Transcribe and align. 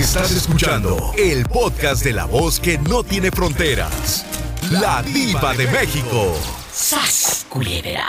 Estás 0.00 0.34
escuchando 0.34 0.96
el 1.18 1.44
podcast 1.44 2.02
de 2.02 2.14
la 2.14 2.24
voz 2.24 2.58
que 2.58 2.78
no 2.78 3.04
tiene 3.04 3.30
fronteras. 3.30 4.24
La 4.72 5.02
diva 5.02 5.52
de 5.52 5.66
México. 5.66 6.32
¡Sas, 6.70 7.46
culebra! 7.50 8.06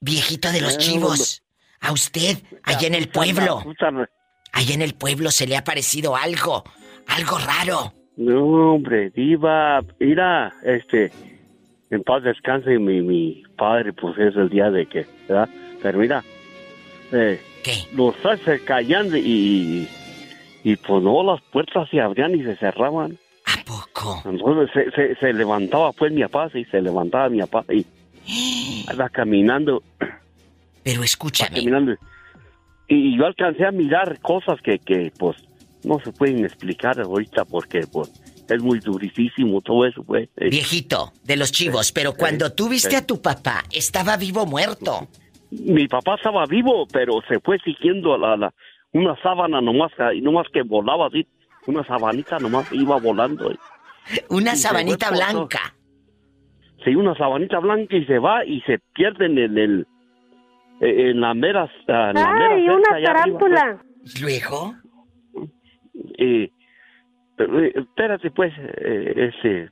Viejito 0.00 0.50
de 0.50 0.60
los 0.60 0.76
chivos, 0.76 1.44
a 1.80 1.92
usted, 1.92 2.38
allá 2.64 2.88
en 2.88 2.96
el 2.96 3.08
pueblo, 3.08 3.62
allá 4.52 4.74
en 4.74 4.82
el 4.82 4.94
pueblo 4.94 5.30
se 5.30 5.46
le 5.46 5.56
ha 5.56 5.62
parecido 5.62 6.16
algo, 6.16 6.64
algo 7.06 7.38
raro. 7.38 7.94
No, 8.16 8.74
hombre, 8.74 9.10
diva, 9.10 9.80
mira, 10.00 10.52
este, 10.64 11.12
en 11.90 12.02
paz 12.02 12.24
descanse 12.24 12.80
mi, 12.80 13.00
mi 13.00 13.44
padre, 13.56 13.92
pues 13.92 14.18
es 14.18 14.34
el 14.34 14.48
día 14.50 14.72
de 14.72 14.86
que, 14.86 15.06
¿verdad? 15.28 15.48
Pero 15.80 15.98
mira, 15.98 16.24
eh, 17.12 17.40
¿Qué? 17.62 17.84
los 17.94 18.16
se 18.44 18.58
caían 18.64 19.10
y, 19.14 19.88
y 20.64 20.76
pues 20.76 21.02
no, 21.02 21.22
las 21.22 21.40
puertas 21.52 21.88
se 21.90 22.00
abrían 22.00 22.34
y 22.34 22.42
se 22.42 22.56
cerraban. 22.56 23.18
¿A 23.46 23.64
poco? 23.64 24.22
Entonces 24.24 24.70
se, 24.72 24.90
se, 24.92 25.14
se 25.16 25.32
levantaba 25.34 25.92
pues 25.92 26.10
mi 26.10 26.22
papá, 26.22 26.48
sí, 26.50 26.64
se 26.64 26.80
levantaba 26.80 27.28
mi 27.28 27.40
papá 27.40 27.64
y 27.72 27.86
iba 28.92 29.08
caminando, 29.10 29.82
Pero 30.82 31.04
escúchame, 31.04 31.58
caminando. 31.58 31.94
Y 32.88 33.16
yo 33.16 33.26
alcancé 33.26 33.66
a 33.66 33.70
mirar 33.70 34.18
cosas 34.20 34.60
que, 34.62 34.78
que 34.78 35.12
pues 35.18 35.36
no 35.84 36.00
se 36.00 36.12
pueden 36.12 36.44
explicar 36.44 36.98
ahorita 36.98 37.44
porque 37.44 37.86
pues 37.86 38.10
es 38.48 38.62
muy 38.62 38.80
durísimo 38.80 39.60
todo 39.60 39.86
eso, 39.86 40.02
pues. 40.02 40.30
Eh, 40.38 40.48
viejito 40.48 41.12
de 41.24 41.36
los 41.36 41.52
chivos, 41.52 41.92
pero 41.92 42.14
cuando 42.14 42.52
tú 42.52 42.70
viste 42.70 42.96
a 42.96 43.06
tu 43.06 43.20
papá, 43.20 43.64
¿estaba 43.70 44.16
vivo 44.16 44.42
o 44.42 44.46
muerto? 44.46 45.08
mi 45.50 45.86
papá 45.86 46.16
estaba 46.16 46.46
vivo, 46.46 46.86
pero 46.92 47.20
se 47.28 47.38
fue 47.40 47.58
siguiendo 47.60 48.16
la, 48.18 48.36
la, 48.36 48.54
una 48.94 49.14
sábana 49.22 49.60
nomás, 49.60 49.92
y 50.14 50.20
nomás 50.22 50.46
que 50.52 50.62
volaba 50.62 51.08
así, 51.08 51.26
una 51.66 51.84
sabanita 51.84 52.38
nomás 52.38 52.70
iba 52.72 52.98
volando. 52.98 53.50
Una 54.30 54.52
Y 54.54 54.56
sabanita 54.56 55.10
blanca. 55.10 55.74
Sí, 56.84 56.94
una 56.94 57.14
sabanita 57.16 57.58
blanca 57.58 57.96
y 57.96 58.04
se 58.04 58.18
va 58.18 58.44
y 58.44 58.60
se 58.62 58.78
pierde 58.94 59.26
en 59.26 59.38
el, 59.38 59.58
el- 59.58 59.86
eh, 60.80 61.10
en 61.10 61.20
la 61.20 61.32
mera, 61.34 61.70
ah, 61.88 62.10
en 62.10 62.14
la 62.14 62.32
mera 62.32 62.54
¡Ay, 62.54 62.60
cerca 62.66 62.74
una 62.76 62.88
pues. 62.90 63.04
tarántula! 63.04 63.82
Luego, 64.20 64.74
Eh, 66.18 66.50
pero, 67.36 67.60
eh, 67.64 67.72
espérate, 67.74 68.30
pues, 68.30 68.52
eh, 68.58 69.30
ese, 69.32 69.70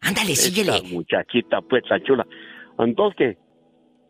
ándale, 0.00 0.36
síguele. 0.36 0.80
muchachita, 0.92 1.60
pues, 1.62 1.82
la 1.90 2.00
chula. 2.02 2.26
Entonces 2.78 3.16
que 3.16 3.38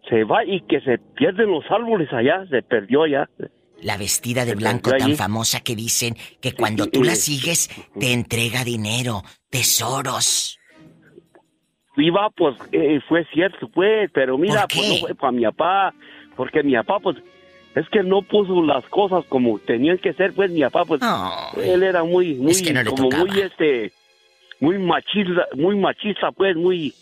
se 0.08 0.24
va 0.24 0.44
y 0.44 0.60
que 0.62 0.80
se 0.82 0.98
pierden 0.98 1.50
los 1.50 1.64
árboles 1.70 2.12
allá, 2.12 2.44
se 2.50 2.62
perdió 2.62 3.04
allá. 3.04 3.28
La 3.84 3.98
vestida 3.98 4.46
de 4.46 4.54
blanco 4.54 4.90
tan 4.92 5.02
allí. 5.02 5.14
famosa 5.14 5.60
que 5.60 5.76
dicen 5.76 6.16
que 6.40 6.52
cuando 6.52 6.86
tú 6.86 7.04
la 7.04 7.14
sigues 7.14 7.68
te 8.00 8.14
entrega 8.14 8.64
dinero, 8.64 9.22
tesoros. 9.50 10.58
Viva, 11.94 12.30
pues, 12.34 12.56
eh, 12.72 13.00
fue 13.06 13.26
cierto, 13.32 13.68
pues, 13.68 14.10
pero 14.14 14.38
mira, 14.38 14.66
pues 14.72 14.88
no 14.88 15.06
fue 15.06 15.14
para 15.14 15.32
mi 15.32 15.42
papá, 15.44 15.94
porque 16.34 16.62
mi 16.62 16.72
papá, 16.74 16.98
pues, 16.98 17.18
es 17.74 17.86
que 17.90 18.02
no 18.02 18.22
puso 18.22 18.62
las 18.62 18.84
cosas 18.86 19.22
como 19.28 19.58
tenían 19.58 19.98
que 19.98 20.14
ser, 20.14 20.32
pues, 20.32 20.50
mi 20.50 20.62
papá, 20.62 20.86
pues, 20.86 21.02
Ay. 21.04 21.68
él 21.70 21.82
era 21.82 22.02
muy, 22.04 22.36
muy, 22.36 22.52
Es 22.52 22.62
que 22.62 22.72
no 22.72 22.84
como 22.86 23.10
tocaba. 23.10 23.24
muy, 23.26 23.38
este, 23.38 23.92
muy 24.60 24.78
machista, 24.78 25.46
muy 25.56 25.76
machista, 25.76 26.32
pues, 26.32 26.56
muy, 26.56 26.94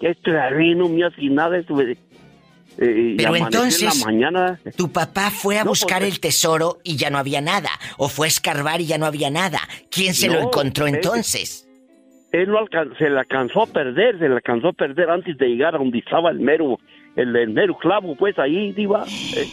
este, 0.00 0.30
no 0.74 0.88
me 0.90 1.04
hace 1.04 1.22
nada, 1.30 1.56
eso, 1.56 1.80
eh, 1.80 1.96
y 2.78 3.16
Pero 3.16 3.36
entonces- 3.36 3.82
en 3.82 4.00
la 4.00 4.04
mañana, 4.06 4.60
Tu 4.76 4.90
papá 4.92 5.30
fue 5.30 5.58
a 5.58 5.64
No, 5.64 5.70
buscar 5.70 5.98
porque- 5.98 6.08
el 6.08 6.20
tesoro 6.20 6.78
y 6.84 6.96
ya 6.96 7.10
no 7.10 7.18
había 7.18 7.40
nada. 7.40 7.70
O 7.96 8.08
fue 8.08 8.26
a 8.26 8.28
escarbar 8.28 8.80
y 8.80 8.86
ya 8.86 8.98
no 8.98 9.06
había 9.06 9.30
nada. 9.30 9.60
¿Quién 9.90 10.14
se 10.14 10.28
lo 10.28 10.40
encontró 10.40 10.86
eh, 10.86 10.90
entonces? 10.90 11.62
él 12.32 12.50
no 12.50 12.58
se 12.98 13.08
le 13.08 13.18
alcanzó 13.18 13.62
a 13.62 13.66
perder, 13.66 14.18
se 14.18 14.28
le 14.28 14.34
alcanzó 14.34 14.68
a 14.68 14.72
perder 14.74 15.08
antes 15.08 15.38
de 15.38 15.46
llegar 15.46 15.74
a 15.74 15.78
donde 15.78 16.00
estaba 16.00 16.30
el 16.30 16.38
mero, 16.38 16.78
el, 17.14 17.34
el 17.34 17.48
mero 17.48 17.78
clavo, 17.78 18.14
pues, 18.14 18.38
ahí, 18.38 18.72
diva, 18.72 19.06
eh, 19.36 19.48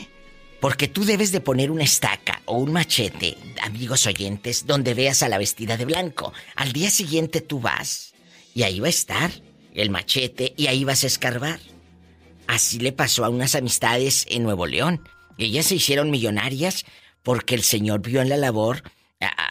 Porque 0.59 0.89
tú 0.89 1.05
debes 1.05 1.31
de 1.31 1.39
poner 1.39 1.71
una 1.71 1.83
estaca 1.83 2.41
o 2.45 2.57
un 2.57 2.73
machete, 2.73 3.37
amigos 3.63 4.05
oyentes, 4.05 4.65
donde 4.65 4.93
veas 4.93 5.23
a 5.23 5.29
la 5.29 5.37
vestida 5.37 5.77
de 5.77 5.85
blanco. 5.85 6.33
Al 6.57 6.73
día 6.73 6.89
siguiente 6.89 7.39
tú 7.39 7.61
vas 7.61 8.13
y 8.53 8.63
ahí 8.63 8.81
va 8.81 8.87
a 8.87 8.89
estar 8.89 9.29
el 9.75 9.89
machete 9.89 10.53
y 10.57 10.67
ahí 10.67 10.83
vas 10.83 11.03
a 11.05 11.07
escarbar. 11.07 11.59
Así 12.47 12.79
le 12.79 12.91
pasó 12.91 13.25
a 13.25 13.29
unas 13.29 13.55
amistades 13.55 14.25
en 14.29 14.43
Nuevo 14.43 14.65
León. 14.65 15.07
Ellas 15.37 15.67
se 15.67 15.75
hicieron 15.75 16.11
millonarias 16.11 16.85
porque 17.23 17.55
el 17.55 17.63
señor 17.63 18.01
vio 18.01 18.21
en 18.21 18.29
la 18.29 18.37
labor, 18.37 18.83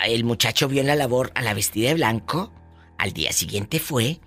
el 0.05 0.25
muchacho 0.25 0.69
vio 0.69 0.81
en 0.81 0.87
la 0.87 0.97
labor 0.97 1.33
a 1.35 1.43
la 1.43 1.55
vestida 1.55 1.89
de 1.89 1.95
blanco. 1.95 2.53
Al 2.99 3.13
día 3.13 3.33
siguiente 3.33 3.81
fue, 3.81 4.21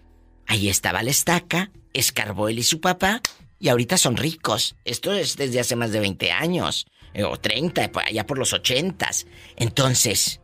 ahí 0.48 0.68
estaba 0.68 1.04
la 1.04 1.12
estaca, 1.12 1.72
escarbó 1.94 2.50
él 2.50 2.60
y 2.60 2.64
su 2.64 2.82
papá 2.82 3.22
y 3.60 3.70
ahorita 3.70 3.98
son 3.98 4.18
ricos. 4.18 4.76
Esto 4.84 5.14
es 5.14 5.38
desde 5.38 5.60
hace 5.60 5.76
más 5.76 5.92
de 5.92 6.00
20 6.00 6.32
años, 6.32 6.88
eh, 7.14 7.24
o 7.24 7.38
30, 7.38 7.92
por 7.92 8.04
allá 8.04 8.26
por 8.26 8.38
los 8.38 8.52
80. 8.54 9.10
Entonces, 9.56 10.42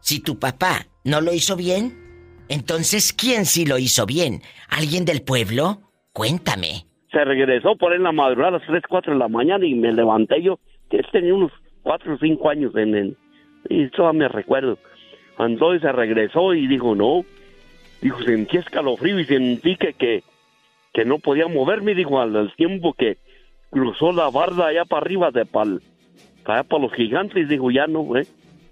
si 0.00 0.20
tu 0.20 0.38
papá 0.38 0.88
no 1.04 1.20
lo 1.20 1.32
hizo 1.32 1.56
bien, 1.56 2.44
entonces 2.48 3.12
¿quién 3.12 3.46
sí 3.46 3.66
lo 3.66 3.78
hizo 3.78 4.06
bien? 4.06 4.42
¿Alguien 4.68 5.04
del 5.04 5.22
pueblo? 5.22 5.92
Cuéntame. 6.12 6.86
Se 7.12 7.24
regresó 7.24 7.76
por 7.76 7.92
ahí 7.92 7.98
en 7.98 8.04
la 8.04 8.12
madrugada 8.12 8.56
a 8.56 8.58
las 8.58 8.66
3, 8.66 8.82
4 8.88 9.12
de 9.12 9.18
la 9.18 9.28
mañana 9.28 9.64
y 9.66 9.74
me 9.74 9.92
levanté 9.92 10.42
yo, 10.42 10.58
que 10.90 10.96
él 10.98 11.06
tenía 11.12 11.34
unos 11.34 11.52
4 11.82 12.14
o 12.14 12.18
5 12.18 12.50
años 12.50 12.74
en 12.76 12.94
el... 12.94 13.16
Y 13.68 13.88
todavía 13.90 14.20
me 14.20 14.28
recuerdo. 14.28 14.78
Entonces 15.38 15.82
se 15.82 15.92
regresó 15.92 16.52
y 16.54 16.66
dijo, 16.66 16.94
no. 16.94 17.24
Dijo, 18.00 18.20
sentí 18.22 18.56
escalofrío 18.56 19.20
y 19.20 19.24
sentí 19.24 19.76
que, 19.76 19.92
que, 19.94 20.24
que 20.92 21.04
no 21.04 21.18
podía 21.18 21.46
moverme. 21.46 21.94
Dijo, 21.94 22.20
al, 22.20 22.34
al 22.34 22.52
tiempo 22.56 22.92
que 22.94 23.18
cruzó 23.70 24.12
la 24.12 24.28
barda 24.30 24.66
allá 24.68 24.84
para 24.84 25.02
arriba, 25.02 25.30
de 25.30 25.46
pal, 25.46 25.80
para 26.44 26.60
allá 26.60 26.68
para 26.68 26.82
los 26.82 26.92
gigantes. 26.94 27.48
Dijo, 27.48 27.70
ya 27.70 27.86
no, 27.86 28.16
¿eh? 28.16 28.26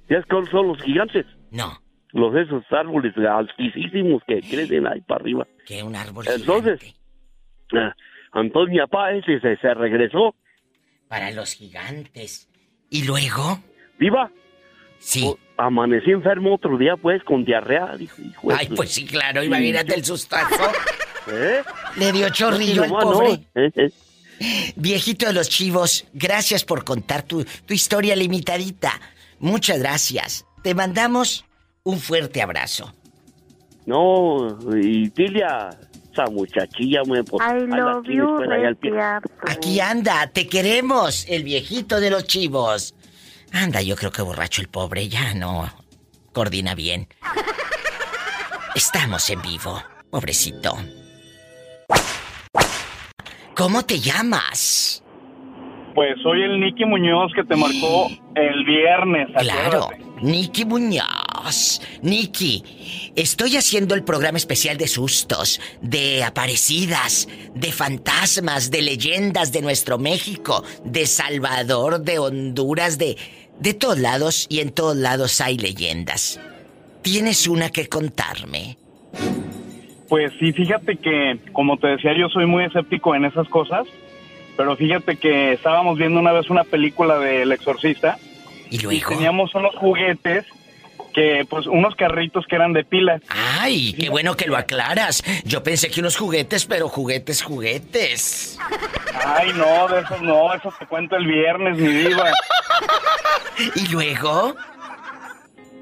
¿Ya 0.09 0.23
cuáles 0.25 0.51
son 0.51 0.67
los 0.69 0.83
gigantes? 0.83 1.25
No, 1.53 1.71
Los 2.13 2.35
esos 2.35 2.65
árboles 2.73 3.17
altísimos 3.17 4.23
que 4.27 4.41
crecen 4.41 4.87
ahí 4.89 5.01
para 5.03 5.21
arriba. 5.23 5.47
que 5.67 5.83
un 5.85 5.95
árbol 5.95 6.25
Entonces- 6.35 6.81
gigante. 6.81 7.97
Entonces 8.35 8.73
mi 8.73 8.79
papá 8.81 9.13
ese 9.13 9.41
se, 9.41 9.57
se 9.57 9.75
regresó. 9.75 10.35
Para 11.09 11.31
los 11.33 11.53
gigantes. 11.55 12.49
¿Y 12.89 13.05
luego? 13.05 13.61
Viva, 13.99 14.31
Sí. 14.99 15.25
o- 15.27 15.39
amanecí 15.57 16.11
enfermo 16.13 16.55
otro 16.55 16.79
día, 16.79 16.97
pues, 16.97 17.23
con 17.25 17.45
diarrea. 17.45 17.97
Dijo, 17.97 18.23
hijo 18.23 18.49
Ay, 18.57 18.69
pues 18.69 18.91
sí, 18.93 19.05
claro, 19.07 19.43
imagínate 19.43 19.95
el 19.95 20.05
sustazo. 20.05 20.55
¿Eh? 21.33 21.63
Le 21.97 22.13
dio 22.13 22.29
chorrillo 22.31 22.85
al 22.85 22.91
no, 22.91 22.99
pobre. 23.01 23.41
¿eh? 23.55 23.71
¿eh? 23.75 23.91
Viejito 24.77 25.27
de 25.27 25.33
los 25.35 25.49
chivos, 25.49 26.07
gracias 26.15 26.65
por 26.65 26.85
contar 26.85 27.23
tu, 27.25 27.45
tu 27.67 27.75
historia 27.75 28.17
limitadita. 28.17 28.93
Muchas 29.39 29.79
gracias. 29.81 30.47
Te 30.63 30.75
mandamos 30.75 31.45
un 31.83 31.99
fuerte 31.99 32.41
abrazo. 32.41 32.95
No, 33.87 34.59
y 34.77 35.09
dile 35.11 35.45
a 36.21 36.25
esa 36.25 36.33
muchachilla, 36.33 37.03
me, 37.05 37.25
pues, 37.25 37.47
I 37.47 37.67
love 37.67 38.05
you. 38.07 38.39
Aquí 39.47 39.81
anda, 39.81 40.27
te 40.29 40.47
queremos, 40.47 41.27
el 41.29 41.45
viejito 41.45 42.01
de 42.01 42.11
los 42.11 42.25
chivos. 42.25 42.95
Anda, 43.53 43.83
yo 43.83 43.97
creo 43.97 44.13
que 44.13 44.23
borracho 44.23 44.63
el 44.63 44.69
pobre 44.69 45.09
ya 45.09 45.35
no 45.35 45.71
coordina 46.33 46.75
bien. 46.75 47.09
Estamos 48.75 49.29
en 49.31 49.43
vivo, 49.43 49.83
pobrecito. 50.11 50.77
¿Cómo 53.57 53.85
te 53.85 53.99
llamas? 53.99 55.03
Pues 55.95 56.15
soy 56.23 56.43
el 56.43 56.61
Nicky 56.61 56.85
Muñoz 56.85 57.33
que 57.35 57.45
te 57.45 57.57
marcó 57.57 58.09
el 58.37 58.65
viernes. 58.65 59.29
Claro. 59.37 59.89
Nicky 60.23 60.65
Muñoz. 60.65 61.30
Nicky, 62.03 63.13
estoy 63.17 63.57
haciendo 63.57 63.95
el 63.95 64.05
programa 64.05 64.39
especial 64.39 64.77
de 64.77 64.89
sustos, 64.89 65.61
de 65.81 66.25
aparecidas, 66.25 67.29
de 67.55 67.73
fantasmas, 67.73 68.71
de 68.71 68.83
leyendas 68.83 69.53
de 69.53 69.63
nuestro 69.63 69.99
México, 69.99 70.65
de 70.85 71.07
Salvador, 71.07 72.01
de 72.01 72.19
Honduras, 72.19 72.99
de 72.99 73.17
de 73.61 73.75
todos 73.75 73.99
lados 73.99 74.47
y 74.49 74.61
en 74.61 74.73
todos 74.73 74.97
lados 74.97 75.41
hay 75.41 75.59
leyendas. 75.59 76.41
¿Tienes 77.03 77.47
una 77.47 77.71
que 77.71 77.89
contarme? 77.89 78.77
Pues 80.09 80.33
sí, 80.41 80.53
fíjate 80.53 80.97
que, 80.97 81.39
como 81.53 81.77
te 81.77 81.89
decía, 81.89 82.17
yo 82.19 82.29
soy 82.31 82.47
muy 82.47 82.65
escéptico 82.65 83.15
en 83.15 83.27
esas 83.27 83.49
cosas. 83.49 83.87
Pero 84.57 84.77
fíjate 84.77 85.17
que 85.17 85.53
estábamos 85.53 85.97
viendo 85.99 86.19
una 86.19 86.33
vez 86.33 86.51
una 86.51 86.65
película 86.65 87.19
del 87.19 87.53
Exorcista 87.53 88.19
Y 88.71 88.79
teníamos 88.79 89.55
unos 89.55 89.75
juguetes 89.77 90.45
que, 91.13 91.47
pues, 91.49 91.67
unos 91.67 91.95
carritos 91.97 92.47
que 92.47 92.57
eran 92.57 92.73
de 92.73 92.85
pilas. 92.85 93.23
Ay, 93.29 93.95
qué 93.95 94.09
bueno 94.09 94.37
que 94.37 94.47
lo 94.47 94.57
aclaras. 94.57 95.23
Yo 95.45 95.63
pensé 95.63 95.91
que 95.91 96.01
unos 96.01 96.17
juguetes, 96.17 96.67
pero 96.67 96.89
juguetes, 96.89 97.43
juguetes. 97.43 98.59
Ay, 99.25 99.53
no, 99.55 99.89
de 99.89 100.01
esos 100.01 100.23
no, 100.23 100.53
eso 100.55 100.73
te 100.79 100.87
cuento 100.87 101.17
el 101.17 101.27
viernes, 101.27 101.77
mi 101.77 101.89
diva. 101.89 102.31
¿Y 103.75 103.89
luego? 103.89 104.55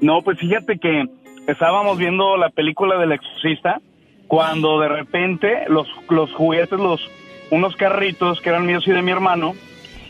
No, 0.01 0.21
pues 0.21 0.39
fíjate 0.39 0.79
que 0.79 1.05
estábamos 1.47 1.97
viendo 1.97 2.37
la 2.37 2.49
película 2.49 2.97
del 2.97 3.11
exorcista 3.11 3.81
cuando 4.27 4.79
de 4.79 4.87
repente 4.87 5.65
los, 5.67 5.87
los 6.09 6.31
juguetes, 6.33 6.79
los 6.79 7.01
unos 7.49 7.75
carritos 7.75 8.39
que 8.41 8.49
eran 8.49 8.65
míos 8.65 8.83
y 8.87 8.91
de 8.91 9.01
mi 9.01 9.11
hermano, 9.11 9.55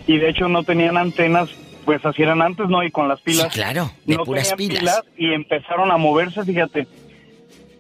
y 0.08 0.18
de 0.18 0.30
hecho 0.30 0.50
no 0.50 0.64
tenían 0.64 0.98
antenas, 0.98 1.50
pues 1.90 2.06
así 2.06 2.22
eran 2.22 2.40
antes, 2.44 2.70
¿no? 2.70 2.84
Y 2.84 2.92
con 2.92 3.08
las 3.08 3.20
pilas. 3.22 3.52
Sí, 3.52 3.60
claro, 3.60 3.90
de 4.06 4.16
no 4.16 4.24
puras 4.24 4.54
pilas. 4.54 5.02
Y 5.18 5.34
empezaron 5.34 5.90
a 5.90 5.98
moverse, 5.98 6.46
fíjate. 6.46 6.86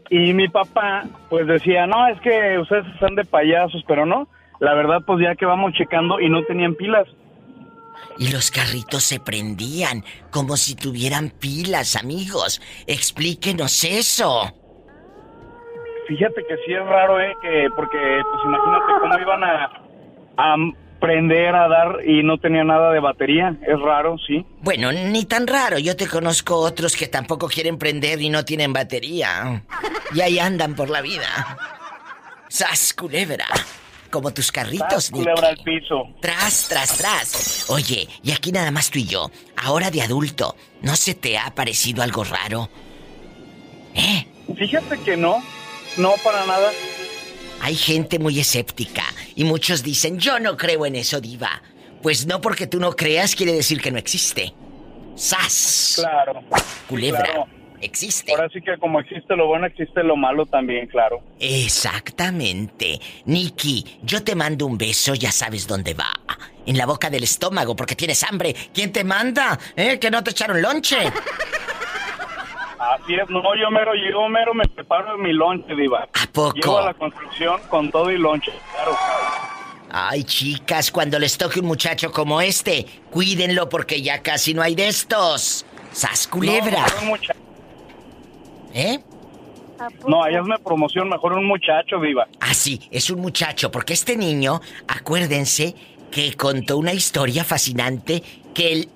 Y 0.10 0.34
mi 0.34 0.48
papá, 0.48 1.04
pues 1.30 1.46
decía, 1.46 1.86
no, 1.86 2.08
es 2.08 2.20
que 2.22 2.58
ustedes 2.58 2.88
están 2.92 3.14
de 3.14 3.24
payasos, 3.24 3.84
pero 3.88 4.08
no. 4.08 4.28
La 4.60 4.74
verdad, 4.74 5.04
pues 5.06 5.22
ya 5.22 5.36
que 5.36 5.46
vamos 5.46 5.74
checando 5.74 6.20
y 6.20 6.28
no 6.28 6.44
tenían 6.46 6.74
pilas. 6.74 7.08
Y 8.18 8.32
los 8.32 8.50
carritos 8.50 9.04
se 9.04 9.20
prendían 9.20 10.04
como 10.32 10.58
si 10.58 10.74
tuvieran 10.76 11.30
pilas, 11.30 11.96
amigos. 11.96 12.64
Explíquenos 12.88 13.84
eso. 13.84 14.52
Fíjate 16.08 16.44
que 16.48 16.56
sí 16.66 16.74
es 16.74 16.84
raro, 16.84 17.22
¿eh? 17.22 17.36
Que, 17.44 17.68
porque, 17.76 18.22
pues 18.32 18.44
imagínate 18.44 18.86
cómo 19.02 19.20
iban 19.20 19.44
a, 19.44 19.72
a 20.38 20.56
prender, 21.00 21.56
a 21.56 21.68
dar 21.68 22.08
y 22.08 22.24
no 22.24 22.38
tenía 22.38 22.64
nada 22.64 22.92
de 22.92 23.00
batería. 23.00 23.56
Es 23.62 23.80
raro, 23.80 24.18
sí. 24.26 24.46
Bueno, 24.62 24.92
ni 24.92 25.26
tan 25.26 25.48
raro. 25.48 25.80
Yo 25.80 25.96
te 25.96 26.08
conozco 26.08 26.58
otros 26.58 26.96
que 26.96 27.08
tampoco 27.08 27.48
quieren 27.48 27.78
prender 27.78 28.22
y 28.22 28.30
no 28.30 28.46
tienen 28.46 28.74
batería. 28.74 29.64
Y 30.14 30.22
ahí 30.22 30.40
andan 30.40 30.76
por 30.76 30.90
la 30.90 31.02
vida. 31.02 31.58
¡Sas, 32.48 32.94
culebra! 32.94 33.46
Como 34.12 34.32
tus 34.34 34.52
carritos, 34.52 35.06
Sas, 35.06 35.12
culebra 35.12 35.50
al 35.50 35.58
piso. 35.58 36.08
Tras, 36.20 36.68
tras, 36.68 36.98
tras. 36.98 37.70
Oye, 37.70 38.08
y 38.24 38.32
aquí 38.32 38.52
nada 38.52 38.72
más 38.72 38.90
tú 38.90 39.00
y 39.00 39.06
yo. 39.06 39.30
Ahora 39.56 39.92
de 39.92 40.02
adulto, 40.02 40.56
¿no 40.82 40.96
se 40.96 41.14
te 41.14 41.38
ha 41.38 41.54
parecido 41.54 42.02
algo 42.02 42.24
raro? 42.24 42.70
¿Eh? 43.94 44.26
Fíjate 44.58 44.98
que 45.02 45.16
no, 45.16 45.38
no 45.98 46.14
para 46.24 46.46
nada. 46.46 46.72
Hay 47.62 47.76
gente 47.76 48.20
muy 48.20 48.40
escéptica 48.40 49.04
y 49.36 49.44
muchos 49.44 49.84
dicen, 49.84 50.20
yo 50.20 50.40
no 50.40 50.58
creo 50.58 50.86
en 50.86 50.96
eso, 50.96 51.20
diva. 51.22 51.62
Pues 52.02 52.26
no 52.26 52.42
porque 52.42 52.68
tú 52.68 52.80
no 52.80 52.96
creas 52.96 53.36
quiere 53.36 53.54
decir 53.54 53.82
que 53.82 53.92
no 53.92 53.98
existe. 53.98 54.54
¡Sas! 55.16 55.94
Claro. 55.98 56.42
Culebra. 56.88 57.24
claro. 57.24 57.60
Existe. 57.82 58.34
Ahora 58.34 58.50
sí 58.52 58.62
que 58.62 58.78
como 58.78 59.00
existe 59.00 59.36
lo 59.36 59.48
bueno, 59.48 59.66
existe 59.66 60.04
lo 60.04 60.18
malo 60.18 60.46
también, 60.46 60.88
claro. 60.88 61.22
Exactamente. 61.40 63.00
Nikki, 63.26 64.00
yo 64.04 64.24
te 64.24 64.36
mando 64.36 64.66
un 64.66 64.78
beso, 64.78 65.14
ya 65.16 65.32
sabes 65.32 65.66
dónde 65.66 65.94
va. 65.94 66.12
En 66.66 66.78
la 66.78 66.86
boca 66.86 67.10
del 67.10 67.24
estómago 67.24 67.76
porque 67.76 67.96
tienes 67.96 68.22
hambre. 68.24 68.54
¿Quién 68.74 68.92
te 68.92 69.04
manda? 69.04 69.58
¿Eh? 69.76 69.98
Que 69.98 70.12
no 70.12 70.24
te 70.24 70.32
echaron 70.32 70.62
lonche. 70.62 70.98
Así 73.04 73.14
es, 73.16 73.30
no, 73.30 73.42
yo 73.56 73.70
mero, 73.72 73.92
yo 73.96 74.28
mero 74.30 74.54
me 74.54 74.66
preparo 74.68 75.18
mi 75.18 75.34
lonche, 75.34 75.76
diva. 75.76 76.08
¿A 76.14 76.28
poco? 76.32 76.54
Llego 76.56 76.78
a 76.80 76.86
la 76.86 76.94
construcción 76.94 77.60
con 77.70 77.90
todo 77.92 78.12
y 78.12 78.18
lonche, 78.18 78.52
claro. 78.74 78.96
Ay, 79.92 80.24
chicas, 80.24 80.92
cuando 80.92 81.18
les 81.18 81.38
toque 81.38 81.60
un 81.60 81.66
muchacho 81.66 82.12
como 82.12 82.40
este, 82.42 82.86
cuídenlo 83.10 83.68
porque 83.70 84.02
ya 84.02 84.22
casi 84.22 84.54
no 84.54 84.62
hay 84.62 84.76
de 84.76 84.88
estos. 84.88 85.66
¡Sas 85.92 86.28
culebra! 86.28 86.82
No, 86.82 86.84
mejor 86.86 87.02
un 87.02 87.08
mucha- 87.08 87.34
¿Eh? 88.74 89.00
no, 90.08 90.24
allá 90.24 90.40
es 90.40 90.46
una 90.46 90.58
promoción, 90.60 91.10
mejor 91.10 91.34
un 91.34 91.46
muchacho, 91.46 92.00
diva. 92.00 92.28
Ah, 92.40 92.54
sí, 92.54 92.80
es 92.92 93.10
un 93.10 93.20
muchacho, 93.22 93.72
porque 93.72 93.94
este 93.94 94.16
niño, 94.16 94.62
acuérdense 94.88 95.74
que 96.12 96.36
contó 96.36 96.78
una 96.78 96.94
historia 96.94 97.44
fascinante 97.44 98.22
que 98.54 98.72
el 98.74 98.90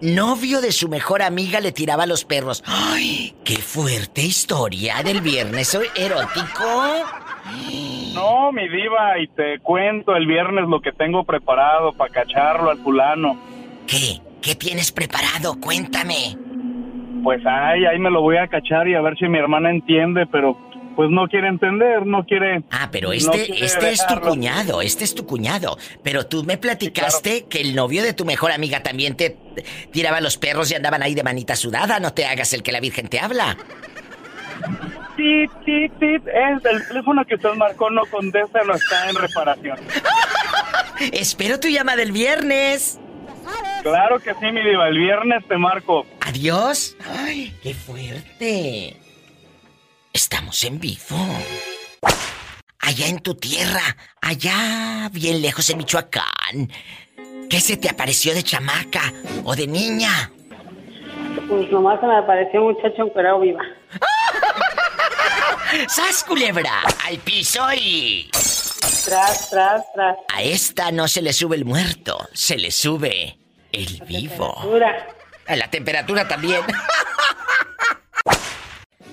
novio 0.00 0.60
de 0.60 0.72
su 0.72 0.88
mejor 0.88 1.22
amiga 1.22 1.60
le 1.60 1.72
tiraba 1.72 2.04
a 2.04 2.06
los 2.06 2.24
perros. 2.24 2.62
¡Ay! 2.66 3.34
¡Qué 3.44 3.56
fuerte 3.56 4.22
historia 4.22 5.02
del 5.02 5.20
viernes 5.20 5.78
erótico! 5.96 7.04
No, 8.14 8.52
mi 8.52 8.68
diva, 8.68 9.18
y 9.18 9.28
te 9.28 9.58
cuento 9.60 10.14
el 10.16 10.26
viernes 10.26 10.68
lo 10.68 10.80
que 10.80 10.92
tengo 10.92 11.24
preparado 11.24 11.92
para 11.92 12.12
cacharlo 12.12 12.70
al 12.70 12.78
fulano. 12.78 13.38
¿Qué? 13.86 14.20
¿Qué 14.42 14.54
tienes 14.54 14.90
preparado? 14.92 15.60
Cuéntame. 15.60 16.36
Pues 17.22 17.42
ay, 17.44 17.84
ahí 17.84 17.98
me 17.98 18.10
lo 18.10 18.22
voy 18.22 18.38
a 18.38 18.48
cachar 18.48 18.88
y 18.88 18.94
a 18.94 19.02
ver 19.02 19.16
si 19.18 19.28
mi 19.28 19.38
hermana 19.38 19.70
entiende, 19.70 20.26
pero 20.26 20.56
pues 20.96 21.10
no 21.10 21.28
quiere 21.28 21.48
entender, 21.48 22.06
no 22.06 22.24
quiere. 22.24 22.62
Ah, 22.70 22.88
pero 22.90 23.12
este, 23.12 23.64
este 23.64 23.90
es 23.90 24.06
tu 24.06 24.20
cuñado, 24.20 24.82
este 24.82 25.04
es 25.04 25.14
tu 25.14 25.26
cuñado. 25.26 25.78
Pero 26.02 26.26
tú 26.26 26.44
me 26.44 26.58
platicaste 26.58 27.46
que 27.46 27.60
el 27.60 27.74
novio 27.74 28.02
de 28.02 28.12
tu 28.12 28.24
mejor 28.24 28.52
amiga 28.52 28.82
también 28.82 29.16
te 29.16 29.36
tiraba 29.92 30.20
los 30.20 30.36
perros 30.36 30.70
y 30.70 30.74
andaban 30.74 31.02
ahí 31.02 31.14
de 31.14 31.22
manita 31.22 31.56
sudada. 31.56 32.00
No 32.00 32.12
te 32.12 32.26
hagas 32.26 32.52
el 32.52 32.62
que 32.62 32.72
la 32.72 32.80
Virgen 32.80 33.08
te 33.08 33.20
habla. 33.20 33.56
Tit, 35.16 35.50
tit, 35.64 35.92
tit, 35.98 36.26
es 36.26 36.64
el 36.64 36.86
teléfono 36.88 37.24
que 37.24 37.34
usted 37.34 37.52
marcó 37.54 37.90
no 37.90 38.02
contesta, 38.06 38.62
no 38.64 38.74
está 38.74 39.10
en 39.10 39.16
reparación. 39.16 39.78
Espero 41.12 41.58
tu 41.60 41.68
llamada 41.68 41.98
del 41.98 42.12
viernes. 42.12 42.98
Claro 43.82 44.20
que 44.20 44.34
sí, 44.34 44.52
mi 44.52 44.62
diva, 44.62 44.88
el 44.88 44.98
viernes 44.98 45.42
te 45.48 45.56
marco. 45.56 46.06
Adiós. 46.20 46.96
Ay, 47.18 47.54
qué 47.62 47.74
fuerte. 47.74 48.96
Estamos 50.12 50.62
en 50.64 50.80
vivo. 50.80 51.16
Allá 52.80 53.06
en 53.06 53.20
tu 53.20 53.34
tierra, 53.34 53.96
allá 54.20 55.08
bien 55.12 55.40
lejos 55.40 55.70
en 55.70 55.78
Michoacán. 55.78 56.70
¿Qué 57.48 57.60
se 57.60 57.76
te 57.76 57.88
apareció 57.88 58.34
de 58.34 58.42
chamaca 58.42 59.12
o 59.44 59.54
de 59.54 59.66
niña? 59.66 60.30
Pues 61.48 61.70
nomás 61.70 62.00
se 62.00 62.06
me 62.06 62.16
apareció 62.16 62.62
un 62.62 62.74
muchacho 62.74 63.04
encuerado 63.04 63.40
viva. 63.40 63.60
¡Sas, 65.88 66.24
culebra! 66.24 66.82
¡Al 67.04 67.18
piso 67.18 67.60
y... 67.74 68.28
Tras, 69.04 69.50
tras, 69.50 69.82
tras. 69.94 70.16
A 70.34 70.42
esta 70.42 70.90
no 70.90 71.06
se 71.06 71.22
le 71.22 71.32
sube 71.32 71.56
el 71.56 71.64
muerto, 71.64 72.28
se 72.32 72.56
le 72.56 72.70
sube 72.70 73.38
el 73.72 74.02
vivo. 74.06 74.52
Temperatura. 74.54 75.06
A 75.46 75.56
la 75.56 75.70
temperatura 75.70 76.28
también. 76.28 76.60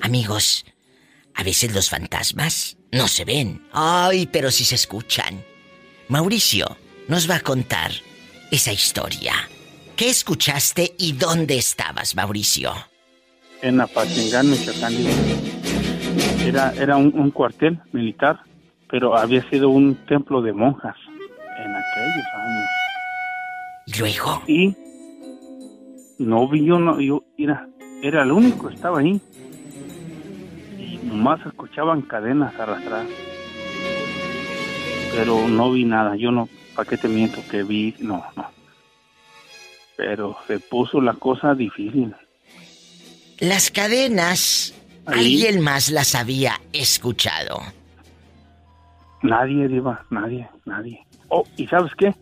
Amigos, 0.01 0.65
a 1.37 1.43
veces 1.43 1.73
los 1.73 1.89
fantasmas 1.89 2.77
no 2.91 3.07
se 3.07 3.23
ven. 3.23 3.61
Ay, 3.71 4.27
pero 4.31 4.51
sí 4.51 4.65
se 4.65 4.75
escuchan. 4.75 5.43
Mauricio 6.09 6.77
nos 7.07 7.29
va 7.29 7.35
a 7.35 7.39
contar 7.41 7.91
esa 8.51 8.73
historia. 8.73 9.33
¿Qué 9.95 10.09
escuchaste 10.09 10.95
y 10.97 11.13
dónde 11.13 11.57
estabas, 11.57 12.15
Mauricio? 12.15 12.73
en 13.61 13.81
Apachingán, 13.81 14.49
Michoacán. 14.49 14.93
Era, 16.45 16.73
era 16.73 16.97
un, 16.97 17.13
un 17.19 17.31
cuartel 17.31 17.79
militar, 17.91 18.39
pero 18.89 19.17
había 19.17 19.47
sido 19.49 19.69
un 19.69 19.95
templo 20.05 20.41
de 20.41 20.53
monjas 20.53 20.95
en 21.59 21.71
aquellos 21.75 22.25
años. 22.35 22.69
¿Y 23.87 23.99
luego? 23.99 24.43
Y 24.47 24.75
no 26.19 26.47
vi 26.47 26.65
yo, 26.65 26.79
no, 26.79 26.99
yo 26.99 27.23
era, 27.37 27.67
era 28.01 28.23
el 28.23 28.31
único 28.31 28.69
estaba 28.69 28.99
ahí. 28.99 29.19
Y 31.07 31.09
nomás 31.09 31.39
escuchaban 31.45 32.01
cadenas 32.01 32.53
arrastradas. 32.59 33.07
Pero 35.15 35.47
no 35.47 35.71
vi 35.71 35.85
nada, 35.85 36.15
yo 36.15 36.31
no, 36.31 36.49
¿para 36.75 36.89
qué 36.89 36.97
te 36.97 37.07
miento 37.07 37.41
que 37.49 37.63
vi? 37.63 37.95
No, 37.99 38.23
no. 38.35 38.51
Pero 39.95 40.37
se 40.45 40.59
puso 40.59 41.01
la 41.01 41.13
cosa 41.13 41.55
difícil. 41.55 42.13
Las 43.39 43.71
cadenas, 43.71 44.73
Ahí. 45.05 45.19
alguien 45.41 45.61
más 45.61 45.89
las 45.89 46.13
había 46.13 46.59
escuchado. 46.73 47.61
Nadie, 49.23 49.67
Diva, 49.67 50.05
nadie, 50.11 50.47
nadie. 50.65 51.03
Oh, 51.29 51.43
¿y 51.55 51.65
sabes 51.67 51.91
qué? 51.97 52.13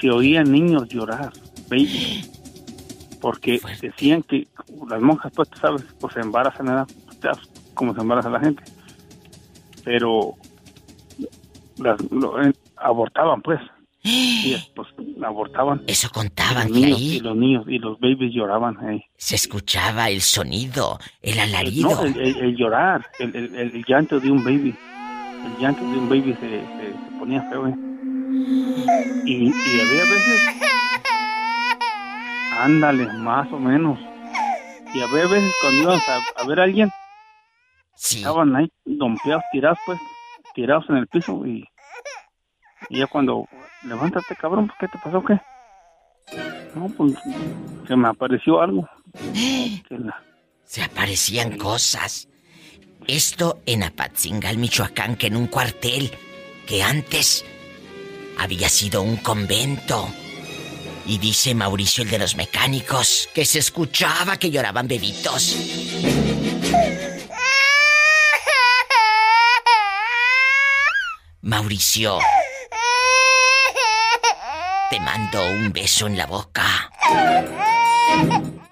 Se 0.00 0.10
oían 0.10 0.52
niños 0.52 0.88
llorar, 0.88 1.32
baby. 1.68 2.24
Porque 3.20 3.58
Fuerte. 3.58 3.88
decían 3.88 4.22
que 4.22 4.46
las 4.88 5.00
monjas, 5.00 5.32
pues, 5.34 5.48
tú 5.50 5.58
sabes, 5.58 5.82
pues 5.98 6.14
se 6.14 6.20
embarazan, 6.20 6.66
¿verdad? 6.66 6.86
Cómo 7.76 7.94
se 7.94 8.00
embaraza 8.00 8.28
la 8.30 8.40
gente. 8.40 8.64
Pero 9.84 10.34
las, 11.78 12.00
lo- 12.10 12.42
eh, 12.42 12.52
abortaban, 12.76 13.40
pues. 13.42 13.60
Y 14.02 14.56
pues 14.74 14.88
abortaban. 15.24 15.82
Eso 15.88 16.08
Y 16.10 16.14
contaban 16.14 16.68
los 16.68 16.78
que 16.78 16.84
niños, 16.86 17.00
y 17.00 17.10
ahí 17.14 17.20
los 17.20 17.36
niños 17.36 17.64
y 17.68 17.78
los 17.78 17.98
babies 18.00 18.32
lloraban. 18.32 18.76
eh. 18.90 19.04
se 19.16 19.34
escuchaba 19.36 20.08
el 20.10 20.20
sonido, 20.22 20.98
el 21.22 21.38
alarido. 21.40 21.90
No, 21.90 22.02
el, 22.02 22.16
el- 22.16 22.36
el 22.36 22.56
llorar, 22.56 23.06
el, 23.18 23.34
el- 23.36 23.54
el 23.56 23.84
llanto 23.86 24.18
de 24.20 24.30
un 24.30 24.42
baby. 24.44 24.74
El 25.44 25.62
llanto 25.62 25.82
de 25.82 25.98
un 25.98 26.08
baby 26.08 26.34
se, 26.34 26.48
se- 26.48 26.92
se 26.92 27.18
ponía 27.18 27.42
feo. 27.50 27.68
¿eh? 27.68 27.74
Y, 29.26 29.46
y 29.48 29.80
había 29.80 30.02
veces. 30.02 30.40
Ándale, 32.60 33.06
más 33.18 33.50
o 33.52 33.58
menos. 33.58 33.98
Y 34.94 35.00
había 35.02 35.26
veces 35.26 35.52
cuando 35.60 35.92
a, 35.92 35.98
a 36.42 36.46
ver 36.46 36.60
a 36.60 36.64
alguien, 36.64 36.90
Sí. 37.96 38.18
estaban 38.18 38.54
ahí 38.54 38.70
dompeados, 38.84 39.42
tirados, 39.52 39.78
pues, 39.86 39.98
tirados 40.54 40.84
en 40.90 40.96
el 40.96 41.06
piso. 41.06 41.44
Y, 41.46 41.66
y 42.90 42.98
ya 42.98 43.06
cuando, 43.06 43.46
levántate, 43.84 44.36
cabrón, 44.36 44.70
¿qué 44.78 44.86
te 44.88 44.98
pasó? 44.98 45.24
¿Qué? 45.24 45.40
No, 46.74 46.88
pues, 46.90 47.14
se 47.86 47.96
me 47.96 48.08
apareció 48.08 48.60
algo. 48.60 48.88
Se 50.64 50.82
aparecían 50.82 51.56
cosas. 51.56 52.28
Esto 53.06 53.60
en 53.66 53.84
Apatzingal, 53.84 54.58
Michoacán, 54.58 55.14
que 55.14 55.28
en 55.28 55.36
un 55.36 55.46
cuartel 55.46 56.10
que 56.66 56.82
antes 56.82 57.44
había 58.38 58.68
sido 58.68 59.02
un 59.02 59.16
convento. 59.18 60.08
Y 61.06 61.18
dice 61.18 61.54
Mauricio, 61.54 62.02
el 62.02 62.10
de 62.10 62.18
los 62.18 62.34
mecánicos, 62.34 63.28
que 63.32 63.44
se 63.44 63.60
escuchaba 63.60 64.36
que 64.38 64.50
lloraban 64.50 64.88
bebitos. 64.88 65.56
Mauricio, 71.46 72.18
te 74.90 74.98
mando 74.98 75.48
un 75.48 75.72
beso 75.72 76.08
en 76.08 76.18
la 76.18 76.26
boca. 76.26 76.90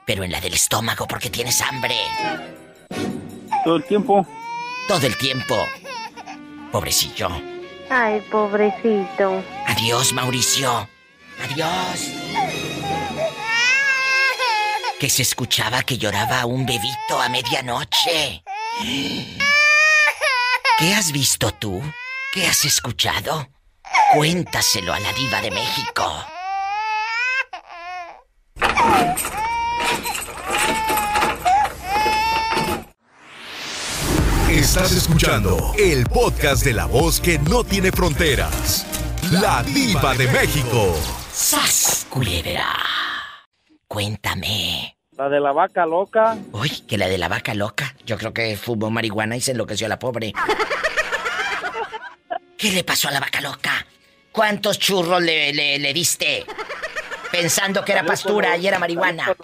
Pero 0.05 0.25
en 0.25 0.33
la 0.33 0.41
del 0.41 0.55
estómago 0.55 1.07
porque 1.07 1.31
tienes 1.31 1.63
hambre. 1.63 1.97
Todo 3.63 3.77
el 3.77 3.85
tiempo. 3.85 4.27
Todo 4.89 5.07
el 5.07 5.17
tiempo. 5.17 5.65
Pobrecillo. 6.73 7.29
Ay, 7.89 8.21
pobrecito. 8.23 9.41
Adiós, 9.69 10.13
Mauricio. 10.13 10.89
Adiós. 11.45 12.11
Que 14.99 15.09
se 15.09 15.23
escuchaba 15.23 15.85
que 15.85 15.97
lloraba 15.97 16.45
un 16.45 16.67
bebito 16.67 17.23
a 17.23 17.29
medianoche. 17.29 18.43
¿Qué 20.77 20.93
has 20.93 21.13
visto 21.13 21.53
tú? 21.55 21.81
¿Qué 22.35 22.49
has 22.49 22.65
escuchado? 22.65 23.47
Cuéntaselo 24.13 24.93
a 24.93 24.99
la 24.99 25.13
diva 25.13 25.41
de 25.41 25.53
México. 25.53 26.03
Estás 34.51 34.91
escuchando 34.91 35.75
el 35.79 36.07
podcast 36.07 36.65
de 36.65 36.73
la 36.73 36.87
voz 36.87 37.21
que 37.21 37.39
no 37.39 37.63
tiene 37.63 37.93
fronteras. 37.93 38.85
La 39.31 39.63
diva 39.63 40.17
de 40.17 40.27
México. 40.27 40.93
¡Sas, 41.33 42.05
culebra! 42.11 42.67
Cuéntame. 43.87 44.99
La 45.17 45.29
de 45.29 45.39
la 45.39 45.53
vaca 45.53 45.87
loca. 45.87 46.37
Uy, 46.51 46.71
que 46.89 46.99
la 46.99 47.07
de 47.07 47.19
la 47.19 47.29
vaca 47.29 47.55
loca. 47.55 47.95
Yo 48.05 48.19
creo 48.19 48.35
que 48.35 48.57
fumó 48.57 48.91
marihuana 48.91 49.37
y 49.37 49.41
se 49.41 49.53
enloqueció 49.53 49.87
a 49.87 49.91
la 49.91 50.01
pobre. 50.01 50.33
¿Qué 52.65 52.73
le 52.73 52.83
pasó 52.83 53.09
a 53.09 53.11
la 53.11 53.21
vaca 53.21 53.43
loca? 53.43 53.87
¿Cuántos 54.33 54.79
churros 54.79 55.21
le, 55.21 55.53
le, 55.53 55.79
le 55.79 55.93
diste? 55.93 56.47
Pensando 57.31 57.85
que 57.85 57.93
era 57.93 58.07
pastura 58.07 58.57
y 58.57 58.67
era 58.67 58.79
marihuana. 58.79 59.37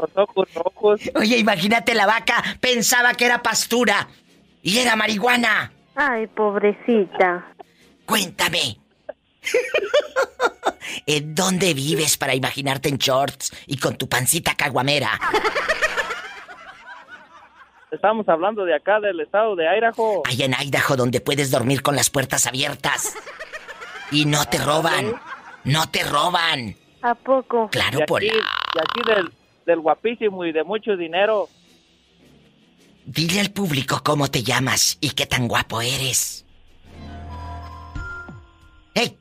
Oye, 1.16 1.36
imagínate 1.36 1.92
la 1.92 2.06
vaca 2.06 2.42
pensaba 2.60 3.12
que 3.12 3.26
era 3.26 3.42
pastura 3.42 4.08
y 4.62 4.78
era 4.78 4.96
marihuana. 4.96 5.70
Ay, 5.96 6.28
pobrecita. 6.28 7.46
Cuéntame. 8.06 8.80
¿En 11.06 11.34
dónde 11.34 11.74
vives 11.74 12.16
para 12.16 12.34
imaginarte 12.34 12.88
en 12.88 12.96
shorts 12.96 13.52
y 13.66 13.76
con 13.76 13.98
tu 13.98 14.08
pancita 14.08 14.54
caguamera? 14.54 15.20
Estamos 17.90 18.28
hablando 18.28 18.64
de 18.64 18.74
acá, 18.74 19.00
del 19.00 19.20
estado 19.20 19.56
de 19.56 19.64
Idaho. 19.66 20.22
Hay 20.26 20.42
en 20.42 20.54
Idaho 20.54 20.96
donde 20.96 21.20
puedes 21.20 21.50
dormir 21.50 21.82
con 21.82 21.96
las 21.96 22.08
puertas 22.10 22.46
abiertas. 22.46 23.14
Y 24.12 24.26
no 24.26 24.44
te 24.44 24.58
roban. 24.58 25.12
No 25.64 25.88
te 25.90 26.04
roban. 26.04 26.76
¿A 27.02 27.14
poco? 27.14 27.68
Claro, 27.70 27.98
Y 27.98 28.02
aquí, 28.02 28.08
Pola. 28.08 28.26
y 28.26 28.28
aquí 28.78 29.00
del, 29.14 29.32
del 29.66 29.80
guapísimo 29.80 30.44
y 30.44 30.52
de 30.52 30.62
mucho 30.64 30.96
dinero. 30.96 31.48
Dile 33.06 33.40
al 33.40 33.50
público 33.50 34.00
cómo 34.04 34.28
te 34.30 34.42
llamas 34.42 34.96
y 35.00 35.10
qué 35.10 35.26
tan 35.26 35.48
guapo 35.48 35.80
eres. 35.80 36.44
¡Hey! 38.94 39.18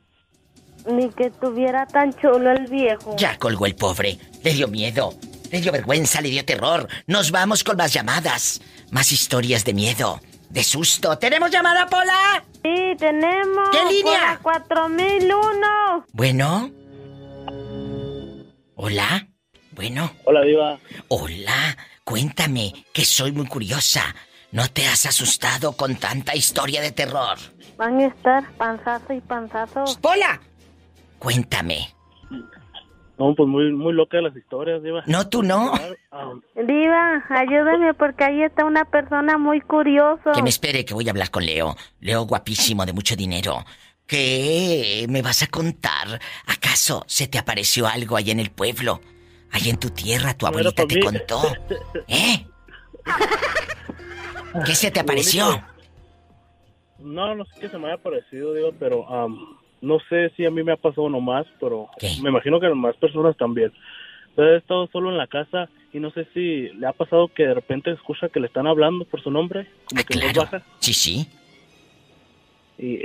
Ni 0.86 1.08
que 1.10 1.30
tuviera 1.30 1.86
tan 1.86 2.12
chulo 2.14 2.50
el 2.52 2.66
viejo. 2.68 3.16
Ya 3.16 3.36
colgó 3.38 3.66
el 3.66 3.74
pobre. 3.74 4.18
Le 4.44 4.52
dio 4.52 4.68
miedo. 4.68 5.12
Le 5.50 5.60
dio 5.60 5.72
vergüenza, 5.72 6.20
le 6.20 6.30
dio 6.30 6.44
terror. 6.44 6.88
Nos 7.06 7.30
vamos 7.30 7.64
con 7.64 7.76
más 7.76 7.92
llamadas. 7.92 8.60
Más 8.90 9.12
historias 9.12 9.64
de 9.64 9.74
miedo. 9.74 10.20
De 10.48 10.64
susto. 10.64 11.18
¿Tenemos 11.18 11.50
llamada, 11.50 11.86
Pola? 11.86 12.44
Sí, 12.62 12.96
tenemos. 12.98 13.70
¿Qué 13.70 13.84
línea? 13.92 14.38
Por 14.42 14.54
la 14.54 14.68
4001. 14.68 16.06
Bueno. 16.12 16.70
Hola. 18.76 19.28
Bueno. 19.72 20.12
Hola, 20.24 20.42
Diva. 20.42 20.78
Hola. 21.08 21.76
Cuéntame, 22.04 22.72
que 22.92 23.04
soy 23.04 23.32
muy 23.32 23.46
curiosa. 23.46 24.14
¿No 24.52 24.68
te 24.68 24.86
has 24.86 25.06
asustado 25.06 25.72
con 25.76 25.94
tanta 25.96 26.34
historia 26.34 26.80
de 26.80 26.90
terror? 26.90 27.38
Van 27.76 28.00
a 28.00 28.06
estar 28.06 28.50
panzazo 28.54 29.12
y 29.12 29.20
panzazo. 29.20 29.84
¡Pola! 30.00 30.40
Cuéntame. 31.20 31.94
No, 33.20 33.34
pues 33.34 33.46
muy, 33.50 33.70
muy 33.70 33.92
loca 33.92 34.18
las 34.22 34.34
historias, 34.34 34.82
Diva. 34.82 35.02
No, 35.04 35.28
tú 35.28 35.42
no. 35.42 35.74
Ah, 36.10 36.32
Diva, 36.54 37.22
ayúdame 37.28 37.92
porque 37.92 38.24
ahí 38.24 38.42
está 38.42 38.64
una 38.64 38.86
persona 38.86 39.36
muy 39.36 39.60
curiosa. 39.60 40.32
Que 40.32 40.42
me 40.42 40.48
espere, 40.48 40.86
que 40.86 40.94
voy 40.94 41.06
a 41.06 41.10
hablar 41.10 41.30
con 41.30 41.44
Leo. 41.44 41.76
Leo 42.00 42.22
guapísimo, 42.22 42.86
de 42.86 42.94
mucho 42.94 43.16
dinero. 43.16 43.62
¿Qué 44.06 45.04
me 45.10 45.20
vas 45.20 45.42
a 45.42 45.48
contar? 45.48 46.18
¿Acaso 46.46 47.04
se 47.06 47.28
te 47.28 47.36
apareció 47.36 47.86
algo 47.86 48.16
ahí 48.16 48.30
en 48.30 48.40
el 48.40 48.50
pueblo? 48.50 49.02
Ahí 49.52 49.68
en 49.68 49.76
tu 49.76 49.90
tierra, 49.90 50.32
tu 50.32 50.46
abuelita 50.46 50.82
pa' 50.84 50.88
te 50.88 51.00
contó. 51.00 51.42
¿Eh? 52.08 52.46
¿Qué 54.64 54.74
se 54.74 54.90
te 54.90 55.00
apareció? 55.00 55.62
No, 56.98 57.34
no 57.34 57.44
sé 57.44 57.60
qué 57.60 57.68
se 57.68 57.76
me 57.76 57.88
haya 57.88 58.02
parecido, 58.02 58.54
Diva, 58.54 58.70
pero 58.78 59.06
am, 59.12 59.59
no 59.80 59.98
sé 60.08 60.30
si 60.36 60.44
a 60.46 60.50
mí 60.50 60.62
me 60.62 60.72
ha 60.72 60.76
pasado 60.76 61.08
nomás, 61.08 61.46
pero 61.58 61.88
¿Qué? 61.98 62.10
me 62.22 62.30
imagino 62.30 62.60
que 62.60 62.66
a 62.66 62.74
más 62.74 62.96
personas 62.96 63.36
también. 63.36 63.72
Pero 64.36 64.54
he 64.54 64.58
estado 64.58 64.86
solo 64.92 65.10
en 65.10 65.18
la 65.18 65.26
casa 65.26 65.68
y 65.92 65.98
no 65.98 66.10
sé 66.12 66.26
si 66.34 66.68
le 66.78 66.86
ha 66.86 66.92
pasado 66.92 67.28
que 67.28 67.42
de 67.44 67.54
repente 67.54 67.90
escucha 67.90 68.28
que 68.28 68.40
le 68.40 68.46
están 68.46 68.66
hablando 68.66 69.04
por 69.04 69.22
su 69.22 69.30
nombre, 69.30 69.66
como 69.86 70.00
Ah, 70.00 70.04
que 70.04 70.14
claro. 70.18 70.40
baja. 70.42 70.62
Sí, 70.78 70.94
sí. 70.94 71.26
y, 72.78 72.96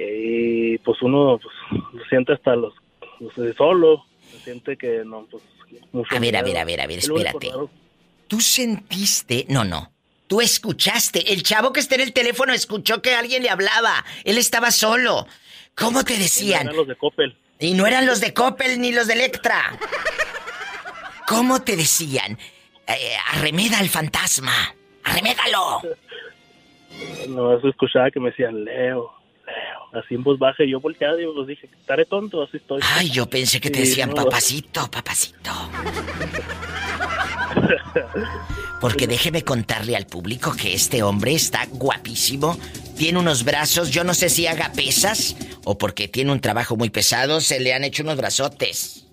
y, 0.74 0.77
pues 0.79 1.01
uno 1.01 1.39
pues, 1.41 2.08
siente 2.10 2.34
hasta 2.34 2.55
los, 2.55 2.74
los- 3.20 3.55
solo 3.58 4.05
se 4.32 4.39
siente 4.39 4.77
que 4.77 5.03
no 5.05 5.25
pues 5.29 5.44
mucho 5.91 6.15
A 6.15 6.20
ver, 6.20 6.36
a 6.38 6.41
ver, 6.44 6.58
a 6.58 6.65
ver, 6.65 6.82
a 6.82 6.88
ver, 6.88 7.00
espérate. 7.00 7.51
Tú 8.27 8.39
sentiste... 8.41 9.46
No, 9.50 9.63
no. 9.63 9.91
Tú 10.27 10.41
escuchaste. 10.41 11.32
El 11.34 11.44
chavo 11.44 11.72
que 11.72 11.79
está 11.79 11.96
en 11.96 12.01
el 12.01 12.13
teléfono 12.13 12.51
escuchó 12.53 13.01
que 13.01 13.13
alguien 13.13 13.44
le 13.44 13.50
hablaba. 13.50 14.03
Él 14.24 14.38
estaba 14.39 14.72
solo. 14.72 15.27
¿Cómo 15.75 16.03
te 16.03 16.17
decían? 16.17 16.63
Eran 16.63 16.75
los 16.77 16.88
de 16.88 16.96
Coppel 16.96 17.38
Y 17.60 17.74
no 17.74 17.86
eran 17.86 18.05
los 18.05 18.20
de 18.22 18.34
Coppel 18.34 18.79
ni 18.79 18.91
los 18.91 19.08
de 19.08 19.13
Electra. 19.13 19.77
¿Cómo 21.27 21.62
te 21.62 21.75
decían? 21.75 22.38
Eh, 22.88 23.15
arremeda 23.34 23.79
al 23.79 23.89
fantasma. 23.89 24.53
Arremédalo. 25.03 25.82
no 27.29 27.60
se 27.62 27.70
escuchaba 27.70 28.10
que 28.12 28.20
me 28.20 28.29
decían 28.29 28.63
Leo 28.63 29.12
Leo 29.46 30.01
así 30.01 30.15
en 30.15 30.24
voz 30.24 30.39
baja 30.39 30.63
y 30.63 30.72
yo 30.72 30.79
volteaba 30.79 31.20
y 31.22 31.25
pues 31.25 31.48
dije 31.48 31.70
estaré 31.79 32.05
tonto 32.05 32.41
así 32.44 32.58
estoy 32.58 32.79
Ay, 32.96 33.10
yo 33.12 33.29
pensé 33.29 33.60
que 33.60 33.70
te 33.70 33.79
Sí, 33.84 33.89
decían 33.89 34.10
no. 34.10 34.15
papacito, 34.15 34.89
papacito. 34.89 35.51
Porque 38.82 39.08
déjeme 39.08 39.44
contarle 39.44 39.96
al 39.96 40.06
público 40.06 40.54
que 40.56 40.74
este 40.74 41.02
hombre 41.04 41.34
está 41.34 41.66
guapísimo. 41.72 42.58
Tiene 42.98 43.20
unos 43.20 43.44
brazos, 43.44 43.90
yo 43.92 44.04
no 44.04 44.14
sé 44.14 44.30
si 44.30 44.48
haga 44.48 44.72
pesas 44.74 45.36
o 45.64 45.78
porque 45.78 46.08
tiene 46.08 46.32
un 46.32 46.40
trabajo 46.40 46.76
muy 46.78 46.90
pesado, 46.90 47.42
se 47.42 47.60
le 47.60 47.74
han 47.74 47.84
hecho 47.84 48.04
unos 48.04 48.18
brazotes. 48.18 49.06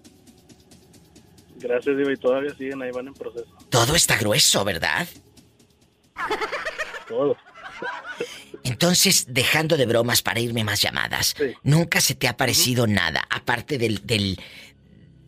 gracias 1.56 1.96
Diva 1.96 2.12
y 2.12 2.16
todavía 2.16 2.54
siguen 2.56 2.82
ahí 2.82 2.90
van 2.90 3.06
en 3.08 3.14
proceso 3.14 3.46
Todo 3.70 3.94
está 3.94 4.16
grueso, 4.16 4.64
¿verdad? 4.64 5.06
todo 7.08 7.36
Entonces, 8.64 9.26
dejando 9.28 9.76
de 9.76 9.86
bromas 9.86 10.22
para 10.22 10.38
irme 10.40 10.62
más 10.64 10.80
llamadas, 10.80 11.34
Sí. 11.36 11.54
nunca 11.62 12.00
se 12.00 12.14
te 12.14 12.28
ha 12.28 12.36
parecido 12.36 12.86
nada, 12.86 13.26
aparte 13.30 13.78
del, 13.78 14.06
del 14.06 14.38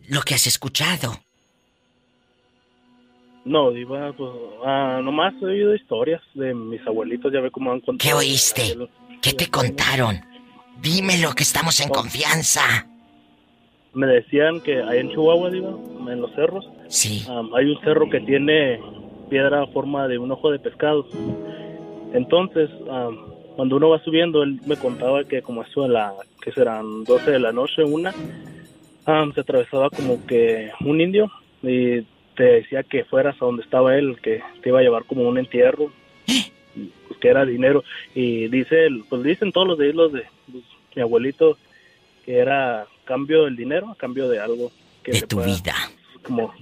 lo 0.07 0.21
que 0.21 0.35
has 0.35 0.47
escuchado. 0.47 1.24
No 3.45 3.71
Diva 3.71 4.11
pues 4.13 4.31
ah, 4.65 4.99
nomás 5.03 5.33
he 5.41 5.45
oído 5.45 5.75
historias 5.75 6.21
de 6.33 6.53
mis 6.53 6.85
abuelitos 6.85 7.31
ya 7.31 7.39
ve 7.39 7.51
cómo 7.51 7.71
han 7.71 7.79
contado 7.79 8.09
¿Qué 8.09 8.13
oíste? 8.13 8.75
¿Qué 9.21 9.33
te 9.33 9.49
contaron? 9.49 10.19
Dímelo 10.81 11.33
que 11.33 11.43
estamos 11.43 11.79
en 11.79 11.89
confianza. 11.89 12.87
me 13.93 14.07
decían 14.07 14.59
que 14.61 14.83
ahí 14.83 14.99
en 14.99 15.09
Chihuahua 15.09 15.49
Diva 15.49 15.71
en 16.11 16.21
los 16.21 16.33
cerros 16.35 16.69
Sí. 16.87 17.25
Hay 17.55 17.65
un 17.65 17.79
cerro 17.81 18.09
que 18.09 18.19
tiene 18.21 18.79
piedra 19.29 19.63
a 19.63 19.67
forma 19.67 20.07
de 20.07 20.17
un 20.17 20.31
ojo 20.31 20.51
de 20.51 20.59
pescado. 20.59 21.05
Entonces, 22.13 22.69
am, 22.89 23.17
cuando 23.55 23.77
uno 23.77 23.89
va 23.89 24.03
subiendo, 24.03 24.43
él 24.43 24.59
me 24.65 24.77
contaba 24.77 25.23
que 25.23 25.41
como 25.41 25.63
eso 25.63 25.83
de 25.83 25.89
la, 25.89 26.13
que 26.41 26.51
serán 26.51 27.03
12 27.03 27.31
de 27.31 27.39
la 27.39 27.51
noche, 27.51 27.83
una, 27.83 28.13
am, 29.05 29.33
se 29.33 29.41
atravesaba 29.41 29.89
como 29.89 30.25
que 30.25 30.71
un 30.81 31.01
indio 31.01 31.31
y 31.63 32.05
te 32.35 32.43
decía 32.43 32.83
que 32.83 33.05
fueras 33.05 33.35
a 33.41 33.45
donde 33.45 33.63
estaba 33.63 33.97
él, 33.97 34.17
que 34.21 34.41
te 34.61 34.69
iba 34.69 34.79
a 34.79 34.83
llevar 34.83 35.05
como 35.05 35.27
un 35.27 35.37
entierro, 35.37 35.91
pues, 36.25 37.19
que 37.19 37.27
era 37.27 37.45
dinero. 37.45 37.83
Y 38.13 38.47
dice, 38.47 38.87
pues 39.09 39.23
dicen 39.23 39.51
todos 39.51 39.67
los 39.67 39.77
de 39.77 39.93
los 39.93 40.13
de 40.13 40.23
pues, 40.51 40.63
mi 40.95 41.01
abuelito 41.01 41.57
que 42.25 42.37
era 42.37 42.87
cambio 43.03 43.45
del 43.45 43.55
dinero 43.55 43.89
a 43.89 43.95
cambio 43.95 44.27
de 44.27 44.39
algo. 44.39 44.71
Que 45.03 45.11
De 45.11 45.21
tu 45.21 45.37
pueda, 45.37 45.47
vida. 45.47 45.75
Como. 46.23 46.53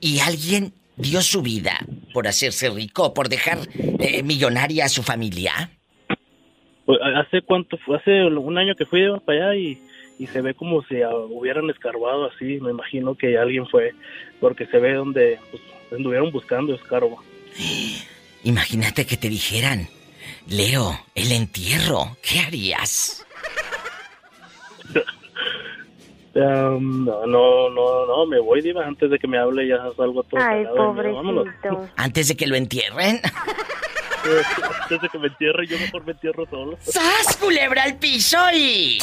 Y 0.00 0.20
alguien 0.20 0.72
dio 0.96 1.22
su 1.22 1.42
vida 1.42 1.78
por 2.12 2.28
hacerse 2.28 2.68
rico, 2.70 3.14
por 3.14 3.28
dejar 3.28 3.58
eh, 3.74 4.22
millonaria 4.22 4.84
a 4.84 4.88
su 4.88 5.02
familia. 5.02 5.70
Pues, 6.84 6.98
hace 7.16 7.40
cuánto 7.42 7.78
fue, 7.78 7.96
hace 7.96 8.24
un 8.24 8.58
año 8.58 8.74
que 8.76 8.84
fui 8.84 9.02
para 9.24 9.50
allá 9.50 9.56
y, 9.56 9.78
y 10.18 10.26
se 10.28 10.40
ve 10.40 10.54
como 10.54 10.82
si 10.84 11.02
ah, 11.02 11.14
hubieran 11.14 11.68
escarbado 11.70 12.26
así, 12.26 12.60
me 12.60 12.70
imagino 12.70 13.14
que 13.14 13.36
alguien 13.36 13.66
fue, 13.66 13.92
porque 14.40 14.66
se 14.66 14.78
ve 14.78 14.94
donde 14.94 15.38
pues, 15.50 15.62
anduvieron 15.92 16.30
buscando 16.30 16.74
escarbo. 16.74 17.22
Imagínate 18.44 19.06
que 19.06 19.16
te 19.16 19.28
dijeran, 19.28 19.88
Leo, 20.46 20.98
el 21.14 21.32
entierro, 21.32 22.16
¿qué 22.22 22.40
harías? 22.40 23.24
Um, 26.34 27.04
no, 27.04 27.24
no, 27.26 27.70
no, 27.70 28.06
no, 28.06 28.26
me 28.26 28.40
voy, 28.40 28.60
Diva, 28.60 28.84
antes 28.84 29.08
de 29.08 29.20
que 29.20 29.28
me 29.28 29.38
hable 29.38 29.68
ya 29.68 29.76
salgo 29.96 30.24
todo 30.24 30.40
Ay, 30.42 30.64
pobrecito. 30.66 31.88
Antes 31.96 32.26
de 32.26 32.36
que 32.36 32.48
lo 32.48 32.56
entierren. 32.56 33.20
Antes 34.82 35.00
de 35.00 35.08
que 35.10 35.18
me 35.20 35.28
entierre, 35.28 35.64
yo 35.68 35.78
mejor 35.78 36.04
me 36.04 36.10
entierro 36.10 36.44
solo. 36.50 36.76
¡Sas, 36.80 37.36
culebra 37.36 37.84
al 37.84 37.98
piso 37.98 38.38
y... 38.52 38.98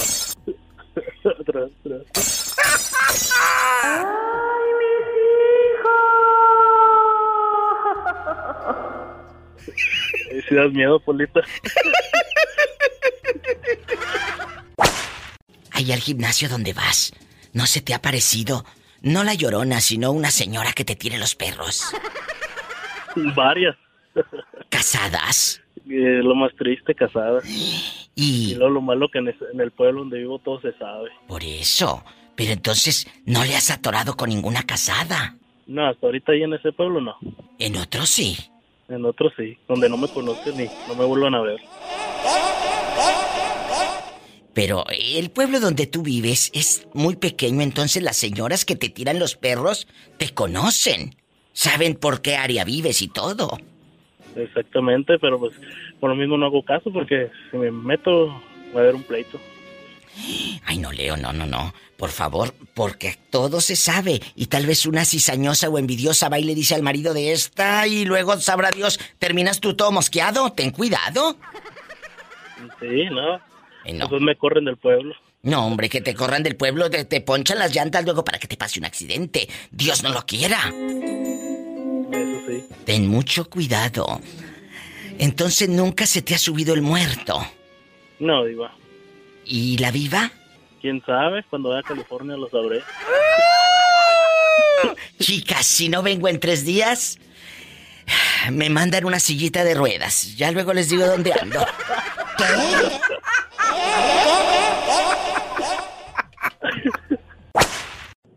Tras, 0.93 1.71
tras. 1.83 2.03
¡Ay, 3.83 4.69
mis 4.79 5.07
hijos! 9.61 9.73
Eh, 10.31 10.41
Si 10.47 10.55
das 10.55 10.71
miedo, 10.73 10.99
Polita. 10.99 11.41
Ahí 15.71 15.91
al 15.91 15.99
gimnasio 15.99 16.49
donde 16.49 16.73
vas, 16.73 17.13
¿no 17.53 17.65
se 17.65 17.81
te 17.81 17.93
ha 17.93 18.01
parecido? 18.01 18.65
No 19.01 19.23
la 19.23 19.33
llorona, 19.33 19.81
sino 19.81 20.11
una 20.11 20.29
señora 20.29 20.73
que 20.73 20.85
te 20.85 20.95
tire 20.95 21.17
los 21.17 21.35
perros. 21.35 21.83
Varias. 23.35 23.75
¿Casadas? 24.69 25.61
Eh, 25.89 26.21
lo 26.23 26.35
más 26.35 26.51
triste, 26.55 26.93
casada. 26.93 27.41
Y 28.21 28.51
Y 28.51 28.55
luego 28.55 28.73
lo 28.75 28.81
malo 28.81 29.09
que 29.09 29.19
en 29.19 29.27
el 29.59 29.71
pueblo 29.71 30.01
donde 30.01 30.19
vivo 30.19 30.39
todo 30.39 30.61
se 30.61 30.73
sabe. 30.77 31.09
por 31.27 31.43
eso. 31.43 32.03
Pero 32.35 32.53
entonces, 32.53 33.07
¿no 33.25 33.43
le 33.43 33.55
has 33.55 33.69
atorado 33.71 34.15
con 34.15 34.29
ninguna 34.29 34.63
casada? 34.63 35.35
No, 35.67 35.87
hasta 35.87 36.05
ahorita 36.07 36.31
ahí 36.31 36.43
en 36.43 36.53
ese 36.53 36.71
pueblo 36.71 37.01
no. 37.01 37.15
En 37.59 37.75
otro 37.77 38.05
sí. 38.05 38.37
En 38.89 39.05
otro 39.05 39.31
sí, 39.37 39.57
donde 39.67 39.89
no 39.89 39.97
me 39.97 40.07
conocen 40.07 40.57
ni 40.57 40.65
no 40.87 40.95
me 40.95 41.05
vuelvan 41.05 41.35
a 41.35 41.41
ver. 41.41 41.59
Pero 44.53 44.83
el 44.89 45.29
pueblo 45.31 45.59
donde 45.59 45.87
tú 45.87 46.01
vives 46.03 46.51
es 46.53 46.87
muy 46.93 47.15
pequeño, 47.15 47.61
entonces 47.61 48.03
las 48.03 48.17
señoras 48.17 48.65
que 48.65 48.75
te 48.75 48.89
tiran 48.89 49.17
los 49.17 49.35
perros 49.35 49.87
te 50.17 50.29
conocen. 50.33 51.15
Saben 51.53 51.95
por 51.95 52.21
qué 52.21 52.35
área 52.35 52.65
vives 52.65 53.01
y 53.01 53.07
todo. 53.07 53.57
Exactamente, 54.35 55.17
pero 55.19 55.39
pues 55.39 55.53
por 56.01 56.09
lo 56.09 56.15
mismo 56.17 56.37
no 56.37 56.47
hago 56.47 56.65
caso 56.65 56.91
porque 56.91 57.29
si 57.49 57.57
me 57.57 57.71
meto 57.71 58.27
va 58.75 58.79
a 58.79 58.83
haber 58.83 58.95
un 58.95 59.03
pleito. 59.03 59.39
Ay, 60.65 60.77
no, 60.77 60.91
Leo, 60.91 61.15
no, 61.15 61.31
no, 61.31 61.45
no. 61.45 61.73
Por 61.95 62.09
favor, 62.09 62.53
porque 62.73 63.15
todo 63.29 63.61
se 63.61 63.75
sabe. 63.75 64.19
Y 64.35 64.47
tal 64.47 64.65
vez 64.65 64.85
una 64.85 65.05
cizañosa 65.05 65.69
o 65.69 65.77
envidiosa 65.77 66.27
va 66.29 66.39
y 66.39 66.43
le 66.43 66.55
dice 66.55 66.75
al 66.75 66.81
marido 66.81 67.13
de 67.13 67.31
esta 67.31 67.87
y 67.87 68.05
luego 68.05 68.37
sabrá 68.39 68.71
Dios, 68.71 68.99
terminas 69.19 69.59
tú 69.59 69.75
todo 69.75 69.91
mosqueado. 69.91 70.51
Ten 70.51 70.71
cuidado. 70.71 71.37
Sí, 72.79 73.05
no. 73.11 73.35
Eh, 73.85 73.93
no. 73.93 74.09
Me 74.19 74.35
corren 74.35 74.65
del 74.65 74.77
pueblo. 74.77 75.15
No, 75.43 75.65
hombre, 75.65 75.89
que 75.89 76.01
te 76.01 76.13
corran 76.13 76.43
del 76.43 76.55
pueblo, 76.55 76.89
te, 76.89 77.05
te 77.05 77.21
ponchan 77.21 77.57
las 77.59 77.73
llantas 77.73 78.03
luego 78.03 78.23
para 78.23 78.39
que 78.39 78.47
te 78.47 78.57
pase 78.57 78.79
un 78.79 78.85
accidente. 78.85 79.47
Dios 79.71 80.03
no 80.03 80.09
lo 80.09 80.25
quiera. 80.25 80.59
Eso 82.11 82.41
sí. 82.47 82.63
Ten 82.85 83.07
mucho 83.07 83.49
cuidado. 83.49 84.21
Entonces 85.21 85.69
nunca 85.69 86.07
se 86.07 86.23
te 86.23 86.33
ha 86.33 86.39
subido 86.39 86.73
el 86.73 86.81
muerto. 86.81 87.39
No, 88.17 88.43
diva. 88.43 88.73
¿Y 89.45 89.77
la 89.77 89.91
viva? 89.91 90.31
¿Quién 90.81 91.03
sabe? 91.05 91.45
Cuando 91.47 91.69
vaya 91.69 91.81
a 91.81 91.83
California 91.83 92.35
lo 92.35 92.49
sabré. 92.49 92.81
Chicas, 95.19 95.67
si 95.67 95.89
no 95.89 96.01
vengo 96.01 96.27
en 96.27 96.39
tres 96.39 96.65
días, 96.65 97.19
me 98.51 98.71
mandan 98.71 99.05
una 99.05 99.19
sillita 99.19 99.63
de 99.63 99.75
ruedas. 99.75 100.35
Ya 100.37 100.51
luego 100.51 100.73
les 100.73 100.89
digo 100.89 101.05
dónde 101.05 101.31
ando. 101.39 101.63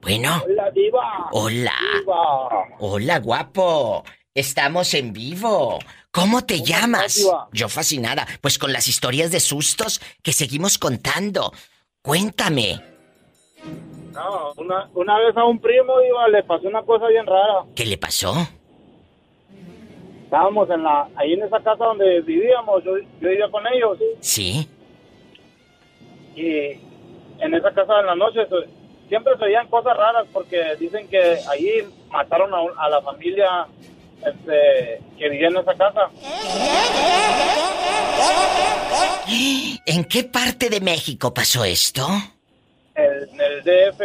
Bueno. 0.03 0.43
Hola, 0.45 0.71
diva. 0.75 1.29
Hola. 1.33 1.73
Diva. 1.99 2.49
Hola, 2.79 3.19
guapo. 3.21 4.05
Estamos 4.35 4.93
en 4.93 5.15
vivo. 5.15 5.79
¿Cómo 6.15 6.43
te 6.43 6.61
llamas? 6.63 7.17
diva? 7.17 7.49
Yo 7.53 7.69
fascinada. 7.69 8.25
Pues 8.41 8.59
con 8.59 8.73
las 8.73 8.87
historias 8.87 9.33
de 9.33 9.41
sustos 9.41 10.01
que 10.23 10.33
seguimos 10.33 10.79
contando. 10.79 11.53
Cuéntame. 12.03 12.81
No, 14.13 14.53
una, 14.57 14.89
una 14.95 15.19
vez 15.19 15.37
a 15.37 15.45
un 15.45 15.59
primo, 15.59 15.99
diva, 15.99 16.29
le 16.29 16.45
pasó 16.45 16.69
una 16.69 16.83
cosa 16.83 17.09
bien 17.09 17.27
rara. 17.27 17.65
¿Qué 17.75 17.85
le 17.85 17.99
pasó? 17.99 18.33
Estábamos 20.25 20.71
en 20.71 20.83
la, 20.85 21.09
ahí 21.17 21.33
en 21.33 21.43
esa 21.43 21.59
casa 21.61 21.85
donde 21.85 22.21
vivíamos, 22.21 22.85
yo, 22.85 22.97
yo 23.21 23.29
vivía 23.29 23.49
con 23.51 23.65
ellos, 23.67 23.99
Sí. 24.21 24.69
y 26.37 26.49
en 27.41 27.55
esa 27.55 27.73
casa 27.73 28.01
en 28.01 28.07
la 28.07 28.15
noche 28.17 28.41
siempre 29.09 29.37
se 29.39 29.45
veían 29.45 29.69
cosas 29.69 29.97
raras 29.97 30.27
porque 30.33 30.77
dicen 30.81 31.09
que 31.09 31.39
ahí 31.49 31.83
mataron 32.11 32.51
a 32.77 32.89
la 32.89 33.03
familia 33.03 33.67
este, 34.19 35.01
que 35.19 35.29
vivía 35.29 35.49
en 35.49 35.57
esa 35.57 35.75
casa. 35.75 36.11
¿En 39.87 40.05
qué 40.05 40.25
parte 40.25 40.71
de 40.71 40.81
México 40.81 41.33
pasó 41.35 41.65
esto? 41.65 42.07
En 42.95 43.41
el 43.41 43.63
DF. 43.63 44.01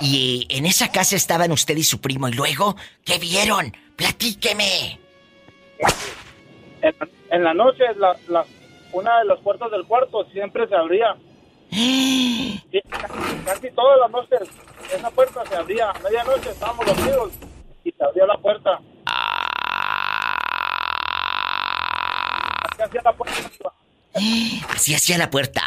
Y 0.00 0.46
en 0.50 0.66
esa 0.66 0.90
casa 0.90 1.16
estaban 1.16 1.52
usted 1.52 1.76
y 1.76 1.82
su 1.82 2.00
primo 2.00 2.28
y 2.28 2.32
luego, 2.32 2.76
¿qué 3.04 3.18
vieron? 3.18 3.74
Platíqueme. 3.96 4.98
En, 6.82 6.94
en 7.30 7.44
la 7.44 7.54
noche, 7.54 7.84
la, 7.96 8.14
la- 8.28 8.44
una 8.92 9.18
de 9.20 9.24
las 9.26 9.38
puertas 9.40 9.70
del 9.70 9.84
cuarto 9.86 10.24
siempre 10.32 10.66
se 10.68 10.74
abría. 10.74 11.16
Sí, 12.72 12.80
casi, 12.90 13.14
casi 13.44 13.70
todas 13.70 13.98
las 14.00 14.10
noches 14.10 14.40
esa 14.94 15.10
puerta 15.10 15.42
se 15.48 15.54
abría. 15.56 15.88
A 15.90 15.98
medianoche 16.00 16.50
estábamos 16.50 16.84
dormidos 16.84 17.32
y 17.86 17.92
se 17.92 18.04
abría 18.04 18.26
la 18.26 18.36
puerta. 18.38 18.80
Así 22.68 22.82
hacía 22.82 23.02
la 23.04 23.12
puerta. 23.12 23.72
Así 24.74 24.94
hacía 24.94 25.18
la 25.18 25.30
puerta. 25.30 25.62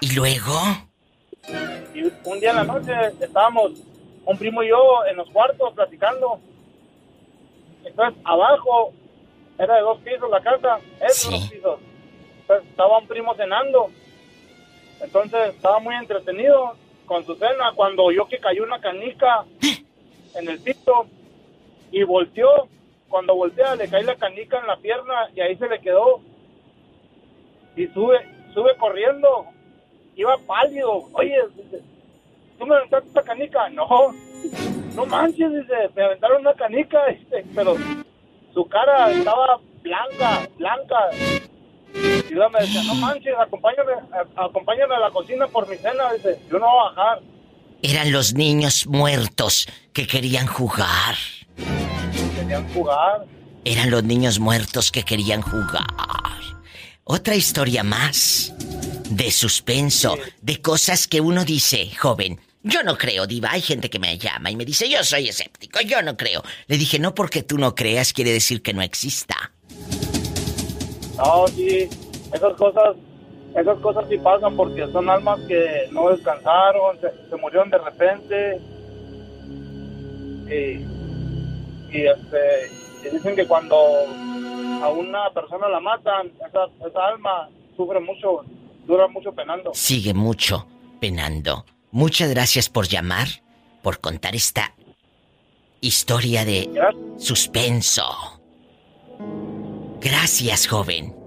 ¿Y 0.00 0.14
luego? 0.16 0.52
Y 1.94 2.02
un 2.24 2.40
día 2.40 2.50
en 2.50 2.56
la 2.56 2.64
noche 2.64 2.92
estábamos, 3.20 3.70
un 4.24 4.36
primo 4.36 4.64
y 4.64 4.70
yo, 4.70 5.06
en 5.08 5.16
los 5.16 5.30
cuartos 5.30 5.72
platicando. 5.74 6.40
Entonces, 7.84 8.20
abajo, 8.24 8.92
era 9.58 9.76
de 9.76 9.82
dos 9.82 9.98
pisos 10.00 10.28
la 10.28 10.42
casa, 10.42 10.78
es 11.00 11.24
de 11.24 11.36
dos 11.36 11.48
pisos. 11.50 11.80
Entonces, 12.40 12.68
estaba 12.68 12.98
un 12.98 13.06
primo 13.06 13.34
cenando. 13.36 13.90
Entonces, 15.00 15.54
estaba 15.54 15.78
muy 15.78 15.94
entretenido 15.94 16.76
con 17.12 17.26
su 17.26 17.34
cena 17.34 17.72
cuando 17.74 18.04
oyó 18.04 18.26
que 18.26 18.38
cayó 18.38 18.64
una 18.64 18.80
canica 18.80 19.44
en 20.34 20.48
el 20.48 20.58
piso 20.60 21.06
y 21.90 22.02
volteó. 22.04 22.68
Cuando 23.08 23.34
voltea, 23.34 23.76
le 23.76 23.88
cae 23.88 24.04
la 24.04 24.16
canica 24.16 24.58
en 24.58 24.66
la 24.66 24.78
pierna 24.78 25.28
y 25.34 25.42
ahí 25.42 25.54
se 25.56 25.68
le 25.68 25.78
quedó. 25.80 26.22
Y 27.76 27.86
sube, 27.88 28.18
sube 28.54 28.74
corriendo 28.78 29.46
iba 30.16 30.36
pálido. 30.46 31.04
Oye, 31.12 31.36
dice, 31.56 31.82
¿tú 32.58 32.66
me 32.66 32.76
aventaste 32.76 33.08
esta 33.08 33.22
canica? 33.22 33.68
No, 33.68 33.86
no 34.94 35.06
manches, 35.06 35.52
dice, 35.52 35.74
me 35.94 36.04
aventaron 36.04 36.40
una 36.40 36.54
canica, 36.54 37.06
dice, 37.08 37.44
pero 37.54 37.76
su 38.54 38.64
cara 38.66 39.10
estaba 39.10 39.60
blanca, 39.82 40.48
blanca. 40.56 41.10
Y 42.30 42.34
luego 42.34 42.50
me 42.50 42.60
decía, 42.60 42.82
no 42.84 42.94
manches, 42.94 43.34
acompáñame, 43.38 43.92
acompáñame 44.36 44.94
a 44.94 45.00
la 45.00 45.10
cocina 45.10 45.46
por 45.46 45.68
mi 45.68 45.76
cena, 45.76 46.12
dice, 46.12 46.38
yo 46.50 46.58
no 46.58 46.66
voy 46.66 46.80
a 46.80 46.90
bajar. 46.90 47.20
Eran 47.82 48.12
los 48.12 48.34
niños 48.34 48.86
muertos 48.86 49.66
que 49.92 50.06
querían 50.06 50.46
jugar. 50.46 51.16
Querían 52.36 52.72
jugar. 52.72 53.26
Eran 53.64 53.90
los 53.90 54.04
niños 54.04 54.38
muertos 54.38 54.92
que 54.92 55.02
querían 55.02 55.42
jugar. 55.42 55.86
Otra 57.04 57.34
historia 57.34 57.82
más. 57.82 58.54
De 59.10 59.30
suspenso, 59.30 60.16
de 60.40 60.62
cosas 60.62 61.06
que 61.06 61.20
uno 61.20 61.44
dice, 61.44 61.90
joven. 62.00 62.40
Yo 62.62 62.82
no 62.84 62.96
creo, 62.96 63.26
Diva. 63.26 63.50
Hay 63.50 63.60
gente 63.60 63.90
que 63.90 63.98
me 63.98 64.16
llama 64.16 64.50
y 64.50 64.56
me 64.56 64.64
dice, 64.64 64.88
yo 64.88 65.02
soy 65.02 65.28
escéptico, 65.28 65.80
yo 65.80 66.00
no 66.02 66.16
creo. 66.16 66.42
Le 66.68 66.78
dije, 66.78 66.98
no 66.98 67.14
porque 67.14 67.42
tú 67.42 67.58
no 67.58 67.74
creas 67.74 68.12
quiere 68.12 68.32
decir 68.32 68.62
que 68.62 68.72
no 68.72 68.82
exista. 68.82 69.52
No, 71.16 71.46
sí, 71.48 71.88
esas 72.32 72.54
cosas, 72.54 72.96
esas 73.54 73.78
cosas 73.78 74.04
sí 74.08 74.18
pasan 74.18 74.56
porque 74.56 74.86
son 74.88 75.08
almas 75.08 75.40
que 75.46 75.88
no 75.92 76.10
descansaron, 76.10 76.98
se, 77.00 77.36
murieron 77.36 77.70
de 77.70 77.78
repente. 77.78 78.60
Y, 80.48 81.96
y 81.96 82.06
este, 82.06 83.10
dicen 83.10 83.36
que 83.36 83.46
cuando 83.46 83.76
a 84.82 84.88
una 84.88 85.30
persona 85.30 85.68
la 85.68 85.80
matan, 85.80 86.32
esa, 86.48 86.66
esa 86.86 87.06
alma 87.06 87.48
sufre 87.76 88.00
mucho, 88.00 88.44
dura 88.86 89.06
mucho 89.08 89.32
penando. 89.32 89.70
Sigue 89.74 90.14
mucho 90.14 90.66
penando. 91.00 91.64
Muchas 91.90 92.30
gracias 92.30 92.68
por 92.68 92.88
llamar, 92.88 93.28
por 93.82 94.00
contar 94.00 94.34
esta 94.34 94.74
historia 95.80 96.44
de 96.44 96.70
suspenso. 97.18 98.40
Gracias, 100.00 100.66
joven. 100.66 101.21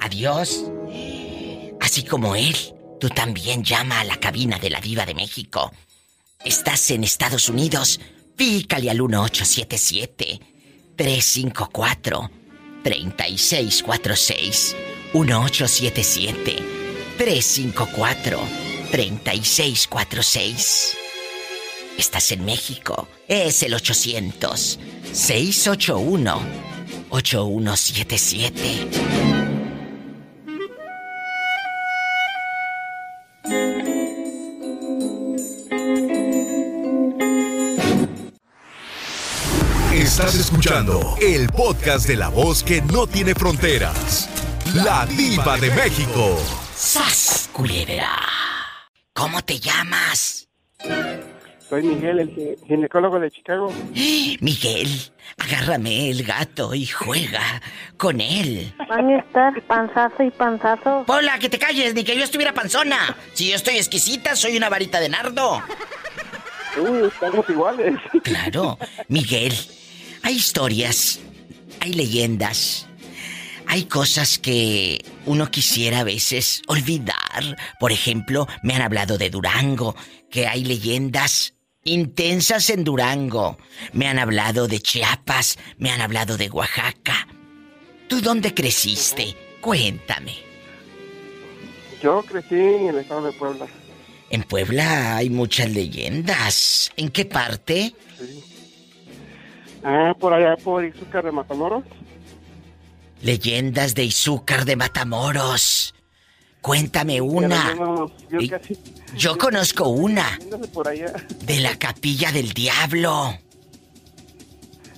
Adiós. 0.00 0.64
Así 1.80 2.02
como 2.04 2.34
él, 2.34 2.56
tú 2.98 3.08
también 3.08 3.62
llama 3.62 4.00
a 4.00 4.04
la 4.04 4.18
cabina 4.18 4.58
de 4.58 4.70
la 4.70 4.80
Diva 4.80 5.06
de 5.06 5.14
México. 5.14 5.70
Estás 6.44 6.90
en 6.90 7.04
Estados 7.04 7.48
Unidos, 7.48 8.00
pícale 8.36 8.90
al 8.90 9.00
1877 9.02 10.40
354 10.96 12.30
3646 12.82 14.76
1877 15.12 16.56
354 17.18 18.40
3646. 18.90 20.96
Estás 21.98 22.32
en 22.32 22.44
México. 22.44 23.06
Es 23.28 23.62
el 23.62 23.74
800 23.74 24.78
681 25.12 26.40
8177. 27.10 29.39
Escuchando 40.50 41.14
el 41.22 41.48
podcast 41.50 42.08
de 42.08 42.16
la 42.16 42.28
voz 42.28 42.64
que 42.64 42.82
no 42.82 43.06
tiene 43.06 43.36
fronteras. 43.36 44.28
La 44.74 45.06
diva 45.06 45.56
de 45.56 45.70
México. 45.70 46.36
¡Sas, 46.74 47.48
¿Cómo 49.12 49.42
te 49.42 49.60
llamas? 49.60 50.48
Soy 51.68 51.84
Miguel, 51.84 52.18
el 52.18 52.58
ginecólogo 52.66 53.20
de 53.20 53.30
Chicago. 53.30 53.72
Miguel, 54.40 54.88
agárrame 55.38 56.10
el 56.10 56.24
gato 56.24 56.74
y 56.74 56.84
juega 56.84 57.62
con 57.96 58.20
él. 58.20 58.74
Van 58.88 59.08
a 59.08 59.18
estar 59.18 59.62
panzazo 59.68 60.24
y 60.24 60.32
panzazo. 60.32 61.04
Hola, 61.06 61.38
que 61.38 61.48
te 61.48 61.60
calles, 61.60 61.94
ni 61.94 62.02
que 62.02 62.16
yo 62.16 62.24
estuviera 62.24 62.52
panzona. 62.52 63.16
Si 63.34 63.50
yo 63.50 63.54
estoy 63.54 63.76
exquisita, 63.76 64.34
soy 64.34 64.56
una 64.56 64.68
varita 64.68 64.98
de 64.98 65.10
nardo. 65.10 65.62
Uy, 66.76 67.06
estamos 67.06 67.48
iguales. 67.48 67.94
Claro, 68.24 68.78
Miguel, 69.06 69.52
hay 70.22 70.36
historias, 70.36 71.20
hay 71.80 71.92
leyendas, 71.92 72.86
hay 73.66 73.84
cosas 73.84 74.38
que 74.38 75.04
uno 75.26 75.50
quisiera 75.50 76.00
a 76.00 76.04
veces 76.04 76.62
olvidar. 76.66 77.56
Por 77.78 77.92
ejemplo, 77.92 78.48
me 78.62 78.74
han 78.74 78.82
hablado 78.82 79.16
de 79.16 79.30
Durango, 79.30 79.94
que 80.30 80.46
hay 80.46 80.64
leyendas 80.64 81.54
intensas 81.84 82.68
en 82.70 82.84
Durango. 82.84 83.58
Me 83.92 84.08
han 84.08 84.18
hablado 84.18 84.68
de 84.68 84.80
Chiapas, 84.80 85.58
me 85.78 85.90
han 85.90 86.00
hablado 86.00 86.36
de 86.36 86.50
Oaxaca. 86.50 87.28
¿Tú 88.08 88.20
dónde 88.20 88.52
creciste? 88.54 89.36
Cuéntame. 89.60 90.34
Yo 92.02 92.22
crecí 92.22 92.56
en 92.56 92.88
el 92.88 92.98
estado 92.98 93.26
de 93.26 93.32
Puebla. 93.32 93.66
En 94.30 94.42
Puebla 94.42 95.16
hay 95.16 95.30
muchas 95.30 95.70
leyendas. 95.70 96.90
¿En 96.96 97.10
qué 97.10 97.24
parte? 97.24 97.94
Sí. 98.18 98.49
Ah, 99.82 100.14
por 100.18 100.32
allá 100.32 100.56
por 100.56 100.84
Izúcar 100.84 101.24
de 101.24 101.32
Matamoros. 101.32 101.84
Leyendas 103.22 103.94
de 103.94 104.04
Izúcar 104.04 104.64
de 104.64 104.76
Matamoros. 104.76 105.94
Cuéntame 106.60 107.20
una. 107.20 107.74
yo, 109.16 109.38
conozco 109.38 109.88
una. 109.88 110.38
De 111.44 111.60
la 111.60 111.78
capilla 111.78 112.32
del 112.32 112.52
diablo. 112.52 113.34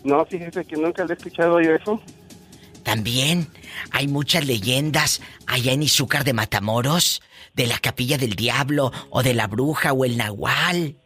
No, 0.03 0.25
fíjese 0.27 0.65
que 0.65 0.77
nunca 0.77 1.05
le 1.05 1.15
he 1.15 1.17
escuchado 1.17 1.61
yo 1.61 1.75
eso. 1.75 2.01
También 2.83 3.47
hay 3.93 4.09
muchas 4.09 4.45
leyendas 4.45 5.21
allá 5.47 5.73
en 5.73 5.85
Izúcar 5.85 6.25
de 6.25 6.33
Matamoros, 6.33 7.23
de 7.55 7.69
la 7.69 7.79
capilla 7.79 8.19
del 8.19 8.35
diablo, 8.35 8.91
o 9.11 9.23
de 9.23 9.35
la 9.35 9.47
bruja, 9.47 9.93
o 9.93 10.05
el 10.05 10.17
nahual. 10.17 10.97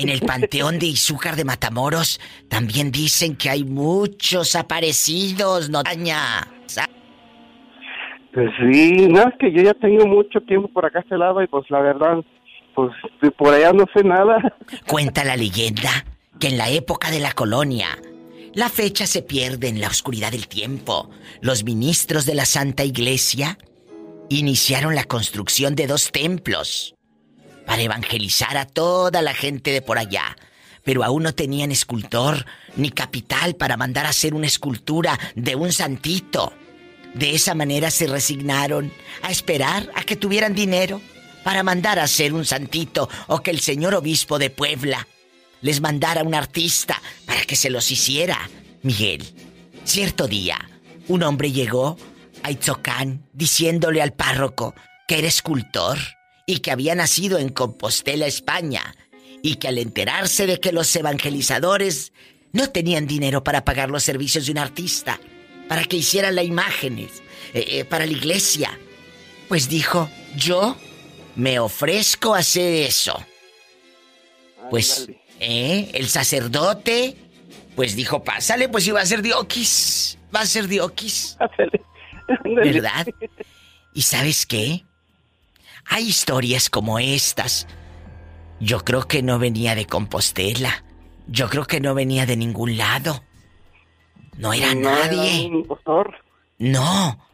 En 0.00 0.10
el 0.10 0.20
panteón 0.20 0.78
de 0.78 0.86
Izúcar 0.86 1.34
de 1.34 1.44
Matamoros 1.44 2.20
también 2.48 2.92
dicen 2.92 3.34
que 3.34 3.50
hay 3.50 3.64
muchos 3.64 4.54
aparecidos, 4.54 5.70
¿no, 5.70 5.82
Daña? 5.82 6.46
Pues 8.32 8.50
sí, 8.60 9.08
no, 9.08 9.22
es 9.22 9.34
que 9.40 9.50
yo 9.50 9.62
ya 9.62 9.74
tengo 9.74 10.06
mucho 10.06 10.40
tiempo 10.42 10.68
por 10.68 10.86
acá 10.86 11.00
a 11.00 11.02
este 11.02 11.18
lado 11.18 11.42
y 11.42 11.48
pues 11.48 11.68
la 11.70 11.80
verdad, 11.80 12.18
pues 12.76 12.92
por 13.36 13.52
allá 13.52 13.72
no 13.72 13.86
sé 13.92 14.04
nada. 14.04 14.54
Cuenta 14.86 15.24
la 15.24 15.36
leyenda 15.36 15.90
que 16.38 16.46
en 16.46 16.58
la 16.58 16.70
época 16.70 17.10
de 17.10 17.18
la 17.18 17.32
colonia, 17.32 17.88
la 18.54 18.68
fecha 18.68 19.04
se 19.04 19.22
pierde 19.22 19.66
en 19.66 19.80
la 19.80 19.88
oscuridad 19.88 20.30
del 20.30 20.46
tiempo. 20.46 21.10
Los 21.40 21.64
ministros 21.64 22.24
de 22.24 22.36
la 22.36 22.44
Santa 22.44 22.84
Iglesia 22.84 23.58
iniciaron 24.28 24.94
la 24.94 25.04
construcción 25.04 25.74
de 25.74 25.88
dos 25.88 26.12
templos 26.12 26.94
para 27.68 27.82
evangelizar 27.82 28.56
a 28.56 28.64
toda 28.64 29.20
la 29.20 29.34
gente 29.34 29.72
de 29.72 29.82
por 29.82 29.98
allá. 29.98 30.38
Pero 30.84 31.04
aún 31.04 31.22
no 31.22 31.34
tenían 31.34 31.70
escultor 31.70 32.46
ni 32.76 32.90
capital 32.90 33.56
para 33.56 33.76
mandar 33.76 34.06
a 34.06 34.08
hacer 34.08 34.32
una 34.32 34.46
escultura 34.46 35.20
de 35.34 35.54
un 35.54 35.70
santito. 35.70 36.54
De 37.12 37.34
esa 37.34 37.54
manera 37.54 37.90
se 37.90 38.06
resignaron 38.06 38.90
a 39.20 39.30
esperar 39.30 39.90
a 39.94 40.02
que 40.02 40.16
tuvieran 40.16 40.54
dinero 40.54 41.02
para 41.44 41.62
mandar 41.62 41.98
a 41.98 42.04
hacer 42.04 42.32
un 42.32 42.46
santito 42.46 43.10
o 43.26 43.42
que 43.42 43.50
el 43.50 43.60
señor 43.60 43.94
obispo 43.94 44.38
de 44.38 44.48
Puebla 44.48 45.06
les 45.60 45.82
mandara 45.82 46.22
un 46.22 46.34
artista 46.34 47.02
para 47.26 47.42
que 47.42 47.54
se 47.54 47.68
los 47.68 47.90
hiciera. 47.90 48.48
Miguel, 48.82 49.26
cierto 49.84 50.26
día, 50.26 50.58
un 51.06 51.22
hombre 51.22 51.52
llegó 51.52 51.98
a 52.42 52.50
Itzocán 52.50 53.26
diciéndole 53.34 54.00
al 54.00 54.14
párroco 54.14 54.74
que 55.06 55.18
era 55.18 55.28
escultor 55.28 55.98
y 56.48 56.60
que 56.60 56.70
había 56.70 56.94
nacido 56.94 57.38
en 57.38 57.50
Compostela, 57.50 58.26
España, 58.26 58.96
y 59.42 59.56
que 59.56 59.68
al 59.68 59.76
enterarse 59.76 60.46
de 60.46 60.58
que 60.58 60.72
los 60.72 60.96
evangelizadores 60.96 62.14
no 62.52 62.70
tenían 62.70 63.06
dinero 63.06 63.44
para 63.44 63.66
pagar 63.66 63.90
los 63.90 64.02
servicios 64.02 64.46
de 64.46 64.52
un 64.52 64.58
artista, 64.58 65.20
para 65.68 65.84
que 65.84 65.98
hiciera 65.98 66.30
las 66.30 66.46
imágenes 66.46 67.22
eh, 67.52 67.66
eh, 67.68 67.84
para 67.84 68.06
la 68.06 68.12
iglesia, 68.12 68.78
pues 69.46 69.68
dijo, 69.68 70.08
yo 70.36 70.74
me 71.36 71.58
ofrezco 71.58 72.34
a 72.34 72.38
hacer 72.38 72.86
eso. 72.86 73.22
Pues, 74.70 75.06
¿eh? 75.40 75.90
El 75.92 76.08
sacerdote, 76.08 77.14
pues 77.76 77.94
dijo, 77.94 78.24
pásale, 78.24 78.70
pues 78.70 78.86
iba 78.86 79.02
a 79.02 79.06
ser 79.06 79.20
dioquis, 79.20 80.16
va 80.34 80.40
a 80.40 80.46
ser 80.46 80.66
dioquis. 80.66 81.36
¿Verdad? 82.42 83.06
¿Y 83.92 84.00
sabes 84.00 84.46
qué? 84.46 84.87
Hay 85.88 86.08
historias 86.08 86.70
como 86.70 86.98
estas. 86.98 87.66
Yo 88.60 88.84
creo 88.84 89.06
que 89.06 89.22
no 89.22 89.38
venía 89.38 89.74
de 89.74 89.86
Compostela. 89.86 90.84
Yo 91.26 91.48
creo 91.48 91.66
que 91.66 91.80
no 91.80 91.94
venía 91.94 92.26
de 92.26 92.36
ningún 92.36 92.76
lado. 92.76 93.22
No 94.36 94.52
era 94.52 94.74
nadie. 94.74 95.50
no. 96.58 97.24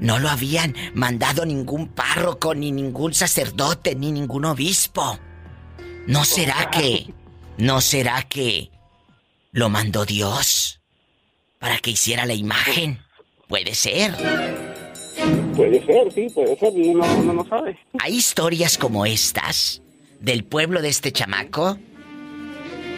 No 0.00 0.20
lo 0.20 0.28
habían 0.28 0.76
mandado 0.94 1.44
ningún 1.44 1.88
párroco, 1.88 2.54
ni 2.54 2.70
ningún 2.70 3.14
sacerdote, 3.14 3.96
ni 3.96 4.12
ningún 4.12 4.44
obispo. 4.44 5.18
¿No 6.06 6.24
será 6.24 6.70
que... 6.70 7.12
¿No 7.58 7.80
será 7.80 8.22
que... 8.22 8.70
lo 9.50 9.68
mandó 9.68 10.04
Dios? 10.04 10.80
Para 11.58 11.78
que 11.78 11.90
hiciera 11.90 12.26
la 12.26 12.34
imagen. 12.34 13.02
Puede 13.48 13.74
ser. 13.74 14.14
Puede 15.58 15.84
ser, 15.84 16.12
sí, 16.12 16.28
puede 16.32 16.56
ser, 16.56 16.72
no, 16.72 17.32
no, 17.34 17.44
sabe. 17.48 17.76
Hay 17.98 18.14
historias 18.14 18.78
como 18.78 19.04
estas 19.04 19.82
del 20.20 20.44
pueblo 20.44 20.80
de 20.82 20.88
este 20.88 21.10
chamaco. 21.10 21.76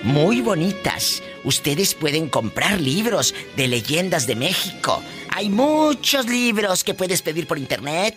Muy 0.03 0.42
bonitas. 0.42 1.23
Ustedes 1.44 1.94
pueden 1.94 2.29
comprar 2.29 2.79
libros 2.79 3.35
de 3.57 3.66
leyendas 3.66 4.27
de 4.27 4.37
México. 4.37 5.03
Hay 5.31 5.49
muchos 5.49 6.27
libros 6.27 6.85
que 6.85 6.92
puedes 6.92 7.23
pedir 7.23 7.46
por 7.46 7.59
internet 7.59 8.14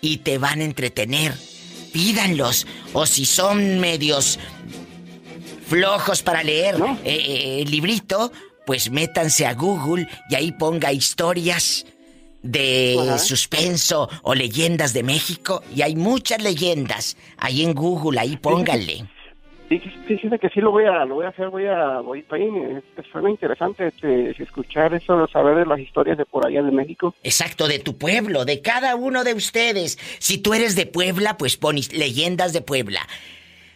y 0.00 0.16
te 0.18 0.38
van 0.38 0.60
a 0.60 0.64
entretener. 0.64 1.32
Pídanlos. 1.92 2.66
O 2.94 3.06
si 3.06 3.24
son 3.24 3.78
medios 3.78 4.40
flojos 5.68 6.20
para 6.24 6.42
leer 6.42 6.74
eh, 7.04 7.14
eh, 7.14 7.62
el 7.62 7.70
librito, 7.70 8.32
pues 8.66 8.90
métanse 8.90 9.46
a 9.46 9.54
Google 9.54 10.08
y 10.30 10.34
ahí 10.34 10.50
ponga 10.50 10.92
historias 10.92 11.86
de 12.44 13.18
suspenso 13.18 14.08
o 14.22 14.34
leyendas 14.34 14.92
de 14.92 15.02
México. 15.02 15.62
Y 15.74 15.82
hay 15.82 15.96
muchas 15.96 16.40
leyendas 16.40 17.16
ahí 17.38 17.64
en 17.64 17.74
Google, 17.74 18.20
ahí 18.20 18.36
pónganle. 18.36 19.06
Sí, 19.68 19.78
fíjese 19.78 20.38
que 20.38 20.50
sí 20.50 20.60
lo 20.60 20.70
voy 20.70 20.84
a, 20.84 21.06
lo 21.06 21.14
voy 21.16 21.24
a 21.24 21.30
hacer, 21.30 21.48
voy 21.48 21.64
a, 21.66 22.00
voy 22.00 22.22
para 22.22 22.42
ahí, 22.42 22.50
este, 22.76 23.10
suena 23.10 23.30
interesante 23.30 23.88
este, 23.88 24.30
escuchar 24.42 24.92
eso, 24.92 25.26
saber 25.28 25.56
de 25.56 25.64
las 25.64 25.80
historias 25.80 26.18
de 26.18 26.26
por 26.26 26.46
allá 26.46 26.62
de 26.62 26.70
México. 26.70 27.14
Exacto, 27.22 27.66
de 27.66 27.78
tu 27.78 27.96
pueblo, 27.96 28.44
de 28.44 28.60
cada 28.60 28.94
uno 28.94 29.24
de 29.24 29.32
ustedes. 29.32 29.98
Si 30.18 30.36
tú 30.36 30.52
eres 30.52 30.76
de 30.76 30.84
Puebla, 30.84 31.38
pues 31.38 31.56
pones 31.56 31.94
leyendas 31.94 32.52
de 32.52 32.60
Puebla. 32.60 33.00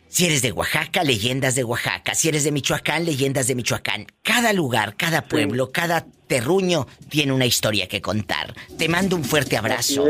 Si 0.09 0.27
eres 0.27 0.43
de 0.43 0.53
Oaxaca, 0.53 1.05
leyendas 1.05 1.55
de 1.55 1.65
Oaxaca. 1.65 2.15
Si 2.15 2.29
eres 2.29 2.45
de 2.45 2.53
Michoacán, 2.53 3.05
leyendas 3.05 3.47
de 3.47 3.55
Michoacán. 3.55 4.07
Cada 4.23 4.53
lugar, 4.53 4.97
cada 4.97 5.23
pueblo, 5.23 5.71
cada 5.71 6.07
terruño 6.27 6.87
tiene 7.09 7.33
una 7.33 7.47
historia 7.47 7.87
que 7.87 8.01
contar. 8.01 8.55
Te 8.79 8.89
mando 8.89 9.17
un 9.17 9.25
fuerte 9.25 9.57
abrazo 9.57 10.07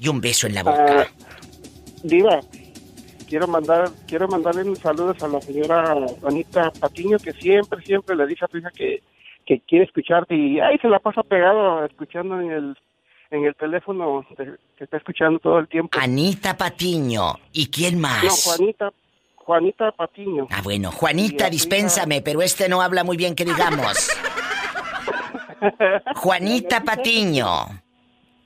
y 0.00 0.08
un 0.08 0.20
beso 0.20 0.46
en 0.46 0.54
la 0.54 0.62
boca. 0.62 1.02
Ah, 1.02 1.06
diva, 2.02 2.40
quiero 3.28 3.46
mandar 3.46 3.90
quiero 4.06 4.26
mandarle 4.28 4.64
un 4.64 4.76
saludos 4.76 5.22
a 5.22 5.28
la 5.28 5.40
señora 5.40 5.94
Anita 6.26 6.72
Patiño 6.72 7.18
que 7.18 7.32
siempre 7.32 7.82
siempre 7.84 8.16
le 8.16 8.26
dice 8.26 8.44
a 8.44 8.48
tu 8.48 8.58
hija 8.58 8.70
que, 8.70 9.02
que 9.44 9.60
quiere 9.60 9.84
escucharte 9.84 10.34
y 10.34 10.60
ahí 10.60 10.78
se 10.78 10.88
la 10.88 10.98
pasa 10.98 11.22
pegado 11.22 11.84
escuchando 11.84 12.40
en 12.40 12.50
el 12.50 12.76
en 13.30 13.44
el 13.44 13.54
teléfono 13.54 14.26
que 14.76 14.84
está 14.84 14.96
escuchando 14.96 15.38
todo 15.38 15.58
el 15.58 15.68
tiempo. 15.68 15.98
Anita 16.00 16.56
Patiño. 16.56 17.34
¿Y 17.52 17.66
quién 17.66 18.00
más? 18.00 18.24
No, 18.24 18.30
Juanita 18.30 18.90
Juanita 19.48 19.90
Patiño. 19.92 20.46
Ah, 20.50 20.60
bueno, 20.62 20.92
Juanita, 20.92 21.48
dispénsame, 21.48 22.20
pero 22.20 22.42
este 22.42 22.68
no 22.68 22.82
habla 22.82 23.02
muy 23.02 23.16
bien 23.16 23.34
que 23.34 23.46
digamos. 23.46 24.10
Juanita 26.16 26.84
Patiño. 26.84 27.80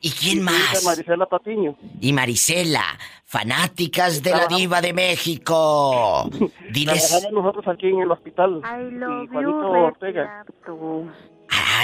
¿Y 0.00 0.10
quién 0.12 0.42
más? 0.42 0.84
Marisela 0.84 1.26
Patiño. 1.26 1.74
Y 2.00 2.12
Marisela, 2.12 2.84
fanáticas 3.24 4.22
de 4.22 4.30
la 4.30 4.46
diva 4.46 4.80
de 4.80 4.92
México. 4.92 6.30
Diles. 6.70 7.08
Trabajamos 7.08 7.32
nosotros 7.42 7.74
aquí 7.74 7.88
en 7.88 8.02
el 8.02 8.10
hospital. 8.12 8.62
I 8.64 8.94
love 8.94 9.28
Juanito 9.28 9.60
you, 9.60 9.84
Ortega. 9.84 10.44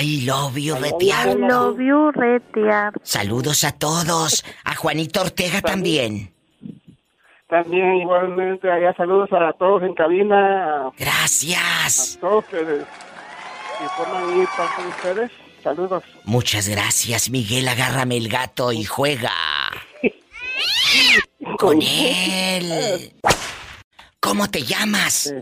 I 0.00 0.24
love 0.24 0.56
you, 0.56 0.76
I 0.76 0.78
Retiarto. 0.78 1.38
love 1.38 1.80
you, 1.80 2.12
Retiarto. 2.12 3.00
Saludos 3.02 3.64
a 3.64 3.72
todos. 3.72 4.44
A 4.62 4.76
Juanito 4.76 5.22
Ortega 5.22 5.60
también. 5.60 6.37
También 7.48 7.94
igualmente 7.96 8.70
allá 8.70 8.94
saludos 8.94 9.30
a 9.32 9.52
todos 9.54 9.82
en 9.82 9.94
cabina. 9.94 10.90
Gracias. 10.98 12.16
A 12.16 12.20
todos 12.20 12.44
que, 12.46 12.58
que 12.58 13.88
forman 13.96 14.46
parte 14.56 14.82
de 14.82 14.88
ustedes. 14.88 15.30
Saludos. 15.62 16.04
Muchas 16.24 16.68
gracias, 16.68 17.30
Miguel. 17.30 17.68
Agárrame 17.68 18.16
el 18.18 18.28
gato 18.28 18.70
y 18.72 18.84
juega. 18.84 19.32
Con 21.58 21.80
él. 21.82 23.12
¿Cómo 24.20 24.50
te 24.50 24.62
llamas? 24.62 25.32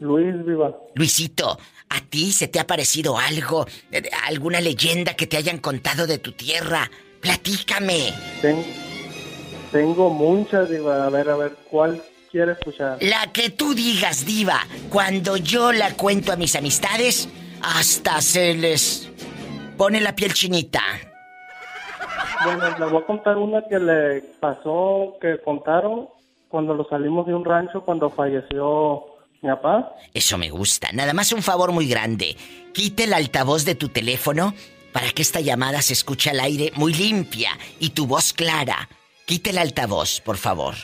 Luis 0.00 0.44
Viva. 0.44 0.72
Luisito, 0.94 1.58
¿a 1.88 2.00
ti 2.00 2.32
se 2.32 2.48
te 2.48 2.58
ha 2.60 2.66
parecido 2.66 3.16
algo? 3.18 3.66
eh, 3.92 4.02
¿Alguna 4.26 4.60
leyenda 4.60 5.14
que 5.14 5.26
te 5.26 5.36
hayan 5.36 5.58
contado 5.58 6.06
de 6.06 6.18
tu 6.18 6.32
tierra? 6.32 6.90
Platícame. 7.20 8.12
Ten- 8.40 8.87
tengo 9.70 10.10
muchas, 10.10 10.68
Diva. 10.70 11.04
A 11.04 11.10
ver, 11.10 11.28
a 11.28 11.36
ver, 11.36 11.56
¿cuál 11.70 12.02
quiere 12.30 12.52
escuchar? 12.52 12.98
La 13.00 13.32
que 13.32 13.50
tú 13.50 13.74
digas, 13.74 14.24
diva. 14.24 14.60
Cuando 14.90 15.36
yo 15.36 15.72
la 15.72 15.94
cuento 15.94 16.32
a 16.32 16.36
mis 16.36 16.54
amistades, 16.56 17.28
hasta 17.62 18.20
se 18.20 18.54
les 18.54 19.10
pone 19.76 20.00
la 20.00 20.14
piel 20.14 20.32
chinita. 20.34 20.82
Bueno, 22.44 22.78
le 22.78 22.86
voy 22.86 23.02
a 23.02 23.06
contar 23.06 23.36
una 23.36 23.62
que 23.68 23.78
le 23.78 24.20
pasó, 24.40 25.16
que 25.20 25.38
contaron 25.42 26.08
cuando 26.48 26.74
lo 26.74 26.84
salimos 26.88 27.26
de 27.26 27.34
un 27.34 27.44
rancho 27.44 27.82
cuando 27.82 28.10
falleció 28.10 29.04
mi 29.42 29.48
papá. 29.50 29.94
Eso 30.14 30.38
me 30.38 30.50
gusta. 30.50 30.90
Nada 30.92 31.12
más 31.12 31.32
un 31.32 31.42
favor 31.42 31.72
muy 31.72 31.88
grande. 31.88 32.36
Quite 32.72 33.04
el 33.04 33.12
altavoz 33.12 33.64
de 33.64 33.74
tu 33.74 33.88
teléfono 33.88 34.54
para 34.92 35.10
que 35.10 35.22
esta 35.22 35.40
llamada 35.40 35.82
se 35.82 35.92
escuche 35.92 36.30
al 36.30 36.40
aire 36.40 36.72
muy 36.76 36.94
limpia 36.94 37.50
y 37.78 37.90
tu 37.90 38.06
voz 38.06 38.32
clara. 38.32 38.88
Quite 39.28 39.50
el 39.50 39.58
altavoz, 39.58 40.20
por 40.22 40.36
favor. 40.38 40.74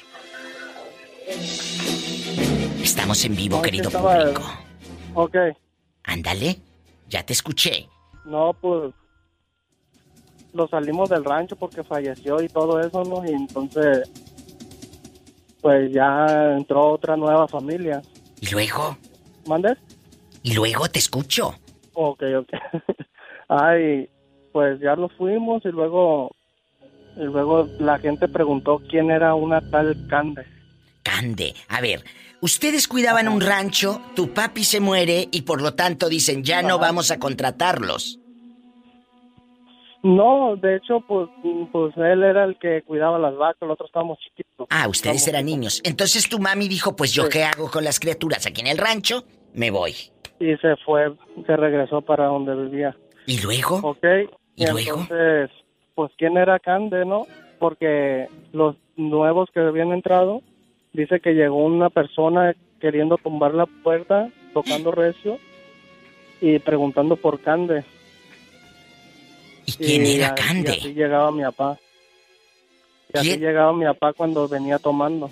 Estamos 2.83 3.25
en 3.25 3.35
vivo, 3.35 3.57
No, 3.57 3.63
que 3.63 3.71
querido 3.71 3.89
estaba- 3.89 4.19
público. 4.21 4.43
Ok. 5.15 5.37
Ándale, 6.05 6.59
ya 7.09 7.25
te 7.25 7.33
escuché. 7.33 7.89
No, 8.27 8.53
pues 8.53 8.93
lo 10.53 10.69
salimos 10.69 11.09
del 11.09 11.25
rancho 11.25 11.57
porque 11.57 11.83
falleció 11.83 12.41
y 12.43 12.49
todo 12.49 12.79
eso, 12.81 13.03
¿no? 13.05 13.25
Y 13.25 13.31
entonces, 13.33 14.09
pues 15.63 15.91
ya 15.93 16.55
entró 16.57 16.91
otra 16.93 17.17
nueva 17.17 17.49
familia. 17.49 18.03
¿Y 18.41 18.49
luego? 18.51 18.99
¿Mandes? 19.47 19.79
Y 20.43 20.53
luego 20.53 20.87
te 20.89 20.99
escucho. 20.99 21.55
Ok, 21.95 22.23
ok. 22.41 22.49
Ay, 23.49 24.09
pues 24.53 24.79
ya 24.81 24.95
nos 24.97 25.13
fuimos 25.15 25.65
y 25.65 25.69
luego, 25.69 26.31
y 27.17 27.25
luego 27.25 27.69
la 27.79 27.99
gente 27.99 28.29
preguntó 28.29 28.83
quién 28.89 29.11
era 29.11 29.35
una 29.35 29.61
tal 29.71 29.97
Cande. 30.09 30.47
Cande, 31.03 31.55
a 31.69 31.81
ver, 31.81 32.03
ustedes 32.41 32.89
cuidaban 32.89 33.29
un 33.29 33.41
rancho, 33.41 34.01
tu 34.17 34.33
papi 34.33 34.65
se 34.65 34.81
muere 34.81 35.29
y 35.31 35.43
por 35.43 35.61
lo 35.61 35.75
tanto 35.75 36.09
dicen 36.09 36.43
ya 36.43 36.63
no 36.63 36.79
vamos 36.79 37.11
a 37.11 37.19
contratarlos. 37.19 38.19
No, 40.03 40.55
de 40.57 40.77
hecho, 40.77 41.01
pues, 41.09 41.31
pues 41.73 41.97
él 41.97 42.23
era 42.23 42.45
el 42.45 42.59
que 42.59 42.83
cuidaba 42.83 43.19
las 43.19 43.35
vacas, 43.37 43.63
nosotros 43.63 43.89
estábamos 43.89 44.19
chiquitos. 44.19 44.67
Ah, 44.69 44.87
ustedes 44.87 45.27
eran 45.29 45.47
niños. 45.47 45.81
Entonces 45.83 46.29
tu 46.29 46.39
mami 46.39 46.69
dijo, 46.69 46.95
pues 46.95 47.15
yo 47.15 47.31
qué 47.31 47.45
hago 47.45 47.71
con 47.71 47.85
las 47.85 47.99
criaturas 47.99 48.45
aquí 48.45 48.61
en 48.61 48.67
el 48.67 48.77
rancho, 48.77 49.25
me 49.55 49.71
voy. 49.71 49.95
Y 50.41 50.57
se 50.57 50.77
fue, 50.85 51.15
se 51.47 51.57
regresó 51.57 52.03
para 52.03 52.27
donde 52.27 52.55
vivía. 52.55 52.95
¿Y 53.27 53.41
luego? 53.41 53.77
Ok. 53.77 54.05
¿Y 54.57 54.67
luego? 54.67 55.01
Entonces, 55.01 55.51
pues, 55.95 56.13
¿quién 56.17 56.37
era 56.37 56.59
Cande, 56.59 57.05
no? 57.05 57.27
Porque 57.59 58.29
los 58.53 58.77
nuevos 58.97 59.49
que 59.53 59.61
habían 59.61 59.93
entrado, 59.93 60.43
dice 60.93 61.21
que 61.21 61.35
llegó 61.35 61.65
una 61.65 61.91
persona 61.91 62.55
queriendo 62.81 63.17
tumbar 63.17 63.55
la 63.55 63.67
puerta, 63.67 64.29
tocando 64.53 64.91
recio 64.91 65.39
y 66.41 66.59
preguntando 66.59 67.17
por 67.17 67.41
Cande. 67.41 67.85
¿Y 69.67 69.73
quién 69.73 70.07
era 70.07 70.35
Cande? 70.35 70.73
Y 70.75 70.79
así 70.79 70.95
llegaba 70.95 71.31
mi 71.33 71.43
papá. 71.43 71.79
Y 73.15 73.19
así 73.19 73.37
llegaba 73.39 73.73
mi 73.73 73.85
papá 73.85 74.13
cuando 74.13 74.49
venía 74.49 74.79
tomando. 74.79 75.31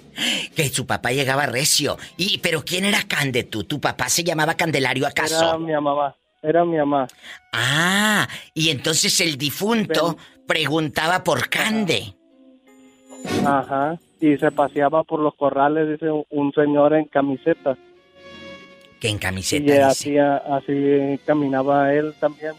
Que 0.54 0.68
su 0.68 0.86
papá 0.86 1.12
llegaba 1.12 1.46
recio. 1.46 1.98
Y, 2.16 2.38
pero 2.38 2.64
¿quién 2.64 2.84
era 2.84 3.02
Cande 3.02 3.44
tú? 3.44 3.64
¿Tu 3.64 3.80
papá 3.80 4.08
se 4.08 4.24
llamaba 4.24 4.54
Candelario 4.54 5.06
acaso? 5.06 5.42
Era 5.42 5.58
mi 5.58 5.72
mamá. 5.72 6.14
Era 6.42 6.64
mi 6.64 6.76
mamá. 6.76 7.06
Ah, 7.52 8.28
y 8.52 8.70
entonces 8.70 9.20
el 9.20 9.38
difunto 9.38 10.16
preguntaba 10.52 11.24
por 11.24 11.48
Cande. 11.48 12.14
Ajá. 13.46 13.98
Y 14.20 14.36
se 14.36 14.50
paseaba 14.52 15.02
por 15.02 15.18
los 15.20 15.34
corrales, 15.34 15.88
dice 15.88 16.10
un- 16.28 16.52
señor 16.52 16.92
en 16.92 17.06
camiseta. 17.06 17.74
Que 19.00 19.08
en 19.08 19.16
Y 19.16 19.18
camiseta 19.18 19.64
dice. 19.64 19.82
hacía, 19.82 20.36
así 20.36 21.18
caminaba 21.24 21.92
él 21.94 22.12
también. 22.20 22.52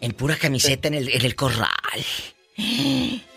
En 0.00 0.12
pura 0.12 0.36
camiseta 0.36 0.86
en 0.86 0.94
el, 0.94 1.08
en 1.08 1.24
el 1.24 1.34
corral. 1.34 1.68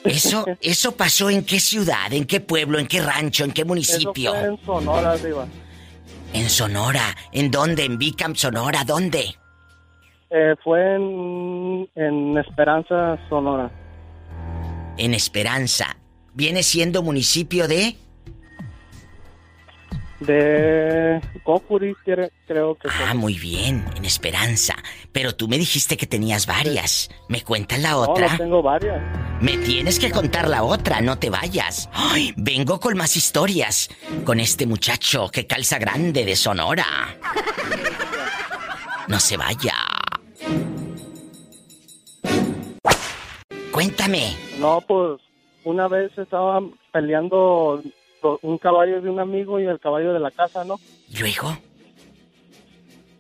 Eso, 0.04 0.46
eso 0.62 0.96
pasó 0.96 1.32
en 1.32 1.44
qué 1.44 1.60
ciudad, 1.60 2.14
en 2.14 2.26
qué 2.26 2.40
pueblo, 2.42 2.78
en 2.78 2.86
qué 2.88 3.02
rancho, 3.02 3.44
en 3.44 3.54
qué 3.54 3.66
municipio. 3.66 4.36
Eso 4.36 4.40
fue 4.40 4.50
en 4.54 4.66
Sonora, 4.66 5.18
Diva. 5.18 5.48
En 6.34 6.48
Sonora. 6.50 7.16
¿En 7.32 7.50
dónde? 7.50 7.86
En 7.86 7.98
Bicam, 7.98 8.36
Sonora. 8.36 8.84
¿Dónde? 8.86 9.36
Eh, 10.30 10.56
fue 10.64 10.96
en, 10.96 11.90
en 11.96 12.38
Esperanza, 12.38 13.18
Sonora. 13.30 13.70
En 14.98 15.14
Esperanza. 15.14 15.98
Viene 16.34 16.64
siendo 16.64 17.04
municipio 17.04 17.68
de. 17.68 17.96
De 20.20 21.22
creo 22.48 22.76
que 22.76 22.88
Ah, 22.90 23.14
muy 23.14 23.38
bien, 23.38 23.86
en 23.96 24.06
Esperanza. 24.06 24.76
Pero 25.12 25.36
tú 25.36 25.48
me 25.48 25.58
dijiste 25.58 25.98
que 25.98 26.08
tenías 26.08 26.48
varias. 26.48 27.10
¿Me 27.30 27.42
cuentas 27.42 27.80
la 27.80 27.98
otra? 27.98 28.30
no 28.32 28.38
tengo 28.38 28.62
varias. 28.62 29.02
Me 29.42 29.58
tienes 29.58 30.00
que 30.00 30.12
contar 30.12 30.48
la 30.48 30.64
otra, 30.64 31.02
no 31.02 31.20
te 31.20 31.30
vayas. 31.30 31.90
Ay, 31.94 32.34
vengo 32.38 32.80
con 32.80 32.98
más 32.98 33.18
historias. 33.18 33.90
Con 34.24 34.40
este 34.40 34.66
muchacho 34.66 35.30
que 35.30 35.46
calza 35.46 35.78
grande 35.78 36.26
de 36.26 36.36
Sonora. 36.36 36.86
No 39.08 39.20
se 39.20 39.38
vaya. 39.38 39.76
Cuéntame. 43.76 44.38
No, 44.58 44.80
pues 44.88 45.20
una 45.66 45.90
vez 45.90 46.18
estaban 46.18 46.72
peleando 46.94 47.82
do- 48.24 48.40
un 48.42 48.58
caballo 48.58 49.02
de 49.02 49.10
un 49.10 49.20
amigo 49.20 49.60
y 49.60 49.66
el 49.66 49.82
caballo 49.82 50.14
de 50.14 50.20
la 50.22 50.32
casa, 50.32 50.64
¿no? 50.64 50.76
¿Y 51.10 51.20
luego? 51.20 51.58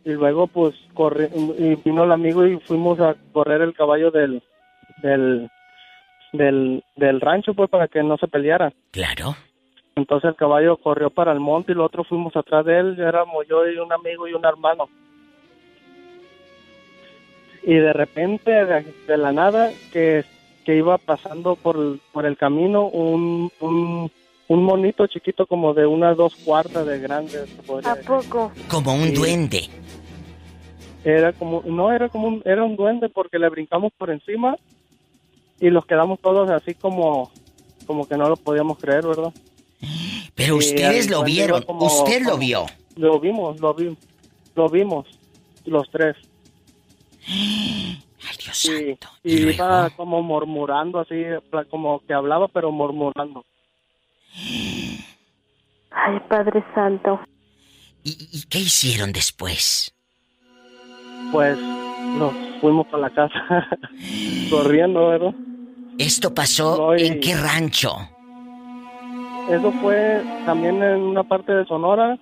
Y 0.06 0.12
luego, 0.12 0.48
pues, 0.48 0.74
corri 0.94 1.26
y 1.60 1.76
vino 1.84 2.06
el 2.06 2.12
amigo 2.13 2.48
y 2.48 2.58
fuimos 2.62 3.02
a 3.02 3.15
correr 3.34 3.62
el 3.63 3.74
caballo 3.74 4.12
del, 4.12 4.41
del, 5.04 5.50
del, 6.32 6.82
del 6.96 7.20
rancho, 7.20 7.54
pues, 7.54 7.70
para 7.70 7.89
que 7.89 8.02
no 8.02 8.15
se 8.15 8.30
pelearan. 8.30 8.74
Claro. 8.91 9.36
Entonces 9.98 10.30
el 10.30 10.36
caballo 10.38 10.78
corrió 10.78 11.10
para 11.10 11.34
el 11.34 11.41
monte 11.41 11.74
y 11.74 11.76
los 11.76 11.88
otros 11.88 12.08
fuimos 12.08 12.34
atrás 12.38 12.63
de 12.65 12.80
él. 12.80 12.98
Éramos 12.98 13.46
yo 13.50 13.70
y 13.70 13.78
un 13.78 13.91
amigo 13.91 14.26
y 14.26 14.34
un 14.34 14.46
hermano. 14.46 14.88
Y 17.63 17.74
de 17.74 17.91
repente, 17.91 18.52
de, 18.52 18.84
de 19.06 19.18
la 19.18 19.34
nada, 19.34 19.72
que, 19.91 20.24
que 20.65 20.75
iba 20.75 20.97
pasando 20.97 21.56
por, 21.56 21.78
el- 21.78 22.01
por 22.12 22.25
el 22.25 22.36
camino 22.38 22.88
un, 22.88 23.51
un, 23.62 24.12
un 24.47 24.63
monito 24.63 25.06
chiquito 25.08 25.45
como 25.45 25.73
de 25.73 25.86
unas 25.86 26.17
dos 26.17 26.36
cuartas 26.36 26.86
de 26.86 26.99
grande. 26.99 27.38
¿A 27.38 27.93
decir. 27.95 28.06
poco? 28.08 28.51
Como 28.69 28.93
un 28.93 29.04
Sí. 29.10 29.12
duende. 29.13 29.69
Era 31.04 31.32
como, 31.34 31.62
no, 31.65 31.91
era 31.91 32.10
como 32.10 32.28
un, 32.28 32.41
era 32.45 32.63
un 32.63 32.75
duende 32.75 33.10
porque 33.10 33.38
le 33.38 33.47
brincamos 33.49 33.93
por 33.95 34.10
encima 34.10 34.58
y 35.60 35.69
los 35.69 35.86
quedamos 35.86 36.19
todos 36.19 36.49
así 36.49 36.73
como, 36.73 37.32
como 37.86 38.08
que 38.08 38.17
no 38.17 38.28
lo 38.28 38.36
podíamos 38.36 38.80
creer, 38.80 39.06
¿verdad? 39.06 39.32
Pero 40.34 40.56
Y 40.56 40.60
ustedes 40.60 41.10
lo 41.10 41.23
vieron. 41.23 41.62
como- 41.62 41.86
Usted 41.86 42.23
lo 42.23 42.38
vio. 42.38 42.65
Lo 42.95 43.19
vimos, 43.19 43.60
lo 43.60 43.73
vimos, 43.75 43.97
lo 44.56 44.67
vimos, 44.69 45.06
los 45.65 45.89
tres. 45.91 46.15
Ay, 48.27 48.35
Dios 48.43 48.57
Sí, 48.57 48.69
santo. 48.69 49.07
y 49.23 49.33
¿Y 49.35 49.49
iba 49.53 49.89
como 49.91 50.21
murmurando 50.21 50.99
así, 50.99 51.23
como 51.69 51.99
que 52.05 52.13
hablaba 52.13 52.47
pero 52.47 52.71
murmurando. 52.71 53.45
Ay, 55.91 56.19
Padre 56.29 56.63
Santo. 56.73 57.19
¿Y, 58.03 58.11
y 58.31 58.43
qué 58.49 58.59
hicieron 58.59 59.11
después? 59.11 59.93
Pues 61.31 61.57
nos 62.17 62.33
fuimos 62.61 62.85
para 62.88 63.03
la 63.03 63.09
casa 63.09 63.67
corriendo, 64.49 65.07
¿verdad? 65.07 65.33
¿Esto 65.97 66.33
pasó 66.33 66.77
No, 66.77 66.95
y- 66.97 67.05
en 67.07 67.19
qué 67.19 67.35
rancho? 67.35 67.95
Eso 69.49 69.71
fue 69.81 70.23
también 70.45 70.81
en 70.81 71.01
una 71.01 71.23
parte 71.23 71.51
de 71.53 71.65
Sonora, 71.65 72.17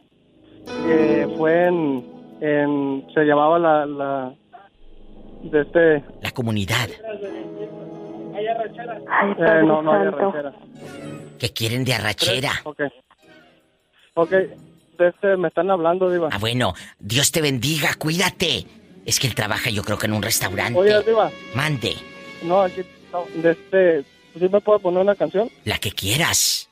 que 0.65 1.27
fue 1.37 1.67
en, 1.67 2.05
en 2.41 3.07
se 3.13 3.23
llamaba 3.23 3.57
la, 3.57 3.85
la 3.85 4.33
de 5.43 5.61
este, 5.61 6.03
La 6.21 6.31
comunidad. 6.31 6.89
Ay, 8.35 8.45
eh, 9.31 9.35
Padre 9.37 9.63
no, 9.63 9.81
no 9.81 9.91
había 9.91 10.11
Santo. 10.11 10.31
ranchera. 10.31 10.53
Que 11.39 11.49
quieren 11.53 11.83
de 11.83 11.93
arrachera. 11.93 12.51
Ok. 12.63 12.81
Ok, 14.15 14.29
de 14.29 15.07
este 15.07 15.37
me 15.37 15.47
están 15.47 15.69
hablando, 15.71 16.09
Diva. 16.09 16.29
Ah, 16.31 16.37
bueno. 16.39 16.73
Dios 16.99 17.31
te 17.31 17.41
bendiga. 17.41 17.93
Cuídate. 17.95 18.65
Es 19.05 19.19
que 19.19 19.27
él 19.27 19.35
trabaja 19.35 19.69
yo 19.69 19.83
creo 19.83 19.97
que 19.97 20.05
en 20.05 20.13
un 20.13 20.23
restaurante. 20.23 20.79
Oye, 20.79 21.01
Diva, 21.03 21.29
Mande. 21.55 21.95
no, 22.43 22.61
aquí, 22.61 22.81
no, 23.11 23.25
de 23.41 23.51
este, 23.51 24.03
¿sí 24.39 24.47
me 24.49 24.61
puede 24.61 24.79
poner 24.79 25.01
una 25.01 25.15
canción? 25.15 25.49
La 25.65 25.77
que 25.79 25.91
quieras. 25.91 26.69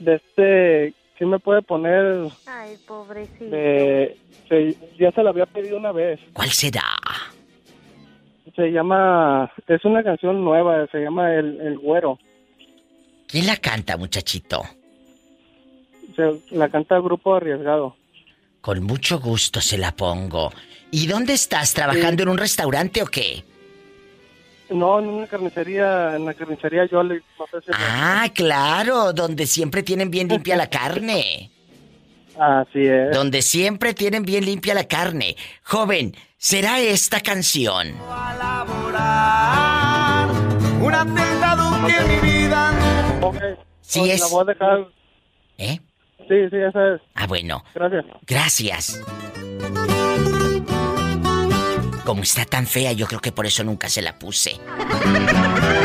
De 0.00 0.14
este, 0.16 0.94
¿sí 1.18 1.24
me 1.24 1.38
puede 1.38 1.62
poner 1.62 2.28
Ay, 2.46 2.76
pobrecito. 2.86 3.44
de, 3.46 4.16
se- 4.48 4.76
ya 4.98 5.10
se 5.12 5.22
la 5.22 5.30
había 5.30 5.46
pedido 5.46 5.76
una 5.76 5.92
vez. 5.92 6.20
¿Cuál 6.32 6.50
será? 6.50 6.82
Se 8.56 8.70
llama, 8.72 9.50
es 9.66 9.84
una 9.84 10.02
canción 10.02 10.42
nueva, 10.44 10.86
se 10.90 10.98
llama 10.98 11.32
El, 11.34 11.60
el 11.60 11.78
Güero. 11.78 12.18
¿Quién 13.28 13.46
la 13.46 13.56
canta, 13.56 13.96
muchachito? 13.96 14.62
Se, 16.16 16.40
la 16.56 16.68
canta 16.68 16.96
el 16.96 17.02
grupo 17.02 17.34
Arriesgado. 17.36 17.94
Con 18.60 18.82
mucho 18.82 19.20
gusto 19.20 19.60
se 19.60 19.78
la 19.78 19.92
pongo. 19.92 20.50
¿Y 20.90 21.06
dónde 21.06 21.34
estás? 21.34 21.74
¿Trabajando 21.74 22.22
en 22.24 22.30
un 22.30 22.38
restaurante 22.38 23.02
o 23.02 23.06
qué? 23.06 23.44
No, 24.70 24.98
en 24.98 25.08
una 25.08 25.26
carnicería, 25.26 26.16
en 26.16 26.26
la 26.26 26.34
carnicería 26.34 26.86
yo 26.86 27.02
le 27.02 27.22
no 27.38 27.46
sé 27.50 27.60
si- 27.64 27.72
Ah, 27.74 28.28
claro, 28.34 29.12
donde 29.12 29.46
siempre 29.46 29.82
tienen 29.82 30.10
bien 30.10 30.28
limpia 30.28 30.56
la 30.56 30.68
carne. 30.68 31.50
Así 32.38 32.84
es. 32.86 33.10
Donde 33.12 33.42
siempre 33.42 33.94
tienen 33.94 34.22
bien 34.24 34.44
limpia 34.44 34.74
la 34.74 34.84
carne. 34.84 35.36
Joven, 35.64 36.14
¿será 36.36 36.78
esta 36.80 37.20
canción? 37.20 37.88
Un 40.80 40.94
atentado 40.94 41.86
que 41.86 42.00
mi 42.04 42.30
vida. 42.30 42.72
Ok, 43.22 43.36
Sí 43.80 44.00
pues, 44.00 44.12
es. 44.12 44.20
La 44.20 44.26
voy 44.28 44.42
a 44.42 44.44
dejar. 44.44 44.86
¿Eh? 45.58 45.80
Sí, 46.28 46.48
sí, 46.50 46.56
esa 46.56 46.94
es. 46.94 47.00
Ah, 47.14 47.26
bueno. 47.26 47.64
Gracias. 47.74 48.04
Gracias. 48.26 49.02
Como 52.08 52.22
está 52.22 52.46
tan 52.46 52.66
fea, 52.66 52.92
yo 52.92 53.06
creo 53.06 53.20
que 53.20 53.32
por 53.32 53.44
eso 53.44 53.62
nunca 53.62 53.90
se 53.90 54.00
la 54.00 54.18
puse. 54.18 54.58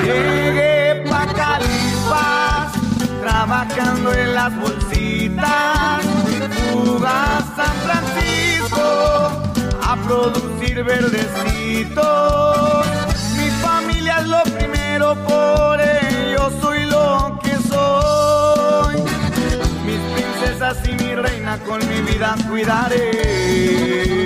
Llegué 0.05 1.03
pa' 1.09 1.27
Calipas, 1.27 2.71
trabajando 3.19 4.13
en 4.13 4.33
las 4.33 4.57
bolsitas. 4.57 6.01
Fuga 6.71 7.43
San 7.57 7.75
Francisco, 7.83 9.51
a 9.81 9.97
producir 10.07 10.81
verdecitos. 10.85 12.85
Mi 13.35 13.49
familia 13.61 14.19
es 14.21 14.27
lo 14.27 14.43
primero, 14.43 15.21
por 15.25 15.81
ello 15.81 16.49
soy 16.61 16.85
lo 16.85 17.37
que 17.43 17.57
soy. 17.67 18.95
Mis 19.85 19.99
princesas 20.15 20.77
y 20.87 20.93
mi 21.03 21.15
reina 21.15 21.59
con 21.65 21.85
mi 21.89 22.01
vida 22.01 22.37
cuidaré. 22.47 24.23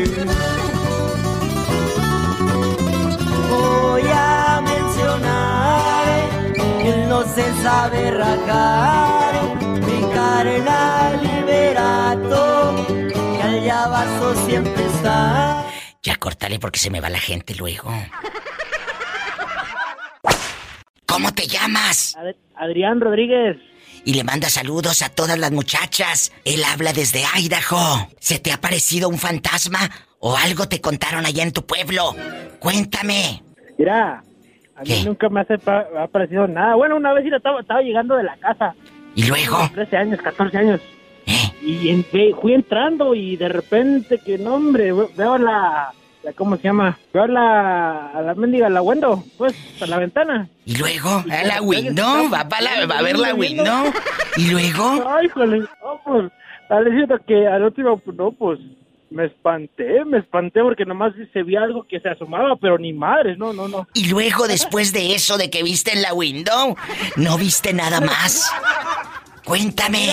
Voy 3.58 4.04
a 4.14 4.62
mencionar 4.62 6.30
que 6.82 6.90
él 6.90 7.10
no 7.10 7.24
se 7.24 7.46
sabe 7.64 8.12
rajar, 8.12 9.56
mi 9.88 10.02
carnal 10.14 11.22
liberato, 11.22 12.86
que 13.34 13.42
al 13.42 13.64
llavazo 13.64 14.36
siempre 14.46 14.86
está. 14.86 15.66
Ya 16.04 16.16
córtale 16.16 16.60
porque 16.60 16.80
se 16.80 16.90
me 16.90 17.02
va 17.02 17.10
la 17.10 17.20
gente 17.20 17.56
luego. 17.56 17.92
¿Cómo 21.06 21.34
te 21.34 21.48
llamas? 21.48 22.16
Adrián 22.56 23.02
Rodríguez. 23.02 23.58
Y 24.06 24.14
le 24.14 24.24
manda 24.24 24.50
saludos 24.50 25.02
a 25.02 25.10
todas 25.10 25.38
las 25.38 25.52
muchachas. 25.52 26.32
Él 26.46 26.64
habla 26.64 26.94
desde 26.94 27.24
Idaho. 27.36 28.08
¿Se 28.20 28.40
te 28.40 28.54
ha 28.54 28.62
parecido 28.62 29.10
un 29.10 29.18
fantasma 29.18 29.90
o 30.20 30.36
algo 30.36 30.68
te 30.68 30.82
contaron 30.82 31.26
allá 31.26 31.44
en 31.44 31.52
tu 31.52 31.64
pueblo? 31.66 32.16
Cuéntame. 32.60 33.42
Mira, 33.78 34.24
a 34.76 34.82
mí 34.84 35.04
nunca 35.06 35.30
me 35.30 35.42
ha 35.42 36.08
parecido 36.08 36.48
nada. 36.48 36.76
Bueno, 36.76 36.96
una 36.98 37.14
vez 37.14 37.26
estaba, 37.32 37.62
estaba 37.62 37.82
llegando 37.82 38.16
de 38.16 38.24
la 38.24 38.36
casa. 38.38 38.74
¿Y 39.16 39.24
luego? 39.28 39.58
13 39.74 39.98
años, 39.98 40.22
14 40.22 40.58
años. 40.58 40.82
Y 41.62 41.90
en- 41.90 42.06
ve- 42.14 42.34
fui 42.42 42.54
entrando 42.54 43.14
y 43.14 43.36
de 43.36 43.50
repente 43.50 44.20
que 44.24 44.38
no, 44.38 44.56
hombre, 44.56 44.94
ve- 44.94 45.10
veo 45.18 45.38
la, 45.38 45.92
la 46.24 46.34
¿cómo 46.34 46.56
se 46.56 46.64
llama? 46.64 46.98
Veo 47.14 47.28
la, 47.28 48.08
a 48.12 48.22
la 48.22 48.34
mendiga, 48.36 48.70
la 48.70 48.82
window, 48.82 49.24
pues, 49.38 49.54
a 49.82 49.86
la 49.88 49.98
ventana. 49.98 50.48
¿Y 50.66 50.76
luego? 50.78 51.24
¿A 51.30 51.44
la 51.44 51.62
window? 51.62 52.30
¿Va, 52.32 52.48
pa' 52.48 52.62
la- 52.62 52.86
va 52.86 53.00
a 53.00 53.02
ver 53.02 53.18
la 53.18 53.34
window? 53.36 53.92
¿Y 54.38 54.50
luego? 54.52 55.04
Ay, 55.10 55.28
jole, 55.30 55.60
no, 55.60 56.02
pues, 56.06 56.32
Alecito, 56.70 57.18
que 57.28 57.48
al 57.48 57.64
último, 57.64 57.98
pues, 57.98 58.16
no, 58.16 58.32
pues, 58.32 58.60
me 59.10 59.26
espanté, 59.26 60.04
me 60.06 60.20
espanté 60.20 60.62
porque 60.62 60.86
nomás 60.86 61.14
se 61.34 61.44
veía 61.44 61.62
algo 61.62 61.86
que 61.88 62.00
se 62.00 62.10
asomaba, 62.10 62.56
pero 62.58 62.78
ni 62.78 62.94
madres, 62.94 63.38
no, 63.38 63.54
no, 63.54 63.68
no. 63.68 63.88
¿Y 63.94 64.10
luego 64.10 64.48
después 64.48 64.94
de 64.94 65.16
eso 65.16 65.38
de 65.38 65.50
que 65.50 65.64
viste 65.64 65.94
en 65.94 66.02
la 66.02 66.14
window? 66.14 66.76
¿No 67.16 67.38
viste 67.38 67.74
nada 67.74 68.02
más? 68.02 68.52
Cuéntame. 69.46 70.10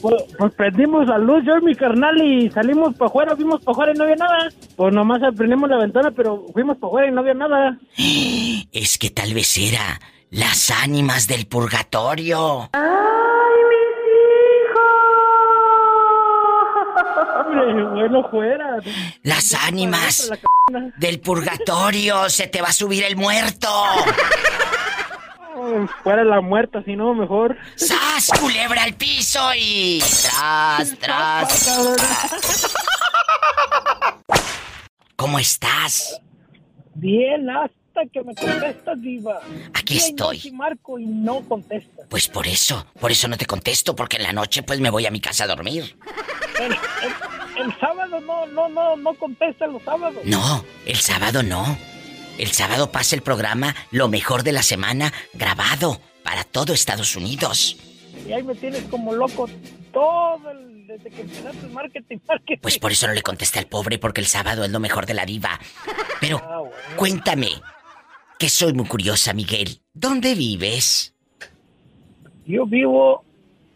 Pues, 0.00 0.24
pues 0.36 0.52
prendimos 0.54 1.06
la 1.06 1.18
luz 1.18 1.44
yo 1.44 1.56
y 1.58 1.64
mi 1.64 1.74
carnal 1.76 2.20
y 2.20 2.50
salimos 2.50 2.94
para 2.96 3.08
afuera, 3.08 3.36
fuimos 3.36 3.60
para 3.62 3.72
afuera 3.72 3.92
y 3.92 3.98
no 3.98 4.04
había 4.04 4.16
nada. 4.16 4.48
Pues 4.76 4.92
nomás 4.92 5.20
prendimos 5.36 5.70
la 5.70 5.78
ventana, 5.78 6.10
pero 6.10 6.46
fuimos 6.52 6.76
para 6.78 6.88
afuera 6.88 7.08
y 7.08 7.12
no 7.12 7.20
había 7.20 7.34
nada. 7.34 7.78
Es 8.72 8.96
que 8.96 9.10
tal 9.10 9.34
vez 9.34 9.58
era 9.58 10.00
las 10.30 10.70
ánimas 10.70 11.28
del 11.28 11.46
purgatorio. 11.46 12.70
Hombre, 17.52 17.84
bueno 17.84 18.28
fuera. 18.30 18.78
Las 19.22 19.54
ánimas 19.54 20.30
del 20.96 21.20
purgatorio. 21.20 22.28
Se 22.28 22.46
te 22.46 22.62
va 22.62 22.68
a 22.68 22.72
subir 22.72 23.04
el 23.04 23.16
muerto. 23.16 23.68
Fuera 26.02 26.24
la 26.24 26.40
muerta, 26.40 26.82
si 26.82 26.96
no, 26.96 27.14
mejor. 27.14 27.56
¡Sas! 27.76 28.30
Culebra 28.40 28.82
al 28.82 28.94
piso 28.94 29.40
y. 29.56 30.00
¡Tras, 30.00 30.98
tras! 30.98 32.74
¿Cómo 35.16 35.38
estás? 35.38 36.20
Bien, 36.94 37.46
las 37.46 37.70
que 38.12 38.22
me 38.22 38.34
contestas, 38.34 39.00
Diva. 39.00 39.40
Aquí 39.74 39.94
Día 39.94 40.06
y 40.06 40.10
estoy. 40.10 40.36
noche 40.38 40.52
marco 40.52 40.98
y 40.98 41.06
no 41.06 41.40
contestas. 41.48 42.06
Pues 42.08 42.28
por 42.28 42.46
eso, 42.46 42.86
por 43.00 43.10
eso 43.12 43.28
no 43.28 43.36
te 43.36 43.46
contesto, 43.46 43.94
porque 43.96 44.16
en 44.16 44.22
la 44.24 44.32
noche 44.32 44.62
pues 44.62 44.80
me 44.80 44.90
voy 44.90 45.06
a 45.06 45.10
mi 45.10 45.20
casa 45.20 45.44
a 45.44 45.46
dormir. 45.48 45.96
El, 46.60 46.72
el- 46.72 47.62
el 47.66 47.78
sábado 47.78 48.18
no, 48.20 48.46
no, 48.46 48.68
no, 48.68 48.96
no 48.96 49.14
contestas 49.14 49.70
los 49.70 49.82
sábados. 49.82 50.18
No, 50.24 50.64
el 50.86 50.96
sábado 50.96 51.42
no. 51.42 51.76
El 52.38 52.50
sábado 52.50 52.90
pasa 52.90 53.14
el 53.14 53.22
programa 53.22 53.74
Lo 53.90 54.08
mejor 54.08 54.42
de 54.42 54.52
la 54.52 54.62
semana 54.62 55.12
grabado 55.34 56.00
para 56.24 56.44
todo 56.44 56.72
Estados 56.72 57.14
Unidos. 57.14 57.76
Y 58.26 58.32
ahí 58.32 58.42
me 58.42 58.54
tienes 58.54 58.82
como 58.84 59.12
loco 59.14 59.48
todo 59.92 60.50
el, 60.50 60.86
desde 60.86 61.10
que 61.10 61.20
empezaste 61.22 61.66
el 61.66 61.70
marketing, 61.72 62.18
marketing. 62.26 62.60
Pues 62.62 62.78
por 62.78 62.90
eso 62.92 63.06
no 63.06 63.12
le 63.12 63.22
contesté 63.22 63.58
al 63.58 63.66
pobre, 63.66 63.98
porque 63.98 64.20
el 64.22 64.26
sábado 64.26 64.64
es 64.64 64.70
lo 64.70 64.80
mejor 64.80 65.04
de 65.06 65.14
la 65.14 65.26
diva. 65.26 65.60
Pero 66.20 66.38
Ah, 66.42 66.62
cuéntame, 66.96 67.50
que 68.42 68.48
soy 68.48 68.72
muy 68.72 68.86
curiosa, 68.86 69.32
Miguel. 69.34 69.80
¿Dónde 69.94 70.34
vives? 70.34 71.14
Yo 72.44 72.66
vivo 72.66 73.24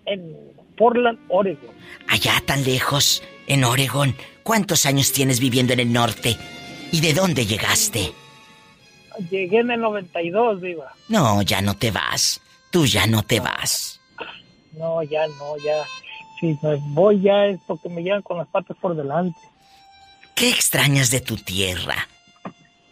en 0.06 0.36
Portland, 0.76 1.20
Oregon. 1.28 1.70
Allá 2.08 2.42
tan 2.44 2.64
lejos, 2.64 3.22
en 3.46 3.62
Oregon. 3.62 4.16
¿Cuántos 4.42 4.84
años 4.84 5.12
tienes 5.12 5.38
viviendo 5.38 5.72
en 5.72 5.78
el 5.78 5.92
norte? 5.92 6.36
¿Y 6.90 7.00
de 7.00 7.14
dónde 7.14 7.46
llegaste? 7.46 8.12
Llegué 9.30 9.60
en 9.60 9.70
el 9.70 9.80
92, 9.82 10.60
Diva. 10.60 10.92
No, 11.08 11.42
ya 11.42 11.60
no 11.60 11.74
te 11.74 11.92
vas. 11.92 12.40
Tú 12.72 12.86
ya 12.86 13.06
no 13.06 13.22
te 13.22 13.38
vas. 13.38 14.00
No, 14.72 15.00
ya 15.04 15.28
no, 15.28 15.56
ya. 15.64 15.84
Si 16.40 16.58
me 16.60 16.74
voy 16.88 17.20
ya 17.20 17.46
es 17.46 17.60
porque 17.68 17.88
me 17.88 18.02
llevan 18.02 18.22
con 18.22 18.38
las 18.38 18.48
patas 18.48 18.76
por 18.78 18.96
delante. 18.96 19.38
¿Qué 20.34 20.50
extrañas 20.50 21.12
de 21.12 21.20
tu 21.20 21.36
tierra? 21.36 22.08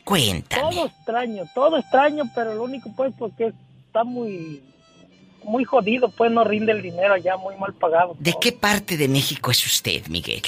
Cuéntame. 0.04 0.62
Todo 0.62 0.86
extraño, 0.86 1.44
todo 1.54 1.78
extraño, 1.78 2.24
pero 2.34 2.54
lo 2.54 2.62
único 2.64 2.90
pues 2.94 3.12
porque 3.18 3.52
está 3.86 4.04
muy, 4.04 4.62
muy 5.44 5.64
jodido, 5.64 6.10
pues 6.10 6.30
no 6.30 6.44
rinde 6.44 6.72
el 6.72 6.82
dinero 6.82 7.14
allá, 7.14 7.36
muy 7.36 7.56
mal 7.56 7.74
pagado. 7.74 8.16
¿De 8.18 8.34
qué 8.40 8.52
parte 8.52 8.96
de 8.96 9.08
México 9.08 9.50
es 9.50 9.64
usted, 9.64 10.06
Miguel? 10.08 10.42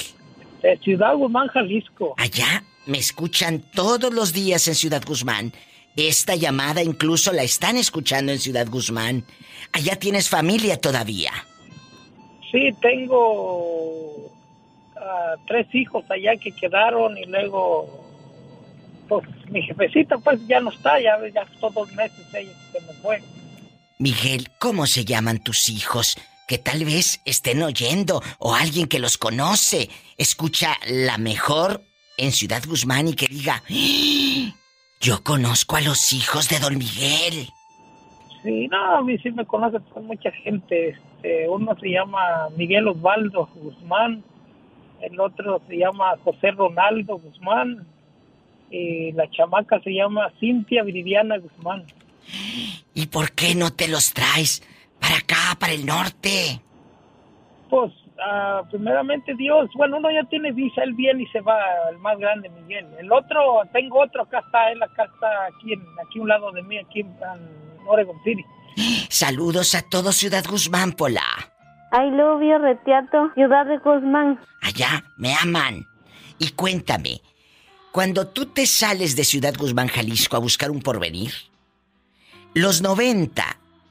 De 0.61 0.77
Ciudad 0.77 1.15
Guzmán, 1.15 1.47
Jalisco. 1.47 2.13
Allá 2.17 2.63
me 2.85 2.97
escuchan 2.97 3.63
todos 3.73 4.13
los 4.13 4.33
días 4.33 4.67
en 4.67 4.75
Ciudad 4.75 5.03
Guzmán. 5.05 5.53
Esta 5.95 6.35
llamada 6.35 6.83
incluso 6.83 7.33
la 7.33 7.43
están 7.43 7.75
escuchando 7.75 8.31
en 8.31 8.39
Ciudad 8.39 8.67
Guzmán. 8.67 9.25
Allá 9.73 9.97
tienes 9.97 10.29
familia 10.29 10.79
todavía. 10.79 11.31
Sí, 12.51 12.69
tengo 12.81 14.31
ah, 14.95 15.35
tres 15.47 15.67
hijos 15.73 16.05
allá 16.09 16.37
que 16.37 16.51
quedaron 16.51 17.17
y 17.17 17.25
luego, 17.25 18.06
pues 19.07 19.25
mi 19.49 19.61
jefecita 19.61 20.17
pues 20.17 20.39
ya 20.47 20.59
no 20.59 20.69
está, 20.69 20.99
ya, 20.99 21.17
ya 21.33 21.41
estos 21.41 21.73
dos 21.73 21.91
meses 21.93 22.25
ella 22.33 22.51
se 22.71 22.81
me 22.81 22.93
fue. 23.01 23.21
Miguel, 23.99 24.49
¿cómo 24.59 24.85
se 24.85 25.05
llaman 25.05 25.39
tus 25.39 25.69
hijos? 25.69 26.17
Que 26.47 26.57
tal 26.57 26.85
vez 26.85 27.19
estén 27.25 27.61
oyendo 27.63 28.21
o 28.39 28.53
alguien 28.55 28.87
que 28.87 28.99
los 28.99 29.17
conoce 29.17 29.89
escucha 30.17 30.77
la 30.87 31.17
mejor 31.17 31.81
en 32.17 32.31
Ciudad 32.31 32.63
Guzmán 32.65 33.07
y 33.07 33.13
que 33.15 33.27
diga, 33.27 33.63
"¡Ah! 33.69 34.53
yo 34.99 35.23
conozco 35.23 35.75
a 35.75 35.81
los 35.81 36.13
hijos 36.13 36.49
de 36.49 36.59
Don 36.59 36.77
Miguel. 36.77 37.49
Sí, 38.43 38.67
no, 38.67 38.97
a 38.97 39.01
mí 39.03 39.17
sí 39.19 39.31
me 39.31 39.45
conoce 39.45 39.79
pues, 39.79 40.05
mucha 40.05 40.31
gente. 40.31 40.89
Este, 40.89 41.47
uno 41.49 41.75
se 41.79 41.89
llama 41.89 42.49
Miguel 42.55 42.87
Osvaldo 42.87 43.49
Guzmán, 43.55 44.23
el 45.01 45.19
otro 45.19 45.61
se 45.67 45.77
llama 45.77 46.15
José 46.23 46.51
Ronaldo 46.51 47.17
Guzmán 47.17 47.85
y 48.69 49.11
la 49.13 49.29
chamaca 49.29 49.79
se 49.81 49.91
llama 49.91 50.31
Cintia 50.39 50.83
Viridiana 50.83 51.37
Guzmán. 51.37 51.85
¿Y 52.93 53.07
por 53.07 53.31
qué 53.31 53.55
no 53.55 53.71
te 53.71 53.87
los 53.87 54.13
traes 54.13 54.63
para 54.99 55.17
acá, 55.17 55.57
para 55.59 55.73
el 55.73 55.85
norte? 55.85 56.61
Pues, 57.69 57.91
ah, 58.19 58.63
primeramente 58.69 59.33
Dios, 59.35 59.69
bueno, 59.75 59.97
uno 59.97 60.09
ya 60.11 60.23
tiene 60.29 60.51
visa, 60.51 60.83
él 60.83 60.93
viene 60.93 61.23
y 61.23 61.27
se 61.27 61.41
va, 61.41 61.59
el 61.91 61.97
más 61.99 62.17
grande, 62.17 62.49
Miguel. 62.49 62.85
El 62.99 63.11
otro, 63.11 63.61
tengo 63.71 64.01
otro, 64.01 64.23
acá 64.23 64.39
está, 64.39 64.71
él 64.71 64.81
acá 64.81 65.05
está, 65.05 65.45
aquí, 65.45 65.73
en, 65.73 65.81
aquí 66.05 66.19
a 66.19 66.21
un 66.21 66.27
lado 66.27 66.51
de 66.51 66.63
mí, 66.63 66.77
aquí 66.77 67.01
en, 67.01 67.07
en 67.07 67.87
Oregon 67.87 68.17
City. 68.23 68.43
Saludos 69.09 69.75
a 69.75 69.81
todo 69.81 70.11
Ciudad 70.11 70.43
Guzmán, 70.49 70.93
Pola. 70.93 71.23
I 71.91 72.09
love 72.11 72.41
you, 72.41 72.57
Retiato, 72.57 73.31
Ciudad 73.33 73.65
de 73.65 73.77
Guzmán. 73.77 74.39
Allá 74.61 75.03
me 75.17 75.33
aman. 75.35 75.85
Y 76.37 76.51
cuéntame, 76.51 77.21
cuando 77.97 78.27
tú 78.27 78.45
te 78.45 78.67
sales 78.67 79.15
de 79.15 79.23
Ciudad 79.23 79.55
Guzmán, 79.57 79.87
Jalisco, 79.87 80.35
a 80.35 80.39
buscar 80.39 80.69
un 80.69 80.83
porvenir, 80.83 81.31
los 82.53 82.83
90 82.83 83.43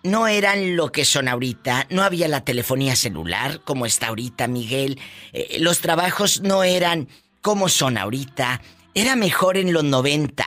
no 0.04 0.28
eran 0.28 0.76
lo 0.76 0.92
que 0.92 1.04
son 1.04 1.26
ahorita, 1.26 1.88
no 1.90 2.04
había 2.04 2.28
la 2.28 2.44
telefonía 2.44 2.94
celular 2.94 3.62
como 3.64 3.84
está 3.84 4.06
ahorita, 4.06 4.46
Miguel, 4.46 5.00
eh, 5.32 5.56
los 5.58 5.80
trabajos 5.80 6.40
no 6.42 6.62
eran 6.62 7.08
como 7.42 7.68
son 7.68 7.98
ahorita, 7.98 8.60
era 8.94 9.16
mejor 9.16 9.56
en 9.56 9.72
los 9.72 9.82
90 9.82 10.44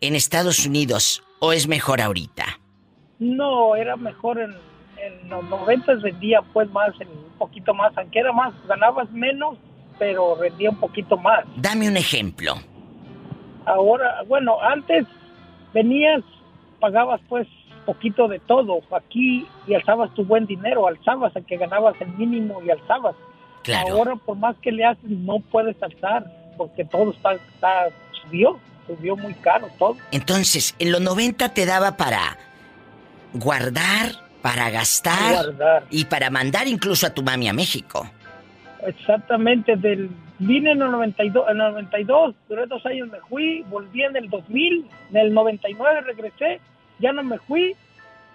en 0.00 0.14
Estados 0.14 0.64
Unidos 0.64 1.24
o 1.40 1.52
es 1.52 1.66
mejor 1.66 2.00
ahorita. 2.00 2.60
No, 3.18 3.74
era 3.74 3.96
mejor 3.96 4.38
en, 4.38 4.54
los 5.28 5.42
90 5.42 5.92
vendía 5.96 6.40
pues 6.52 6.70
más, 6.70 6.90
un 7.00 7.36
poquito 7.36 7.74
más, 7.74 7.92
aunque 7.98 8.20
era 8.20 8.30
más, 8.30 8.54
ganabas 8.68 9.10
menos, 9.10 9.58
pero 9.98 10.36
rendía 10.36 10.70
un 10.70 10.78
poquito 10.78 11.16
más. 11.16 11.44
Dame 11.56 11.88
un 11.88 11.96
ejemplo. 11.96 12.54
Ahora, 13.66 14.22
bueno, 14.26 14.56
antes 14.62 15.06
venías, 15.74 16.22
pagabas 16.80 17.20
pues 17.28 17.46
poquito 17.84 18.28
de 18.28 18.38
todo 18.38 18.80
aquí 18.94 19.46
y 19.66 19.74
alzabas 19.74 20.12
tu 20.14 20.22
buen 20.22 20.44
dinero, 20.44 20.86
alzabas 20.86 21.34
a 21.34 21.40
que 21.40 21.56
ganabas 21.56 21.94
el 22.00 22.08
mínimo 22.08 22.60
y 22.62 22.70
alzabas. 22.70 23.16
Claro. 23.62 23.94
Ahora 23.96 24.16
por 24.16 24.36
más 24.36 24.56
que 24.62 24.70
le 24.72 24.84
haces 24.84 25.08
no 25.08 25.40
puedes 25.40 25.82
alzar 25.82 26.30
porque 26.58 26.84
todo 26.84 27.12
está, 27.12 27.32
está 27.32 27.88
subió, 28.22 28.58
subió 28.86 29.16
muy 29.16 29.32
caro 29.34 29.68
todo. 29.78 29.96
Entonces, 30.10 30.74
en 30.78 30.92
los 30.92 31.00
90 31.00 31.48
te 31.54 31.64
daba 31.64 31.96
para 31.96 32.36
guardar, 33.32 34.12
para 34.42 34.68
gastar 34.68 35.32
Guardar. 35.32 35.86
y 35.90 36.04
para 36.04 36.28
mandar 36.28 36.68
incluso 36.68 37.06
a 37.06 37.10
tu 37.14 37.22
mami 37.22 37.48
a 37.48 37.52
México. 37.54 38.10
Exactamente, 38.86 39.76
del 39.76 40.08
vine 40.38 40.70
en 40.72 40.82
el 40.82 40.90
92, 40.90 41.44
en 41.50 41.60
el 41.60 41.72
92, 41.72 42.34
duré 42.48 42.66
dos 42.66 42.84
años 42.86 43.08
me 43.10 43.18
fui, 43.28 43.62
volví 43.68 44.02
en 44.02 44.16
el 44.16 44.28
2000, 44.30 44.86
en 45.10 45.16
el 45.16 45.34
99 45.34 46.00
regresé, 46.02 46.60
ya 47.00 47.12
no 47.12 47.24
me 47.24 47.38
fui, 47.40 47.74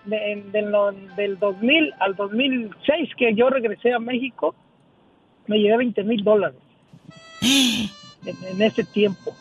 de- 0.05 0.31
en- 0.33 0.51
del, 0.51 0.73
del 1.15 1.39
2000 1.39 1.93
al 1.99 2.15
2006 2.15 3.09
que 3.17 3.33
yo 3.35 3.49
regresé 3.49 3.93
a 3.93 3.99
México, 3.99 4.53
me 5.47 5.59
llevé 5.59 5.77
20 5.77 6.03
mil 6.03 6.23
dólares 6.23 6.57
en, 7.41 7.89
en 8.51 8.61
ese 8.61 8.83
tiempo. 8.83 9.35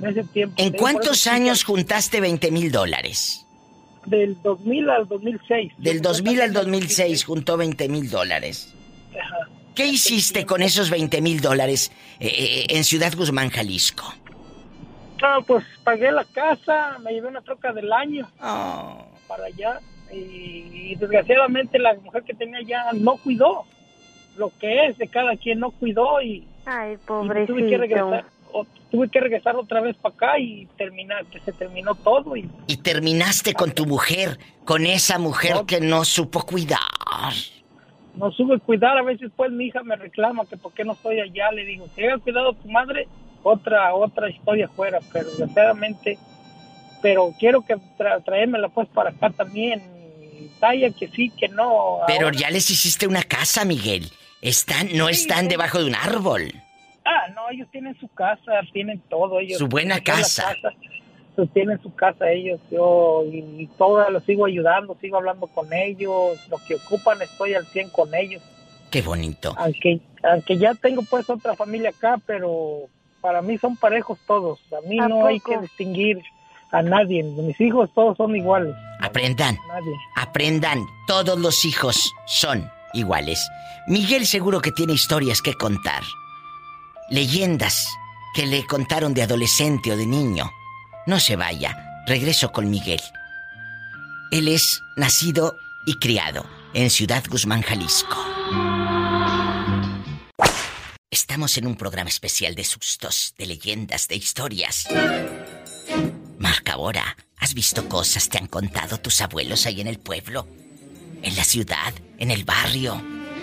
En 0.00 0.06
ese 0.08 0.24
tiempo. 0.24 0.54
¿En 0.58 0.72
cuántos 0.72 1.26
años 1.26 1.64
juntaste 1.64 2.20
20 2.20 2.50
mil 2.50 2.72
dólares? 2.72 3.46
Del 4.06 4.40
2000 4.42 4.90
al 4.90 5.06
2006. 5.08 5.72
Del 5.78 6.02
2000 6.02 6.40
al 6.40 6.52
2006 6.52 7.24
juntó 7.24 7.56
20 7.56 7.88
mil 7.88 8.10
dólares. 8.10 8.74
¿Qué 9.74 9.86
hiciste 9.86 10.46
con 10.46 10.62
esos 10.62 10.88
20 10.90 11.20
mil 11.20 11.40
dólares 11.40 11.90
eh, 12.20 12.28
eh, 12.28 12.66
en 12.70 12.84
Ciudad 12.84 13.12
Guzmán, 13.16 13.50
Jalisco? 13.50 14.04
Ah, 15.22 15.38
pues 15.46 15.64
pagué 15.82 16.12
la 16.12 16.24
casa, 16.24 16.98
me 17.02 17.12
llevé 17.12 17.28
una 17.28 17.40
troca 17.40 17.72
del 17.72 17.92
año 17.92 18.30
Oh. 18.42 19.06
para 19.26 19.46
allá 19.46 19.80
y, 20.12 20.16
y 20.92 20.94
desgraciadamente 20.96 21.78
la 21.78 21.94
mujer 21.94 22.22
que 22.24 22.34
tenía 22.34 22.60
ya 22.62 22.92
no 22.92 23.16
cuidó 23.16 23.64
lo 24.36 24.52
que 24.60 24.86
es 24.86 24.98
de 24.98 25.08
cada 25.08 25.36
quien 25.36 25.60
no 25.60 25.70
cuidó 25.70 26.20
y, 26.20 26.46
Ay, 26.66 26.94
y 26.94 26.96
tuve 26.98 27.22
que 27.26 27.44
pobrecito. 27.46 27.78
regresar 27.78 28.24
o- 28.52 28.66
tuve 28.90 29.08
que 29.08 29.20
regresar 29.20 29.56
otra 29.56 29.80
vez 29.80 29.96
para 29.96 30.14
acá 30.14 30.38
y 30.38 30.66
terminar 30.76 31.24
que 31.26 31.40
se 31.40 31.52
terminó 31.52 31.94
todo 31.96 32.36
y 32.36 32.48
Y 32.68 32.76
terminaste 32.76 33.54
con 33.54 33.72
tu 33.72 33.86
mujer, 33.86 34.38
con 34.64 34.86
esa 34.86 35.18
mujer 35.18 35.62
que 35.66 35.80
no 35.80 36.04
supo 36.04 36.42
cuidar. 36.44 36.78
No 38.16 38.30
supe 38.32 38.58
cuidar 38.60 38.96
a 38.98 39.02
veces 39.02 39.30
pues 39.36 39.50
mi 39.50 39.66
hija 39.66 39.82
me 39.82 39.96
reclama 39.96 40.46
que 40.46 40.56
por 40.56 40.72
qué 40.72 40.84
no 40.84 40.92
estoy 40.92 41.20
allá 41.20 41.50
le 41.52 41.64
digo 41.64 41.86
si 41.94 42.02
haya 42.04 42.18
cuidado 42.18 42.50
a 42.50 42.54
tu 42.54 42.68
madre 42.68 43.08
otra 43.42 43.94
otra 43.94 44.30
historia 44.30 44.68
fuera 44.68 45.00
pero 45.12 45.28
desgraciadamente 45.28 46.18
pero 47.02 47.32
quiero 47.38 47.62
que 47.62 47.76
tra 47.98 48.20
traérmela 48.20 48.68
pues 48.68 48.88
para 48.88 49.10
acá 49.10 49.30
también 49.30 49.82
talla 50.60 50.90
que 50.90 51.08
sí 51.08 51.30
que 51.30 51.48
no 51.48 51.98
Pero 52.06 52.26
ahora- 52.26 52.38
ya 52.38 52.50
les 52.50 52.70
hiciste 52.70 53.06
una 53.06 53.22
casa, 53.22 53.64
Miguel. 53.64 54.10
Están, 54.40 54.88
no 54.94 55.08
están 55.08 55.48
debajo 55.48 55.78
de 55.78 55.86
un 55.86 55.94
árbol. 55.94 56.52
Ah, 57.04 57.28
no, 57.34 57.48
ellos 57.50 57.68
tienen 57.70 57.98
su 57.98 58.08
casa, 58.08 58.52
tienen 58.72 59.00
todo 59.10 59.40
ellos. 59.40 59.58
Su 59.58 59.68
buena 59.68 59.96
la 59.96 60.02
casa. 60.02 60.54
Pues, 61.36 61.52
tienen 61.52 61.80
su 61.82 61.94
casa 61.94 62.30
ellos, 62.30 62.60
yo 62.70 63.24
y, 63.30 63.38
y 63.62 63.66
todo 63.78 64.08
los 64.10 64.24
sigo 64.24 64.46
ayudando, 64.46 64.96
sigo 65.00 65.16
hablando 65.16 65.46
con 65.48 65.72
ellos, 65.72 66.38
lo 66.48 66.58
que 66.66 66.76
ocupan 66.76 67.20
estoy 67.22 67.54
al 67.54 67.66
100 67.66 67.90
con 67.90 68.14
ellos. 68.14 68.42
Qué 68.90 69.02
bonito. 69.02 69.54
Aunque 69.58 70.00
aunque 70.22 70.56
ya 70.56 70.74
tengo 70.74 71.02
pues 71.02 71.28
otra 71.28 71.54
familia 71.54 71.90
acá, 71.90 72.18
pero 72.26 72.88
para 73.20 73.42
mí 73.42 73.58
son 73.58 73.76
parejos 73.76 74.18
todos. 74.26 74.60
A 74.72 74.86
mí 74.88 74.98
¿A 75.00 75.08
no 75.08 75.26
hay 75.26 75.40
poco? 75.40 75.52
que 75.52 75.58
distinguir 75.62 76.22
a 76.70 76.82
nadie. 76.82 77.22
Mis 77.22 77.60
hijos 77.60 77.90
todos 77.94 78.16
son 78.16 78.34
iguales. 78.36 78.74
Aprendan. 79.00 79.58
Nadie. 79.68 79.94
Aprendan. 80.16 80.78
Todos 81.06 81.38
los 81.38 81.64
hijos 81.64 82.12
son 82.26 82.70
iguales. 82.92 83.46
Miguel 83.86 84.26
seguro 84.26 84.60
que 84.60 84.72
tiene 84.72 84.92
historias 84.94 85.42
que 85.42 85.54
contar. 85.54 86.02
Leyendas 87.10 87.88
que 88.34 88.46
le 88.46 88.66
contaron 88.66 89.14
de 89.14 89.22
adolescente 89.22 89.92
o 89.92 89.96
de 89.96 90.06
niño. 90.06 90.50
No 91.06 91.20
se 91.20 91.36
vaya. 91.36 92.02
Regreso 92.06 92.50
con 92.50 92.70
Miguel. 92.70 93.00
Él 94.30 94.48
es 94.48 94.80
nacido 94.96 95.56
y 95.86 95.98
criado 95.98 96.46
en 96.72 96.90
Ciudad 96.90 97.22
Guzmán, 97.28 97.62
Jalisco. 97.62 98.16
Estamos 101.10 101.56
en 101.58 101.66
un 101.66 101.76
programa 101.76 102.08
especial 102.08 102.54
de 102.54 102.64
sustos, 102.64 103.34
de 103.38 103.46
leyendas, 103.46 104.08
de 104.08 104.16
historias. 104.16 104.86
Marca 106.38 106.72
ahora, 106.72 107.16
¿has 107.38 107.54
visto 107.54 107.88
cosas 107.88 108.28
te 108.28 108.38
han 108.38 108.46
contado 108.46 108.98
tus 108.98 109.20
abuelos 109.20 109.66
ahí 109.66 109.80
en 109.80 109.86
el 109.86 109.98
pueblo? 109.98 110.48
¿En 111.22 111.36
la 111.36 111.44
ciudad? 111.44 111.92
¿En 112.18 112.30
el 112.30 112.44
barrio? 112.44 113.00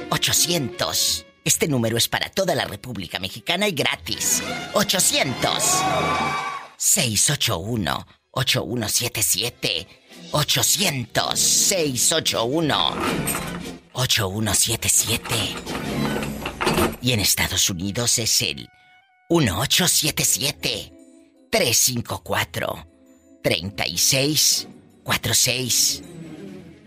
800. 0.09 1.25
Este 1.45 1.67
número 1.67 1.97
es 1.97 2.07
para 2.07 2.29
toda 2.29 2.55
la 2.55 2.65
República 2.65 3.19
Mexicana 3.19 3.67
y 3.67 3.71
gratis. 3.71 4.43
800 4.73 6.50
681 6.83 8.07
8177 8.31 9.87
800 10.31 11.39
681 11.39 12.95
8177 13.93 15.35
Y 17.03 17.11
en 17.11 17.19
Estados 17.19 17.69
Unidos 17.69 18.17
es 18.17 18.41
el 18.41 18.67
1877 19.29 20.91
354 21.51 22.87
3646 23.43 26.01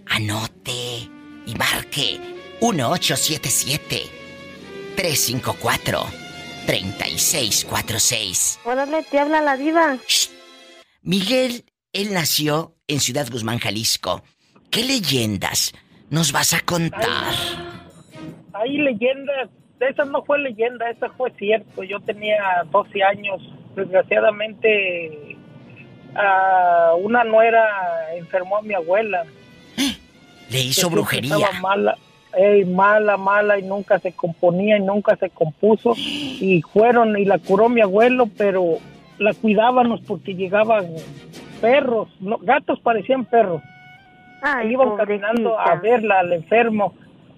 Anote 0.06 1.08
y 1.46 1.54
marque 1.54 2.18
1877 2.60 4.10
354 4.96 6.23
3646 6.66 8.60
Órale, 8.64 9.02
te 9.02 9.18
habla 9.18 9.40
la 9.40 9.56
diva. 9.56 9.98
Miguel, 11.02 11.64
él 11.92 12.12
nació 12.12 12.74
en 12.88 13.00
Ciudad 13.00 13.28
Guzmán, 13.30 13.58
Jalisco. 13.58 14.22
¿Qué 14.70 14.82
leyendas 14.82 15.72
nos 16.10 16.32
vas 16.32 16.54
a 16.54 16.60
contar? 16.60 17.34
Hay 18.52 18.78
leyendas, 18.78 19.50
esa 19.80 20.04
no 20.04 20.24
fue 20.24 20.38
leyenda, 20.38 20.90
esa 20.90 21.10
fue 21.10 21.30
cierto. 21.38 21.82
Yo 21.82 22.00
tenía 22.00 22.64
12 22.70 23.02
años, 23.02 23.40
desgraciadamente 23.76 25.36
ah, 26.16 26.94
una 26.98 27.24
nuera 27.24 28.14
enfermó 28.16 28.58
a 28.58 28.62
mi 28.62 28.74
abuela. 28.74 29.24
Le 30.50 30.60
hizo 30.60 30.90
brujería. 30.90 31.34
Estaba 31.34 31.60
mala, 31.60 31.98
ey, 32.36 32.64
mala, 32.64 33.16
mala 33.16 33.58
y 33.58 33.62
nunca 33.62 33.98
se 33.98 34.12
componía 34.12 34.78
y 34.78 34.82
nunca 34.82 35.16
se 35.16 35.30
compuso 35.30 35.94
y 35.96 36.62
fueron 36.72 37.18
y 37.18 37.24
la 37.24 37.38
curó 37.38 37.68
mi 37.68 37.80
abuelo, 37.80 38.28
pero 38.36 38.78
la 39.18 39.32
cuidábamos 39.34 40.00
porque 40.02 40.34
llegaban 40.34 40.86
perros, 41.60 42.08
no, 42.20 42.38
gatos 42.38 42.80
parecían 42.80 43.24
perros. 43.24 43.62
Ay, 44.42 44.72
iban 44.72 44.96
caminando 44.96 45.58
a 45.58 45.76
verla 45.76 46.20
al 46.20 46.32
enfermo, 46.32 46.92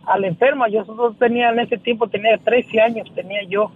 al 0.04 0.24
enfermo. 0.24 0.66
Yo 0.66 0.84
solo 0.84 1.12
tenía 1.12 1.50
en 1.50 1.60
ese 1.60 1.78
tiempo 1.78 2.08
tenía 2.08 2.36
13 2.38 2.80
años, 2.80 3.12
tenía 3.14 3.42
yo. 3.48 3.70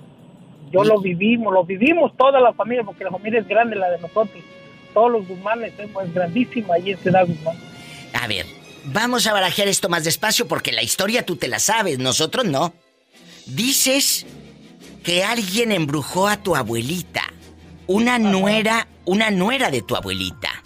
Yo 0.72 0.84
lo 0.84 1.00
vivimos, 1.00 1.52
lo 1.52 1.64
vivimos 1.64 2.16
toda 2.16 2.40
la 2.40 2.52
familia 2.52 2.84
porque 2.84 3.04
la 3.04 3.10
familia 3.10 3.40
es 3.40 3.48
grande 3.48 3.76
la 3.76 3.90
de 3.90 4.00
nosotros. 4.00 4.42
Todos 4.94 5.12
los 5.12 5.28
Guzmanes 5.28 5.72
es 5.78 6.14
grandísima 6.14 6.74
ahí 6.74 6.90
en 6.90 6.98
Ciudad 6.98 7.26
Guzmán. 7.26 7.56
A 8.20 8.26
ver, 8.26 8.46
vamos 8.84 9.26
a 9.26 9.32
barajear 9.32 9.68
esto 9.68 9.88
más 9.88 10.04
despacio 10.04 10.46
porque 10.46 10.72
la 10.72 10.82
historia 10.82 11.24
tú 11.24 11.36
te 11.36 11.48
la 11.48 11.58
sabes, 11.58 11.98
nosotros 11.98 12.44
no. 12.44 12.74
Dices 13.46 14.26
que 15.02 15.24
alguien 15.24 15.72
embrujó 15.72 16.28
a 16.28 16.36
tu 16.36 16.56
abuelita. 16.56 17.22
Una 17.86 18.18
nuera, 18.18 18.86
una 19.04 19.30
nuera 19.30 19.70
de 19.70 19.82
tu 19.82 19.96
abuelita. 19.96 20.62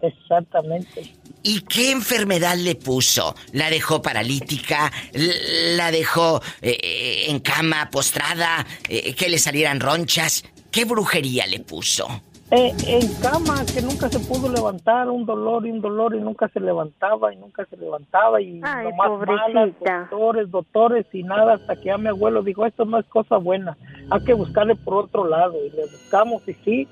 Exactamente. 0.00 1.14
¿Y 1.42 1.62
qué 1.62 1.90
enfermedad 1.90 2.56
le 2.56 2.74
puso? 2.74 3.34
¿La 3.52 3.70
dejó 3.70 4.02
paralítica? 4.02 4.92
¿La 5.12 5.90
dejó 5.90 6.42
eh, 6.60 7.24
en 7.28 7.40
cama, 7.40 7.90
postrada? 7.90 8.66
Eh, 8.88 9.14
¿Que 9.14 9.28
le 9.28 9.38
salieran 9.38 9.80
ronchas? 9.80 10.44
¿Qué 10.70 10.84
brujería 10.84 11.46
le 11.46 11.60
puso? 11.60 12.22
Eh, 12.52 12.72
en 12.88 13.14
cama, 13.22 13.64
que 13.72 13.80
nunca 13.80 14.08
se 14.08 14.18
pudo 14.18 14.50
levantar, 14.50 15.08
un 15.08 15.24
dolor 15.24 15.66
y 15.66 15.70
un 15.70 15.80
dolor 15.80 16.16
y 16.16 16.20
nunca 16.20 16.48
se 16.48 16.58
levantaba 16.58 17.32
y 17.32 17.36
nunca 17.36 17.64
se 17.66 17.76
levantaba 17.76 18.40
y 18.40 18.60
Ay, 18.64 18.88
nomás 18.90 19.26
malas, 19.26 19.70
doctores, 19.78 20.50
doctores 20.50 21.06
y 21.12 21.22
nada 21.22 21.54
hasta 21.54 21.76
que 21.76 21.84
ya 21.84 21.98
mi 21.98 22.08
abuelo 22.08 22.42
dijo, 22.42 22.66
esto 22.66 22.84
no 22.84 22.98
es 22.98 23.06
cosa 23.06 23.36
buena, 23.36 23.76
hay 24.10 24.24
que 24.24 24.34
buscarle 24.34 24.74
por 24.74 24.94
otro 24.94 25.24
lado 25.26 25.54
y 25.64 25.70
le 25.70 25.82
buscamos 25.82 26.48
y 26.48 26.54
sí, 26.54 26.88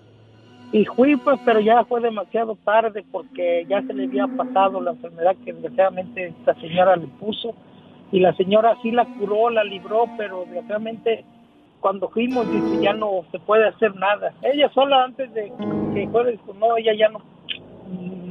y 0.70 0.84
fui 0.84 1.16
pues, 1.16 1.40
pero 1.44 1.61
ya 1.61 1.84
fue 1.84 2.00
demasiado 2.00 2.56
tarde 2.64 3.04
porque 3.11 3.64
ya 3.68 3.80
se 3.82 3.94
le 3.94 4.04
había 4.04 4.26
pasado 4.26 4.80
la 4.80 4.90
enfermedad 4.90 5.34
que 5.44 5.52
desgraciadamente 5.52 6.26
esta 6.26 6.54
señora 6.56 6.96
le 6.96 7.06
puso. 7.06 7.54
Y 8.12 8.20
la 8.20 8.34
señora 8.34 8.76
sí 8.82 8.90
la 8.90 9.06
curó, 9.06 9.50
la 9.50 9.64
libró, 9.64 10.06
pero 10.16 10.40
desgraciadamente 10.44 11.24
cuando 11.80 12.08
fuimos 12.10 12.50
dice 12.50 12.82
ya 12.82 12.92
no 12.92 13.24
se 13.30 13.38
puede 13.38 13.68
hacer 13.68 13.94
nada. 13.96 14.32
Ella 14.42 14.70
sola 14.74 15.04
antes 15.04 15.32
de 15.34 15.52
que 15.94 16.08
fuera 16.08 16.30
dijo 16.30 16.52
no, 16.54 16.76
ella 16.76 16.92
ya 16.98 17.08
no 17.08 17.20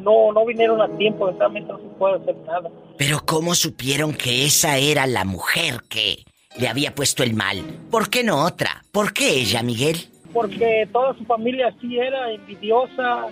no 0.04 0.32
no 0.32 0.46
vinieron 0.46 0.82
a 0.82 0.88
tiempo, 0.98 1.28
desgraciadamente 1.28 1.72
no 1.74 1.80
se 1.80 1.98
puede 1.98 2.16
hacer 2.18 2.36
nada. 2.46 2.70
Pero 2.98 3.20
¿cómo 3.26 3.56
supieron 3.56 4.14
que 4.14 4.46
esa 4.46 4.78
era 4.78 5.06
la 5.08 5.26
mujer 5.26 5.82
que 5.90 6.24
le 6.60 6.68
había 6.68 6.94
puesto 6.96 7.24
el 7.24 7.34
mal? 7.34 7.58
¿Por 7.92 8.10
qué 8.10 8.24
no 8.24 8.44
otra? 8.44 8.84
¿Por 8.92 9.14
qué 9.14 9.40
ella, 9.42 9.64
Miguel? 9.64 9.98
Porque 10.34 10.88
toda 10.92 11.14
su 11.18 11.26
familia 11.26 11.74
sí 11.82 11.98
era 11.98 12.32
envidiosa. 12.32 13.28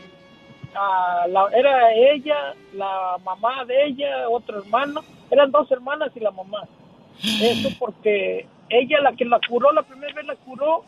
la- 1.30 1.50
era 1.56 1.94
ella, 1.94 2.54
la 2.74 3.18
mamá 3.24 3.64
de 3.66 3.86
ella, 3.86 4.28
otro 4.30 4.60
hermano. 4.60 5.02
Eran 5.32 5.50
dos 5.52 5.72
hermanas 5.72 6.12
y 6.16 6.20
la 6.20 6.32
mamá. 6.32 6.64
Eso 7.42 7.70
porque 7.80 8.46
ella 8.70 9.00
la 9.02 9.14
que 9.16 9.26
la 9.26 9.40
curó, 9.48 9.72
la 9.72 9.84
primera 9.84 10.14
vez 10.14 10.26
la 10.26 10.36
curó 10.36 10.84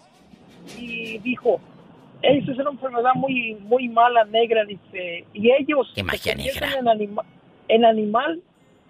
y 0.77 1.17
dijo, 1.19 1.59
eso 2.21 2.51
es 2.51 2.57
una 2.57 2.71
enfermedad 2.71 3.13
muy 3.15 3.55
muy 3.61 3.87
mala, 3.89 4.23
negra, 4.25 4.65
dice. 4.65 5.25
Y 5.33 5.51
ellos 5.51 5.91
Qué 5.95 6.03
magia 6.03 6.19
se 6.23 6.33
convierten 6.35 6.61
negra. 6.69 6.79
en, 6.79 6.87
anima- 6.87 7.25
en 7.67 7.85
animal 7.85 8.41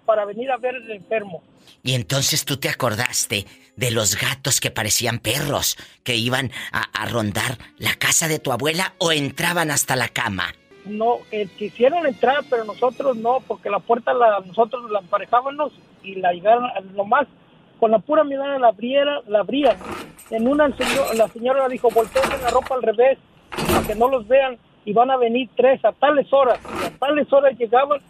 para 0.06 0.24
venir 0.24 0.50
a 0.50 0.56
ver 0.56 0.74
el 0.76 0.90
enfermo. 0.90 1.42
Y 1.82 1.92
entonces 1.94 2.44
tú 2.46 2.56
te 2.56 2.68
acordaste 2.70 3.44
de 3.76 3.90
los 3.90 4.18
gatos 4.18 4.60
que 4.60 4.70
parecían 4.70 5.18
perros, 5.18 5.76
que 6.02 6.16
iban 6.16 6.50
a, 6.72 6.82
a 7.02 7.06
rondar 7.06 7.58
la 7.76 7.94
casa 7.94 8.26
de 8.26 8.38
tu 8.38 8.50
abuela 8.52 8.94
o 8.98 9.12
entraban 9.12 9.70
hasta 9.70 9.94
la 9.94 10.08
cama. 10.08 10.46
no 10.86 11.18
eh, 11.30 11.46
quisieron 11.58 12.06
entrar 12.06 12.38
pero 12.48 12.64
nosotros 12.64 13.16
no 13.18 13.40
porque 13.46 13.68
la 13.68 13.78
puerta 13.78 14.14
la 14.14 14.40
nosotros 14.46 14.90
la 14.90 15.00
emparejábamos 15.00 15.72
y 16.02 16.14
la 16.14 16.32
llegaron 16.32 16.64
nomás 16.96 17.26
con 17.78 17.90
la 17.90 17.98
pura 17.98 18.24
mirada 18.24 18.58
la 18.58 18.68
abriera 18.68 19.20
la 19.28 19.40
abrían. 19.40 19.76
En 20.30 20.46
una 20.46 20.68
la 20.68 21.28
señora 21.28 21.68
dijo 21.68 21.88
volteen 21.94 22.28
la 22.42 22.50
ropa 22.50 22.74
al 22.74 22.82
revés 22.82 23.18
para 23.50 23.86
que 23.86 23.94
no 23.94 24.08
los 24.08 24.26
vean 24.26 24.58
y 24.84 24.92
van 24.92 25.10
a 25.10 25.16
venir 25.16 25.48
tres 25.56 25.84
a 25.84 25.92
tales 25.92 26.30
horas 26.32 26.58
y 26.82 26.86
a 26.86 26.98
tales 26.98 27.32
horas 27.32 27.56
llegaban 27.58 28.00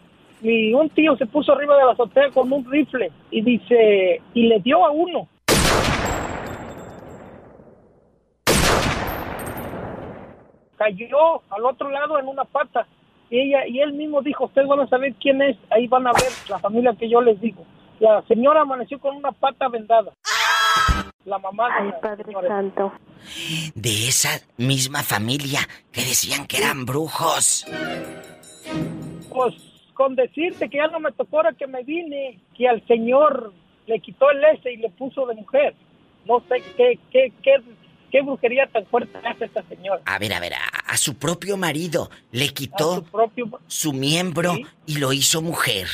y 0.42 0.72
un 0.72 0.88
tío 0.90 1.16
se 1.16 1.26
puso 1.26 1.52
arriba 1.52 1.76
de 1.76 1.84
la 1.84 1.92
azotea 1.92 2.30
con 2.30 2.52
un 2.52 2.64
rifle 2.70 3.10
y 3.30 3.42
dice 3.42 4.22
y 4.34 4.46
le 4.46 4.60
dio 4.60 4.84
a 4.84 4.90
uno. 4.90 5.28
Cayó 10.76 11.42
al 11.50 11.64
otro 11.64 11.90
lado 11.90 12.18
en 12.18 12.28
una 12.28 12.44
pata 12.44 12.86
y 13.30 13.40
ella 13.40 13.66
y 13.66 13.80
él 13.80 13.92
mismo 13.92 14.22
dijo 14.22 14.44
ustedes 14.44 14.68
van 14.68 14.80
a 14.80 14.86
saber 14.86 15.12
quién 15.20 15.42
es 15.42 15.56
ahí 15.70 15.86
van 15.88 16.06
a 16.06 16.12
ver 16.12 16.30
la 16.48 16.58
familia 16.58 16.94
que 16.98 17.08
yo 17.10 17.20
les 17.20 17.38
digo 17.40 17.64
la 18.00 18.22
señora 18.28 18.62
amaneció 18.62 18.98
con 18.98 19.16
una 19.16 19.32
pata 19.32 19.68
vendada 19.68 20.12
la 21.24 21.38
mamá 21.38 21.68
de 21.80 21.88
la 21.90 22.00
Padre 22.00 22.24
señora. 22.24 22.48
Santo. 22.48 22.92
De 23.74 24.08
esa 24.08 24.40
misma 24.56 25.02
familia 25.02 25.60
que 25.92 26.00
decían 26.00 26.46
que 26.46 26.56
eran 26.58 26.86
brujos. 26.86 27.66
pues 29.30 29.54
con 29.94 30.14
decirte 30.14 30.70
que 30.70 30.78
ya 30.78 30.86
no 30.86 31.00
me 31.00 31.12
tocó 31.12 31.38
ahora 31.38 31.52
que 31.52 31.66
me 31.66 31.82
vine 31.82 32.38
que 32.56 32.68
al 32.68 32.86
señor 32.86 33.52
le 33.86 34.00
quitó 34.00 34.30
el 34.30 34.42
ese 34.44 34.72
y 34.72 34.76
le 34.76 34.90
puso 34.90 35.26
de 35.26 35.34
mujer 35.34 35.74
no 36.24 36.40
sé 36.48 36.62
qué 36.76 36.98
qué 37.10 37.32
qué 37.42 37.56
qué 38.12 38.22
brujería 38.22 38.66
tan 38.68 38.86
fuerte 38.86 39.18
hace 39.24 39.46
esta 39.46 39.62
señora 39.64 40.00
A 40.06 40.18
ver, 40.18 40.32
a 40.32 40.40
ver, 40.40 40.54
a, 40.54 40.60
a 40.86 40.96
su 40.96 41.18
propio 41.18 41.56
marido 41.56 42.10
le 42.30 42.48
quitó 42.50 42.96
su 42.96 43.04
propio 43.04 43.60
su 43.66 43.92
miembro 43.92 44.54
y 44.86 44.98
lo 44.98 45.12
hizo 45.12 45.42
mujer. 45.42 45.88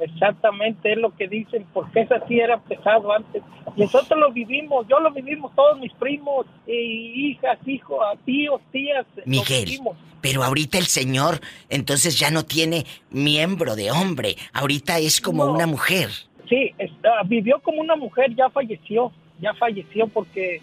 Exactamente, 0.00 0.92
es 0.92 0.98
lo 0.98 1.14
que 1.16 1.26
dicen, 1.26 1.66
porque 1.72 2.00
es 2.02 2.12
así, 2.12 2.38
era 2.38 2.58
pesado 2.60 3.12
antes. 3.12 3.42
Nosotros 3.76 4.18
lo 4.18 4.30
vivimos, 4.32 4.86
yo 4.88 5.00
lo 5.00 5.10
vivimos, 5.10 5.52
todos 5.56 5.78
mis 5.80 5.92
primos, 5.94 6.46
y 6.66 7.30
hijas, 7.30 7.58
hijos, 7.66 7.98
tíos, 8.24 8.60
tías. 8.70 9.04
lo 9.16 9.22
Miguel, 9.26 9.64
vivimos. 9.64 9.96
pero 10.20 10.44
ahorita 10.44 10.78
el 10.78 10.86
señor 10.86 11.40
entonces 11.68 12.16
ya 12.18 12.30
no 12.30 12.44
tiene 12.44 12.86
miembro 13.10 13.74
de 13.74 13.90
hombre, 13.90 14.36
ahorita 14.52 14.98
es 14.98 15.20
como 15.20 15.44
No. 15.46 15.52
una 15.52 15.66
mujer. 15.66 16.10
Sí, 16.48 16.72
está- 16.78 17.22
vivió 17.26 17.60
como 17.60 17.80
una 17.80 17.96
mujer, 17.96 18.34
ya 18.36 18.48
falleció, 18.50 19.12
ya 19.40 19.52
falleció 19.54 20.06
porque 20.06 20.62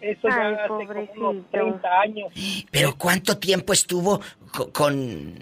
eso 0.00 0.28
ya 0.28 0.50
hace 0.64 0.86
como 1.14 1.30
unos 1.30 1.50
30 1.52 2.00
años. 2.00 2.32
Pero 2.72 2.96
¿cuánto 2.98 3.38
tiempo 3.38 3.72
estuvo 3.72 4.20
co- 4.52 4.72
con, 4.72 5.34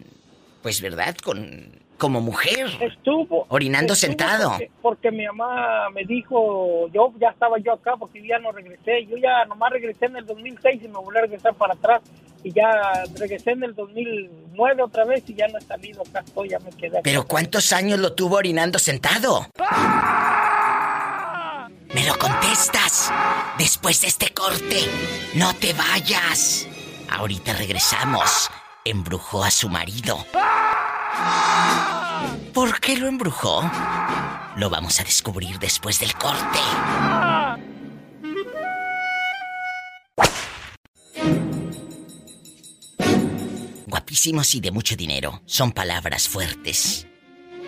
pues 0.63 0.81
verdad, 0.83 1.17
con 1.17 1.80
como 2.01 2.21
mujer? 2.21 2.67
Estuvo. 2.81 3.45
Orinando 3.49 3.93
estuvo 3.93 4.09
sentado. 4.09 4.51
Porque, 4.51 4.71
porque 4.83 5.11
mi 5.13 5.27
mamá 5.27 5.91
me 5.91 6.05
dijo, 6.05 6.89
yo 6.93 7.13
ya 7.21 7.29
estaba 7.29 7.59
yo 7.59 7.75
acá 7.75 7.93
porque 7.97 8.27
ya 8.27 8.39
no 8.41 8.51
regresé. 8.51 9.07
Yo 9.07 9.17
ya 9.19 9.45
nomás 9.45 9.71
regresé 9.71 10.07
en 10.07 10.17
el 10.17 10.27
2006 10.27 10.83
y 10.83 10.89
me 10.89 10.95
volví 10.95 11.19
a 11.19 11.21
regresar 11.21 11.55
para 11.55 11.75
atrás. 11.75 12.01
Y 12.43 12.53
ya 12.53 13.05
regresé 13.17 13.51
en 13.51 13.63
el 13.65 13.75
2009 13.75 14.83
otra 14.83 15.05
vez 15.05 15.23
y 15.29 15.35
ya 15.35 15.47
no 15.49 15.59
he 15.59 15.61
salido. 15.61 16.03
Acá 16.03 16.25
estoy, 16.27 16.49
ya 16.49 16.59
me 16.59 16.71
quedé. 16.71 16.89
acá. 16.89 17.01
Pero 17.05 17.25
¿cuántos 17.27 17.73
años 17.73 17.99
lo 18.01 18.15
tuvo 18.15 18.37
orinando 18.37 18.79
sentado? 18.79 19.47
Me 21.95 22.07
lo 22.07 22.17
contestas 22.19 23.13
después 23.59 24.01
de 24.01 24.07
este 24.09 24.33
corte. 24.33 24.79
No 25.35 25.55
te 25.55 25.75
vayas. 25.75 26.67
Ahorita 27.11 27.53
regresamos. 27.53 28.49
Embrujó 28.87 29.45
a 29.45 29.51
su 29.51 29.69
marido. 29.69 30.17
¿Por 32.53 32.81
qué 32.81 32.97
lo 32.97 33.07
embrujó? 33.07 33.63
Lo 34.57 34.71
vamos 34.71 35.01
a 35.01 35.05
descubrir 35.05 35.59
después 35.59 35.99
del 36.01 36.15
corte. 36.15 36.59
Guapísimos 43.87 44.55
y 44.55 44.61
de 44.61 44.71
mucho 44.71 44.97
dinero 44.97 45.43
son 45.47 45.73
palabras 45.73 46.29
fuertes, 46.29 47.07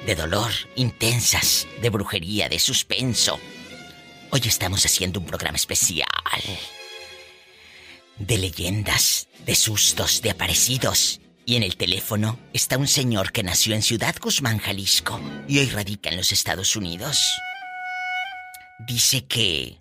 de 0.06 0.14
dolor, 0.14 0.50
intensas, 0.76 1.66
de 1.80 1.90
brujería, 1.90 2.48
de 2.48 2.58
suspenso. 2.58 3.38
Hoy 4.30 4.42
estamos 4.44 4.84
haciendo 4.84 5.20
un 5.20 5.26
programa 5.26 5.56
especial 5.56 6.06
de 8.18 8.38
leyendas, 8.38 9.28
de 9.44 9.54
sustos, 9.54 10.22
de 10.22 10.30
aparecidos. 10.30 11.21
Y 11.44 11.56
en 11.56 11.62
el 11.64 11.76
teléfono 11.76 12.38
está 12.52 12.78
un 12.78 12.86
señor 12.86 13.32
que 13.32 13.42
nació 13.42 13.74
en 13.74 13.82
Ciudad 13.82 14.14
Guzmán, 14.20 14.58
Jalisco, 14.58 15.20
y 15.48 15.58
hoy 15.58 15.66
radica 15.66 16.08
en 16.10 16.16
los 16.16 16.30
Estados 16.30 16.76
Unidos. 16.76 17.18
Dice 18.86 19.24
que 19.26 19.78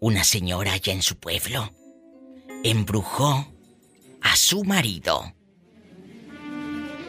una 0.00 0.24
señora 0.24 0.72
allá 0.72 0.92
en 0.92 1.02
su 1.02 1.16
pueblo 1.16 1.72
embrujó 2.64 3.52
a 4.20 4.36
su 4.36 4.64
marido. 4.64 5.32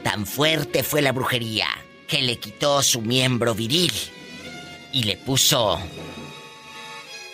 Tan 0.03 0.27
fuerte 0.27 0.83
fue 0.83 1.01
la 1.01 1.11
brujería 1.11 1.67
que 2.07 2.21
le 2.21 2.39
quitó 2.39 2.83
su 2.83 3.01
miembro 3.01 3.55
viril 3.55 3.91
y 4.93 5.03
le 5.03 5.17
puso, 5.17 5.79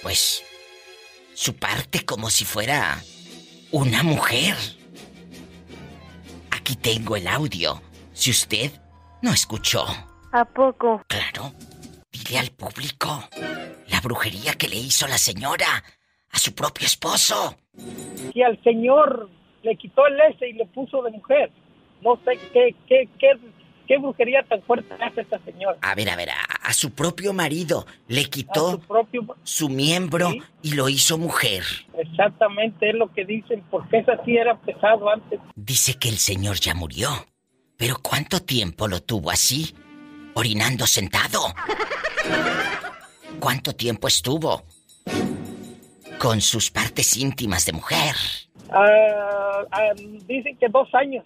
pues, 0.02 0.44
su 1.34 1.56
parte 1.56 2.06
como 2.06 2.30
si 2.30 2.46
fuera 2.46 3.04
una 3.72 4.04
mujer. 4.04 4.56
Aquí 6.62 6.76
tengo 6.76 7.16
el 7.16 7.26
audio. 7.28 7.82
Si 8.14 8.30
usted 8.30 8.72
no 9.24 9.32
escuchó, 9.34 9.84
¿A 10.32 10.46
poco? 10.46 11.02
claro, 11.08 11.54
dile 12.12 12.38
al 12.38 12.52
público 12.52 13.08
la 13.88 14.00
brujería 14.00 14.54
que 14.54 14.68
le 14.68 14.76
hizo 14.76 15.08
la 15.08 15.18
señora 15.18 15.84
a 16.30 16.38
su 16.38 16.54
propio 16.54 16.86
esposo. 16.86 17.56
Y 18.36 18.44
al 18.44 18.62
señor 18.64 19.28
le 19.64 19.76
quitó 19.76 20.06
el 20.06 20.20
ese 20.22 20.50
y 20.50 20.54
le 20.54 20.68
puso 20.68 21.02
de 21.02 21.10
mujer. 21.10 21.52
No 22.04 22.16
sé 22.24 22.38
qué, 22.54 22.76
qué, 22.88 23.10
qué, 23.18 23.40
qué 23.88 23.98
brujería 23.98 24.44
tan 24.44 24.62
fuerte 24.64 24.94
hace 25.02 25.22
esta 25.22 25.40
señora. 25.46 25.78
A 25.82 25.96
ver, 25.96 26.10
a 26.10 26.16
ver, 26.16 26.30
a, 26.30 26.42
a 26.64 26.74
su 26.74 26.92
propio 26.92 27.34
marido 27.34 27.86
le 28.08 28.26
quitó 28.26 28.72
su 28.72 28.80
propio... 28.82 29.36
su 29.44 29.70
miembro 29.70 30.30
Sí. 30.32 30.42
y 30.64 30.74
lo 30.74 30.90
hizo 30.90 31.18
mujer. 31.18 31.64
Exactamente, 31.98 32.90
es 32.90 32.96
lo 32.96 33.12
que 33.14 33.26
dicen, 33.26 33.64
porque 33.70 33.98
es 34.00 34.10
así, 34.10 34.38
era 34.38 34.58
pesado 34.60 35.10
antes. 35.10 35.40
Dice 35.56 35.96
que 35.96 36.10
el 36.10 36.18
señor 36.18 36.58
ya 36.60 36.74
murió. 36.74 37.10
Pero 37.78 37.96
¿cuánto 38.02 38.42
tiempo 38.42 38.88
lo 38.88 39.02
tuvo 39.02 39.32
así? 39.32 39.76
Orinando 40.36 40.86
sentado. 40.86 41.40
¿Cuánto 43.40 43.74
tiempo 43.74 44.08
estuvo? 44.08 44.64
Con 46.20 46.42
sus 46.42 46.70
partes 46.70 47.18
íntimas 47.18 47.66
de 47.66 47.74
mujer. 47.74 48.16
Ah, 48.70 49.64
ah, 49.72 49.90
dicen 50.28 50.56
que 50.58 50.68
dos 50.70 50.88
años. 50.94 51.26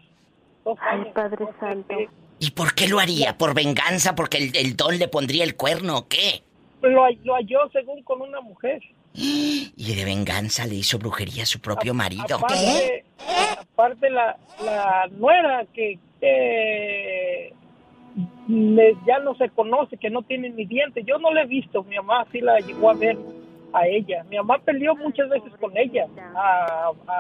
Dos 0.64 0.78
Ay, 0.82 1.00
años. 1.02 1.14
Padre 1.14 1.46
Santo. 1.60 1.96
¿Y 2.40 2.52
por 2.52 2.74
qué 2.76 2.88
lo 2.88 3.00
haría? 3.00 3.38
¿Por 3.38 3.54
venganza? 3.54 4.16
¿Porque 4.16 4.38
el, 4.38 4.56
el 4.56 4.76
don 4.76 4.98
le 4.98 5.08
pondría 5.08 5.44
el 5.44 5.56
cuerno 5.56 5.98
o 6.00 6.08
qué? 6.08 6.44
Lo, 6.82 7.08
lo 7.24 7.34
halló 7.36 7.70
según 7.72 8.04
con 8.04 8.22
una 8.22 8.42
mujer. 8.42 8.82
Y 9.78 9.94
de 9.96 10.06
venganza 10.06 10.66
le 10.68 10.76
hizo 10.76 10.98
brujería 11.00 11.44
a 11.44 11.46
su 11.46 11.60
propio 11.60 11.94
marido. 11.94 12.24
Aparte, 12.36 13.06
aparte 13.60 14.10
la, 14.10 14.38
la 14.64 15.08
nuera 15.18 15.66
que, 15.74 16.00
le- 18.48 18.96
ya 19.08 19.20
no 19.20 19.36
se 19.36 19.50
conoce, 19.50 19.98
que 19.98 20.10
no 20.10 20.22
tiene 20.24 20.50
ni 20.50 20.66
dientes. 20.66 21.06
Yo 21.06 21.18
no 21.18 21.32
la 21.34 21.44
he 21.44 21.46
visto, 21.48 21.84
mi 21.84 21.96
mamá 21.98 22.26
sí 22.32 22.42
la 22.42 22.60
llegó 22.60 22.90
a 22.90 22.94
ver 22.94 23.18
a 23.74 23.88
ella. 23.88 24.24
Mi 24.30 24.38
mamá 24.38 24.60
peleó 24.60 24.96
muchas 24.96 25.30
veces 25.30 25.52
con 25.60 25.76
ella, 25.78 26.06
a- 26.36 26.92
a- 27.08 27.14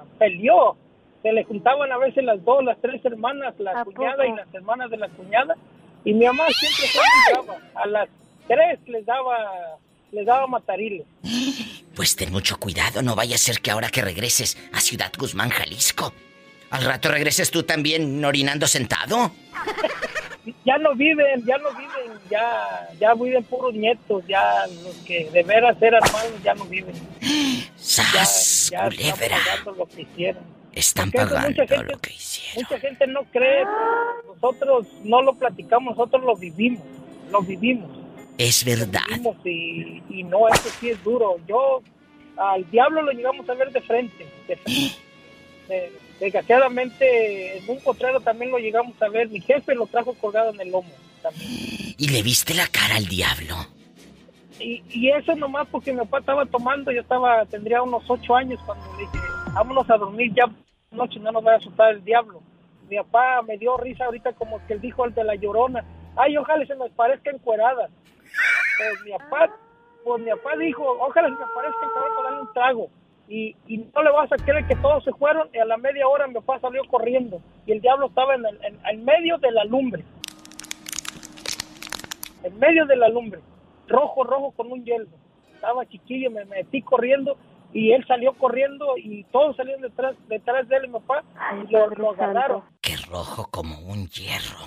a- 0.00 0.04
peleó. 0.18 0.76
Se 1.22 1.32
le 1.32 1.44
juntaban 1.44 1.90
a 1.92 1.98
veces 1.98 2.24
las 2.24 2.44
dos, 2.44 2.64
las 2.64 2.80
tres 2.80 3.04
hermanas, 3.04 3.54
la 3.58 3.80
¿A 3.80 3.84
cuñada 3.84 4.26
y 4.26 4.30
poco? 4.30 4.40
las 4.44 4.54
hermanas 4.54 4.90
de 4.90 4.96
la 4.96 5.08
cuñada. 5.08 5.54
Y 6.04 6.12
mi 6.14 6.26
mamá 6.26 6.44
siempre 6.48 6.86
se 6.88 6.98
encontraba. 7.34 7.70
A 7.74 7.86
las 7.86 8.08
tres 8.48 8.80
les 8.86 9.06
daba, 9.06 9.36
les 10.10 10.26
daba 10.26 10.46
matariles. 10.46 11.06
Pues 11.94 12.16
ten 12.16 12.32
mucho 12.32 12.58
cuidado, 12.58 13.02
no 13.02 13.14
vaya 13.14 13.34
a 13.34 13.38
ser 13.38 13.60
que 13.60 13.70
ahora 13.70 13.90
que 13.90 14.00
regreses 14.00 14.56
a 14.72 14.80
Ciudad 14.80 15.12
Guzmán, 15.18 15.50
Jalisco, 15.50 16.14
al 16.70 16.84
rato 16.84 17.10
regreses 17.10 17.50
tú 17.50 17.64
también 17.64 18.24
orinando 18.24 18.66
sentado. 18.66 19.30
ya 20.64 20.78
no 20.78 20.94
viven, 20.94 21.44
ya 21.44 21.58
no 21.58 21.68
viven, 21.74 22.18
ya, 22.30 22.88
ya 22.98 23.12
viven 23.12 23.44
puros 23.44 23.74
nietos, 23.74 24.24
ya 24.26 24.66
los 24.82 24.96
que 25.06 25.28
de 25.30 25.42
veras 25.42 25.76
eran 25.82 26.00
malos 26.14 26.42
ya 26.42 26.54
no 26.54 26.64
viven. 26.64 26.94
¡Sas, 27.76 28.70
ya 28.72 28.84
culebra! 28.84 29.12
están 29.12 29.40
pagando 29.44 29.72
lo 29.72 29.86
que 29.86 30.00
hicieron. 30.02 30.61
Están 30.72 31.10
Porque 31.10 31.26
pagando 31.28 31.48
mucha 31.50 31.66
gente- 31.76 31.92
lo 31.92 31.98
que 31.98 32.12
hicieron. 32.14 32.62
Mucha 32.64 32.80
gente 32.80 33.06
no 33.06 33.20
cree, 33.32 33.64
nosotros 34.26 34.86
no 35.04 35.22
lo 35.22 35.34
platicamos, 35.34 35.96
nosotros 35.96 36.22
lo 36.24 36.34
vivimos, 36.36 36.82
lo 37.30 37.42
vivimos, 37.42 37.90
Es 38.38 38.64
verdad. 38.64 39.00
vivimos 39.08 39.36
y, 39.44 40.02
y 40.08 40.24
no, 40.24 40.48
eso 40.48 40.68
sí 40.80 40.90
es 40.90 41.02
duro. 41.04 41.36
Yo 41.46 41.82
al 42.38 42.68
diablo 42.70 43.02
lo 43.02 43.12
llegamos 43.12 43.48
a 43.50 43.54
ver 43.54 43.70
de 43.72 43.80
frente, 43.82 44.26
de 44.48 44.56
frente. 44.56 44.94
Eh, 45.68 45.92
desgraciadamente 46.18 47.56
en 47.58 47.70
un 47.70 47.78
potrero 47.80 48.20
también 48.20 48.50
lo 48.50 48.58
llegamos 48.58 49.00
a 49.00 49.08
ver, 49.08 49.28
mi 49.28 49.40
jefe 49.40 49.74
lo 49.76 49.86
trajo 49.86 50.12
colgado 50.14 50.50
en 50.52 50.60
el 50.60 50.70
lomo 50.72 50.90
también. 51.22 51.48
¿Y 51.96 52.08
le 52.08 52.22
viste 52.22 52.52
la 52.52 52.66
cara 52.66 52.96
al 52.96 53.06
diablo? 53.06 53.54
Y, 54.58 54.82
y 54.90 55.10
eso 55.10 55.34
nomás 55.36 55.68
porque 55.70 55.92
mi 55.92 55.98
papá 56.00 56.18
estaba 56.18 56.44
tomando, 56.46 56.90
yo 56.90 57.00
estaba, 57.00 57.46
tendría 57.46 57.80
unos 57.80 58.02
ocho 58.08 58.34
años 58.34 58.58
cuando 58.66 58.84
le 58.96 59.02
dije, 59.04 59.18
vámonos 59.54 59.88
a 59.90 59.96
dormir 59.96 60.32
ya, 60.34 60.44
noche 60.90 61.18
no 61.20 61.32
nos 61.32 61.42
vaya 61.42 61.56
a 61.56 61.58
asustar 61.60 61.92
el 61.92 62.04
diablo. 62.04 62.40
Mi 62.88 62.96
papá 62.96 63.42
me 63.42 63.56
dio 63.58 63.76
risa 63.76 64.04
ahorita 64.06 64.32
como 64.34 64.64
que 64.66 64.74
él 64.74 64.80
dijo 64.80 65.04
el 65.04 65.14
de 65.14 65.24
la 65.24 65.34
llorona, 65.34 65.84
ay, 66.16 66.36
ojalá 66.36 66.64
se 66.66 66.74
me 66.74 66.90
parezca 66.90 67.30
encuerada. 67.30 67.88
Pues 68.78 69.02
mi 69.04 69.12
papá, 69.12 69.50
pues 70.04 70.22
mi 70.22 70.30
papá 70.30 70.56
dijo, 70.58 70.84
ojalá 71.00 71.28
se 71.28 71.34
me 71.34 71.46
parezca 71.54 71.84
encuerada 71.84 72.16
para 72.16 72.28
darle 72.30 72.40
un 72.42 72.52
trago. 72.52 72.88
Y, 73.28 73.56
y 73.66 73.78
no 73.78 74.02
le 74.02 74.10
vas 74.10 74.30
a 74.32 74.36
creer 74.36 74.66
que 74.66 74.74
todos 74.76 75.04
se 75.04 75.12
fueron 75.12 75.48
y 75.54 75.58
a 75.58 75.64
la 75.64 75.76
media 75.78 76.06
hora 76.08 76.26
mi 76.26 76.34
papá 76.34 76.58
salió 76.60 76.82
corriendo 76.90 77.40
y 77.64 77.72
el 77.72 77.80
diablo 77.80 78.06
estaba 78.08 78.34
en, 78.34 78.44
el- 78.44 78.64
en- 78.64 78.78
en 78.84 79.04
medio 79.04 79.38
de 79.38 79.50
la 79.52 79.64
lumbre. 79.64 80.04
En 82.42 82.58
medio 82.58 82.84
de 82.86 82.96
la 82.96 83.08
lumbre 83.08 83.40
rojo, 83.88 84.24
rojo 84.24 84.50
con 84.52 84.70
un 84.72 84.84
yelmo. 84.84 85.12
Estaba 85.54 85.86
chiquillo, 85.86 86.30
me 86.30 86.44
metí 86.46 86.82
corriendo 86.82 87.36
y 87.72 87.92
él 87.92 88.04
salió 88.06 88.32
corriendo 88.34 88.96
y 88.96 89.24
todos 89.24 89.56
salieron 89.56 89.82
detrás, 89.82 90.14
detrás 90.28 90.68
de 90.68 90.76
él 90.76 90.88
mi 90.88 91.00
papá 91.00 91.24
y 91.62 91.72
lo, 91.72 91.88
lo 91.90 92.10
agarraron. 92.10 92.62
Que 92.80 92.96
rojo 93.10 93.48
como 93.50 93.78
un 93.80 94.08
hierro. 94.08 94.58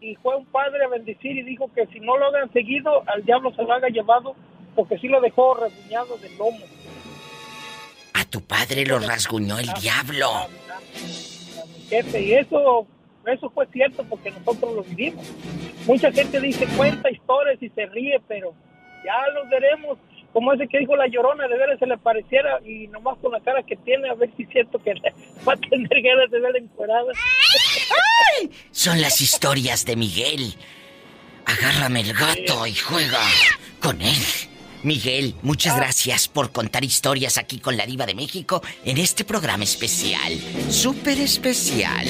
Y 0.00 0.14
fue 0.16 0.36
un 0.36 0.46
padre 0.46 0.84
a 0.84 0.88
bendecir 0.88 1.36
y 1.36 1.42
dijo 1.42 1.70
que 1.74 1.86
si 1.88 2.00
no 2.00 2.16
lo 2.16 2.26
hagan 2.26 2.52
seguido, 2.52 3.02
al 3.06 3.24
diablo 3.24 3.52
se 3.54 3.62
lo 3.62 3.72
haga 3.72 3.88
llevado 3.88 4.34
porque 4.74 4.98
sí 4.98 5.08
lo 5.08 5.20
dejó 5.20 5.54
rebuñado 5.54 6.16
del 6.18 6.38
lomo. 6.38 6.64
A 8.14 8.24
tu 8.24 8.40
padre 8.40 8.86
lo 8.86 8.98
rasguñó 8.98 9.58
el 9.58 9.68
diablo. 9.80 10.28
a 10.28 10.48
mi 10.48 11.80
jefe. 11.88 12.22
Y 12.22 12.34
eso 12.34 12.86
eso 13.26 13.50
fue 13.50 13.66
cierto 13.66 14.04
porque 14.04 14.30
nosotros 14.30 14.74
lo 14.74 14.82
vivimos. 14.82 15.26
Mucha 15.86 16.10
gente 16.12 16.40
dice, 16.40 16.66
cuenta 16.76 17.10
historias 17.10 17.62
y 17.62 17.68
se 17.70 17.86
ríe, 17.86 18.20
pero 18.26 18.54
ya 19.04 19.28
los 19.34 19.48
veremos. 19.50 19.98
Como 20.32 20.52
ese 20.52 20.68
que 20.68 20.78
dijo 20.78 20.94
la 20.94 21.06
llorona, 21.08 21.48
de 21.48 21.56
veras 21.56 21.78
se 21.78 21.86
le 21.86 21.96
pareciera 21.98 22.60
y 22.64 22.86
nomás 22.88 23.18
con 23.18 23.32
la 23.32 23.40
cara 23.40 23.62
que 23.62 23.76
tiene, 23.76 24.08
a 24.10 24.14
ver 24.14 24.30
si 24.36 24.42
es 24.42 24.48
cierto 24.50 24.78
que 24.78 24.92
va 25.48 25.54
a 25.54 25.56
tener 25.56 26.02
ganas 26.02 26.30
de 26.30 26.40
ver 26.40 26.56
encuerada. 26.56 27.12
Son 28.70 29.00
las 29.00 29.20
historias 29.20 29.84
de 29.84 29.96
Miguel. 29.96 30.54
Agárrame 31.46 32.00
el 32.02 32.12
gato 32.12 32.66
y 32.66 32.74
juega 32.74 33.20
con 33.80 34.00
él. 34.02 34.22
Miguel, 34.82 35.34
muchas 35.42 35.76
gracias 35.76 36.28
por 36.28 36.52
contar 36.52 36.84
historias 36.84 37.36
aquí 37.36 37.58
con 37.58 37.76
la 37.76 37.84
Diva 37.84 38.06
de 38.06 38.14
México 38.14 38.62
en 38.84 38.98
este 38.98 39.24
programa 39.24 39.64
especial. 39.64 40.32
Súper 40.70 41.18
especial. 41.18 42.06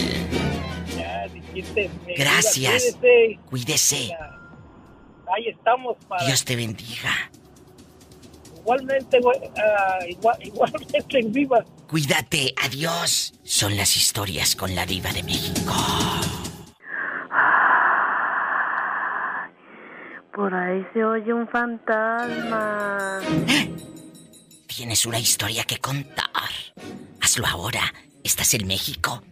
Gracias. 2.16 2.96
cuídese. 2.98 3.38
Cuídese. 3.48 4.10
Ahí 5.34 5.48
estamos 5.48 5.96
para... 6.06 6.26
Dios 6.26 6.44
te 6.44 6.56
bendiga. 6.56 7.30
Igualmente, 8.68 9.16
ah, 9.56 9.98
igual, 10.06 10.36
igualmente 10.44 11.18
en 11.18 11.32
viva. 11.32 11.64
Cuídate. 11.88 12.52
Adiós. 12.62 13.32
Son 13.42 13.74
las 13.78 13.96
historias 13.96 14.54
con 14.54 14.74
la 14.74 14.84
Diva 14.84 15.10
de 15.10 15.22
México. 15.22 15.72
Por 20.34 20.54
ahí 20.54 20.86
se 20.92 21.02
oye 21.02 21.32
un 21.32 21.48
fantasma. 21.48 23.20
Tienes 24.66 25.06
una 25.06 25.18
historia 25.18 25.64
que 25.64 25.78
contar. 25.78 26.50
Hazlo 27.22 27.46
ahora. 27.46 27.94
Estás 28.22 28.52
en 28.52 28.66
México. 28.66 29.22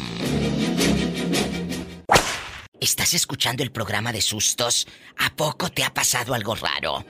¿Estás 2.80 3.12
escuchando 3.12 3.62
el 3.62 3.70
programa 3.72 4.11
de 4.11 4.22
sustos? 4.22 4.86
¿A 5.18 5.36
poco 5.36 5.68
te 5.68 5.84
ha 5.84 5.90
pasado 5.90 6.32
algo 6.32 6.55
raro? 6.55 7.05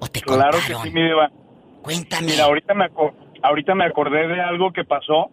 ¿O 0.00 0.08
te 0.08 0.20
Claro 0.20 0.50
que 0.50 0.72
contaron? 0.72 0.82
sí, 0.82 0.90
mi 0.90 1.02
diva. 1.04 1.30
Cuéntame. 1.80 2.26
Mira, 2.32 2.46
ahorita 2.46 2.74
me, 2.74 2.88
ahorita 3.40 3.76
me 3.76 3.84
acordé 3.84 4.26
de 4.26 4.40
algo 4.40 4.72
que 4.72 4.82
pasó. 4.82 5.30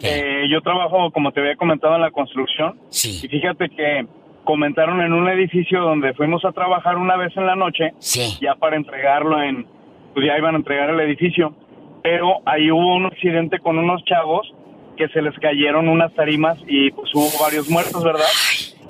Eh, 0.00 0.44
yo 0.48 0.60
trabajo, 0.60 1.10
como 1.10 1.32
te 1.32 1.40
había 1.40 1.56
comentado, 1.56 1.96
en 1.96 2.02
la 2.02 2.12
construcción. 2.12 2.78
Sí. 2.90 3.22
Y 3.24 3.28
fíjate 3.28 3.70
que 3.70 4.06
comentaron 4.44 5.00
en 5.00 5.12
un 5.14 5.28
edificio 5.28 5.80
donde 5.80 6.14
fuimos 6.14 6.44
a 6.44 6.52
trabajar 6.52 6.96
una 6.96 7.16
vez 7.16 7.36
en 7.36 7.46
la 7.46 7.56
noche. 7.56 7.92
Sí. 7.98 8.38
Ya 8.40 8.54
para 8.54 8.76
entregarlo 8.76 9.42
en... 9.42 9.66
Pues 10.14 10.24
ya 10.24 10.38
iban 10.38 10.54
a 10.54 10.58
entregar 10.58 10.90
el 10.90 11.00
edificio. 11.00 11.56
Pero 12.02 12.40
ahí 12.46 12.70
hubo 12.70 12.96
un 12.96 13.06
accidente 13.06 13.58
con 13.58 13.78
unos 13.78 14.04
chavos 14.04 14.52
que 14.96 15.08
se 15.08 15.22
les 15.22 15.34
cayeron 15.38 15.88
unas 15.88 16.12
tarimas 16.14 16.58
y 16.66 16.90
pues 16.90 17.14
hubo 17.14 17.30
varios 17.42 17.68
muertos, 17.70 18.04
¿verdad? 18.04 18.26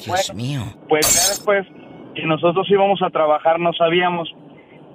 Dios 0.05 0.35
mío. 0.35 0.63
Pues 0.89 1.07
ya 1.07 1.29
después 1.31 1.67
que 2.15 2.27
nosotros 2.27 2.69
íbamos 2.71 3.03
a 3.03 3.11
trabajar 3.11 3.61
no 3.61 3.73
sabíamos 3.73 4.35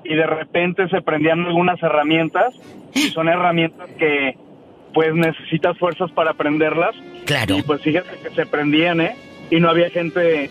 y 0.03 0.13
de 0.15 0.27
repente 0.27 0.87
se 0.89 1.01
prendían 1.01 1.45
algunas 1.45 1.81
herramientas 1.81 2.53
y 2.93 3.09
son 3.09 3.27
herramientas 3.27 3.89
que 3.97 4.37
pues 4.93 5.13
necesitas 5.13 5.77
fuerzas 5.77 6.11
para 6.11 6.33
prenderlas. 6.33 6.95
Claro. 7.25 7.57
Y 7.57 7.61
pues 7.63 7.81
fíjate 7.81 8.17
que 8.23 8.29
se 8.29 8.45
prendían, 8.45 9.01
¿eh? 9.01 9.15
Y 9.49 9.59
no 9.59 9.69
había 9.69 9.89
gente, 9.89 10.49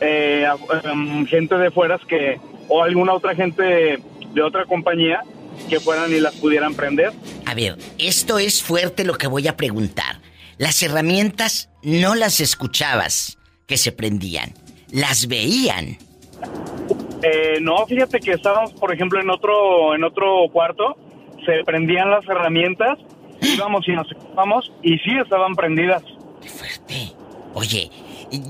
eh, 0.00 0.46
em, 0.84 1.26
gente 1.26 1.56
de 1.56 1.70
fueras 1.70 2.02
que, 2.06 2.40
o 2.68 2.82
alguna 2.82 3.12
otra 3.12 3.34
gente 3.34 3.98
de 4.32 4.42
otra 4.42 4.64
compañía 4.64 5.20
que 5.68 5.80
fueran 5.80 6.12
y 6.12 6.20
las 6.20 6.34
pudieran 6.34 6.74
prender. 6.74 7.12
A 7.46 7.54
ver, 7.54 7.76
esto 7.98 8.38
es 8.38 8.62
fuerte 8.62 9.04
lo 9.04 9.14
que 9.14 9.26
voy 9.26 9.48
a 9.48 9.56
preguntar. 9.56 10.20
Las 10.58 10.82
herramientas 10.82 11.68
no 11.82 12.14
las 12.14 12.40
escuchabas 12.40 13.38
que 13.66 13.76
se 13.76 13.92
prendían, 13.92 14.54
las 14.90 15.26
veían. 15.26 15.98
Eh, 17.22 17.58
no, 17.60 17.86
fíjate 17.86 18.20
que 18.20 18.32
estábamos, 18.32 18.72
por 18.74 18.92
ejemplo, 18.92 19.20
en 19.20 19.30
otro, 19.30 19.94
en 19.94 20.04
otro 20.04 20.46
cuarto, 20.52 20.96
se 21.46 21.64
prendían 21.64 22.10
las 22.10 22.24
herramientas, 22.26 22.98
íbamos 23.40 23.88
y 23.88 23.92
nos 23.92 24.10
ocupamos 24.12 24.72
y 24.82 24.98
sí 24.98 25.10
estaban 25.22 25.54
prendidas. 25.54 26.02
Oye, 27.54 27.90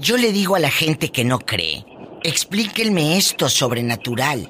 yo 0.01 0.17
le 0.17 0.33
digo 0.33 0.57
a 0.57 0.59
la 0.59 0.71
gente 0.71 1.11
que 1.11 1.25
no 1.25 1.39
cree, 1.39 1.85
explíquenme 2.23 3.17
esto 3.17 3.49
sobrenatural. 3.49 4.49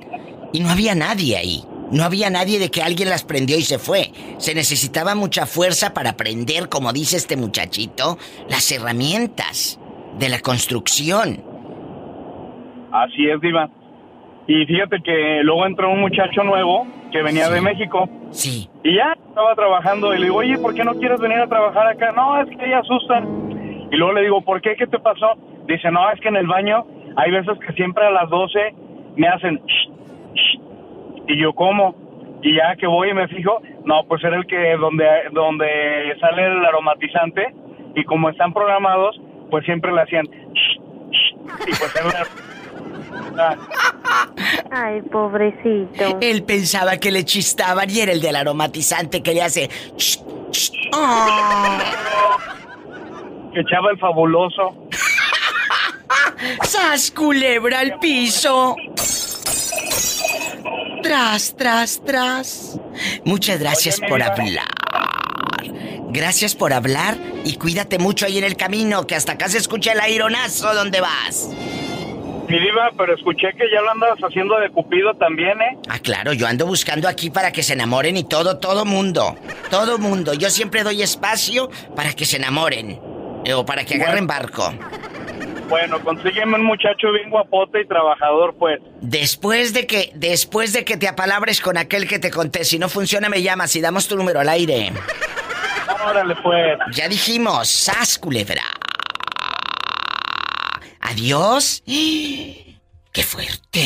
Y 0.53 0.61
no 0.61 0.71
había 0.71 0.95
nadie 0.95 1.37
ahí. 1.37 1.65
No 1.91 2.05
había 2.05 2.31
nadie 2.31 2.59
de 2.59 2.71
que 2.71 2.83
alguien 2.83 3.09
las 3.11 3.25
prendió 3.25 3.57
y 3.59 3.63
se 3.63 3.79
fue. 3.79 4.11
Se 4.39 4.55
necesitaba 4.55 5.15
mucha 5.15 5.47
fuerza 5.47 5.93
para 5.95 6.17
prender, 6.17 6.69
como 6.69 6.93
dice 6.93 7.17
este 7.17 7.37
muchachito, 7.37 8.19
las 8.49 8.71
herramientas 8.73 9.79
de 10.19 10.29
la 10.29 10.41
construcción. 10.41 11.43
Así 12.93 13.29
es, 13.29 13.41
Diva. 13.41 13.69
Y 14.47 14.65
fíjate 14.67 14.99
que 15.03 15.41
luego 15.43 15.67
entró 15.67 15.91
un 15.91 16.01
muchacho 16.01 16.43
nuevo 16.45 16.87
que 17.11 17.23
venía 17.23 17.49
de 17.49 17.61
México. 17.61 18.09
Sí. 18.31 18.69
Y 18.83 18.97
ya 18.97 19.15
estaba 19.29 19.55
trabajando 19.55 20.15
y 20.15 20.19
le 20.19 20.25
digo, 20.25 20.37
oye, 20.37 20.59
¿por 20.59 20.75
qué 20.75 20.85
no 20.85 20.95
quieres 20.95 21.19
venir 21.21 21.39
a 21.39 21.47
trabajar 21.49 21.87
acá? 21.87 22.13
No, 22.13 22.41
es 22.41 22.49
que 22.49 22.65
ahí 22.65 22.73
asustan. 22.73 23.89
Y 23.91 23.97
luego 23.97 24.13
le 24.13 24.23
digo, 24.23 24.43
¿por 24.43 24.61
qué? 24.61 24.75
¿Qué 24.77 24.87
te 24.87 24.99
pasó? 24.99 25.33
Dice, 25.67 25.91
no, 25.91 26.11
es 26.11 26.21
que 26.21 26.29
en 26.29 26.37
el 26.37 26.47
baño 26.47 26.85
hay 27.17 27.31
veces 27.31 27.57
que 27.67 27.73
siempre 27.75 28.05
a 28.07 28.11
las 28.11 28.29
12 28.29 28.59
me 29.17 29.29
hacen... 29.29 29.61
"Shh, 29.67 29.91
shh". 30.35 30.61
Y 31.29 31.41
yo, 31.41 31.53
¿cómo? 31.55 31.95
Y 32.43 32.57
ya 32.57 32.77
que 32.77 32.87
voy 32.87 33.11
y 33.11 33.15
me 33.15 33.29
fijo, 33.29 33.61
no, 33.85 34.05
pues 34.07 34.23
era 34.23 34.37
el 34.37 34.47
que 34.47 34.77
donde, 34.77 35.07
donde 35.33 36.17
sale 36.21 36.47
el 36.47 36.65
aromatizante 36.65 37.55
y 37.95 38.05
como 38.05 38.29
están 38.29 38.53
programados, 38.53 39.19
pues 39.51 39.65
siempre 39.65 39.93
le 39.93 40.03
hacían... 40.03 40.27
Y 40.27 41.71
pues 41.71 41.97
era... 41.97 43.57
Ay, 44.71 45.03
pobrecito. 45.03 46.19
Él 46.21 46.43
pensaba 46.45 46.99
que 46.99 47.11
le 47.11 47.25
chistaban 47.25 47.89
y 47.91 48.01
era 48.01 48.13
el 48.13 48.21
del 48.21 48.37
aromatizante 48.37 49.23
que 49.23 49.35
le 49.35 49.43
hace... 49.43 49.71
¡Oh! 50.93 51.89
que 53.55 53.61
echaba 53.61 53.91
el 53.91 53.99
fabuloso. 53.99 54.75
¡Sas, 56.63 57.11
culebra 57.11 57.81
al 57.81 57.99
piso! 58.01 58.77
Tras, 61.05 61.55
tras, 61.55 62.03
tras. 62.05 62.81
Muchas 63.25 63.61
gracias 63.61 63.99
Oye, 64.01 64.09
por 64.09 64.23
hablar. 64.23 64.65
Gracias 66.09 66.55
por 66.55 66.73
hablar 66.73 67.17
y 67.45 67.57
cuídate 67.57 67.99
mucho 67.99 68.25
ahí 68.27 68.39
en 68.39 68.45
el 68.45 68.57
camino, 68.57 69.07
que 69.07 69.15
hasta 69.15 69.33
acá 69.33 69.49
se 69.49 69.59
escucha 69.59 69.93
el 69.93 70.01
aironazo 70.01 70.73
donde 70.75 71.01
vas. 71.01 71.49
Mi 72.49 72.59
diva, 72.61 72.91
pero 72.97 73.15
escuché 73.15 73.49
que 73.53 73.65
ya 73.73 73.81
lo 73.83 73.91
andas 73.91 74.19
haciendo 74.23 74.59
de 74.61 74.71
Cupido 74.71 75.15
también, 75.15 75.61
¿eh? 75.61 75.79
Ah, 75.89 75.99
claro, 75.99 76.33
yo 76.33 76.47
ando 76.47 76.67
buscando 76.67 77.09
aquí 77.09 77.31
para 77.31 77.53
que 77.53 77.63
se 77.63 77.73
enamoren 77.75 78.17
y 78.17 78.25
todo, 78.25 78.59
todo 78.59 78.85
mundo. 78.85 79.37
Todo 79.71 79.99
mundo. 79.99 80.35
Yo 80.35 80.51
siempre 80.51 80.85
doy 80.85 81.03
espacio 81.03 81.71
para 81.97 82.13
que 82.13 82.25
se 82.27 82.37
enamoren. 82.37 83.01
eh, 83.45 83.53
O 83.55 83.65
para 83.67 83.85
que 83.85 83.95
agarren 83.97 84.27
barco. 84.27 84.73
Bueno, 85.69 86.01
consígueme 86.03 86.57
un 86.57 86.65
muchacho 86.65 87.13
bien 87.13 87.31
guapote 87.31 87.81
y 87.81 87.87
trabajador, 87.87 88.55
pues. 88.59 88.81
Después 89.01 89.73
de 89.73 89.87
que, 89.87 90.13
después 90.15 90.73
de 90.73 90.85
que 90.85 90.97
te 90.97 91.09
apalabres 91.09 91.61
con 91.61 91.77
aquel 91.77 92.07
que 92.07 92.19
te 92.19 92.31
conté, 92.31 92.65
si 92.65 92.79
no 92.79 92.89
funciona 92.89 93.29
me 93.29 93.43
llamas 93.43 93.75
y 93.77 93.81
damos 93.81 94.07
tu 94.07 94.17
número 94.17 94.41
al 94.41 94.49
aire. 94.49 94.93
Órale, 96.07 96.37
pues. 96.43 96.79
Ya 96.93 97.09
dijimos, 97.09 97.69
sas 97.69 98.19
culebra. 98.19 98.63
Adiós. 101.01 101.83
¡Qué 101.87 103.23
fuerte! 103.23 103.81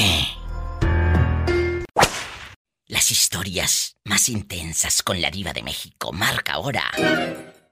Las 2.86 3.10
historias 3.10 3.96
más 4.04 4.28
intensas 4.28 5.02
con 5.02 5.20
la 5.20 5.30
diva 5.30 5.52
de 5.52 5.62
México. 5.62 6.12
Marca 6.12 6.54
ahora. 6.54 6.84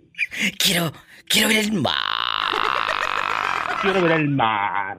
Quiero, 0.58 0.92
quiero 1.28 1.48
ver 1.48 1.58
el 1.58 1.72
mar. 1.72 1.94
Quiero 3.82 4.02
ver 4.02 4.12
el 4.12 4.28
mar. 4.28 4.98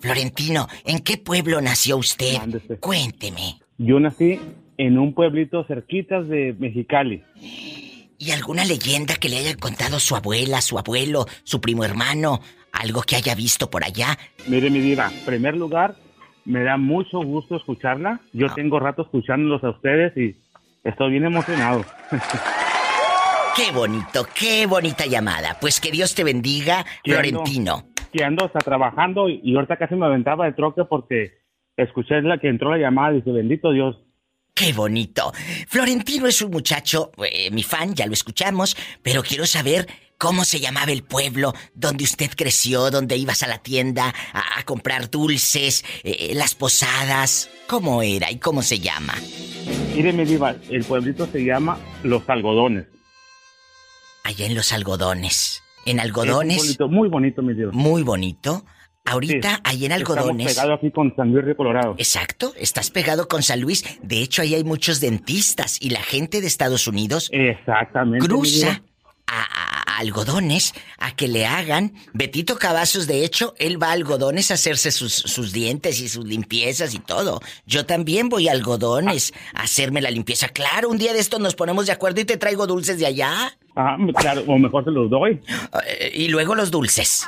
Florentino, 0.00 0.66
¿en 0.84 1.00
qué 1.00 1.16
pueblo 1.16 1.60
nació 1.60 1.96
usted? 1.96 2.36
Cuénteme. 2.80 3.58
Yo 3.78 4.00
nací 4.00 4.40
en 4.76 4.98
un 4.98 5.14
pueblito 5.14 5.64
cerquitas 5.64 6.28
de 6.28 6.54
Mexicali. 6.58 7.24
¿Y 8.18 8.32
alguna 8.32 8.64
leyenda 8.64 9.14
que 9.14 9.28
le 9.28 9.38
haya 9.38 9.56
contado 9.56 10.00
su 10.00 10.16
abuela, 10.16 10.60
su 10.60 10.78
abuelo, 10.78 11.26
su 11.44 11.60
primo 11.60 11.84
hermano? 11.84 12.40
¿Algo 12.72 13.02
que 13.02 13.14
haya 13.16 13.34
visto 13.34 13.70
por 13.70 13.84
allá? 13.84 14.18
Mire, 14.48 14.70
mi 14.70 14.80
diva, 14.80 15.10
en 15.12 15.24
primer 15.24 15.56
lugar, 15.56 15.94
me 16.44 16.64
da 16.64 16.76
mucho 16.76 17.20
gusto 17.20 17.56
escucharla. 17.56 18.20
Yo 18.32 18.52
tengo 18.54 18.80
rato 18.80 19.02
escuchándolos 19.02 19.62
a 19.62 19.70
ustedes 19.70 20.16
y 20.16 20.36
estoy 20.82 21.12
bien 21.12 21.24
emocionado. 21.26 21.84
Qué 23.56 23.72
bonito, 23.72 24.24
qué 24.38 24.66
bonita 24.66 25.04
llamada. 25.06 25.56
Pues 25.60 25.80
que 25.80 25.90
Dios 25.90 26.14
te 26.14 26.22
bendiga, 26.22 26.84
Que 27.02 27.10
ando- 27.10 27.14
Florentino. 27.30 27.84
que 28.12 28.22
ando 28.22 28.46
está 28.46 28.60
trabajando 28.60 29.28
y, 29.28 29.52
ahorita 29.56 29.76
casi 29.76 29.96
me 29.96 30.06
aventaba 30.06 30.44
de 30.44 30.52
troque 30.52 30.84
porque 30.84 31.38
escuché 31.76 32.22
la 32.22 32.38
que 32.38 32.48
entró 32.48 32.70
la 32.70 32.78
llamada 32.78 33.14
y 33.14 33.16
dice, 33.16 33.32
bendito 33.32 33.72
Dios. 33.72 33.96
Qué 34.58 34.72
bonito. 34.72 35.32
Florentino 35.68 36.26
es 36.26 36.42
un 36.42 36.50
muchacho, 36.50 37.12
eh, 37.30 37.50
mi 37.52 37.62
fan, 37.62 37.94
ya 37.94 38.06
lo 38.06 38.12
escuchamos, 38.12 38.76
pero 39.02 39.22
quiero 39.22 39.46
saber 39.46 39.86
cómo 40.18 40.44
se 40.44 40.58
llamaba 40.58 40.90
el 40.90 41.04
pueblo 41.04 41.54
donde 41.74 42.02
usted 42.02 42.30
creció, 42.36 42.90
donde 42.90 43.16
ibas 43.16 43.44
a 43.44 43.46
la 43.46 43.58
tienda 43.58 44.12
a, 44.32 44.58
a 44.58 44.64
comprar 44.64 45.10
dulces, 45.10 45.84
eh, 46.02 46.32
las 46.34 46.56
posadas. 46.56 47.48
¿Cómo 47.68 48.02
era 48.02 48.30
y 48.32 48.38
cómo 48.38 48.62
se 48.62 48.80
llama? 48.80 49.14
Mire, 49.94 50.12
mi 50.12 50.24
diva, 50.24 50.56
el 50.70 50.84
pueblito 50.84 51.26
se 51.30 51.44
llama 51.44 51.78
Los 52.02 52.28
Algodones. 52.28 52.86
Allá 54.24 54.46
en 54.46 54.54
los 54.56 54.72
algodones. 54.72 55.62
En 55.86 55.90
Es 55.90 55.94
un 55.94 56.00
algodones. 56.00 56.56
pueblito 56.58 56.88
muy 56.88 57.08
bonito, 57.08 57.42
mi 57.42 57.54
diva. 57.54 57.70
Muy 57.72 58.02
bonito. 58.02 58.64
Ahorita, 59.12 59.60
ahí 59.64 59.84
en 59.86 59.92
algodones. 59.92 60.46
Estamos 60.48 60.54
pegados 60.54 60.78
aquí 60.78 60.90
con 60.90 61.14
San 61.16 61.32
Luis 61.32 61.44
Río 61.44 61.56
Colorado. 61.56 61.94
Exacto, 61.98 62.52
estás 62.56 62.90
pegado 62.90 63.28
con 63.28 63.42
San 63.42 63.60
Luis. 63.60 63.84
De 64.02 64.20
hecho, 64.22 64.42
ahí 64.42 64.54
hay 64.54 64.64
muchos 64.64 65.00
dentistas 65.00 65.78
y 65.80 65.90
la 65.90 66.02
gente 66.02 66.40
de 66.40 66.46
Estados 66.46 66.86
Unidos 66.86 67.30
Exactamente. 67.32 68.26
cruza 68.26 68.82
a, 69.26 69.40
a- 69.42 69.78
a 69.96 69.98
algodones 70.00 70.74
a 70.98 71.14
que 71.16 71.26
le 71.26 71.44
hagan. 71.46 71.92
Betito 72.12 72.56
Cavazos, 72.56 73.06
de 73.08 73.24
hecho, 73.24 73.54
él 73.58 73.82
va 73.82 73.88
a 73.88 73.92
algodones 73.92 74.50
a 74.50 74.54
hacerse 74.54 74.92
sus, 74.92 75.12
sus 75.12 75.52
dientes 75.52 76.00
y 76.00 76.08
sus 76.08 76.24
limpiezas 76.24 76.94
y 76.94 76.98
todo. 77.00 77.40
Yo 77.66 77.84
también 77.84 78.28
voy 78.28 78.48
a 78.48 78.52
algodones 78.52 79.32
a 79.54 79.62
hacerme 79.62 80.00
la 80.00 80.10
limpieza. 80.10 80.48
Claro, 80.48 80.88
un 80.88 80.98
día 80.98 81.12
de 81.12 81.18
estos 81.18 81.40
nos 81.40 81.54
ponemos 81.56 81.86
de 81.86 81.92
acuerdo 81.92 82.20
y 82.20 82.24
te 82.26 82.36
traigo 82.36 82.66
dulces 82.68 82.98
de 83.00 83.06
allá. 83.06 83.56
Ah, 83.74 83.96
claro, 84.16 84.44
o 84.46 84.56
mejor 84.58 84.84
se 84.84 84.90
los 84.92 85.10
doy. 85.10 85.40
Eh, 85.86 86.12
Y 86.14 86.28
luego 86.28 86.54
los 86.54 86.70
dulces. 86.70 87.26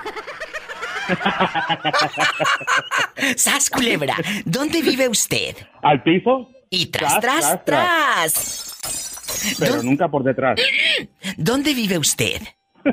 ¡Sas, 3.36 3.70
culebra! 3.70 4.16
¿Dónde 4.44 4.82
vive 4.82 5.08
usted? 5.08 5.56
Al 5.82 6.02
piso. 6.02 6.50
Y 6.70 6.86
tras, 6.86 7.20
tras, 7.20 7.64
tras. 7.64 9.56
Pero 9.58 9.82
nunca 9.82 10.08
por 10.08 10.22
detrás. 10.24 10.58
¿Dónde 11.36 11.74
vive 11.74 11.98
usted? 11.98 12.40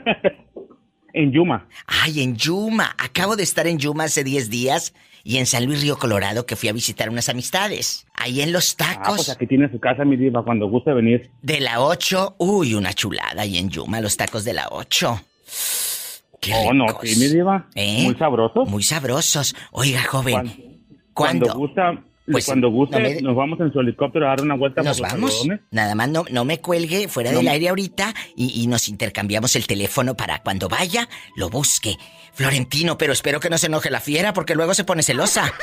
En 1.13 1.31
Yuma. 1.31 1.67
Ay, 1.87 2.21
en 2.21 2.35
Yuma. 2.35 2.93
Acabo 2.99 3.35
de 3.35 3.41
estar 3.41 3.65
en 3.65 3.79
Yuma 3.79 4.03
hace 4.03 4.23
10 4.23 4.51
días 4.51 4.93
y 5.23 5.37
en 5.37 5.47
San 5.47 5.65
Luis 5.65 5.81
Río 5.81 5.97
Colorado 5.97 6.45
que 6.45 6.55
fui 6.55 6.69
a 6.69 6.73
visitar 6.73 7.09
unas 7.09 7.27
amistades. 7.27 8.05
Ahí 8.13 8.41
en 8.41 8.51
los 8.51 8.73
Ah, 8.73 8.75
tacos 8.93 9.15
pues 9.15 9.29
aquí 9.31 9.47
tiene 9.47 9.67
su 9.71 9.79
casa, 9.79 10.05
mi 10.05 10.15
diva, 10.15 10.43
cuando 10.43 10.67
guste 10.69 10.93
venir. 10.93 11.31
de 11.41 11.59
la 11.59 11.81
8. 11.81 12.35
Uy, 12.37 12.75
una 12.75 12.93
chulada 12.93 13.41
ahí 13.41 13.57
en 13.57 13.69
Yuma, 13.71 13.99
los 13.99 14.15
tacos 14.15 14.43
de 14.43 14.53
la 14.53 14.67
8. 14.69 15.19
Qué 16.39 16.53
Oh, 16.55 16.73
no, 16.73 16.85
sí, 17.03 17.19
mi 17.19 17.27
diva. 17.27 17.67
¿Eh? 17.75 18.03
Muy 18.03 18.15
sabrosos. 18.15 18.69
Muy 18.69 18.83
sabrosos. 18.83 19.55
Oiga, 19.71 20.03
joven. 20.03 20.81
Cuando 21.13 21.45
¿Cuándo? 21.47 21.53
gusta, 21.55 22.03
Pues, 22.31 22.45
cuando 22.45 22.69
guste, 22.69 22.99
no 22.99 23.09
me- 23.09 23.21
nos 23.21 23.35
vamos 23.35 23.59
en 23.59 23.71
su 23.73 23.79
helicóptero 23.79 24.25
a 24.27 24.29
dar 24.29 24.41
una 24.41 24.55
vuelta 24.55 24.83
Nos 24.83 24.97
por 24.99 25.05
los 25.07 25.13
vamos. 25.13 25.31
algodones. 25.33 25.61
Nada 25.71 25.95
más 25.95 26.09
no, 26.09 26.25
no 26.29 26.45
me 26.45 26.59
cuelgue 26.61 27.07
fuera 27.07 27.31
No 27.31 27.37
del 27.37 27.47
aire 27.47 27.69
ahorita 27.69 28.13
y, 28.35 28.61
y 28.61 28.67
nos 28.67 28.87
intercambiamos 28.89 29.55
el 29.55 29.65
teléfono 29.65 30.15
para 30.15 30.43
cuando 30.43 30.67
vaya 30.69 31.07
lo 31.35 31.49
busque. 31.49 31.95
Florentino, 32.33 32.97
pero 32.99 33.13
espero 33.13 33.39
que 33.39 33.49
no 33.49 33.57
se 33.57 33.65
enoje 33.67 33.89
la 33.89 33.99
fiera 33.99 34.33
porque 34.33 34.53
luego 34.55 34.73
se 34.75 34.83
pone 34.83 35.01
celosa. 35.03 35.51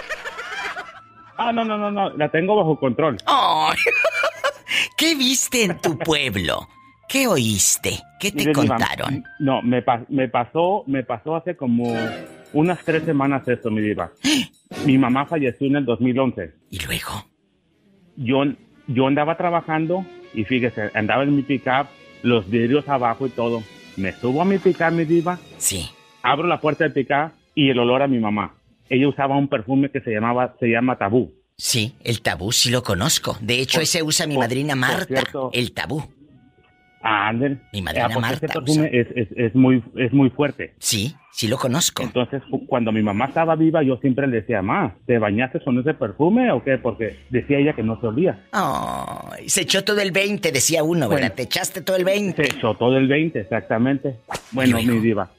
Ah, 1.36 1.50
no, 1.52 1.64
no, 1.64 1.76
no, 1.76 1.90
no, 1.90 2.10
la 2.10 2.30
tengo 2.30 2.54
bajo 2.54 2.78
control. 2.78 3.16
¿Qué 4.96 5.16
viste 5.16 5.64
en 5.64 5.80
tu 5.80 5.98
pueblo? 5.98 6.68
¿Qué 7.08 7.26
oíste? 7.26 8.00
¿Qué 8.18 8.30
te 8.30 8.38
Mire, 8.38 8.52
diva, 8.60 8.76
contaron? 8.76 9.24
No, 9.38 9.62
me, 9.62 9.82
pa- 9.82 10.04
me 10.08 10.28
pasó, 10.28 10.84
me 10.86 11.02
pasó 11.04 11.36
hace 11.36 11.56
como 11.56 11.94
unas 12.52 12.78
tres 12.84 13.04
semanas 13.04 13.46
esto, 13.48 13.70
mi 13.70 13.80
diva. 13.80 14.10
Mi 14.86 14.98
mamá 14.98 15.24
falleció 15.26 15.66
en 15.68 15.76
el 15.76 15.84
2011. 15.84 16.52
¿Y 16.70 16.78
luego? 16.80 17.26
Yo, 18.16 18.42
yo 18.88 19.06
andaba 19.06 19.36
trabajando 19.36 20.04
y 20.34 20.44
fíjese, 20.44 20.90
andaba 20.94 21.22
en 21.22 21.34
mi 21.36 21.42
pickup, 21.42 21.86
los 22.22 22.48
vidrios 22.50 22.88
abajo 22.88 23.26
y 23.26 23.30
todo. 23.30 23.62
Me 23.96 24.12
subo 24.12 24.42
a 24.42 24.44
mi 24.44 24.58
pickup, 24.58 24.90
mi 24.90 25.04
diva. 25.04 25.38
Sí. 25.58 25.88
Abro 26.22 26.48
la 26.48 26.60
puerta 26.60 26.84
del 26.84 26.92
pickup 26.92 27.32
y 27.54 27.70
el 27.70 27.78
olor 27.78 28.02
a 28.02 28.08
mi 28.08 28.18
mamá. 28.18 28.54
Ella 28.88 29.08
usaba 29.08 29.36
un 29.36 29.46
perfume 29.48 29.90
que 29.90 30.00
se 30.00 30.10
llamaba, 30.10 30.54
se 30.58 30.66
llama 30.66 30.98
Tabú. 30.98 31.32
Sí, 31.56 31.94
el 32.02 32.20
tabú 32.20 32.50
sí 32.50 32.70
lo 32.70 32.82
conozco. 32.82 33.38
De 33.40 33.60
hecho, 33.60 33.80
ese 33.80 34.02
usa 34.02 34.26
mi 34.26 34.36
madrina 34.36 34.74
Marta. 34.74 35.04
cierto. 35.06 35.50
el 35.52 35.72
tabú. 35.72 36.02
Ah. 37.06 37.30
Mi 37.32 37.82
madrina 37.82 38.08
porque 38.08 38.20
Marta 38.20 38.46
ese 38.46 38.48
perfume 38.48 38.88
es, 38.92 39.06
es, 39.14 39.28
es 39.36 39.54
muy, 39.54 39.82
es 39.96 40.10
muy 40.14 40.30
fuerte. 40.30 40.72
Sí, 40.78 41.14
sí 41.32 41.48
lo 41.48 41.58
conozco. 41.58 42.02
Entonces, 42.02 42.42
cu- 42.50 42.66
cuando 42.66 42.92
mi 42.92 43.02
mamá 43.02 43.26
estaba 43.26 43.56
viva, 43.56 43.82
yo 43.82 43.98
siempre 43.98 44.26
le 44.26 44.40
decía, 44.40 44.62
mamá, 44.62 44.94
¿te 45.04 45.18
bañaste 45.18 45.62
con 45.62 45.78
ese 45.78 45.92
perfume 45.92 46.50
o 46.50 46.64
qué? 46.64 46.78
Porque 46.78 47.18
decía 47.28 47.58
ella 47.58 47.74
que 47.74 47.82
no 47.82 48.00
se 48.00 48.06
olía. 48.06 48.46
Ay, 48.52 49.50
se 49.50 49.60
echó 49.62 49.84
todo 49.84 50.00
el 50.00 50.12
20, 50.12 50.50
decía 50.50 50.82
uno, 50.82 51.08
¿verdad? 51.08 51.24
Bueno. 51.24 51.34
Te 51.34 51.42
echaste 51.42 51.82
todo 51.82 51.96
el 51.96 52.04
20. 52.04 52.42
Se 52.42 52.56
echó 52.56 52.74
todo 52.74 52.96
el 52.96 53.06
20, 53.06 53.38
exactamente. 53.38 54.16
Bueno, 54.52 54.78
mi 54.82 54.98
diva. 54.98 55.30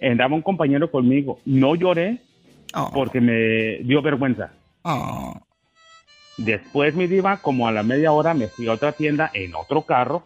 Andaba 0.00 0.34
un 0.34 0.42
compañero 0.42 0.90
conmigo. 0.90 1.38
No 1.44 1.74
lloré 1.74 2.18
porque 2.94 3.20
me 3.20 3.78
dio 3.84 4.00
vergüenza. 4.00 4.52
Oh. 4.82 5.34
Después, 6.36 6.94
mi 6.94 7.06
diva, 7.06 7.36
como 7.36 7.68
a 7.68 7.72
la 7.72 7.82
media 7.82 8.10
hora, 8.12 8.34
me 8.34 8.48
fui 8.48 8.66
a 8.68 8.72
otra 8.72 8.92
tienda 8.92 9.30
en 9.34 9.54
otro 9.54 9.82
carro 9.82 10.24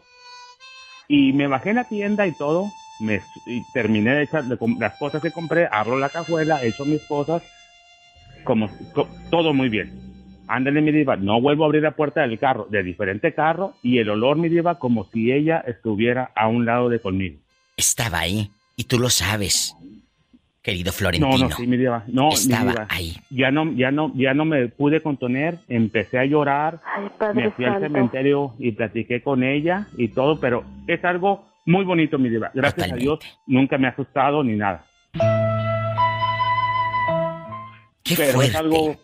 y 1.09 1.33
me 1.33 1.47
bajé 1.47 1.71
en 1.71 1.77
la 1.77 1.85
tienda 1.85 2.27
y 2.27 2.33
todo. 2.33 2.71
Me, 3.01 3.21
y 3.47 3.63
terminé 3.73 4.15
de 4.15 4.25
echar 4.25 4.45
las 4.45 4.95
cosas 4.99 5.23
que 5.23 5.31
compré, 5.31 5.69
abro 5.71 5.99
la 5.99 6.09
cajuela, 6.11 6.63
echo 6.65 6.85
mis 6.85 7.01
cosas, 7.03 7.43
como 8.45 8.69
co- 8.93 9.09
todo 9.31 9.55
muy 9.55 9.69
bien. 9.69 9.91
Ándale, 10.49 10.81
mi 10.81 10.91
diva, 10.93 11.17
no 11.17 11.41
vuelvo 11.41 11.65
a 11.65 11.67
abrir 11.67 11.83
la 11.83 11.93
puerta 11.93 12.23
del 12.23 12.39
carro, 12.39 12.67
de 12.71 12.83
diferente 12.83 13.35
carro, 13.35 13.75
y 13.83 13.99
el 13.99 14.09
olor, 14.11 14.37
mi 14.37 14.49
diva, 14.49 14.79
como 14.79 15.05
si 15.13 15.31
ella 15.31 15.63
estuviera 15.67 16.33
a 16.35 16.49
un 16.49 16.65
lado 16.65 16.89
de 16.89 17.01
conmigo. 17.01 17.39
Estaba 17.77 18.21
ahí. 18.21 18.51
Y 18.77 18.85
tú 18.85 18.99
lo 18.99 19.11
sabes, 19.11 19.75
querido 20.63 20.93
Florentino. 20.93 21.39
No, 21.39 21.49
no, 21.49 21.57
sí, 21.57 21.67
mi 21.67 21.77
diva. 21.77 22.05
No, 22.09 22.29
mi 22.29 22.35
Estaba 22.35 22.71
diva. 22.73 22.87
ahí. 22.91 23.17
Ya 23.31 23.51
no, 23.51 23.73
ya 23.73 23.91
no, 23.91 24.13
ya 24.15 24.35
no 24.35 24.45
me 24.45 24.69
pude 24.69 25.01
contener. 25.01 25.59
Empecé 25.69 26.19
a 26.19 26.25
llorar. 26.25 26.81
Padre 27.19 27.45
me 27.45 27.51
fui 27.53 27.65
al 27.65 27.81
cementerio 27.81 28.55
y 28.59 28.73
platiqué 28.73 29.23
con 29.23 29.43
ella 29.43 29.87
y 29.97 30.09
todo, 30.09 30.41
pero 30.41 30.65
es 30.87 31.05
algo 31.05 31.47
muy 31.67 31.85
bonito, 31.85 32.19
mi 32.19 32.29
diva. 32.29 32.51
Gracias 32.55 32.93
a 32.93 32.97
Dios, 32.97 33.21
nunca 33.47 33.79
me 33.79 33.87
ha 33.87 33.91
asustado 33.91 34.43
ni 34.43 34.57
nada. 34.57 34.85
Qué 38.03 38.15
pero 38.17 38.33
fuerte. 38.33 38.51
es 38.53 38.57
algo 38.57 38.97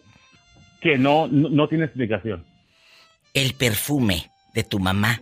que 0.80 0.98
no, 0.98 1.28
no, 1.28 1.48
no 1.50 1.68
tiene 1.68 1.84
explicación. 1.84 2.44
El 3.34 3.54
perfume 3.54 4.30
de 4.54 4.62
tu 4.62 4.78
mamá 4.78 5.20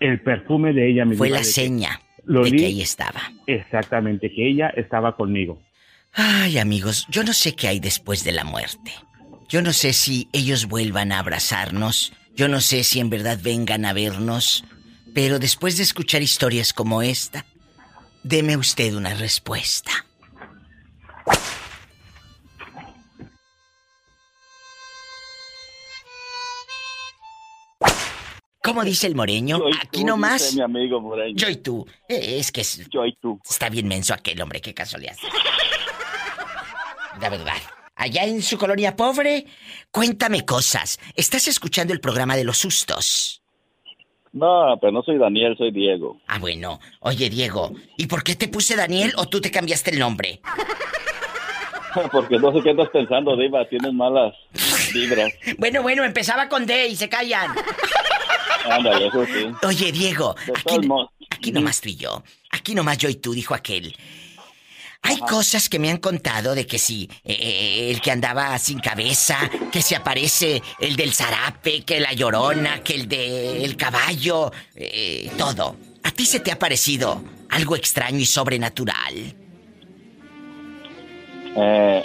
El 0.00 0.20
perfume 0.20 0.72
de 0.72 0.90
ella, 0.90 1.04
mi 1.04 1.14
fue 1.14 1.26
diva, 1.28 1.38
la 1.38 1.44
seña 1.44 2.00
lo 2.26 2.44
de 2.44 2.52
que 2.52 2.66
ahí 2.66 2.80
estaba. 2.82 3.32
Exactamente, 3.46 4.30
que 4.30 4.48
ella 4.48 4.68
estaba 4.76 5.16
conmigo. 5.16 5.60
Ay, 6.12 6.58
amigos, 6.58 7.06
yo 7.10 7.24
no 7.24 7.32
sé 7.32 7.54
qué 7.54 7.68
hay 7.68 7.80
después 7.80 8.24
de 8.24 8.32
la 8.32 8.44
muerte. 8.44 8.92
Yo 9.48 9.62
no 9.62 9.72
sé 9.72 9.92
si 9.92 10.28
ellos 10.32 10.66
vuelvan 10.66 11.12
a 11.12 11.18
abrazarnos 11.18 12.12
Yo 12.36 12.48
no 12.48 12.60
sé 12.60 12.82
si 12.82 12.98
en 12.98 13.10
verdad 13.10 13.38
vengan 13.40 13.84
a 13.84 13.92
vernos, 13.92 14.64
pero 15.14 15.38
después 15.38 15.76
de 15.76 15.84
escuchar 15.84 16.20
historias 16.22 16.72
como 16.72 17.00
esta, 17.00 17.46
deme 18.24 18.56
usted 18.56 18.94
una 18.94 19.14
respuesta. 19.14 19.92
¿Cómo 28.64 28.82
dice 28.82 29.06
el 29.06 29.14
moreño? 29.14 29.58
Yo 29.58 29.64
Aquí 29.82 30.04
nomás. 30.04 30.54
mi 30.54 30.62
amigo 30.62 30.98
Moreño. 30.98 31.36
Yo 31.36 31.50
y 31.50 31.56
tú. 31.56 31.86
Eh, 32.08 32.38
Es 32.38 32.50
que 32.50 32.62
es... 32.62 32.88
Yo 32.88 33.04
y 33.04 33.14
tú. 33.16 33.38
Está 33.48 33.68
bien 33.68 33.86
menso 33.86 34.14
aquel 34.14 34.40
hombre, 34.40 34.62
qué 34.62 34.74
hace. 34.80 34.96
La 37.20 37.28
verdad. 37.28 37.58
Allá 37.94 38.24
en 38.24 38.42
su 38.42 38.56
colonia 38.56 38.96
pobre, 38.96 39.44
cuéntame 39.90 40.46
cosas. 40.46 40.98
¿Estás 41.14 41.46
escuchando 41.46 41.92
el 41.92 42.00
programa 42.00 42.36
de 42.36 42.44
los 42.44 42.56
sustos? 42.58 43.42
No, 44.32 44.76
pero 44.80 44.92
no 44.92 45.02
soy 45.02 45.18
Daniel, 45.18 45.54
soy 45.56 45.70
Diego. 45.70 46.18
Ah, 46.26 46.38
bueno. 46.38 46.80
Oye, 47.00 47.28
Diego, 47.30 47.70
¿y 47.98 48.06
por 48.06 48.24
qué 48.24 48.34
te 48.34 48.48
puse 48.48 48.74
Daniel 48.76 49.12
o 49.16 49.26
tú 49.28 49.40
te 49.40 49.50
cambiaste 49.50 49.90
el 49.90 49.98
nombre? 50.00 50.40
Porque 52.12 52.38
no 52.38 52.52
sé 52.52 52.62
qué 52.62 52.70
estás 52.70 52.88
pensando, 52.90 53.36
Diva. 53.36 53.66
Tienes 53.68 53.92
malas 53.92 54.34
vibras. 54.92 55.32
Bueno, 55.58 55.82
bueno, 55.82 56.04
empezaba 56.04 56.48
con 56.48 56.66
D 56.66 56.88
y 56.88 56.96
se 56.96 57.08
callan. 57.08 57.50
Ándale, 58.70 59.08
eso 59.08 59.24
sí. 59.26 59.46
Oye, 59.66 59.92
Diego, 59.92 60.34
De 60.46 60.52
aquí, 61.30 61.52
nomás 61.52 61.80
tú 61.80 61.88
y 61.88 61.96
yo. 61.96 62.22
Aquí 62.50 62.74
nomás 62.74 62.98
yo 62.98 63.08
y 63.08 63.16
tú, 63.16 63.34
dijo 63.34 63.54
aquel. 63.54 63.94
Hay 65.02 65.18
cosas 65.18 65.68
que 65.68 65.78
me 65.78 65.90
han 65.90 65.98
contado 65.98 66.54
de 66.54 66.66
que 66.66 66.78
sí, 66.78 67.10
eh, 67.24 67.36
eh, 67.38 67.90
el 67.90 68.00
que 68.00 68.10
andaba 68.10 68.58
sin 68.58 68.78
cabeza, 68.78 69.50
que 69.70 69.82
se 69.82 69.96
aparece 69.96 70.62
el 70.80 70.96
del 70.96 71.12
zarape, 71.12 71.82
que 71.82 72.00
la 72.00 72.14
llorona, 72.14 72.82
que 72.82 72.94
el 72.94 73.06
del 73.06 73.76
caballo, 73.76 74.50
eh, 74.74 75.30
todo. 75.36 75.76
¿A 76.04 76.10
ti 76.10 76.24
se 76.24 76.40
te 76.40 76.50
ha 76.52 76.58
parecido 76.58 77.22
algo 77.50 77.76
extraño 77.76 78.18
y 78.18 78.24
sobrenatural? 78.24 79.43
Eh, 81.56 82.02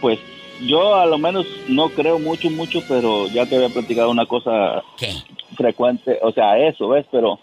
pues 0.00 0.18
yo 0.66 0.94
a 0.96 1.06
lo 1.06 1.18
menos 1.18 1.46
no 1.68 1.88
creo 1.90 2.18
mucho, 2.18 2.50
mucho, 2.50 2.80
pero 2.88 3.26
ya 3.28 3.46
te 3.46 3.56
había 3.56 3.68
platicado 3.68 4.10
una 4.10 4.26
cosa 4.26 4.82
¿Qué? 4.98 5.12
frecuente, 5.56 6.18
o 6.22 6.32
sea, 6.32 6.58
eso, 6.58 6.88
¿ves? 6.88 7.06
Pero 7.10 7.38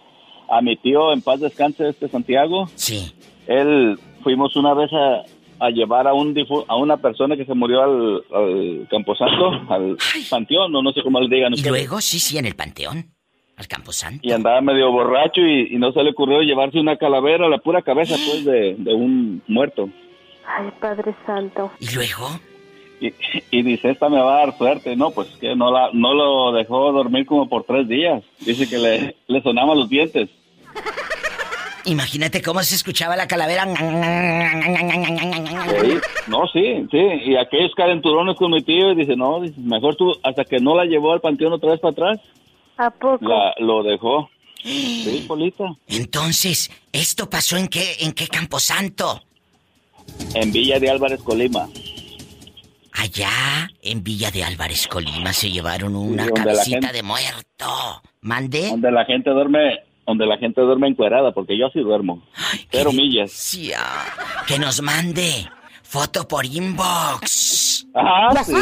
a 0.50 0.62
mi 0.62 0.76
tío, 0.76 1.12
en 1.14 1.22
paz 1.22 1.40
descanse, 1.40 1.90
este 1.90 2.08
Santiago, 2.10 2.68
Sí. 2.76 3.12
él 3.48 3.98
fuimos 4.24 4.56
una 4.56 4.74
vez 4.74 4.92
a, 4.94 5.24
a 5.60 5.70
llevar 5.70 6.08
a 6.08 6.14
un 6.14 6.34
difu- 6.36 6.66
a 6.68 6.76
una 6.76 6.98
persona 6.98 7.38
que 7.38 7.46
se 7.46 7.54
murió 7.54 7.82
al, 7.84 8.24
al 8.34 8.88
Camposanto, 8.90 9.52
al 9.70 9.98
panteón, 10.30 10.76
o 10.76 10.82
no 10.82 10.92
sé 10.92 11.02
cómo 11.02 11.20
le 11.22 11.34
digan 11.34 11.54
Y 11.54 11.56
ustedes. 11.56 11.72
luego, 11.72 12.02
sí, 12.02 12.20
sí, 12.20 12.38
en 12.38 12.46
el 12.46 12.56
panteón, 12.56 13.12
al 13.58 13.68
Camposanto. 13.68 14.20
Y 14.28 14.32
andaba 14.34 14.60
medio 14.62 14.92
borracho 14.92 15.42
y, 15.42 15.74
y 15.74 15.78
no 15.78 15.92
se 15.94 16.04
le 16.04 16.10
ocurrió 16.12 16.42
llevarse 16.42 16.80
una 16.80 16.98
calavera 16.98 17.46
a 17.46 17.50
la 17.50 17.60
pura 17.60 17.82
cabeza, 17.82 18.16
pues, 18.28 18.44
de, 18.46 18.76
de 18.78 18.94
un 18.94 19.42
muerto. 19.48 19.90
Ay, 20.48 20.72
Padre 20.80 21.16
Santo. 21.26 21.72
¿Y 21.80 21.94
luego? 21.94 22.40
Y, 23.02 23.14
y 23.52 23.62
dice, 23.62 23.90
esta 23.92 24.10
me 24.10 24.20
va 24.22 24.36
a 24.36 24.46
dar 24.46 24.58
suerte. 24.58 24.96
No, 24.96 25.12
pues 25.12 25.28
que 25.40 25.56
no, 25.56 25.72
la, 25.72 25.90
no 25.94 26.14
lo 26.14 26.52
dejó 26.54 26.92
dormir 26.92 27.26
como 27.26 27.50
por 27.50 27.64
tres 27.64 27.88
días. 27.88 28.24
Dice 28.40 28.70
que 28.70 28.78
le, 28.78 29.16
le 29.28 29.42
sonaban 29.42 29.78
los 29.78 29.90
dientes. 29.90 30.30
Imagínate 31.86 32.42
cómo 32.42 32.64
se 32.64 32.76
escuchaba 32.76 33.16
la 33.16 33.28
calavera. 33.28 33.66
Sí, 35.82 35.98
no, 36.28 36.48
sí, 36.48 36.88
sí. 36.90 36.98
Y 37.26 37.36
aquellos 37.36 37.74
calenturones 37.76 38.36
con 38.38 38.52
mi 38.52 38.64
tío, 38.64 38.92
y 38.92 38.96
dice, 38.96 39.16
no, 39.16 39.42
dice, 39.42 39.56
mejor 39.60 39.96
tú, 39.96 40.12
hasta 40.24 40.46
que 40.46 40.58
no 40.60 40.76
la 40.76 40.86
llevó 40.86 41.14
al 41.14 41.22
panteón 41.22 41.54
otra 41.54 41.72
vez 41.72 41.80
para 41.80 41.92
atrás, 41.92 42.20
¿A 42.78 42.90
poco? 42.90 43.24
la, 43.26 43.54
lo 43.60 43.84
dejó. 43.84 44.30
Sí, 44.64 45.26
Polita. 45.28 45.66
Entonces, 45.88 46.72
¿esto 46.92 47.30
pasó 47.30 47.56
en 47.58 47.68
qué, 47.68 47.98
en 48.00 48.14
qué 48.14 48.28
Camposanto? 48.28 49.22
En 50.34 50.52
Villa 50.52 50.80
de 50.80 50.90
Álvarez, 50.90 51.22
Colima. 51.24 51.68
Allá, 52.94 53.70
en 53.82 54.04
Villa 54.04 54.32
de 54.32 54.44
Álvarez, 54.44 54.88
Colima, 54.88 55.34
se 55.34 55.52
llevaron 55.52 55.96
una 55.96 56.26
la 56.26 56.32
cabecita 56.32 56.80
gente- 56.88 56.94
de 56.94 57.04
muerto. 57.04 58.02
¿Mande? 58.22 58.70
Donde 58.70 58.92
la 58.92 59.06
gente 59.06 59.30
duerme, 59.30 59.80
donde 60.08 60.26
la 60.26 60.38
gente 60.38 60.62
duerme 60.62 60.88
encuerada, 60.88 61.32
porque 61.34 61.58
yo 61.58 61.68
sí 61.74 61.80
duermo. 61.80 62.24
Cero 62.72 62.92
millas. 62.94 63.32
Sí, 63.32 63.72
que 64.48 64.58
nos 64.58 64.82
mande 64.82 65.48
foto 65.84 66.28
por 66.28 66.46
inbox. 66.46 67.86
Ah, 67.94 68.32
sí. 68.46 68.54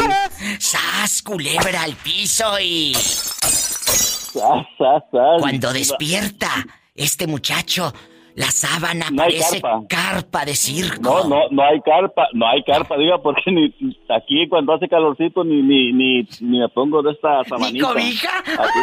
¡Sas, 0.59 1.21
culebra 1.21 1.83
al 1.83 1.93
piso 1.95 2.59
y... 2.59 2.93
Sas, 2.95 4.65
sas, 4.77 5.03
sas. 5.11 5.39
Cuando 5.41 5.71
despierta 5.73 6.49
este 6.95 7.27
muchacho, 7.27 7.93
la 8.35 8.49
sábana 8.49 9.09
No 9.11 9.17
parece 9.23 9.61
carpa. 9.61 9.81
carpa 9.87 10.45
de 10.45 10.55
circo. 10.55 11.01
No, 11.01 11.23
no, 11.29 11.49
no 11.51 11.63
hay 11.63 11.79
carpa, 11.81 12.27
no 12.33 12.47
hay 12.47 12.63
carpa, 12.63 12.97
diga, 12.97 13.17
porque 13.19 13.51
ni 13.51 13.73
aquí 14.09 14.47
cuando 14.49 14.73
hace 14.73 14.87
calorcito 14.89 15.43
ni 15.43 15.61
ni 15.61 15.91
ni, 15.93 16.27
ni 16.41 16.59
me 16.59 16.69
pongo 16.69 17.01
de 17.03 17.11
esta 17.11 17.43
sabanita. 17.49 17.87
cobija? 17.87 18.29
Así. 18.39 18.79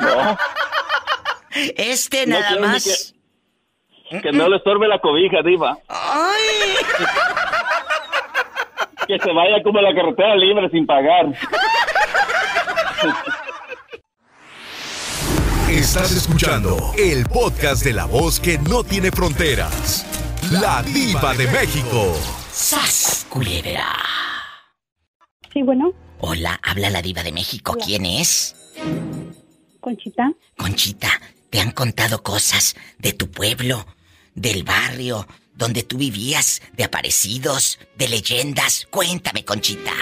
No, 0.00 0.36
Este 1.76 2.26
nada 2.26 2.50
ni 2.56 2.60
más... 2.60 3.14
que 4.22 4.32
no 4.32 4.48
le 4.48 4.56
estorbe 4.56 4.86
la 4.88 4.98
cobija, 4.98 5.42
diva. 5.42 5.78
¡Ay! 5.88 6.74
Que 9.08 9.18
se 9.18 9.32
vaya 9.32 9.60
como 9.64 9.80
la 9.80 9.92
carretera 9.92 10.36
libre 10.36 10.70
sin 10.70 10.86
pagar. 10.86 11.26
Estás 15.72 16.12
escuchando 16.12 16.76
el 16.98 17.24
podcast 17.24 17.82
de 17.84 17.92
la 17.94 18.04
voz 18.04 18.38
que 18.38 18.58
no 18.58 18.84
tiene 18.84 19.10
fronteras. 19.10 20.04
La 20.50 20.82
diva 20.82 21.34
de 21.34 21.46
México. 21.48 22.14
¡Sas, 22.52 23.26
culebra! 23.30 23.86
Sí, 25.52 25.62
bueno, 25.62 25.92
Hola, 26.20 26.60
habla 26.62 26.88
la 26.90 27.00
diva 27.02 27.22
de 27.22 27.32
México. 27.32 27.76
¿Quién 27.84 28.04
es? 28.06 28.54
Conchita. 29.80 30.32
Conchita, 30.56 31.08
¿te 31.50 31.58
han 31.60 31.72
contado 31.72 32.22
cosas 32.22 32.76
de 32.98 33.12
tu 33.12 33.28
pueblo, 33.30 33.84
del 34.34 34.62
barrio, 34.62 35.26
donde 35.54 35.82
tú 35.82 35.96
vivías, 35.98 36.62
de 36.74 36.84
aparecidos, 36.84 37.78
de 37.96 38.08
leyendas? 38.08 38.86
Cuéntame, 38.90 39.44
Conchita. 39.44 39.92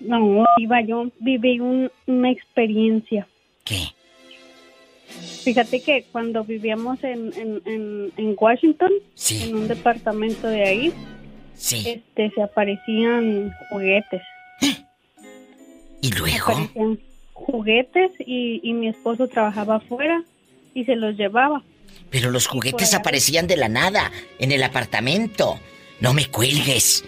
No, 0.00 0.44
iba 0.58 0.80
yo 0.86 1.04
viví 1.20 1.60
un- 1.60 1.90
una 2.06 2.30
experiencia. 2.32 3.28
¿Qué? 3.64 3.94
Fíjate 5.20 5.80
que 5.82 6.04
cuando 6.12 6.44
vivíamos 6.44 7.02
en, 7.04 7.32
en, 7.34 7.62
en, 7.66 8.12
en 8.16 8.36
Washington, 8.38 8.90
Sí. 9.14 9.42
en 9.44 9.56
un 9.56 9.68
departamento 9.68 10.46
de 10.48 10.62
ahí, 10.64 10.92
Sí. 11.56 11.84
este, 11.88 12.30
se 12.34 12.42
aparecían 12.42 13.52
juguetes. 13.70 14.22
¿Y 16.02 16.10
luego? 16.12 16.52
Aparecían 16.52 16.98
juguetes 17.32 18.10
y, 18.20 18.60
y 18.62 18.72
mi 18.72 18.88
esposo 18.88 19.28
trabajaba 19.28 19.76
afuera 19.76 20.22
y 20.74 20.84
se 20.84 20.96
los 20.96 21.16
llevaba. 21.16 21.62
Pero 22.10 22.30
los 22.30 22.46
juguetes 22.46 22.94
aparecían 22.94 23.46
de 23.46 23.56
la 23.56 23.68
nada, 23.68 24.10
en 24.38 24.52
el 24.52 24.62
apartamento. 24.62 25.58
No 26.00 26.12
me 26.14 26.26
cuelgues. 26.26 27.04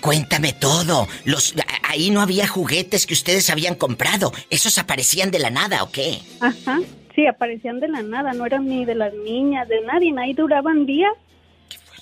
Cuéntame 0.00 0.52
todo. 0.52 1.08
Los, 1.24 1.54
ahí 1.88 2.10
no 2.10 2.20
había 2.20 2.46
juguetes 2.46 3.06
que 3.06 3.14
ustedes 3.14 3.48
habían 3.50 3.74
comprado. 3.76 4.32
¿Esos 4.50 4.78
aparecían 4.78 5.30
de 5.30 5.38
la 5.38 5.50
nada 5.50 5.82
o 5.82 5.90
qué? 5.90 6.18
Ajá, 6.40 6.80
sí, 7.14 7.26
aparecían 7.26 7.80
de 7.80 7.88
la 7.88 8.02
nada, 8.02 8.32
no 8.32 8.46
eran 8.46 8.66
ni 8.66 8.84
de 8.84 8.94
las 8.94 9.14
niñas, 9.14 9.68
de 9.68 9.80
nadie, 9.82 10.14
ahí 10.18 10.32
duraban 10.32 10.86
días. 10.86 11.12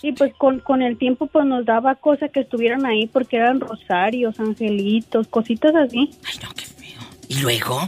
Y 0.03 0.13
pues 0.13 0.33
con, 0.35 0.61
con 0.61 0.81
el 0.81 0.97
tiempo 0.97 1.27
pues 1.27 1.45
nos 1.45 1.67
daba 1.67 1.95
cosas 1.95 2.31
que 2.31 2.41
estuvieran 2.41 2.87
ahí 2.87 3.07
porque 3.07 3.37
eran 3.37 3.61
rosarios, 3.61 4.41
angelitos, 4.41 5.29
cositas 5.29 5.75
así. 5.75 6.11
¿Y 7.29 7.43
luego? 7.43 7.81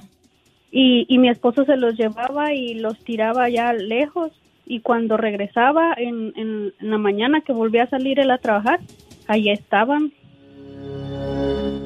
Y, 0.70 1.06
y 1.08 1.18
mi 1.18 1.28
esposo 1.28 1.64
se 1.64 1.76
los 1.76 1.96
llevaba 1.96 2.52
y 2.52 2.74
los 2.74 2.98
tiraba 2.98 3.48
ya 3.48 3.72
lejos. 3.72 4.32
Y 4.66 4.80
cuando 4.80 5.16
regresaba 5.16 5.94
en, 5.96 6.32
en, 6.36 6.72
en 6.78 6.90
la 6.90 6.98
mañana 6.98 7.40
que 7.40 7.52
volvía 7.52 7.84
a 7.84 7.90
salir 7.90 8.20
él 8.20 8.30
a 8.30 8.38
trabajar, 8.38 8.80
ahí 9.26 9.50
estaban. 9.50 10.12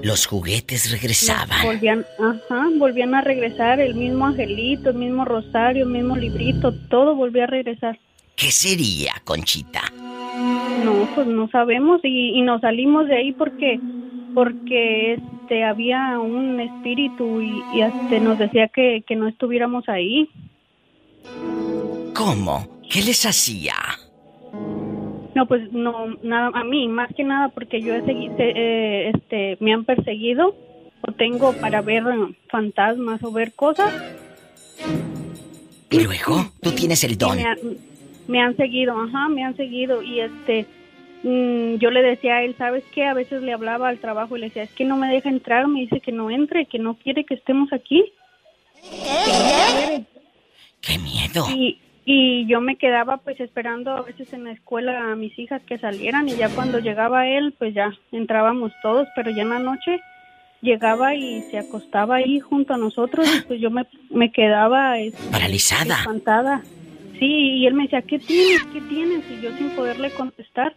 Los 0.02 0.26
juguetes 0.26 0.90
regresaban. 0.92 1.64
Volvían, 1.64 2.04
ajá, 2.18 2.68
volvían 2.78 3.14
a 3.14 3.22
regresar 3.22 3.80
el 3.80 3.94
mismo 3.94 4.26
angelito, 4.26 4.90
el 4.90 4.96
mismo 4.96 5.24
rosario, 5.24 5.84
el 5.84 5.90
mismo 5.90 6.16
librito, 6.16 6.72
todo 6.88 7.14
volvía 7.14 7.44
a 7.44 7.48
regresar. 7.48 7.98
¿Qué 8.36 8.50
sería, 8.52 9.14
Conchita? 9.24 9.82
No, 10.84 11.08
pues 11.14 11.26
no 11.26 11.48
sabemos 11.48 12.00
y, 12.04 12.38
y 12.38 12.42
nos 12.42 12.60
salimos 12.60 13.08
de 13.08 13.16
ahí 13.16 13.32
porque 13.32 13.80
porque 14.34 15.14
este 15.14 15.64
había 15.64 16.18
un 16.18 16.60
espíritu 16.60 17.40
y, 17.40 17.62
y 17.72 17.80
este 17.80 18.20
nos 18.20 18.38
decía 18.38 18.68
que, 18.68 19.02
que 19.06 19.16
no 19.16 19.28
estuviéramos 19.28 19.88
ahí. 19.88 20.28
¿Cómo? 22.14 22.68
¿Qué 22.90 23.00
les 23.00 23.24
hacía? 23.24 23.74
No, 25.36 25.44
pues 25.44 25.70
no, 25.70 26.16
nada, 26.22 26.50
a 26.54 26.64
mí, 26.64 26.88
más 26.88 27.12
que 27.14 27.22
nada 27.22 27.50
porque 27.50 27.82
yo 27.82 27.92
he 27.94 28.00
seguido, 28.06 28.34
este, 28.38 29.58
me 29.60 29.74
han 29.74 29.84
perseguido 29.84 30.56
o 31.02 31.12
tengo 31.12 31.52
para 31.52 31.82
ver 31.82 32.04
eh, 32.04 32.34
fantasmas 32.48 33.22
o 33.22 33.30
ver 33.30 33.52
cosas. 33.52 33.92
Y 35.90 36.00
luego, 36.00 36.50
tú 36.62 36.70
tienes 36.72 37.04
el 37.04 37.18
don. 37.18 37.36
Me, 37.36 37.44
han- 37.44 37.58
me 38.28 38.40
han 38.40 38.56
seguido, 38.56 38.98
ajá, 38.98 39.28
me 39.28 39.44
han 39.44 39.54
seguido 39.58 40.00
y 40.02 40.20
este 40.20 40.64
mm, 41.22 41.74
yo 41.76 41.90
le 41.90 42.00
decía 42.02 42.36
a 42.36 42.42
él, 42.42 42.54
¿sabes 42.56 42.82
qué? 42.94 43.04
A 43.04 43.12
veces 43.12 43.42
le 43.42 43.52
hablaba 43.52 43.88
al 43.90 43.98
trabajo 43.98 44.38
y 44.38 44.40
le 44.40 44.46
decía, 44.46 44.62
es 44.62 44.70
que 44.72 44.86
no 44.86 44.96
me 44.96 45.08
deja 45.12 45.28
entrar, 45.28 45.68
me 45.68 45.80
dice 45.80 46.00
que 46.00 46.12
no 46.12 46.30
entre, 46.30 46.64
que 46.64 46.78
no 46.78 46.94
quiere 46.94 47.24
que 47.26 47.34
estemos 47.34 47.70
aquí. 47.74 48.04
¡Qué 50.80 50.98
miedo! 50.98 51.44
Y, 51.50 51.78
y 52.08 52.46
yo 52.46 52.60
me 52.60 52.76
quedaba 52.76 53.16
pues 53.18 53.38
esperando 53.40 53.90
a 53.90 54.02
veces 54.02 54.32
en 54.32 54.44
la 54.44 54.52
escuela 54.52 55.10
a 55.12 55.16
mis 55.16 55.36
hijas 55.38 55.60
que 55.66 55.76
salieran 55.76 56.28
y 56.28 56.36
ya 56.36 56.48
cuando 56.48 56.78
llegaba 56.78 57.26
él 57.26 57.52
pues 57.58 57.74
ya 57.74 57.92
entrábamos 58.12 58.72
todos, 58.80 59.08
pero 59.16 59.30
ya 59.32 59.42
en 59.42 59.48
la 59.50 59.58
noche 59.58 60.00
llegaba 60.62 61.14
y 61.16 61.42
se 61.50 61.58
acostaba 61.58 62.16
ahí 62.16 62.38
junto 62.40 62.74
a 62.74 62.78
nosotros 62.78 63.28
y 63.36 63.40
pues 63.42 63.60
yo 63.60 63.70
me, 63.70 63.86
me 64.10 64.30
quedaba 64.32 64.98
es- 65.00 65.14
Paralizada. 65.32 65.96
espantada. 65.98 66.62
Sí, 67.18 67.26
y 67.26 67.66
él 67.66 67.74
me 67.74 67.84
decía, 67.84 68.02
¿qué 68.02 68.18
tienes? 68.18 68.62
¿Qué 68.72 68.80
tienes? 68.82 69.24
Y 69.30 69.42
yo 69.42 69.50
sin 69.56 69.70
poderle 69.70 70.10
contestar. 70.10 70.74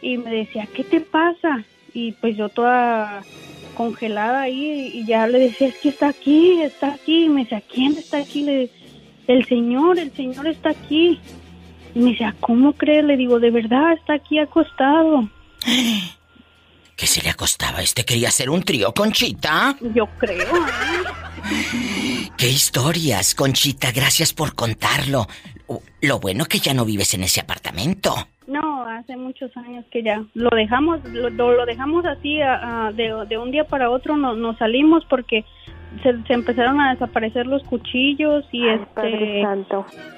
Y 0.00 0.16
me 0.16 0.30
decía, 0.30 0.66
¿qué 0.74 0.84
te 0.84 1.00
pasa? 1.00 1.64
Y 1.92 2.12
pues 2.12 2.36
yo 2.36 2.48
toda 2.48 3.22
congelada 3.76 4.42
ahí 4.42 4.90
y 4.94 5.04
ya 5.06 5.26
le 5.26 5.38
decía, 5.40 5.68
es 5.68 5.76
que 5.78 5.88
está 5.88 6.08
aquí, 6.08 6.60
está 6.62 6.94
aquí. 6.94 7.24
Y 7.24 7.28
me 7.28 7.42
decía, 7.42 7.62
¿quién 7.72 7.92
está 7.96 8.18
aquí? 8.18 8.42
Le 8.44 8.70
el 9.28 9.44
señor, 9.46 9.98
el 9.98 10.12
señor 10.12 10.46
está 10.46 10.70
aquí. 10.70 11.18
Y 11.94 11.98
me 12.00 12.10
decía, 12.10 12.34
¿cómo 12.40 12.72
crees? 12.74 13.04
Le 13.04 13.16
digo, 13.16 13.40
de 13.40 13.50
verdad, 13.50 13.92
está 13.94 14.14
aquí 14.14 14.38
acostado. 14.38 15.28
¿Qué 16.96 17.06
se 17.06 17.22
le 17.22 17.28
acostaba? 17.30 17.82
¿Este 17.82 18.04
quería 18.04 18.28
hacer 18.28 18.48
un 18.48 18.62
trío, 18.62 18.92
Conchita? 18.94 19.76
Yo 19.94 20.06
creo. 20.18 20.56
¿eh? 20.56 22.30
¡Qué 22.38 22.48
historias, 22.48 23.34
Conchita! 23.34 23.92
Gracias 23.92 24.32
por 24.32 24.54
contarlo. 24.54 25.26
Lo 26.00 26.20
bueno 26.20 26.44
que 26.46 26.58
ya 26.58 26.72
no 26.74 26.84
vives 26.84 27.12
en 27.14 27.24
ese 27.24 27.40
apartamento. 27.40 28.14
No, 28.46 28.86
hace 28.88 29.16
muchos 29.16 29.54
años 29.56 29.84
que 29.90 30.02
ya 30.04 30.22
lo 30.34 30.48
dejamos, 30.56 31.00
lo, 31.04 31.28
lo- 31.30 31.52
lo 31.52 31.66
dejamos 31.66 32.04
así 32.06 32.40
a- 32.40 32.86
a- 32.86 32.92
de, 32.92 33.12
de 33.28 33.36
un 33.38 33.50
día 33.50 33.64
para 33.64 33.90
otro, 33.90 34.16
no- 34.16 34.34
nos 34.36 34.56
salimos 34.58 35.04
porque 35.10 35.44
se, 36.02 36.22
se 36.26 36.32
empezaron 36.32 36.80
a 36.80 36.92
desaparecer 36.92 37.46
los 37.46 37.62
cuchillos 37.64 38.44
y 38.52 38.66
este 38.68 39.44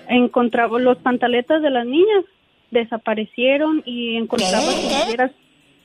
encontraba 0.09 0.79
los 0.79 0.99
pantaletas 0.99 1.63
de 1.63 1.71
las 1.71 1.87
niñas 1.87 2.25
desaparecieron 2.71 3.83
y 3.85 4.17
encontraba 4.17 4.65
tubilleras, 4.65 5.31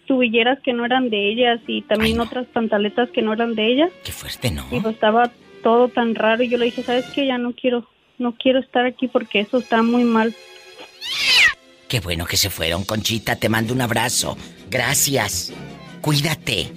tubilleras 0.06 0.60
que 0.62 0.74
no 0.74 0.86
eran 0.86 1.10
de 1.10 1.32
ellas 1.32 1.62
y 1.68 1.82
también 1.84 2.20
otras 2.20 2.46
pantaletas 2.48 3.10
que 3.12 3.22
no 3.22 3.34
eran 3.34 3.56
de 3.56 3.68
ellas. 3.68 3.92
Qué 4.04 4.12
fuerte, 4.12 4.52
¿no? 4.52 4.66
Y 4.72 4.80
pues 4.80 4.96
estaba 4.96 5.32
todo 5.62 5.88
tan 5.88 6.16
raro 6.16 6.44
y 6.44 6.50
yo 6.50 6.58
le 6.58 6.66
dije, 6.66 6.84
¿sabes 6.84 7.06
qué? 7.14 7.26
Ya 7.26 7.38
no 7.38 7.54
quiero, 7.54 7.88
no 8.18 8.36
quiero 8.36 8.60
estar 8.60 8.86
aquí 8.86 9.08
porque 9.08 9.40
eso 9.40 9.58
está 9.58 9.82
muy 9.82 10.04
mal. 10.04 10.34
Qué 11.88 12.00
bueno 12.00 12.26
que 12.26 12.38
se 12.38 12.50
fueron, 12.50 12.86
Conchita. 12.86 13.36
Te 13.36 13.50
mando 13.50 13.74
un 13.74 13.82
abrazo. 13.82 14.36
Gracias. 14.70 15.54
Cuídate. 16.02 16.72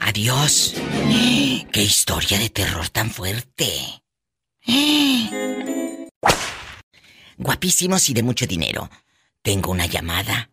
Adiós. 0.00 0.74
¡Qué 1.72 1.82
historia 1.82 2.38
de 2.38 2.50
terror 2.50 2.88
tan 2.88 3.10
fuerte! 3.10 3.66
Guapísimos 7.36 8.08
y 8.10 8.14
de 8.14 8.22
mucho 8.22 8.46
dinero. 8.46 8.88
Tengo 9.42 9.70
una 9.70 9.86
llamada, 9.86 10.50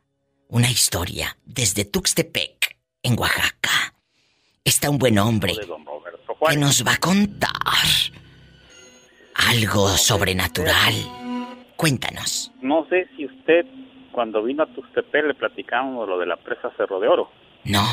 una 0.49 0.69
historia 0.69 1.37
desde 1.45 1.85
Tuxtepec, 1.85 2.77
en 3.01 3.19
Oaxaca. 3.19 3.95
Está 4.63 4.89
un 4.89 4.97
buen 4.97 5.17
hombre 5.17 5.53
que 6.49 6.57
nos 6.57 6.85
va 6.85 6.93
a 6.93 6.97
contar 6.97 7.51
algo 9.35 9.89
sobrenatural. 9.89 10.93
Cuéntanos. 11.75 12.51
No 12.61 12.87
sé 12.87 13.07
si 13.15 13.25
usted, 13.25 13.65
cuando 14.11 14.43
vino 14.43 14.63
a 14.63 14.67
Tuxtepec, 14.67 15.25
le 15.25 15.33
platicamos 15.33 16.07
lo 16.07 16.17
de 16.17 16.25
la 16.25 16.37
presa 16.37 16.71
Cerro 16.77 16.99
de 16.99 17.07
Oro. 17.07 17.29
No. 17.65 17.83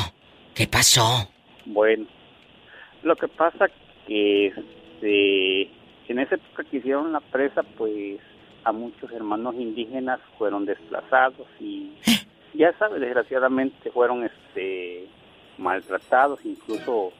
¿Qué 0.53 0.67
pasó? 0.67 1.32
Bueno, 1.65 2.05
lo 3.03 3.15
que 3.15 3.27
pasa 3.27 3.69
que 4.07 4.47
este, 4.47 5.61
en 6.07 6.19
esa 6.19 6.35
época 6.35 6.63
que 6.63 6.77
hicieron 6.77 7.11
la 7.11 7.19
presa, 7.19 7.63
pues 7.63 8.19
a 8.63 8.71
muchos 8.71 9.11
hermanos 9.11 9.55
indígenas 9.55 10.19
fueron 10.37 10.65
desplazados 10.65 11.47
y 11.59 11.91
ya 12.53 12.73
sabe, 12.73 12.99
desgraciadamente 12.99 13.91
fueron 13.91 14.23
este 14.23 15.07
maltratados, 15.57 16.39
incluso 16.45 17.11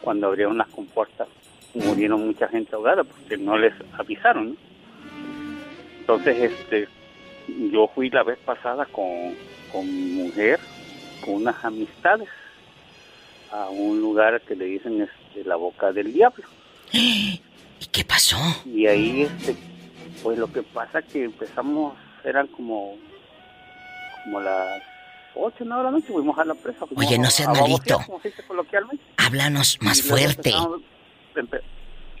cuando 0.00 0.28
abrieron 0.28 0.56
las 0.56 0.68
compuertas 0.68 1.28
murieron 1.76 2.26
mucha 2.26 2.48
gente 2.48 2.74
ahogada 2.74 3.04
porque 3.04 3.36
no 3.36 3.58
les 3.58 3.74
avisaron. 3.98 4.50
¿no? 4.50 4.56
Entonces, 6.00 6.52
este, 6.52 6.88
yo 7.70 7.88
fui 7.94 8.10
la 8.10 8.22
vez 8.22 8.38
pasada 8.38 8.86
con, 8.86 9.34
con 9.72 9.86
mi 9.86 10.22
mujer, 10.22 10.58
con 11.24 11.34
unas 11.34 11.64
amistades, 11.64 12.28
a 13.52 13.68
un 13.70 14.00
lugar 14.00 14.40
que 14.42 14.54
le 14.56 14.64
dicen 14.66 15.02
este, 15.02 15.44
la 15.44 15.56
boca 15.56 15.92
del 15.92 16.12
diablo. 16.12 16.44
¿Y 16.92 17.40
qué 17.92 18.04
pasó? 18.04 18.36
Y 18.64 18.86
ahí, 18.86 19.22
este, 19.22 19.56
pues 20.22 20.38
lo 20.38 20.50
que 20.52 20.62
pasa 20.62 21.02
que 21.02 21.24
empezamos, 21.24 21.94
eran 22.24 22.46
como, 22.48 22.96
como 24.24 24.40
las 24.40 24.82
ocho, 25.34 25.64
nueve 25.64 25.82
de 25.84 25.84
la 25.84 25.90
noche, 25.98 26.06
fuimos 26.12 26.38
a 26.38 26.44
la 26.44 26.54
presa. 26.54 26.86
Oye, 26.96 27.18
no 27.18 27.30
seas 27.30 27.48
malito. 27.50 28.00
como 28.06 28.20
se 28.20 28.30
dice 28.30 28.42
coloquialmente. 28.46 29.04
Háblanos 29.18 29.78
más 29.82 29.98
Y 29.98 30.02
fuerte. 30.02 30.52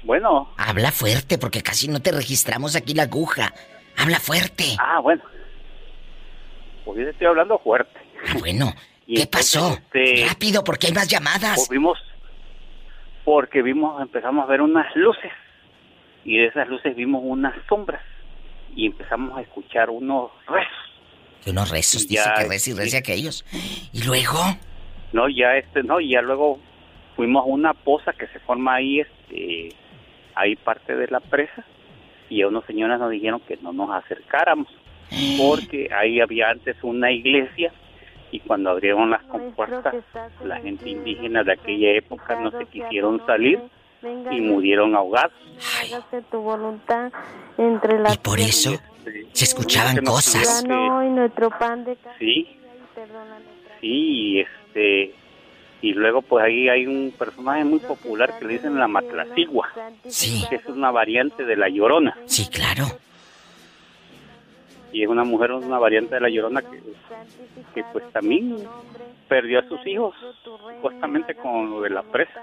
Bueno, 0.04 0.52
Habla 0.56 0.92
fuerte 0.92 1.36
porque 1.38 1.62
casi 1.62 1.88
no 1.88 2.00
te 2.00 2.12
registramos 2.12 2.76
aquí 2.76 2.94
la 2.94 3.04
aguja. 3.04 3.52
Habla 3.96 4.20
fuerte. 4.20 4.76
ah, 4.78 5.00
bueno. 5.00 5.22
Pues 6.84 6.98
yo 6.98 7.04
te 7.04 7.10
estoy 7.10 7.26
hablando 7.26 7.58
fuerte. 7.58 7.98
Ah, 8.28 8.34
bueno. 8.38 8.72
Y 9.06 9.14
¿Qué 9.16 9.22
entonces, 9.22 9.54
pasó? 9.60 9.72
este, 9.74 10.26
Rápido, 10.28 10.64
porque 10.64 10.88
hay 10.88 10.92
más 10.92 11.08
llamadas. 11.08 11.54
Pues 11.56 11.68
vimos, 11.68 11.98
porque 13.24 13.62
vimos, 13.62 14.00
empezamos 14.02 14.44
a 14.44 14.46
ver 14.48 14.60
unas 14.60 14.94
luces 14.96 15.32
y 16.24 16.38
de 16.38 16.46
esas 16.46 16.68
luces 16.68 16.94
vimos 16.96 17.22
unas 17.24 17.54
sombras 17.68 18.02
y 18.74 18.86
empezamos 18.86 19.36
a 19.38 19.42
escuchar 19.42 19.90
unos 19.90 20.30
rezos. 20.48 21.46
Unos 21.46 21.70
rezos, 21.70 22.04
Y 22.04 22.08
dice 22.08 22.24
ya, 22.26 22.34
que 22.34 22.48
reza 22.48 22.70
y 22.70 22.72
reza 22.74 22.98
aquellos. 22.98 23.44
Y 23.92 24.02
luego, 24.04 24.38
No, 25.12 25.28
ya 25.28 25.56
este, 25.56 25.82
no, 25.84 26.00
y 26.00 26.10
ya 26.10 26.20
luego 26.20 26.58
fuimos 27.14 27.42
a 27.42 27.46
una 27.46 27.74
poza 27.74 28.12
que 28.12 28.26
se 28.28 28.40
forma 28.40 28.74
ahí, 28.74 29.00
este, 29.00 29.68
ahí 30.34 30.56
parte 30.56 30.96
de 30.96 31.06
la 31.06 31.20
presa 31.20 31.64
y 32.28 32.42
a 32.42 32.48
unos 32.48 32.64
señoras 32.66 32.98
nos 32.98 33.10
dijeron 33.12 33.40
que 33.46 33.56
no 33.58 33.72
nos 33.72 33.90
acercáramos 33.90 34.66
porque 35.38 35.88
ahí 35.96 36.20
había 36.20 36.50
antes 36.50 36.76
una 36.82 37.12
iglesia 37.12 37.72
y 38.30 38.40
cuando 38.40 38.70
abrieron 38.70 39.10
las 39.10 39.22
compuertas 39.24 39.94
la 40.44 40.58
gente 40.60 40.90
indígena 40.90 41.42
de 41.44 41.52
aquella 41.52 41.92
época 41.92 42.38
no 42.40 42.50
se 42.50 42.66
quisieron 42.66 43.24
salir 43.26 43.60
y 44.30 44.40
murieron 44.40 44.94
ahogados. 44.94 45.32
Hágase 45.82 46.22
tu 46.30 46.40
voluntad 46.40 47.10
entre 47.58 47.98
la 47.98 48.12
y 48.12 48.18
por 48.18 48.38
eso 48.38 48.78
se 49.32 49.44
escuchaban 49.44 49.96
cosas. 50.04 50.64
Sí, 50.64 50.66
sí, 52.18 52.58
y 53.82 54.40
este 54.40 55.14
y 55.82 55.92
luego 55.92 56.22
pues 56.22 56.44
ahí 56.44 56.68
hay 56.68 56.86
un 56.86 57.12
personaje 57.16 57.64
muy 57.64 57.78
popular 57.78 58.38
que 58.38 58.44
le 58.46 58.52
dicen 58.54 58.78
la 58.78 58.88
Matlacigua, 58.88 59.68
Sí. 60.06 60.44
que 60.48 60.56
es 60.56 60.66
una 60.66 60.90
variante 60.90 61.44
de 61.44 61.56
la 61.56 61.68
Llorona. 61.68 62.16
Sí, 62.24 62.48
claro. 62.48 62.84
Y 64.96 65.02
es 65.02 65.10
una 65.10 65.24
mujer, 65.24 65.52
una 65.52 65.78
variante 65.78 66.14
de 66.14 66.22
la 66.22 66.30
Llorona 66.30 66.62
que, 66.62 66.80
que 67.74 67.84
pues 67.92 68.10
también 68.12 68.56
perdió 69.28 69.58
a 69.58 69.68
sus 69.68 69.86
hijos, 69.86 70.14
supuestamente 70.42 71.34
con 71.34 71.68
lo 71.68 71.82
de 71.82 71.90
la 71.90 72.02
presa. 72.02 72.42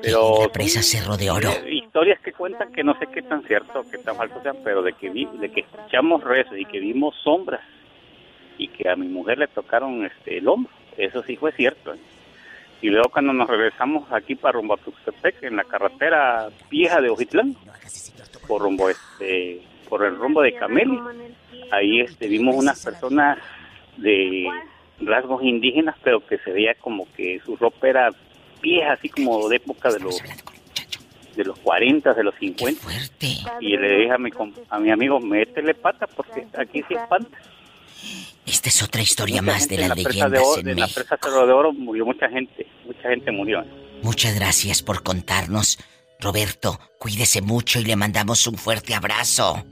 Pero 0.00 0.42
La 0.42 0.52
presa 0.52 0.84
Cerro 0.84 1.16
de 1.16 1.28
Oro. 1.32 1.48
eh, 1.48 1.74
historias 1.74 2.20
que 2.20 2.32
cuentan 2.32 2.70
que 2.70 2.84
no 2.84 2.96
sé 3.00 3.08
qué 3.08 3.22
tan 3.22 3.42
cierto 3.42 3.80
o 3.80 3.90
qué 3.90 3.98
tan 3.98 4.14
falso 4.14 4.40
sean, 4.40 4.58
pero 4.62 4.82
de 4.82 4.92
que 4.92 5.10
vi, 5.10 5.24
de 5.24 5.50
que 5.50 5.62
escuchamos 5.62 6.22
rezos 6.22 6.56
y 6.56 6.64
que 6.64 6.78
vimos 6.78 7.16
sombras 7.24 7.62
y 8.56 8.68
que 8.68 8.88
a 8.88 8.94
mi 8.94 9.08
mujer 9.08 9.38
le 9.38 9.48
tocaron 9.48 10.06
este 10.06 10.38
el 10.38 10.46
hombro, 10.46 10.72
eso 10.96 11.24
sí 11.24 11.34
fue 11.34 11.50
cierto. 11.50 11.92
¿eh? 11.92 11.98
Y 12.82 12.90
luego 12.90 13.08
cuando 13.10 13.32
nos 13.32 13.50
regresamos 13.50 14.06
aquí 14.12 14.36
para 14.36 14.52
rumbo 14.52 14.74
a 14.74 14.76
Tuxtepec, 14.76 15.42
en 15.42 15.56
la 15.56 15.64
carretera 15.64 16.50
vieja 16.70 17.00
de 17.00 17.10
Ojitlán, 17.10 17.56
por 18.46 18.62
rumbo 18.62 18.88
este, 18.88 19.60
por 19.88 20.04
el 20.04 20.16
rumbo 20.16 20.42
de 20.42 20.54
Cameli, 20.54 20.98
ahí 21.70 22.00
este 22.00 22.28
vimos 22.28 22.54
unas 22.56 22.84
personas 22.84 23.38
de 23.96 24.46
rasgos 25.00 25.42
indígenas, 25.42 25.96
pero 26.02 26.24
que 26.26 26.38
se 26.38 26.52
veía 26.52 26.74
como 26.74 27.06
que 27.16 27.40
su 27.44 27.56
ropa 27.56 27.88
era 27.88 28.10
vieja, 28.60 28.92
así 28.92 29.08
como 29.08 29.48
de 29.48 29.56
época 29.56 29.90
de 29.90 30.00
los 30.00 30.22
de 31.36 31.44
los 31.44 31.58
40, 31.60 32.14
de 32.14 32.24
los 32.24 32.34
50. 32.34 32.88
Y 33.60 33.76
le 33.76 33.98
dije 33.98 34.12
a 34.12 34.18
mi, 34.18 34.30
a 34.70 34.78
mi 34.80 34.90
amigo, 34.90 35.20
métele 35.20 35.74
pata 35.74 36.06
porque 36.08 36.46
aquí 36.58 36.82
sí 36.88 36.94
espanta. 36.94 37.38
Esta 38.44 38.68
es 38.68 38.82
otra 38.82 39.02
historia 39.02 39.40
Mucha 39.42 39.52
más 39.52 39.68
de 39.68 39.78
las 39.78 39.88
la 39.90 39.94
de 39.94 40.04
leyendas 40.04 40.42
oro, 40.42 40.60
en 40.60 40.68
en 40.68 40.80
la 40.80 40.88
presa 40.88 41.16
Cerro 41.22 41.46
de 41.46 41.52
Oro 41.52 41.72
murió 41.72 42.04
mucha 42.06 42.28
gente, 42.28 42.66
mucha 42.84 43.08
gente 43.08 43.30
murió. 43.30 43.64
Muchas 44.02 44.34
gracias 44.34 44.82
por 44.82 45.02
contarnos. 45.02 45.78
Roberto, 46.20 46.78
cuídese 46.98 47.42
mucho 47.42 47.78
y 47.80 47.84
le 47.84 47.96
mandamos 47.96 48.46
un 48.46 48.56
fuerte 48.56 48.94
abrazo. 48.94 49.64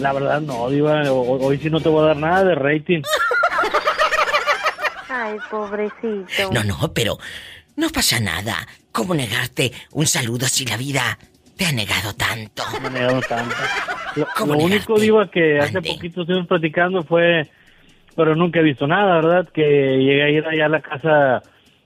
La 0.00 0.14
verdad, 0.14 0.40
no, 0.40 0.70
Diva. 0.70 1.02
ho- 1.10 1.44
Hoy 1.46 1.58
sí 1.58 1.68
no 1.68 1.80
te 1.80 1.90
voy 1.90 2.04
a 2.04 2.08
dar 2.08 2.16
nada 2.16 2.44
de 2.44 2.54
rating. 2.54 3.02
Ay, 5.10 5.36
pobrecito. 5.50 6.52
No, 6.52 6.64
no, 6.64 6.92
pero 6.94 7.18
no 7.76 7.90
pasa 7.90 8.18
nada. 8.20 8.66
¿Cómo 8.92 9.14
negarte 9.14 9.72
un 9.92 10.06
saludo 10.06 10.48
si 10.48 10.64
la 10.64 10.76
vida 10.78 11.18
te 11.58 11.66
ha 11.66 11.72
negado 11.72 12.14
tanto? 12.14 12.62
Me 12.80 12.86
ha 12.86 12.90
negado 12.90 13.20
tanto. 13.28 13.56
Lo, 14.16 14.26
¿Cómo 14.36 14.54
lo 14.54 14.60
único, 14.60 14.98
Diva, 14.98 15.30
que 15.30 15.58
hace 15.58 15.82
poquito 15.82 16.22
estuvimos 16.22 16.46
platicando 16.46 17.02
fue... 17.02 17.46
Pero 18.16 18.34
nunca 18.34 18.60
he 18.60 18.62
visto 18.62 18.86
nada, 18.86 19.16
¿verdad? 19.16 19.48
Que 19.52 19.62
llegué 19.62 20.22
a 20.22 20.30
ir 20.30 20.46
allá 20.46 20.66
a 20.66 20.68
la 20.68 20.80
casa 20.80 21.42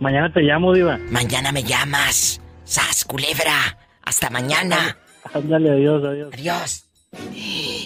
Mañana 0.00 0.32
te 0.32 0.40
llamo, 0.40 0.72
Diva. 0.72 0.98
Mañana 1.10 1.52
me 1.52 1.62
llamas. 1.62 2.40
¡Sas, 2.64 3.04
culebra! 3.04 3.78
Hasta 4.02 4.28
mañana. 4.30 4.98
Ándale, 5.32 5.70
adiós, 5.70 6.04
adiós. 6.04 6.30
Adiós. 6.34 6.84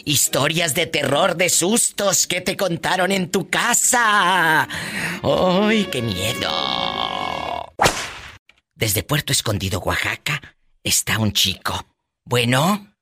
Historias 0.05 0.75
de 0.75 0.87
terror, 0.87 1.37
de 1.37 1.49
sustos 1.51 2.27
que 2.27 2.41
te 2.41 2.57
contaron 2.57 3.13
en 3.13 3.31
tu 3.31 3.49
casa. 3.51 4.67
¡Ay, 5.23 5.85
qué 5.93 6.01
miedo! 6.03 7.73
Desde 8.75 9.03
Puerto 9.03 9.33
Escondido, 9.33 9.81
Oaxaca, 9.81 10.41
está 10.83 11.19
un 11.19 11.33
chico. 11.33 11.87
Bueno, 12.25 12.95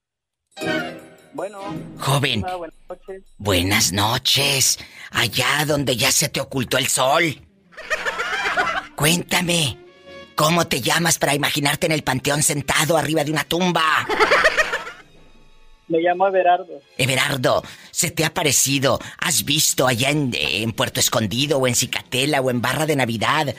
Bueno. 1.33 1.59
Joven. 1.99 2.43
hola, 2.45 2.57
buenas 2.57 2.79
noches. 2.89 3.23
buenas 3.39 3.93
noches. 3.93 4.79
Allá 5.11 5.65
donde 5.67 5.97
ya 5.97 6.11
se 6.11 6.29
te 6.29 6.41
ocultó 6.41 6.79
el 6.79 6.87
sol. 6.89 7.46
Cuéntame, 8.97 9.77
¿cómo 10.35 10.67
te 10.67 10.81
llamas 10.81 11.19
para 11.19 11.35
imaginarte 11.35 11.85
en 11.85 11.93
el 11.93 12.03
panteón 12.03 12.43
sentado 12.43 12.97
arriba 12.97 13.25
de 13.25 13.31
una 13.31 13.45
tumba? 13.45 14.07
Me 15.89 16.01
llamo 16.01 16.27
Everardo. 16.27 16.81
Everardo, 16.97 17.63
¿se 17.91 18.11
te 18.11 18.25
ha 18.25 18.33
parecido? 18.33 18.99
¿Has 19.19 19.45
visto 19.45 19.87
allá 19.87 20.11
en, 20.11 20.33
en 20.35 20.73
Puerto 20.73 20.99
Escondido 20.99 21.59
o 21.59 21.67
en 21.67 21.75
Cicatela 21.75 22.41
o 22.41 22.51
en 22.51 22.63
Barra 22.63 22.87
de 22.87 22.97
Navidad? 22.97 23.55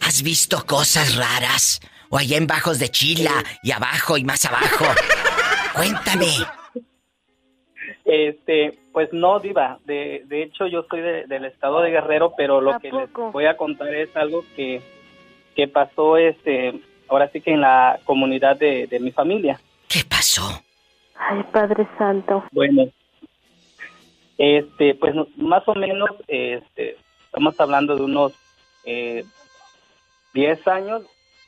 ¿Has 0.00 0.22
visto 0.22 0.64
cosas 0.66 1.14
raras? 1.14 1.80
¿O 2.08 2.18
allá 2.18 2.38
en 2.38 2.46
Bajos 2.46 2.78
de 2.78 2.90
Chila 2.90 3.44
y 3.62 3.70
abajo 3.70 4.16
y 4.16 4.24
más 4.24 4.44
abajo? 4.46 4.86
Cuéntame. 5.74 6.63
Este, 8.04 8.78
pues 8.92 9.12
no, 9.12 9.40
Diva. 9.40 9.78
De, 9.86 10.22
de 10.26 10.42
hecho, 10.42 10.66
yo 10.66 10.84
soy 10.90 11.00
de- 11.00 11.26
del 11.26 11.44
estado 11.46 11.80
de 11.80 11.90
Guerrero, 11.90 12.34
pero 12.36 12.60
lo 12.60 12.78
que 12.78 12.92
les 12.92 13.10
voy 13.32 13.46
a 13.46 13.56
contar 13.56 13.94
es 13.94 14.14
algo 14.16 14.44
que, 14.54 14.82
que 15.56 15.68
pasó, 15.68 16.16
este, 16.16 16.80
ahora 17.08 17.28
sí 17.30 17.40
que 17.40 17.52
en 17.52 17.62
la 17.62 17.98
comunidad 18.04 18.56
de, 18.58 18.86
de 18.86 19.00
mi 19.00 19.10
familia. 19.10 19.58
¿Qué 19.88 20.00
pasó? 20.08 20.42
Ay, 21.16 21.42
Padre 21.52 21.86
Santo. 21.96 22.44
Bueno, 22.52 22.88
este, 24.36 24.94
pues 24.96 25.14
más 25.36 25.66
o 25.68 25.74
menos, 25.74 26.10
este, 26.26 26.96
estamos 27.24 27.58
hablando 27.60 27.94
de 27.96 28.02
unos 28.02 28.32
eh, 28.84 29.24
10 30.34 30.66
años, 30.68 31.02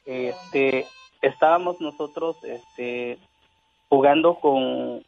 este, 0.06 0.86
estábamos 1.20 1.80
nosotros, 1.80 2.36
este, 2.44 3.18
jugando 3.88 4.36
con 4.36 5.02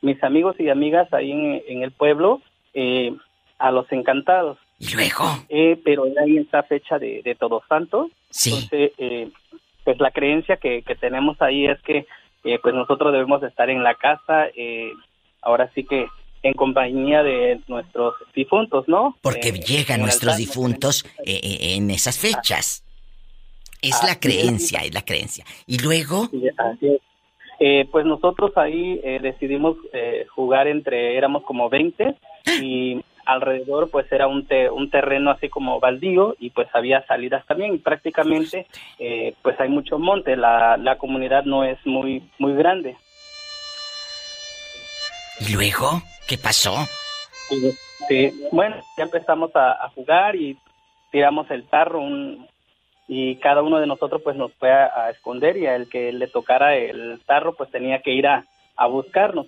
mis 0.00 0.22
amigos 0.22 0.56
y 0.58 0.68
amigas 0.68 1.12
ahí 1.12 1.32
en, 1.32 1.62
en 1.68 1.82
el 1.82 1.92
pueblo 1.92 2.40
eh, 2.74 3.14
a 3.58 3.70
los 3.70 3.90
encantados. 3.92 4.58
¿Y 4.78 4.94
luego? 4.94 5.24
Eh, 5.48 5.80
pero 5.84 6.06
era 6.06 6.22
ahí 6.22 6.36
en 6.36 6.44
esta 6.44 6.62
fecha 6.62 6.98
de, 6.98 7.22
de 7.22 7.34
Todos 7.34 7.62
Santos. 7.68 8.10
Sí. 8.30 8.50
Entonces, 8.54 8.92
eh, 8.98 9.30
pues 9.84 9.98
la 9.98 10.10
creencia 10.10 10.56
que, 10.56 10.82
que 10.82 10.94
tenemos 10.94 11.40
ahí 11.42 11.66
es 11.66 11.80
que 11.82 12.06
eh, 12.44 12.58
pues 12.62 12.74
nosotros 12.74 13.12
debemos 13.12 13.40
de 13.40 13.48
estar 13.48 13.68
en 13.70 13.82
la 13.82 13.94
casa, 13.94 14.46
eh, 14.56 14.92
ahora 15.42 15.70
sí 15.74 15.84
que 15.84 16.06
en 16.44 16.54
compañía 16.54 17.24
de 17.24 17.60
nuestros 17.66 18.14
difuntos, 18.34 18.86
¿no? 18.86 19.16
Porque 19.22 19.50
llegan 19.50 20.00
nuestros 20.00 20.34
altar. 20.34 20.46
difuntos 20.46 21.04
en 21.24 21.90
esas 21.90 22.16
fechas. 22.16 22.84
Es 23.82 23.96
Así 23.96 24.06
la 24.06 24.20
creencia, 24.20 24.80
es 24.80 24.94
la 24.94 25.02
creencia. 25.04 25.44
Y 25.66 25.78
luego, 25.78 26.26
Sí, 26.30 26.42
así 26.56 26.86
es. 26.86 27.00
Eh, 27.60 27.88
pues 27.90 28.06
nosotros 28.06 28.52
ahí 28.56 29.00
eh, 29.02 29.18
decidimos 29.20 29.76
eh, 29.92 30.26
jugar 30.34 30.68
entre, 30.68 31.16
éramos 31.16 31.42
como 31.42 31.68
20 31.68 32.14
y 32.62 33.00
alrededor 33.26 33.90
pues 33.90 34.10
era 34.12 34.26
un, 34.28 34.46
te- 34.46 34.70
un 34.70 34.90
terreno 34.90 35.30
así 35.32 35.48
como 35.48 35.80
baldío 35.80 36.36
y 36.38 36.50
pues 36.50 36.68
había 36.72 37.04
salidas 37.06 37.44
también 37.46 37.74
y 37.74 37.78
prácticamente 37.78 38.66
eh, 38.98 39.34
pues 39.42 39.58
hay 39.60 39.68
mucho 39.68 39.98
monte, 39.98 40.36
la, 40.36 40.76
la 40.76 40.96
comunidad 40.98 41.44
no 41.44 41.64
es 41.64 41.78
muy, 41.84 42.22
muy 42.38 42.54
grande. 42.54 42.96
¿y 45.40 45.52
luego? 45.52 46.00
¿Qué 46.26 46.36
pasó? 46.38 46.74
Sí, 47.48 47.70
sí. 48.08 48.32
bueno, 48.52 48.76
ya 48.96 49.04
empezamos 49.04 49.54
a, 49.56 49.72
a 49.84 49.88
jugar 49.90 50.36
y 50.36 50.56
tiramos 51.10 51.50
el 51.50 51.64
tarro 51.68 52.00
un, 52.00 52.46
y 53.08 53.36
cada 53.36 53.62
uno 53.62 53.80
de 53.80 53.86
nosotros 53.86 54.20
pues 54.22 54.36
nos 54.36 54.52
fue 54.54 54.70
a, 54.70 54.84
a 54.94 55.10
esconder 55.10 55.56
y 55.56 55.66
al 55.66 55.88
que 55.88 56.12
le 56.12 56.26
tocara 56.28 56.76
el 56.76 57.20
tarro 57.26 57.54
pues 57.54 57.70
tenía 57.70 58.00
que 58.02 58.12
ir 58.12 58.26
a, 58.26 58.44
a 58.76 58.86
buscarnos. 58.86 59.46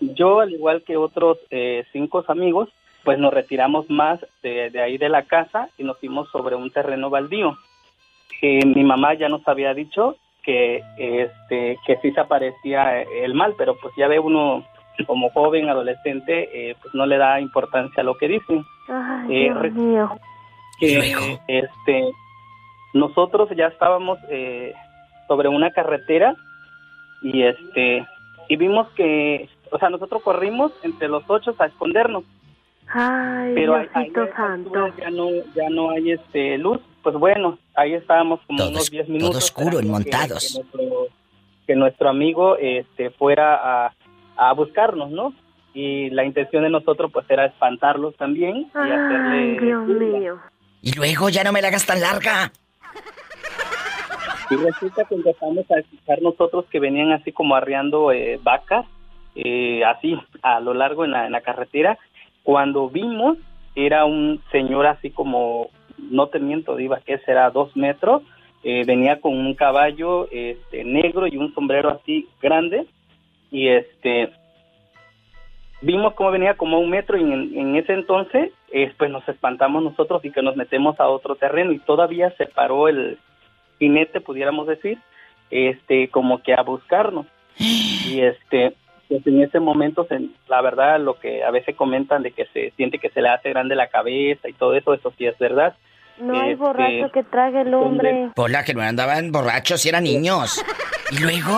Yo, 0.00 0.40
al 0.40 0.52
igual 0.52 0.82
que 0.84 0.96
otros 0.96 1.38
eh, 1.50 1.84
cinco 1.92 2.24
amigos, 2.28 2.68
pues 3.04 3.18
nos 3.18 3.32
retiramos 3.34 3.88
más 3.90 4.20
de, 4.42 4.70
de 4.70 4.80
ahí 4.80 4.96
de 4.98 5.08
la 5.08 5.22
casa 5.24 5.68
y 5.78 5.84
nos 5.84 5.98
fuimos 5.98 6.28
sobre 6.30 6.54
un 6.56 6.70
terreno 6.70 7.10
baldío. 7.10 7.56
Eh, 8.40 8.64
mi 8.64 8.82
mamá 8.84 9.14
ya 9.14 9.28
nos 9.28 9.46
había 9.46 9.74
dicho 9.74 10.16
que 10.44 10.82
este 10.98 11.78
que 11.86 11.96
sí 12.02 12.10
se 12.10 12.20
aparecía 12.20 13.02
el 13.02 13.34
mal, 13.34 13.54
pero 13.56 13.76
pues 13.80 13.94
ya 13.96 14.08
ve 14.08 14.18
uno 14.18 14.64
como 15.06 15.30
joven, 15.30 15.68
adolescente, 15.68 16.48
eh, 16.70 16.76
pues 16.82 16.92
no 16.94 17.06
le 17.06 17.16
da 17.16 17.40
importancia 17.40 18.00
a 18.02 18.04
lo 18.04 18.16
que 18.16 18.28
dicen. 18.28 18.64
Ay, 18.88 19.46
Eh, 19.46 19.52
Dios 19.62 19.72
mío. 19.74 20.10
que 20.80 21.38
este 21.46 22.10
nosotros 22.92 23.48
ya 23.56 23.66
estábamos 23.68 24.18
eh, 24.28 24.74
sobre 25.28 25.48
una 25.48 25.70
carretera 25.70 26.34
y 27.22 27.42
este 27.42 28.06
y 28.48 28.56
vimos 28.56 28.88
que 28.96 29.48
o 29.70 29.78
sea 29.78 29.88
nosotros 29.90 30.22
corrimos 30.22 30.72
entre 30.82 31.08
los 31.08 31.22
ocho 31.28 31.54
a 31.58 31.66
escondernos 31.66 32.24
Ay, 32.94 33.52
pero 33.54 33.74
ahí- 33.76 33.88
santo. 34.36 34.88
ya 34.98 35.10
no 35.10 35.28
ya 35.54 35.70
no 35.70 35.90
hay 35.90 36.12
este 36.12 36.58
luz 36.58 36.78
pues 37.02 37.14
bueno 37.16 37.58
ahí 37.74 37.94
estábamos 37.94 38.40
como 38.46 38.66
unos 38.68 38.90
10 38.90 39.08
minutos 39.08 39.30
todo 39.30 39.38
oscuro, 39.38 39.78
esperando 39.80 40.04
que- 40.04 40.10
enmontados. 40.10 40.52
que, 40.52 40.78
nuestro, 40.78 41.06
que 41.66 41.74
nuestro 41.76 42.08
amigo 42.10 42.56
este 42.58 43.10
fuera 43.10 43.86
a, 43.86 43.94
a 44.36 44.52
buscarnos 44.52 45.10
no 45.10 45.32
y 45.74 46.10
la 46.10 46.24
intención 46.24 46.64
de 46.64 46.68
nosotros 46.70 47.10
pues 47.12 47.24
era 47.30 47.46
espantarlos 47.46 48.14
también 48.16 48.56
y 48.56 48.70
Ay, 48.74 48.90
hacerle 48.90 49.58
Dios 49.60 49.86
mío. 49.86 50.38
Y 50.82 50.92
luego 50.94 51.30
ya 51.30 51.44
no 51.44 51.52
me 51.52 51.62
la 51.62 51.68
hagas 51.68 51.86
tan 51.86 52.00
larga. 52.00 52.52
Y 54.50 54.56
resulta 54.56 55.04
que 55.04 55.14
empezamos 55.14 55.70
a 55.70 55.78
escuchar 55.78 56.20
nosotros 56.22 56.66
que 56.70 56.80
venían 56.80 57.12
así 57.12 57.32
como 57.32 57.54
arreando 57.54 58.12
eh, 58.12 58.38
vacas, 58.42 58.86
eh, 59.34 59.84
así 59.84 60.16
a 60.42 60.60
lo 60.60 60.74
largo 60.74 61.04
en 61.04 61.12
la, 61.12 61.40
carretera. 61.40 61.98
Cuando 62.42 62.88
vimos, 62.88 63.38
era 63.74 64.04
un 64.04 64.42
señor 64.50 64.86
así 64.86 65.10
como, 65.10 65.70
no 65.98 66.26
te 66.28 66.38
miento, 66.38 66.76
Diva, 66.76 67.00
que 67.00 67.18
será 67.18 67.50
dos 67.50 67.76
metros. 67.76 68.22
eh, 68.64 68.84
venía 68.86 69.20
con 69.20 69.36
un 69.36 69.54
caballo 69.54 70.28
este, 70.30 70.84
negro 70.84 71.26
y 71.26 71.36
un 71.36 71.52
sombrero 71.54 71.90
así 71.90 72.28
grande. 72.40 72.86
Y 73.50 73.68
este 73.68 74.30
vimos 75.82 76.14
cómo 76.14 76.30
venía 76.30 76.54
como 76.54 76.76
a 76.76 76.80
un 76.80 76.90
metro 76.90 77.18
y 77.18 77.22
en, 77.22 77.58
en 77.58 77.76
ese 77.76 77.92
entonces 77.92 78.52
eh, 78.70 78.92
pues 78.96 79.10
nos 79.10 79.28
espantamos 79.28 79.82
nosotros 79.82 80.24
y 80.24 80.30
que 80.30 80.42
nos 80.42 80.56
metemos 80.56 80.98
a 80.98 81.08
otro 81.08 81.34
terreno 81.34 81.72
y 81.72 81.78
todavía 81.80 82.30
se 82.38 82.46
paró 82.46 82.88
el 82.88 83.18
jinete 83.82 84.20
pudiéramos 84.20 84.66
decir 84.68 84.98
este 85.50 86.08
como 86.08 86.40
que 86.42 86.54
a 86.54 86.62
buscarnos 86.62 87.26
y 87.58 88.20
este 88.20 88.74
pues 89.08 89.26
en 89.26 89.42
ese 89.42 89.58
momento 89.58 90.06
se- 90.08 90.28
la 90.48 90.60
verdad 90.62 91.00
lo 91.00 91.18
que 91.18 91.42
a 91.42 91.50
veces 91.50 91.74
comentan 91.74 92.22
de 92.22 92.30
que 92.30 92.46
se 92.52 92.70
siente 92.76 92.98
que 92.98 93.10
se 93.10 93.20
le 93.20 93.28
hace 93.28 93.50
grande 93.50 93.74
la 93.74 93.88
cabeza 93.88 94.48
y 94.48 94.52
todo 94.52 94.74
eso 94.76 94.94
eso 94.94 95.12
sí 95.18 95.26
es 95.26 95.36
verdad 95.38 95.74
No 96.18 96.34
hay 96.40 96.52
Este, 96.52 96.62
borracho 96.64 97.10
que 97.12 97.22
trague 97.24 97.62
el 97.62 97.74
hombre. 97.74 98.28
Pola, 98.36 98.62
que 98.64 98.74
no 98.74 98.82
andaban 98.82 99.32
borrachos 99.32 99.84
y 99.84 99.88
eran 99.88 100.04
niños. 100.04 100.62
¿Y 101.10 101.18
luego? 101.20 101.54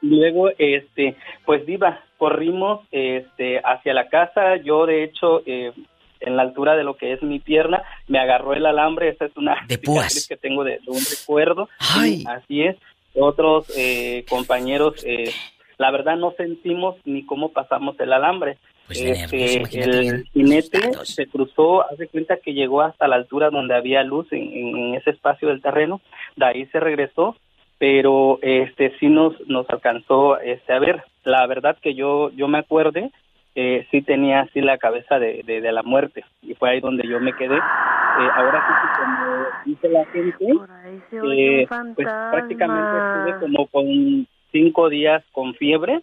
Luego, 0.00 0.48
este, 0.58 1.16
pues 1.44 1.66
diva, 1.66 2.00
corrimos 2.18 2.86
este, 2.92 3.60
hacia 3.64 3.94
la 3.94 4.08
casa. 4.08 4.56
Yo, 4.56 4.86
de 4.86 5.04
hecho, 5.04 5.42
eh, 5.46 5.72
en 6.20 6.36
la 6.36 6.42
altura 6.42 6.76
de 6.76 6.84
lo 6.84 6.96
que 6.96 7.12
es 7.12 7.22
mi 7.22 7.38
pierna, 7.38 7.82
me 8.06 8.18
agarró 8.18 8.54
el 8.54 8.66
alambre. 8.66 9.08
Esa 9.08 9.26
es 9.26 9.36
una 9.36 9.56
De 9.68 9.76
cicatriz 9.76 10.28
que 10.28 10.36
tengo 10.36 10.64
de, 10.64 10.72
de 10.84 10.90
un 10.90 10.98
recuerdo. 10.98 11.68
Sí, 11.80 12.24
así 12.28 12.62
es. 12.62 12.76
Otros 13.14 13.66
eh, 13.76 14.24
compañeros, 14.28 15.02
eh, 15.04 15.30
la 15.78 15.90
verdad, 15.90 16.16
no 16.16 16.32
sentimos 16.36 16.96
ni 17.04 17.24
cómo 17.24 17.50
pasamos 17.52 17.98
el 18.00 18.12
alambre. 18.12 18.58
Pues 18.86 19.00
Este, 19.00 19.36
nervios, 19.60 19.74
el 19.74 20.24
jinete 20.32 20.80
se 21.04 21.26
cruzó, 21.26 21.82
hace 21.90 22.06
cuenta 22.08 22.38
que 22.38 22.54
llegó 22.54 22.80
hasta 22.80 23.06
la 23.06 23.16
altura 23.16 23.50
donde 23.50 23.74
había 23.74 24.02
luz 24.02 24.26
en, 24.32 24.42
en- 24.42 24.76
en 24.78 24.94
ese 24.94 25.10
espacio 25.10 25.48
del 25.48 25.60
terreno, 25.60 26.00
de 26.36 26.46
ahí 26.46 26.66
se 26.66 26.80
regresó, 26.80 27.36
pero 27.78 28.38
este 28.40 28.96
sí 28.98 29.08
nos 29.08 29.34
nos 29.46 29.68
alcanzó 29.70 30.38
este 30.40 30.72
a 30.72 30.78
ver, 30.78 31.02
la 31.24 31.46
verdad 31.46 31.76
que 31.82 31.94
yo 31.94 32.30
yo 32.30 32.48
me 32.48 32.58
acuerde, 32.58 33.10
eh, 33.60 33.88
sí 33.90 34.02
tenía 34.02 34.42
así 34.42 34.60
la 34.60 34.78
cabeza 34.78 35.18
de, 35.18 35.42
de, 35.44 35.60
de 35.60 35.72
la 35.72 35.82
muerte 35.82 36.24
y 36.42 36.54
fue 36.54 36.70
ahí 36.70 36.80
donde 36.80 37.08
yo 37.08 37.18
me 37.18 37.32
quedé. 37.32 37.56
Eh, 37.56 38.28
ahora 38.36 38.64
sí 38.68 38.74
que 38.80 39.02
como 39.02 39.46
dice 39.64 39.88
la 39.88 40.04
gente, 40.06 40.46
eh, 41.34 41.66
pues 41.96 42.08
prácticamente 42.30 42.98
estuve 42.98 43.40
como 43.40 43.66
con 43.66 44.28
cinco 44.52 44.88
días 44.88 45.24
con 45.32 45.54
fiebre. 45.54 46.02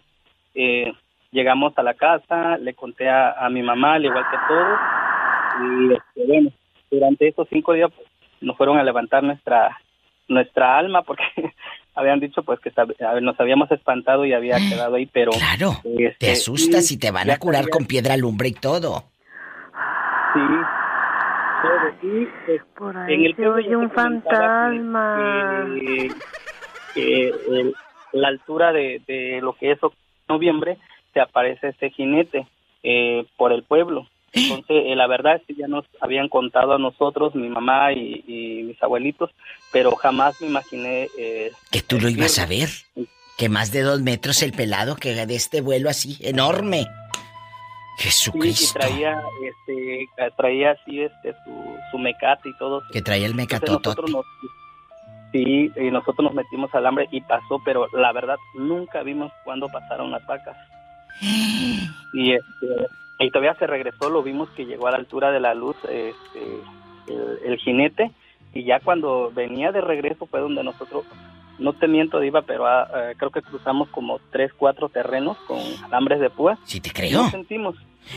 Eh, 0.54 0.92
llegamos 1.30 1.72
a 1.78 1.82
la 1.82 1.94
casa, 1.94 2.58
le 2.58 2.74
conté 2.74 3.08
a, 3.08 3.32
a 3.32 3.48
mi 3.48 3.62
mamá, 3.62 3.94
al 3.94 4.04
igual 4.04 4.26
que 4.30 4.36
todos, 4.48 4.78
y 5.62 5.94
este, 5.94 6.26
bueno, 6.26 6.50
durante 6.90 7.28
esos 7.28 7.48
cinco 7.48 7.72
días 7.72 7.90
pues, 7.96 8.06
nos 8.42 8.54
fueron 8.58 8.76
a 8.76 8.84
levantar 8.84 9.22
nuestra 9.22 9.78
nuestra 10.28 10.76
alma 10.76 11.00
porque 11.00 11.24
habían 11.96 12.20
dicho 12.20 12.42
pues 12.42 12.60
que 12.60 12.70
nos 13.22 13.40
habíamos 13.40 13.70
espantado 13.72 14.24
y 14.24 14.32
había 14.32 14.56
quedado 14.58 14.94
ahí, 14.96 15.06
pero 15.06 15.32
Claro, 15.32 15.72
este, 15.98 16.16
Te 16.26 16.32
asustas 16.32 16.90
y 16.92 16.98
te 16.98 17.10
van 17.10 17.30
a 17.30 17.38
curar 17.38 17.68
con 17.68 17.86
piedra 17.86 18.16
lumbre 18.16 18.48
y 18.48 18.52
todo. 18.52 19.04
Sí. 20.34 20.40
Todo, 21.62 22.12
y, 22.12 22.26
pues, 22.46 22.62
Por 22.76 22.96
ahí 22.96 23.14
en 23.14 23.24
el 23.24 23.30
se 23.34 23.36
pueblo 23.42 23.54
oye 23.54 23.76
un 23.76 23.88
que- 23.88 23.94
fantasma. 23.94 25.66
que, 25.80 26.08
que 26.94 27.28
el- 27.28 27.74
la 28.12 28.28
altura 28.28 28.72
de, 28.72 29.00
de 29.06 29.40
lo 29.42 29.54
que 29.54 29.72
es 29.72 29.78
noviembre 30.28 30.76
se 31.12 31.20
aparece 31.20 31.68
este 31.68 31.90
jinete 31.90 32.46
eh, 32.82 33.26
por 33.36 33.52
el 33.52 33.62
pueblo. 33.64 34.06
Entonces, 34.36 34.82
eh, 34.86 34.94
la 34.94 35.06
verdad 35.06 35.36
es 35.36 35.42
que 35.46 35.54
ya 35.54 35.66
nos 35.66 35.86
habían 36.00 36.28
contado 36.28 36.74
a 36.74 36.78
nosotros, 36.78 37.34
mi 37.34 37.48
mamá 37.48 37.92
y, 37.92 38.22
y 38.26 38.62
mis 38.64 38.82
abuelitos, 38.82 39.30
pero 39.72 39.96
jamás 39.96 40.40
me 40.42 40.48
imaginé 40.48 41.08
eh, 41.18 41.52
Que 41.70 41.80
tú 41.80 41.98
lo 41.98 42.10
ibas 42.10 42.38
a 42.38 42.44
ver. 42.46 42.68
Que 43.38 43.48
más 43.48 43.72
de 43.72 43.80
dos 43.80 44.00
metros 44.02 44.42
el 44.42 44.52
pelado 44.52 44.96
que 44.96 45.26
de 45.26 45.34
este 45.34 45.62
vuelo 45.62 45.88
así, 45.88 46.18
enorme. 46.20 46.82
sí, 46.82 46.88
y 47.98 48.02
Jesucristo. 48.02 48.78
traía, 48.78 49.22
este, 49.42 50.08
traía 50.36 50.72
así 50.72 51.00
este, 51.00 51.34
su, 51.44 51.76
su 51.90 51.98
mecate 51.98 52.50
y 52.50 52.56
todo. 52.58 52.82
Que 52.92 53.00
traía 53.00 53.26
el 53.26 53.34
mecatotote. 53.34 54.02
sí, 55.32 55.72
y 55.76 55.90
nosotros 55.90 56.24
nos 56.24 56.34
metimos 56.34 56.74
al 56.74 56.86
hambre 56.86 57.08
y 57.10 57.22
pasó, 57.22 57.58
pero 57.64 57.88
la 57.94 58.12
verdad 58.12 58.36
nunca 58.54 59.02
vimos 59.02 59.32
cuándo 59.44 59.68
pasaron 59.68 60.10
las 60.10 60.24
vacas. 60.26 60.56
Y 62.12 62.32
este, 62.32 62.66
y 63.18 63.30
todavía 63.30 63.54
se 63.58 63.66
regresó, 63.66 64.10
lo 64.10 64.22
vimos 64.22 64.48
que 64.50 64.66
llegó 64.66 64.88
a 64.88 64.90
la 64.90 64.98
altura 64.98 65.30
de 65.30 65.40
la 65.40 65.54
luz 65.54 65.76
este, 65.84 66.60
el, 67.08 67.38
el 67.44 67.58
jinete 67.58 68.12
y 68.56 68.64
ya 68.64 68.80
cuando 68.80 69.30
venía 69.34 69.70
de 69.70 69.80
regreso 69.80 70.26
fue 70.26 70.40
donde 70.40 70.64
nosotros, 70.64 71.04
no 71.58 71.74
te 71.74 71.88
miento 71.88 72.20
Diva, 72.20 72.42
pero 72.42 72.66
ah, 72.66 72.88
eh, 72.94 73.14
creo 73.16 73.30
que 73.30 73.42
cruzamos 73.42 73.88
como 73.90 74.18
tres, 74.30 74.50
cuatro 74.56 74.88
terrenos 74.88 75.36
con 75.46 75.58
alambres 75.84 76.20
de 76.20 76.30
púa. 76.30 76.58
Sí, 76.64 76.80
te 76.80 76.90
creo. 76.90 77.28
sentimos. 77.30 77.76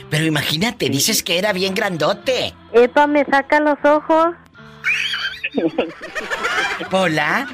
Pero 0.09 0.25
imagínate, 0.25 0.89
dices 0.89 1.23
que 1.23 1.37
era 1.37 1.51
bien 1.51 1.73
grandote. 1.73 2.53
Epa, 2.71 3.07
me 3.07 3.25
saca 3.25 3.59
los 3.59 3.77
ojos. 3.83 4.35
Hola. 6.91 7.47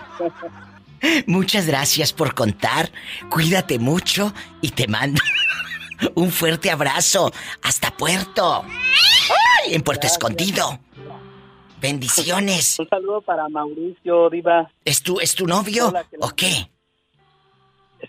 Muchas 1.27 1.67
gracias 1.67 2.13
por 2.13 2.34
contar. 2.34 2.89
Cuídate 3.30 3.80
mucho 3.80 4.34
y 4.61 4.69
te 4.72 4.88
mando 4.88 5.22
un 6.15 6.31
fuerte 6.31 6.69
abrazo 6.72 7.31
hasta 7.63 7.91
Puerto. 7.91 8.63
¡Ay! 8.65 9.73
En 9.76 9.81
Puerto 9.81 10.07
Escondido. 10.07 10.80
Bendiciones. 11.80 12.80
Un 12.80 12.88
saludo 12.89 13.22
para 13.22 13.47
Mauricio 13.49 14.30
Diva. 14.30 14.72
¿Es 14.84 15.01
tu, 15.03 15.19
es 15.19 15.35
tu 15.35 15.45
novio 15.45 15.89
Hola, 15.89 16.03
que 16.09 16.17
la- 16.17 16.26
o 16.26 16.30
qué? 16.31 16.69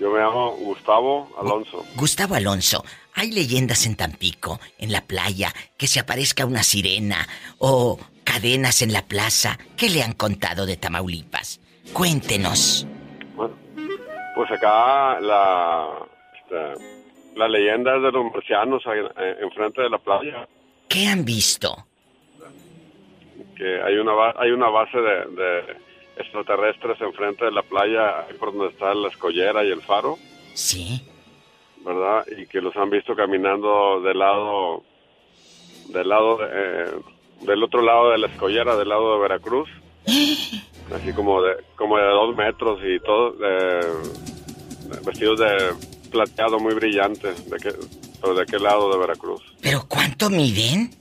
Yo 0.00 0.10
me 0.10 0.18
llamo 0.18 0.50
Gustavo 0.56 1.30
Alonso. 1.40 1.84
Gustavo 1.94 2.34
Alonso, 2.34 2.84
hay 3.14 3.30
leyendas 3.30 3.86
en 3.86 3.94
Tampico, 3.94 4.60
en 4.78 4.90
la 4.90 5.02
playa, 5.02 5.54
que 5.76 5.86
se 5.86 6.00
aparezca 6.00 6.44
una 6.44 6.64
sirena 6.64 7.28
o 7.58 7.98
cadenas 8.24 8.82
en 8.82 8.92
la 8.92 9.06
plaza. 9.06 9.56
¿Qué 9.76 9.88
le 9.88 10.02
han 10.02 10.14
contado 10.14 10.66
de 10.66 10.76
Tamaulipas? 10.76 11.60
Cuéntenos. 11.92 12.88
Pues 14.34 14.50
acá 14.50 15.20
la, 15.20 15.88
la 17.34 17.48
leyenda 17.48 17.96
es 17.96 18.02
de 18.02 18.12
los 18.12 18.32
marcianos 18.32 18.82
eh, 18.86 19.36
enfrente 19.40 19.82
de 19.82 19.90
la 19.90 19.98
playa. 19.98 20.48
¿Qué 20.88 21.06
han 21.06 21.24
visto? 21.24 21.86
Que 23.56 23.82
hay 23.82 23.96
una, 23.96 24.12
hay 24.36 24.50
una 24.50 24.68
base 24.68 24.98
de, 24.98 25.26
de 25.26 25.76
extraterrestres 26.16 27.00
enfrente 27.00 27.44
de 27.44 27.52
la 27.52 27.62
playa, 27.62 28.26
por 28.38 28.52
donde 28.52 28.72
está 28.72 28.94
la 28.94 29.08
escollera 29.08 29.64
y 29.64 29.70
el 29.70 29.82
faro. 29.82 30.16
Sí. 30.54 31.02
¿Verdad? 31.84 32.24
Y 32.38 32.46
que 32.46 32.60
los 32.60 32.76
han 32.76 32.90
visto 32.90 33.14
caminando 33.14 34.00
del 34.00 34.18
lado, 34.18 34.82
del 35.88 36.08
lado, 36.08 36.38
eh, 36.42 36.90
del 37.42 37.62
otro 37.62 37.82
lado 37.82 38.10
de 38.10 38.18
la 38.18 38.28
escollera, 38.28 38.76
del 38.76 38.88
lado 38.88 39.14
de 39.14 39.20
Veracruz. 39.20 39.68
Así 40.94 41.12
como 41.14 41.42
de, 41.42 41.56
como 41.76 41.96
de 41.96 42.04
dos 42.04 42.36
metros 42.36 42.78
y 42.84 43.00
todo, 43.00 43.36
eh, 43.42 43.80
vestidos 45.04 45.40
de 45.40 45.93
plateado 46.14 46.60
muy 46.60 46.74
brillante, 46.74 47.32
de 47.32 47.56
que, 47.58 47.74
pero 48.20 48.34
de 48.34 48.42
aquel 48.42 48.62
lado 48.62 48.90
de 48.92 48.98
Veracruz. 48.98 49.42
¿Pero 49.60 49.84
cuánto 49.88 50.30
miden? 50.30 50.94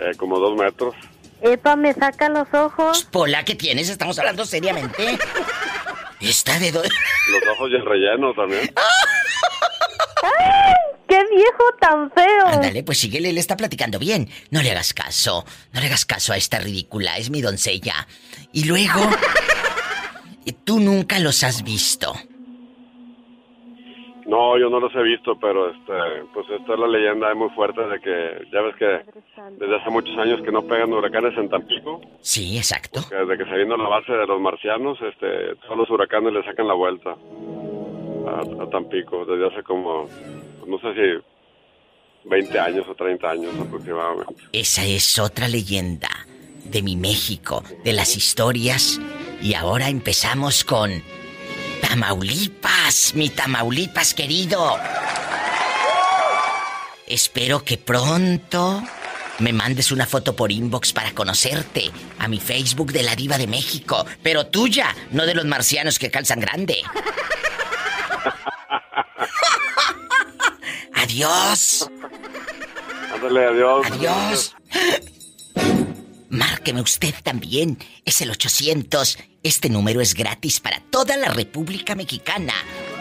Eh, 0.00 0.14
como 0.16 0.38
dos 0.38 0.56
metros. 0.56 0.94
Epa, 1.42 1.74
me 1.74 1.92
saca 1.92 2.28
los 2.28 2.46
ojos. 2.54 3.04
Pola, 3.10 3.44
¿qué 3.44 3.56
tienes? 3.56 3.88
Estamos 3.88 4.16
hablando 4.18 4.46
seriamente. 4.46 5.18
Está 6.20 6.58
de 6.58 6.70
do... 6.70 6.82
Los 6.82 7.56
ojos 7.56 7.70
y 7.70 7.74
el 7.74 7.84
relleno 7.84 8.32
también. 8.34 8.72
¡Ay! 10.22 10.74
¡Qué 11.08 11.18
viejo 11.34 11.64
tan 11.80 12.10
feo! 12.12 12.46
Ándale, 12.46 12.82
pues 12.84 12.98
síguele, 12.98 13.32
le 13.32 13.40
está 13.40 13.56
platicando 13.56 13.98
bien. 13.98 14.30
No 14.50 14.62
le 14.62 14.70
hagas 14.70 14.94
caso. 14.94 15.44
No 15.72 15.80
le 15.80 15.86
hagas 15.86 16.04
caso 16.04 16.32
a 16.32 16.36
esta 16.36 16.60
ridícula, 16.60 17.18
es 17.18 17.30
mi 17.30 17.40
doncella. 17.40 18.06
Y 18.52 18.64
luego... 18.64 19.00
Tú 20.68 20.80
nunca 20.80 21.18
los 21.18 21.44
has 21.44 21.62
visto. 21.62 22.14
No, 24.28 24.58
yo 24.58 24.68
no 24.68 24.78
los 24.78 24.94
he 24.94 25.02
visto, 25.02 25.38
pero 25.40 25.70
este, 25.70 26.22
pues 26.34 26.46
esta 26.50 26.74
es 26.74 26.78
la 26.78 26.86
leyenda 26.86 27.34
muy 27.34 27.48
fuerte 27.50 27.80
de 27.80 27.98
que, 27.98 28.46
ya 28.52 28.60
ves 28.60 28.76
que 28.76 29.00
desde 29.58 29.76
hace 29.76 29.88
muchos 29.88 30.18
años 30.18 30.42
que 30.42 30.52
no 30.52 30.60
pegan 30.62 30.92
huracanes 30.92 31.36
en 31.38 31.48
Tampico. 31.48 32.02
Sí, 32.20 32.58
exacto. 32.58 33.00
Desde 33.08 33.38
que 33.38 33.50
se 33.50 33.56
vino 33.56 33.78
la 33.78 33.88
base 33.88 34.12
de 34.12 34.26
los 34.26 34.38
marcianos, 34.38 34.98
este, 35.00 35.56
todos 35.62 35.78
los 35.78 35.90
huracanes 35.90 36.34
le 36.34 36.44
sacan 36.44 36.68
la 36.68 36.74
vuelta 36.74 37.16
a, 38.26 38.62
a 38.64 38.70
Tampico, 38.70 39.24
desde 39.24 39.46
hace 39.46 39.62
como, 39.62 40.06
pues, 40.58 40.66
no 40.66 40.78
sé 40.78 40.92
si 40.92 42.28
20 42.28 42.58
años 42.58 42.86
o 42.86 42.94
30 42.94 43.30
años 43.30 43.54
aproximadamente. 43.58 44.34
Esa 44.52 44.84
es 44.84 45.18
otra 45.18 45.48
leyenda 45.48 46.10
de 46.64 46.82
mi 46.82 46.96
México, 46.96 47.64
de 47.82 47.94
las 47.94 48.14
historias. 48.14 49.00
Y 49.40 49.54
ahora 49.54 49.88
empezamos 49.88 50.64
con 50.64 50.90
Tamaulipas, 51.80 53.14
mi 53.14 53.30
Tamaulipas 53.30 54.14
querido. 54.14 54.78
Espero 57.06 57.64
que 57.64 57.78
pronto 57.78 58.82
me 59.38 59.52
mandes 59.52 59.92
una 59.92 60.06
foto 60.06 60.34
por 60.36 60.52
inbox 60.52 60.92
para 60.92 61.12
conocerte 61.12 61.90
a 62.18 62.28
mi 62.28 62.38
Facebook 62.40 62.92
de 62.92 63.02
la 63.02 63.14
Diva 63.16 63.38
de 63.38 63.46
México, 63.46 64.04
pero 64.22 64.46
tuya, 64.46 64.94
no 65.10 65.24
de 65.24 65.34
los 65.34 65.44
marcianos 65.46 65.98
que 65.98 66.10
calzan 66.10 66.40
grande. 66.40 66.82
Adiós. 70.94 71.88
Ándale, 73.14 73.46
adiós. 73.46 73.86
Adiós. 73.90 74.54
Márqueme 76.30 76.80
usted 76.80 77.14
también. 77.22 77.78
Es 78.04 78.20
el 78.20 78.30
800. 78.30 79.18
Este 79.42 79.70
número 79.70 80.00
es 80.00 80.14
gratis 80.14 80.60
para 80.60 80.80
toda 80.90 81.16
la 81.16 81.28
República 81.28 81.94
Mexicana. 81.94 82.52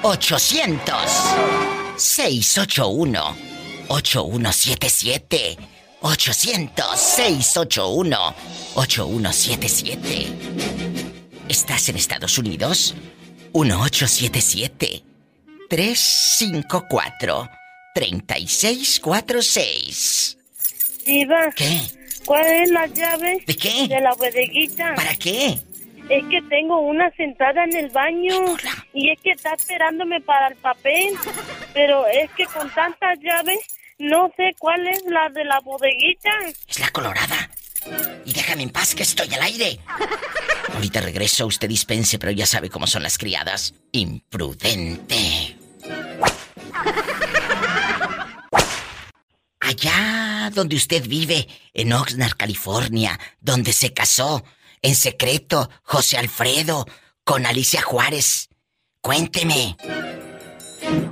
800 0.03 0.95
681 1.97 3.35
8177. 3.89 5.57
800 6.01 6.99
681 6.99 8.35
8177. 8.75 10.27
¿Estás 11.49 11.89
en 11.89 11.97
Estados 11.97 12.37
Unidos? 12.37 12.93
1877 13.53 15.03
354 15.69 17.49
3646. 17.95 20.37
Diva. 21.05 21.51
¿Qué? 21.55 21.96
¿Cuál 22.25 22.45
es 22.45 22.71
la 22.71 22.87
llave? 22.87 23.43
¿De 23.45 23.55
qué? 23.55 23.87
De 23.87 24.01
la 24.01 24.13
bodeguita. 24.13 24.95
¿Para 24.95 25.15
qué? 25.15 25.59
Es 26.09 26.23
que 26.29 26.41
tengo 26.49 26.79
una 26.79 27.11
sentada 27.11 27.63
en 27.65 27.75
el 27.75 27.89
baño 27.89 28.57
y 28.93 29.11
es 29.11 29.19
que 29.21 29.31
está 29.31 29.53
esperándome 29.53 30.21
para 30.21 30.47
el 30.47 30.55
papel, 30.55 31.13
pero 31.73 32.07
es 32.07 32.31
que 32.31 32.45
con 32.45 32.69
tantas 32.73 33.19
llaves 33.19 33.59
no 33.99 34.31
sé 34.37 34.55
cuál 34.57 34.87
es 34.87 35.03
la 35.05 35.29
de 35.29 35.43
la 35.43 35.59
bodeguita. 35.59 36.29
Es 36.67 36.79
la 36.79 36.89
colorada. 36.89 37.49
Y 38.25 38.33
déjame 38.33 38.63
en 38.63 38.69
paz 38.69 38.93
que 38.95 39.03
estoy 39.03 39.33
al 39.33 39.41
aire. 39.41 39.79
Ahorita 40.73 41.01
regreso, 41.01 41.45
usted 41.47 41.67
dispense, 41.67 42.19
pero 42.19 42.31
ya 42.31 42.45
sabe 42.45 42.69
cómo 42.69 42.87
son 42.87 43.03
las 43.03 43.17
criadas. 43.17 43.73
Imprudente. 43.91 45.55
Allá 49.71 50.49
donde 50.55 50.77
usted 50.77 51.05
vive, 51.07 51.45
en 51.73 51.91
Oxnard, 51.91 52.37
California, 52.37 53.19
donde 53.41 53.73
se 53.73 53.93
casó 53.93 54.41
en 54.81 54.95
secreto 54.95 55.69
José 55.83 56.17
Alfredo 56.17 56.85
con 57.25 57.45
Alicia 57.45 57.81
Juárez. 57.81 58.47
Cuénteme. 59.01 59.75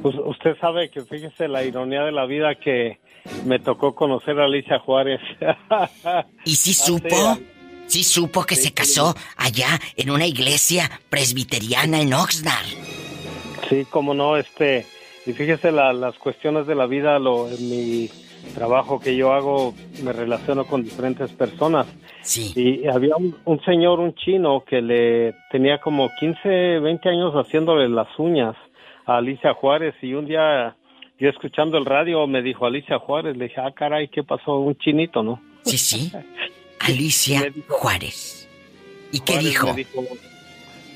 Pues 0.01 0.15
usted 0.25 0.55
sabe 0.61 0.89
que 0.89 1.01
fíjese 1.03 1.49
la 1.49 1.65
ironía 1.65 2.03
de 2.03 2.13
la 2.13 2.25
vida 2.25 2.55
que 2.55 2.99
me 3.43 3.59
tocó 3.59 3.93
conocer 3.93 4.39
a 4.39 4.45
Alicia 4.45 4.79
Juárez. 4.79 5.19
¿Y 6.45 6.55
si 6.55 6.73
supo? 6.87 7.37
Sí 7.87 8.05
supo 8.05 8.45
que 8.45 8.55
se 8.55 8.73
casó 8.73 9.15
allá 9.35 9.79
en 9.97 10.11
una 10.11 10.25
iglesia 10.27 10.89
presbiteriana 11.09 11.99
en 11.99 12.13
Oxnard. 12.13 12.65
Sí, 13.69 13.85
como 13.89 14.13
no, 14.13 14.37
este, 14.37 14.85
Y 15.25 15.33
fíjese, 15.33 15.71
la- 15.73 15.91
las 15.91 16.15
cuestiones 16.17 16.67
de 16.67 16.75
la 16.75 16.85
vida, 16.85 17.19
lo, 17.19 17.47
mi 17.59 18.09
trabajo 18.53 18.99
que 18.99 19.15
yo 19.15 19.33
hago, 19.33 19.73
me 20.03 20.13
relaciono 20.13 20.65
con 20.65 20.83
diferentes 20.83 21.31
personas. 21.31 21.87
Sí. 22.21 22.53
Y 22.55 22.87
había 22.87 23.15
un, 23.15 23.35
un 23.45 23.61
señor, 23.63 23.99
un 23.99 24.13
chino, 24.15 24.63
que 24.65 24.81
le 24.81 25.35
tenía 25.51 25.79
como 25.79 26.09
15, 26.19 26.79
20 26.79 27.09
años 27.09 27.33
haciéndole 27.33 27.89
las 27.89 28.07
uñas 28.17 28.55
a 29.05 29.17
Alicia 29.17 29.53
Juárez. 29.53 29.95
Y 30.01 30.13
un 30.13 30.25
día, 30.25 30.75
yo 31.19 31.29
escuchando 31.29 31.77
el 31.77 31.85
radio, 31.85 32.27
me 32.27 32.41
dijo 32.41 32.65
Alicia 32.65 32.99
Juárez. 32.99 33.37
Le 33.37 33.45
dije, 33.45 33.61
ah, 33.61 33.71
caray, 33.71 34.07
¿qué 34.07 34.23
pasó? 34.23 34.59
Un 34.59 34.77
chinito, 34.77 35.23
¿no? 35.23 35.41
Sí, 35.63 35.77
sí. 35.77 36.11
Alicia 36.79 37.51
Juárez. 37.67 38.47
¿Y 39.11 39.19
qué 39.21 39.37
dijo? 39.39 39.67
Me 39.67 39.75
dijo, 39.75 40.03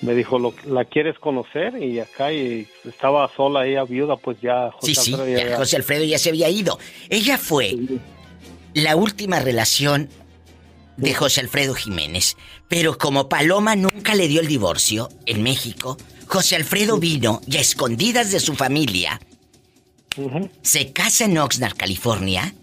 me 0.02 0.14
dijo, 0.14 0.40
"¿Lo- 0.40 0.54
¿la 0.66 0.86
quieres 0.86 1.18
conocer? 1.20 1.82
Y 1.82 2.00
acá 2.00 2.32
y 2.32 2.68
estaba 2.86 3.30
sola, 3.36 3.66
ella 3.66 3.84
viuda, 3.84 4.16
pues 4.18 4.40
ya 4.42 4.72
José 4.72 4.96
Sí, 4.96 5.02
sí, 5.02 5.14
Alfredo 5.14 5.38
ya 5.50 5.58
José 5.58 5.76
Alfredo 5.76 6.04
ya 6.06 6.18
se 6.20 6.30
había 6.30 6.50
ido. 6.50 6.80
Ella 7.10 7.38
fue 7.38 7.76
la 8.74 8.96
última 8.96 9.40
relación 9.40 10.10
de 10.98 11.14
José 11.14 11.42
Alfredo 11.42 11.74
Jiménez. 11.76 12.36
Pero 12.68 12.98
como 12.98 13.30
Paloma 13.30 13.76
nunca 13.76 14.16
le 14.16 14.28
dio 14.28 14.42
el 14.42 14.48
divorcio 14.48 15.10
en 15.26 15.44
México, 15.44 15.98
José 16.28 16.56
Alfredo 16.56 16.98
vino 16.98 17.42
y 17.48 17.58
a 17.58 17.62
escondidas 17.62 18.32
de 18.32 18.40
su 18.40 18.56
familia 18.56 19.20
se 20.62 20.92
casa 20.92 21.26
en 21.26 21.38
Oxnard, 21.38 21.76
California, 21.78 22.54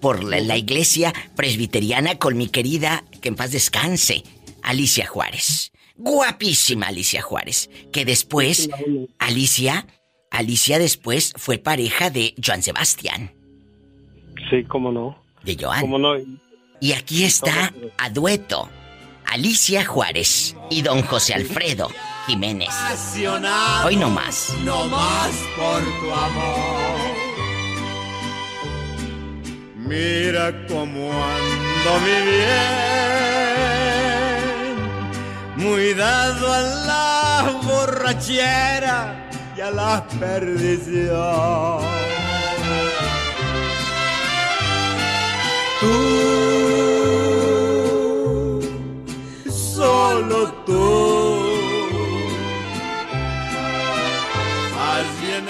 por 0.00 0.24
la, 0.24 0.40
la 0.40 0.56
iglesia 0.56 1.14
presbiteriana 1.36 2.18
con 2.18 2.36
mi 2.36 2.48
querida, 2.48 3.04
que 3.20 3.28
en 3.28 3.36
paz 3.36 3.52
descanse, 3.52 4.24
Alicia 4.62 5.06
Juárez. 5.06 5.70
Guapísima 5.96 6.86
Alicia 6.88 7.22
Juárez, 7.22 7.70
que 7.92 8.04
después, 8.04 8.68
Alicia, 9.18 9.86
Alicia 10.30 10.78
después 10.78 11.32
fue 11.36 11.58
pareja 11.58 12.10
de 12.10 12.34
Joan 12.44 12.62
Sebastián, 12.62 13.32
Sí, 14.50 14.64
cómo 14.64 14.90
no. 14.92 15.16
de 15.44 15.56
Joan. 15.58 15.80
Cómo 15.80 15.98
no. 15.98 16.14
Y 16.80 16.92
aquí 16.92 17.24
está 17.24 17.72
a 17.96 18.10
dueto, 18.10 18.68
Alicia 19.26 19.84
Juárez 19.86 20.56
y 20.70 20.82
don 20.82 21.02
José 21.02 21.32
Alfredo 21.34 21.88
Jiménez. 22.26 22.68
Hoy 23.84 23.96
no 23.96 24.10
más. 24.10 24.54
No 24.64 24.84
más 24.88 25.30
por 25.56 25.82
tu 26.00 26.10
amor. 26.12 27.14
Mira 29.76 30.66
cómo 30.66 31.12
ando 31.12 32.00
mi 32.00 32.30
bien, 32.30 33.33
muy 35.56 35.94
dado 35.94 36.52
a 36.52 36.60
la 36.60 37.60
borrachera 37.62 39.28
y 39.56 39.60
a 39.60 39.70
la 39.70 40.06
perdición. 40.18 41.80
Tú, 45.80 45.86
solo 49.50 50.52
tú. 50.66 51.54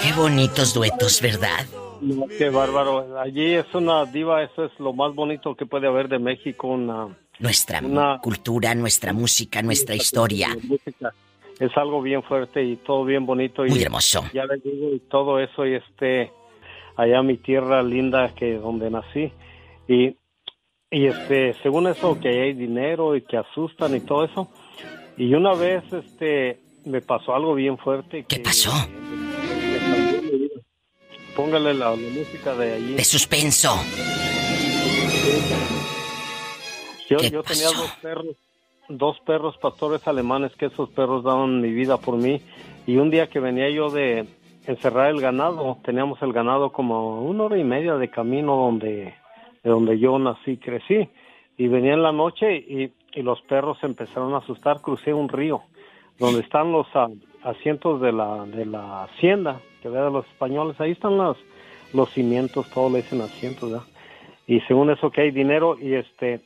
Qué 0.01 0.13
bonitos 0.13 0.73
duetos, 0.73 1.21
¿verdad? 1.21 1.65
No, 2.01 2.25
qué 2.37 2.49
bárbaro. 2.49 3.19
Allí 3.19 3.53
es 3.53 3.65
una 3.73 4.05
diva, 4.05 4.43
eso 4.43 4.65
es 4.65 4.71
lo 4.79 4.93
más 4.93 5.15
bonito 5.15 5.55
que 5.55 5.65
puede 5.65 5.87
haber 5.87 6.07
de 6.09 6.19
México, 6.19 6.67
una 6.67 7.07
Nuestra 7.39 7.79
Una- 7.81 8.19
cultura, 8.21 8.73
nuestra 8.75 9.13
música, 9.13 9.61
nuestra 9.61 9.95
historia. 9.95 10.55
música. 10.63 11.13
Es 11.59 11.75
algo 11.77 12.01
bien 12.01 12.21
fuerte 12.23 12.63
y 12.63 12.75
todo 12.77 13.05
bien 13.05 13.25
bonito. 13.25 13.65
Y 13.65 13.69
Muy 13.69 13.81
hermoso. 13.81 14.25
Ya 14.33 14.45
les 14.45 14.61
digo, 14.63 14.91
y 14.93 14.99
todo 15.09 15.39
eso, 15.39 15.65
y 15.65 15.75
este, 15.75 16.31
allá 16.97 17.21
mi 17.21 17.37
tierra 17.37 17.81
linda, 17.81 18.33
que 18.35 18.55
donde 18.55 18.89
nací. 18.89 19.31
Y, 19.87 20.15
y 20.91 21.05
este, 21.07 21.53
según 21.63 21.87
eso, 21.87 22.19
que 22.19 22.27
hay 22.41 22.53
dinero 22.53 23.15
y 23.15 23.21
que 23.21 23.37
asustan 23.37 23.95
y 23.95 24.01
todo 24.01 24.25
eso. 24.25 24.49
Y 25.17 25.33
una 25.33 25.53
vez, 25.53 25.83
este, 25.93 26.59
me 26.85 26.99
pasó 27.01 27.33
algo 27.33 27.55
bien 27.55 27.77
fuerte. 27.77 28.25
¿Qué 28.27 28.39
pasó? 28.39 28.71
Póngale 31.37 31.73
la, 31.73 31.91
la 31.91 31.95
música 31.95 32.53
de 32.55 32.73
allí. 32.73 32.93
De 32.95 33.03
suspenso. 33.03 33.77
Yo, 37.09 37.17
¿Qué 37.17 37.29
yo 37.29 37.43
tenía 37.43 37.67
dos 37.67 37.91
perros, 38.01 38.35
dos 38.89 39.19
perros 39.21 39.57
pastores 39.57 40.07
alemanes 40.07 40.55
que 40.55 40.67
esos 40.67 40.89
perros 40.89 41.23
daban 41.23 41.61
mi 41.61 41.71
vida 41.71 41.97
por 41.97 42.17
mí. 42.17 42.41
Y 42.87 42.97
un 42.97 43.09
día 43.09 43.27
que 43.27 43.39
venía 43.39 43.69
yo 43.69 43.89
de 43.89 44.25
encerrar 44.67 45.09
el 45.09 45.21
ganado, 45.21 45.77
teníamos 45.83 46.21
el 46.21 46.33
ganado 46.33 46.71
como 46.71 47.21
una 47.21 47.43
hora 47.43 47.57
y 47.57 47.63
media 47.63 47.95
de 47.95 48.09
camino 48.09 48.55
donde, 48.55 49.13
de 49.63 49.69
donde 49.69 49.99
yo 49.99 50.17
nací 50.17 50.51
y 50.51 50.57
crecí. 50.57 51.09
Y 51.57 51.67
venía 51.67 51.93
en 51.93 52.03
la 52.03 52.11
noche 52.11 52.55
y, 52.55 52.91
y 53.13 53.21
los 53.21 53.41
perros 53.43 53.77
se 53.79 53.85
empezaron 53.85 54.33
a 54.33 54.39
asustar. 54.39 54.81
Crucé 54.81 55.13
un 55.13 55.29
río 55.29 55.61
donde 56.19 56.41
están 56.41 56.71
los 56.71 56.87
ah, 56.95 57.09
asientos 57.43 58.01
de 58.01 58.11
la, 58.11 58.45
de 58.45 58.65
la 58.65 59.03
hacienda, 59.03 59.61
que 59.81 59.89
vea 59.89 60.05
de 60.05 60.11
los 60.11 60.25
españoles. 60.27 60.79
Ahí 60.79 60.91
están 60.91 61.17
los, 61.17 61.37
los 61.93 62.09
cimientos, 62.11 62.69
todo 62.71 62.89
le 62.89 62.97
dicen 62.97 63.21
asientos, 63.21 63.71
¿verdad? 63.71 63.85
Y 64.47 64.59
según 64.61 64.89
eso 64.91 65.09
que 65.11 65.21
hay 65.21 65.31
dinero 65.31 65.77
y 65.79 65.93
este 65.93 66.41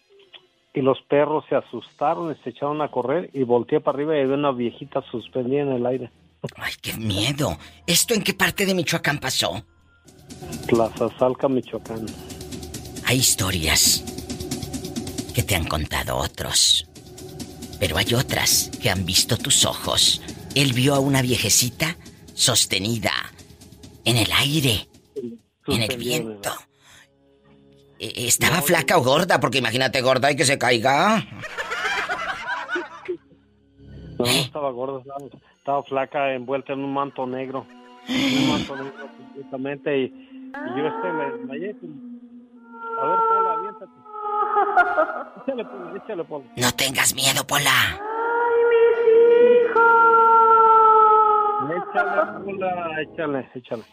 y 0.74 0.82
los 0.82 1.02
perros 1.04 1.44
se 1.50 1.56
asustaron 1.56 2.32
y 2.32 2.44
se 2.44 2.52
echaron 2.52 2.82
a 2.82 2.90
correr 2.90 3.30
y 3.34 3.44
volteé 3.44 3.80
para 3.80 3.98
arriba 3.98 4.18
y 4.18 4.26
vi 4.26 4.34
una 4.34 4.52
viejita 4.52 5.02
suspendida 5.12 5.62
en 5.62 5.72
el 5.72 5.86
aire. 5.86 6.12
Ay, 6.56 6.74
qué 6.82 6.94
miedo. 6.94 7.58
¿Esto 7.86 8.14
en 8.14 8.24
qué 8.24 8.34
parte 8.34 8.66
de 8.66 8.74
Michoacán 8.74 9.20
pasó? 9.20 9.66
Tlazazalca, 10.68 11.48
Michoacán. 11.50 12.06
Hay 13.06 13.18
historias 13.18 14.04
que 15.34 15.44
te 15.44 15.56
han 15.56 15.66
contado 15.66 16.18
otros. 16.18 16.86
Pero 17.80 17.98
hay 17.98 18.14
otras 18.14 18.70
que 18.82 18.90
han 18.90 19.06
visto 19.06 19.38
tus 19.38 19.66
ojos. 19.66 20.22
Él 20.56 20.74
vio 20.74 20.96
a 20.96 21.00
una 21.00 21.22
viejecita 21.22 21.98
sostenida 22.34 23.12
en 24.06 24.18
el 24.18 24.32
aire, 24.32 24.88
en 25.68 25.82
el 25.82 25.98
viento. 25.98 26.52
Eh, 28.00 28.14
¿Estaba 28.28 28.62
flaca 28.62 28.98
o 28.98 29.04
gorda? 29.04 29.40
Porque 29.40 29.58
imagínate 29.58 30.02
gorda 30.02 30.32
y 30.32 30.36
que 30.36 30.46
se 30.46 30.58
caiga. 30.58 31.22
No, 34.18 34.26
no 34.26 34.32
estaba 34.32 34.72
gorda, 34.72 35.00
estaba, 35.00 35.26
estaba 35.58 35.84
flaca, 35.84 36.34
envuelta 36.34 36.74
en 36.74 36.80
un 36.80 36.94
manto 36.94 37.28
negro. 37.28 37.66
Un 38.08 38.50
manto 38.50 38.76
negro 38.76 39.08
completamente 39.18 39.98
y, 39.98 40.04
y 40.06 40.78
yo 40.78 40.88
este 40.88 41.12
me 41.12 41.32
desmayé. 41.32 41.76
A 43.02 43.06
ver, 43.06 43.20
Pola, 43.30 43.54
aviéntate. 43.54 43.92
Échale, 45.46 45.66
Pola, 45.66 45.98
échale, 45.98 46.24
Pola. 46.24 46.46
No 46.56 46.72
tengas 46.74 47.14
miedo, 47.14 47.46
Pola. 47.46 48.00
Échale, 51.70 52.44
Pola, 52.46 53.02
échale, 53.02 53.50
échale. 53.56 53.84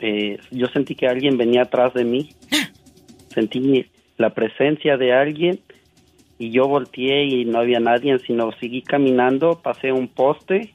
eh, 0.00 0.38
yo 0.50 0.66
sentí 0.68 0.94
que 0.94 1.06
alguien 1.06 1.36
venía 1.36 1.62
atrás 1.62 1.94
de 1.94 2.04
mí. 2.04 2.30
Sentí 3.34 3.86
la 4.16 4.30
presencia 4.30 4.96
de 4.96 5.12
alguien 5.12 5.60
y 6.38 6.50
yo 6.50 6.66
volteé 6.66 7.24
y 7.24 7.44
no 7.44 7.58
había 7.58 7.80
nadie, 7.80 8.18
sino 8.20 8.52
seguí 8.52 8.82
caminando, 8.82 9.60
pasé 9.62 9.92
un 9.92 10.08
poste 10.08 10.74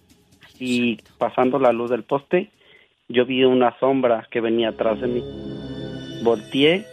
y 0.59 0.97
pasando 1.17 1.59
la 1.59 1.71
luz 1.71 1.89
del 1.89 2.03
poste 2.03 2.49
yo 3.09 3.25
vi 3.25 3.43
una 3.43 3.77
sombra 3.79 4.27
que 4.31 4.41
venía 4.41 4.69
atrás 4.69 4.99
de 5.01 5.07
mí. 5.07 5.23
Volteé 6.23 6.85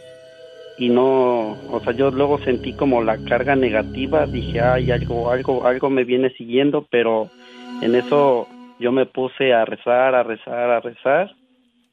y 0.78 0.88
no, 0.88 1.56
o 1.70 1.80
sea, 1.82 1.92
yo 1.92 2.10
luego 2.10 2.38
sentí 2.38 2.72
como 2.72 3.02
la 3.02 3.18
carga 3.24 3.54
negativa, 3.54 4.26
dije, 4.26 4.60
ay, 4.60 4.90
algo, 4.90 5.30
algo, 5.30 5.66
algo 5.66 5.90
me 5.90 6.04
viene 6.04 6.30
siguiendo, 6.30 6.86
pero 6.90 7.28
en 7.82 7.94
eso 7.94 8.48
yo 8.78 8.92
me 8.92 9.06
puse 9.06 9.52
a 9.52 9.64
rezar, 9.64 10.14
a 10.14 10.22
rezar, 10.22 10.70
a 10.70 10.80
rezar 10.80 11.34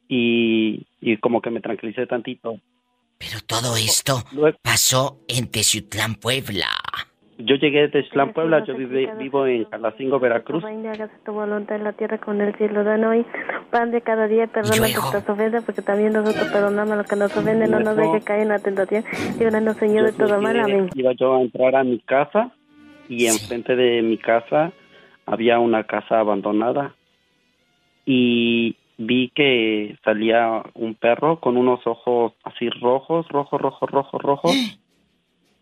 y, 0.08 0.86
y 1.02 1.18
como 1.18 1.42
que 1.42 1.50
me 1.50 1.62
tranquilicé 1.62 2.06
tantito. 2.08 2.60
Pero 3.18 3.40
todo 3.48 3.76
esto 3.76 4.24
pasó 4.62 5.20
en 5.28 5.50
Teciutlán, 5.50 6.16
Puebla. 6.16 6.68
Yo 7.40 7.56
llegué 7.56 7.88
de 7.90 8.00
Islán, 8.00 8.34
Puebla, 8.34 8.64
yo 8.66 8.76
vive- 8.76 9.14
vivo 9.20 9.46
en 9.46 9.66
Calacingo, 9.66 10.20
Veracruz. 10.20 10.64
Y 10.64 10.88
hágase 10.88 11.14
tu 11.24 11.34
voluntad 11.34 11.76
en 11.76 11.84
la 11.84 11.94
tierra 11.94 12.18
con 12.18 12.42
el 12.42 12.56
cielo. 12.56 12.84
Danos 12.84 13.12
hoy 13.12 13.26
pan 13.70 13.92
de 13.92 14.02
cada 14.02 14.28
día, 14.28 14.48
perdona 14.48 14.78
nuestras 14.78 15.30
ofensas, 15.30 15.64
porque 15.64 15.84
también 15.84 16.14
nosotros 16.14 16.48
perdonamos 16.52 16.94
a 16.94 16.96
los 16.96 17.06
que 17.08 17.16
nos 17.16 17.38
ofenden. 17.38 17.70
No 17.70 17.80
nos 17.80 17.96
Eso. 17.96 18.12
deje 18.12 18.26
caer 18.26 18.42
en 18.42 18.48
la 18.50 18.58
tentación. 18.60 19.04
Líbranos, 19.38 19.78
Señor, 19.78 20.06
de 20.08 20.14
todo 20.14 20.42
mal. 20.42 20.60
Amén. 20.60 20.90
Iba 20.96 21.12
yo 21.14 21.36
a 21.36 21.42
entrar 21.42 21.76
a 21.76 21.84
mi 21.84 22.00
casa 22.00 22.52
y 23.08 23.28
enfrente 23.28 23.76
de 23.76 24.02
mi 24.02 24.18
casa 24.18 24.72
había 25.28 25.60
una 25.60 25.84
casa 25.84 26.20
abandonada 26.20 26.96
y 28.06 28.76
vi 28.98 29.30
que 29.30 29.98
salía 30.04 30.64
un 30.74 30.96
perro 30.96 31.40
con 31.40 31.58
unos 31.58 31.86
ojos 31.86 32.34
así 32.44 32.70
rojos, 32.70 33.28
rojos, 33.30 33.62
rojos, 33.62 33.90
rojos, 33.90 34.22
rojos. 34.22 34.52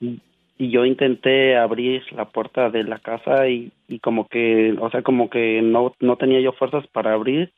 Y, 0.02 0.20
y 0.58 0.72
yo 0.72 0.84
intenté 0.84 1.56
abrir 1.56 2.04
la 2.12 2.26
puerta 2.26 2.70
de 2.70 2.84
la 2.84 3.00
casa 3.00 3.48
y, 3.48 3.72
y 3.88 4.00
como 4.00 4.28
que, 4.28 4.76
o 4.80 4.90
sea, 4.90 5.04
como 5.04 5.30
que 5.30 5.62
no, 5.62 5.94
no 6.02 6.18
tenía 6.18 6.42
yo 6.42 6.52
fuerzas 6.52 6.86
para 6.88 7.14
abrir 7.14 7.54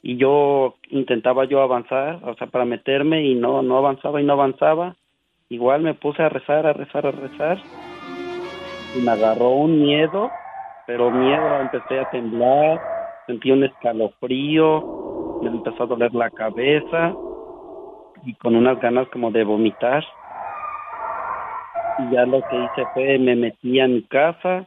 y 0.00 0.16
yo 0.16 0.76
intentaba 0.90 1.44
yo 1.46 1.60
avanzar, 1.62 2.20
o 2.22 2.34
sea, 2.36 2.46
para 2.46 2.64
meterme 2.64 3.24
y 3.24 3.34
no, 3.34 3.62
no 3.62 3.78
avanzaba 3.78 4.20
y 4.20 4.24
no 4.24 4.34
avanzaba. 4.34 4.94
Igual 5.48 5.82
me 5.82 5.94
puse 5.94 6.22
a 6.22 6.28
rezar, 6.28 6.66
a 6.66 6.72
rezar, 6.72 7.06
a 7.06 7.10
rezar 7.10 7.58
y 8.96 9.00
me 9.00 9.10
agarró 9.10 9.50
un 9.50 9.82
miedo, 9.82 10.30
pero 10.86 11.10
miedo, 11.10 11.60
empecé 11.60 11.98
a 11.98 12.10
temblar, 12.10 12.80
sentí 13.26 13.50
un 13.50 13.64
escalofrío, 13.64 15.40
me 15.42 15.48
empezó 15.50 15.84
a 15.84 15.86
doler 15.86 16.14
la 16.14 16.30
cabeza 16.30 17.14
y 18.24 18.34
con 18.34 18.56
unas 18.56 18.80
ganas 18.80 19.08
como 19.08 19.30
de 19.30 19.44
vomitar. 19.44 20.04
Y 21.98 22.14
ya 22.14 22.26
lo 22.26 22.40
que 22.42 22.56
hice 22.56 22.88
fue 22.94 23.18
me 23.18 23.36
metí 23.36 23.80
a 23.80 23.88
mi 23.88 24.02
casa 24.02 24.66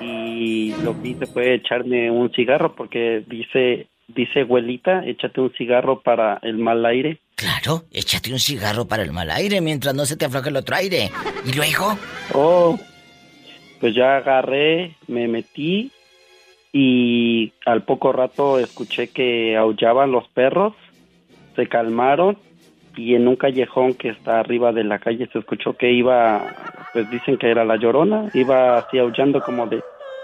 y 0.00 0.74
lo 0.82 1.00
que 1.00 1.08
hice 1.08 1.26
fue 1.26 1.54
echarme 1.54 2.10
un 2.10 2.30
cigarro 2.32 2.74
porque 2.74 3.24
dice 3.26 3.88
dice 4.08 4.40
abuelita, 4.40 5.04
échate 5.04 5.40
un 5.40 5.52
cigarro 5.52 6.00
para 6.00 6.38
el 6.42 6.58
mal 6.58 6.84
aire. 6.86 7.20
Claro, 7.34 7.84
échate 7.92 8.32
un 8.32 8.38
cigarro 8.38 8.86
para 8.86 9.02
el 9.02 9.12
mal 9.12 9.30
aire 9.30 9.60
mientras 9.60 9.94
no 9.94 10.06
se 10.06 10.16
te 10.16 10.24
afloje 10.24 10.48
el 10.48 10.56
otro 10.56 10.76
aire. 10.76 11.10
¿Y 11.44 11.52
luego? 11.52 11.96
Oh, 12.34 12.78
pues 13.80 13.94
ya 13.94 14.16
agarré, 14.16 14.96
me 15.06 15.28
metí 15.28 15.92
y 16.72 17.52
al 17.66 17.82
poco 17.82 18.12
rato 18.12 18.58
escuché 18.58 19.08
que 19.08 19.56
aullaban 19.56 20.12
los 20.12 20.28
perros, 20.28 20.74
se 21.56 21.66
calmaron 21.66 22.36
y 22.96 23.14
en 23.14 23.28
un 23.28 23.36
callejón 23.36 23.94
que 23.94 24.08
está 24.10 24.40
arriba 24.40 24.72
de 24.72 24.84
la 24.84 24.98
calle 24.98 25.28
se 25.32 25.38
escuchó 25.38 25.74
que 25.74 25.92
iba, 25.92 26.54
pues 26.92 27.08
dicen 27.10 27.38
que 27.38 27.50
era 27.50 27.64
la 27.64 27.76
llorona, 27.76 28.30
iba 28.34 28.78
así 28.78 28.98
aullando 28.98 29.40
como 29.40 29.66
de... 29.66 29.82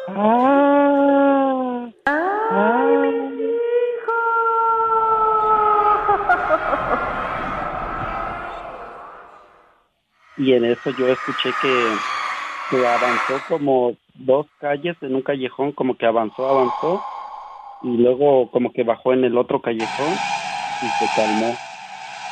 "Ah, 0.08 1.88
ah". 2.06 2.90
Y 10.36 10.52
en 10.52 10.64
eso 10.64 10.90
yo 10.90 11.08
escuché 11.08 11.54
que, 11.54 11.98
avanzó 12.86 13.40
como 13.46 13.94
dos 14.14 14.46
calles 14.60 14.96
en 15.02 15.14
un 15.14 15.22
callejón, 15.22 15.72
como 15.72 15.96
que 15.96 16.06
avanzó, 16.06 16.48
avanzó, 16.48 17.02
y 17.82 17.96
luego 17.96 18.50
como 18.50 18.72
que 18.72 18.82
bajó 18.82 19.12
en 19.12 19.24
el 19.24 19.36
otro 19.36 19.60
callejón 19.60 20.12
y 20.82 20.86
se 20.86 21.06
calmó. 21.16 21.54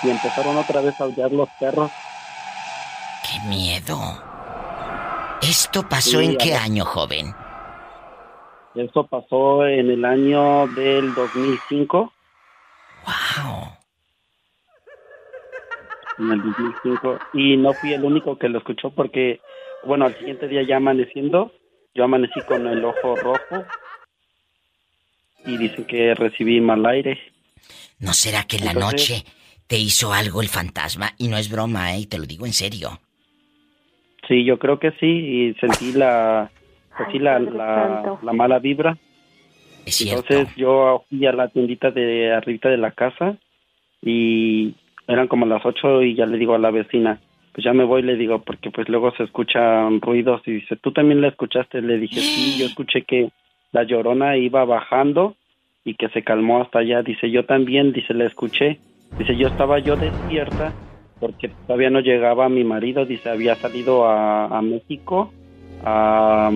Y 0.05 0.11
empezaron 0.11 0.57
otra 0.57 0.81
vez 0.81 1.01
a 1.01 1.05
aullar 1.05 1.31
los 1.33 1.49
perros. 1.61 1.91
¡Qué 3.23 3.49
miedo! 3.49 3.99
¿Esto 5.43 5.83
pasó 5.89 6.19
Sí, 6.21 6.25
en 6.25 6.37
qué 6.39 6.55
año, 6.55 6.85
joven? 6.85 7.35
Eso 8.75 9.07
pasó 9.07 9.67
en 9.67 9.91
el 9.91 10.05
año 10.05 10.67
del 10.69 11.15
2005. 11.15 12.13
¡Wow! 13.07 13.69
En 16.19 16.33
el 16.33 16.43
2005. 16.43 17.19
Y 17.35 17.57
no 17.57 17.73
fui 17.75 17.93
el 17.93 18.05
único 18.05 18.39
que 18.39 18.49
lo 18.49 18.59
escuchó 18.59 18.91
porque, 18.91 19.41
bueno, 19.85 20.07
al 20.07 20.17
siguiente 20.17 20.49
día 20.49 20.63
ya 20.67 20.77
amaneciendo, 20.77 21.53
yo 21.95 22.05
amanecí 22.05 22.41
con 22.47 22.67
el 22.67 22.85
ojo 22.85 23.17
rojo 23.17 23.65
y 25.45 25.57
dicen 25.59 25.85
que 25.85 26.15
recibí 26.15 26.61
mal 26.61 26.85
aire. 26.87 27.19
¿No 27.99 28.13
será 28.13 28.45
que 28.45 28.57
en 28.57 28.65
la 28.65 28.73
Entonces- 28.73 29.11
noche 29.25 29.31
te 29.67 29.79
hizo 29.79 30.13
algo 30.13 30.41
el 30.43 30.49
fantasma? 30.49 31.11
Y 31.19 31.29
no 31.29 31.37
es 31.37 31.51
broma, 31.51 31.95
¿eh? 31.95 32.01
Y 32.01 32.07
te 32.07 32.19
lo 32.19 32.25
digo 32.25 32.47
en 32.47 32.53
serio. 32.53 33.01
Sí, 34.29 34.45
yo 34.45 34.59
creo 34.59 34.79
que 34.79 34.93
sí, 34.93 35.07
y 35.07 35.55
sentí 35.55 35.93
la, 35.93 36.51
pues 36.97 37.09
sí, 37.13 37.19
la, 37.19 37.39
la, 37.41 38.19
la 38.23 38.33
mala 38.33 38.59
vibra. 38.61 38.97
Entonces 39.85 40.49
yo 40.57 41.05
fui 41.09 41.27
a 41.27 41.33
la 41.33 41.49
tiendita 41.49 41.91
de 41.91 42.33
arribita 42.33 42.69
de 42.69 42.77
la 42.77 42.93
casa 42.93 43.37
y 44.01 44.77
eran 45.09 45.27
como 45.27 45.45
las 45.45 45.67
ocho 45.67 46.03
y 46.03 46.15
ya 46.15 46.25
le 46.25 46.39
digo 46.39 46.55
a 46.55 46.59
la 46.61 46.71
vecina, 46.71 47.21
pues 47.53 47.65
ya 47.65 47.73
me 47.73 47.85
voy, 47.85 48.03
le 48.03 48.17
digo, 48.17 48.43
porque 48.43 48.71
pues 48.71 48.89
luego 48.89 49.13
se 49.17 49.25
escuchan 49.25 50.01
ruidos 50.01 50.43
y 50.47 50.53
dice, 50.53 50.77
¿tú 50.77 50.93
también 50.93 51.21
la 51.21 51.29
escuchaste? 51.29 51.83
Le 51.83 51.99
dije, 51.99 52.21
sí, 52.21 52.57
yo 52.61 52.67
escuché 52.67 53.03
que 53.03 53.31
la 53.73 53.85
llorona 53.85 54.37
iba 54.37 54.65
bajando 54.65 55.37
y 55.85 55.95
que 55.95 56.09
se 56.11 56.23
calmó 56.23 56.63
hasta 56.63 56.81
allá. 56.81 57.03
Dice, 57.03 57.31
yo 57.31 57.45
también, 57.45 57.93
dice, 57.93 58.15
la 58.15 58.25
escuché. 58.25 58.79
Dice, 59.19 59.37
yo 59.37 59.49
estaba 59.49 59.79
yo 59.79 59.97
despierta 59.97 60.73
porque 61.23 61.51
todavía 61.67 61.89
no 61.89 62.01
llegaba 62.01 62.49
mi 62.49 62.65
marido, 62.65 63.07
dice, 63.07 63.31
había 63.31 63.55
salido 63.55 64.07
a, 64.07 64.47
a 64.47 64.61
México 64.61 65.33
a, 65.85 66.51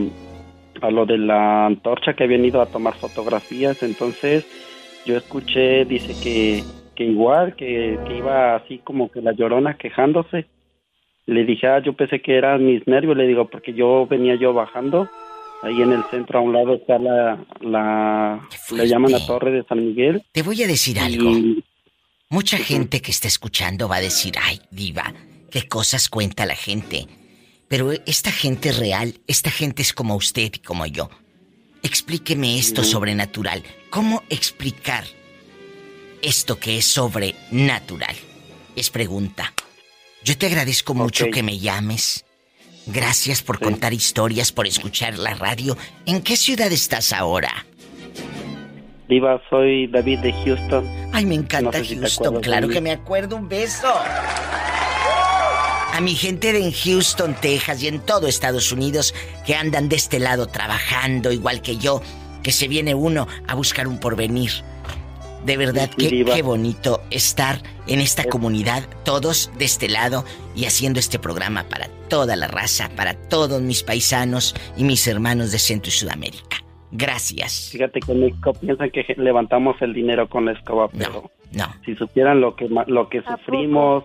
a 0.80 0.90
lo 0.90 1.06
de 1.06 1.18
la 1.18 1.66
antorcha 1.66 2.14
que 2.14 2.24
habían 2.24 2.44
ido 2.44 2.60
a 2.60 2.66
tomar 2.66 2.94
fotografías, 2.94 3.84
entonces 3.84 4.44
yo 5.06 5.16
escuché, 5.16 5.84
dice 5.84 6.14
que, 6.20 6.64
que 6.96 7.04
igual, 7.04 7.54
que, 7.54 7.96
que 8.08 8.18
iba 8.18 8.56
así 8.56 8.78
como 8.78 9.08
que 9.08 9.22
la 9.22 9.30
llorona 9.30 9.74
quejándose. 9.74 10.46
Le 11.26 11.44
dije, 11.44 11.66
ah, 11.66 11.82
yo 11.84 11.92
pensé 11.92 12.20
que 12.20 12.36
eran 12.36 12.64
mis 12.64 12.86
nervios, 12.86 13.16
le 13.16 13.26
digo, 13.26 13.48
porque 13.48 13.74
yo 13.74 14.06
venía 14.06 14.36
yo 14.36 14.52
bajando, 14.52 15.08
ahí 15.62 15.82
en 15.82 15.92
el 15.92 16.04
centro 16.04 16.38
a 16.38 16.42
un 16.42 16.52
lado 16.52 16.74
está 16.74 16.98
la, 16.98 17.44
la 17.60 18.48
le 18.70 18.88
llaman 18.88 19.10
la 19.12 19.26
torre 19.26 19.50
de 19.50 19.64
San 19.64 19.84
Miguel. 19.84 20.22
Te 20.32 20.42
voy 20.42 20.62
a 20.62 20.66
decir 20.68 21.00
algo. 21.00 21.32
Mucha 22.28 22.58
gente 22.58 23.00
que 23.02 23.10
está 23.10 23.28
escuchando 23.28 23.88
va 23.88 23.96
a 23.96 24.00
decir, 24.00 24.34
ay, 24.40 24.60
diva, 24.70 25.12
qué 25.50 25.66
cosas 25.68 26.08
cuenta 26.08 26.46
la 26.46 26.56
gente. 26.56 27.06
Pero 27.68 27.90
esta 27.92 28.30
gente 28.30 28.70
real, 28.70 29.14
esta 29.26 29.50
gente 29.50 29.82
es 29.82 29.92
como 29.92 30.14
usted 30.14 30.52
y 30.54 30.58
como 30.60 30.86
yo. 30.86 31.08
explíqueme 31.82 32.58
esto 32.58 32.82
sobrenatural. 32.84 33.62
¿Cómo 33.90 34.22
explicar 34.28 35.04
esto 36.22 36.58
que 36.58 36.78
es 36.78 36.84
sobrenatural? 36.84 38.14
Es 38.74 38.90
pregunta. 38.90 39.52
Yo 40.26 40.36
te 40.36 40.46
agradezco 40.46 40.92
mucho 40.92 41.26
que 41.30 41.44
me 41.44 41.60
llames. 41.60 42.24
Gracias 42.86 43.42
por 43.42 43.60
contar 43.60 43.92
historias, 43.92 44.50
por 44.50 44.66
escuchar 44.66 45.16
la 45.16 45.34
radio. 45.34 45.76
¿En 46.04 46.20
qué 46.20 46.36
ciudad 46.36 46.72
estás 46.72 47.12
ahora? 47.12 47.64
Diva, 49.08 49.40
soy 49.48 49.86
David 49.86 50.18
de 50.18 50.32
Houston. 50.32 50.84
Ay, 51.12 51.26
me 51.26 51.36
encanta 51.36 51.78
Houston. 51.78 52.40
claro 52.40 52.68
que 52.68 52.80
me 52.80 52.90
acuerdo. 52.90 53.36
Un 53.36 53.48
beso. 53.48 53.86
A 55.92 56.00
mi 56.00 56.16
gente 56.16 56.52
de 56.52 56.58
en 56.58 56.72
Houston, 56.72 57.36
Texas 57.40 57.84
y 57.84 57.86
en 57.86 58.00
todo 58.00 58.26
Estados 58.26 58.72
Unidos 58.72 59.14
que 59.46 59.54
andan 59.54 59.88
de 59.88 59.94
este 59.94 60.18
lado 60.18 60.48
trabajando 60.48 61.30
igual 61.30 61.62
que 61.62 61.76
yo, 61.76 62.02
que 62.42 62.50
se 62.50 62.66
viene 62.66 62.96
uno 62.96 63.28
a 63.46 63.54
buscar 63.54 63.86
un 63.86 64.00
porvenir. 64.00 64.50
De 65.46 65.56
verdad 65.56 65.88
que 65.96 66.24
qué 66.24 66.42
bonito 66.42 67.00
estar 67.10 67.62
en 67.86 68.00
esta 68.00 68.24
comunidad, 68.24 68.82
todos 69.04 69.52
de 69.56 69.64
este 69.64 69.88
lado 69.88 70.24
y 70.56 70.64
haciendo 70.64 70.98
este 70.98 71.20
programa 71.20 71.62
para 71.62 71.86
toda 72.08 72.34
la 72.34 72.48
raza, 72.48 72.90
para 72.96 73.14
todos 73.14 73.62
mis 73.62 73.84
paisanos 73.84 74.56
y 74.76 74.82
mis 74.82 75.06
hermanos 75.06 75.52
de 75.52 75.60
Centro 75.60 75.88
y 75.88 75.92
Sudamérica. 75.92 76.56
Gracias. 76.90 77.68
Fíjate 77.70 78.00
que 78.00 78.12
México 78.12 78.54
piensan 78.54 78.90
que 78.90 79.04
levantamos 79.18 79.80
el 79.82 79.94
dinero 79.94 80.28
con 80.28 80.46
la 80.46 80.52
escoba, 80.52 80.88
pero 80.88 81.30
no, 81.52 81.66
si 81.84 81.94
supieran 81.94 82.40
lo 82.40 82.56
que 82.56 82.68
lo 82.88 83.08
que 83.08 83.22
sufrimos, 83.22 84.02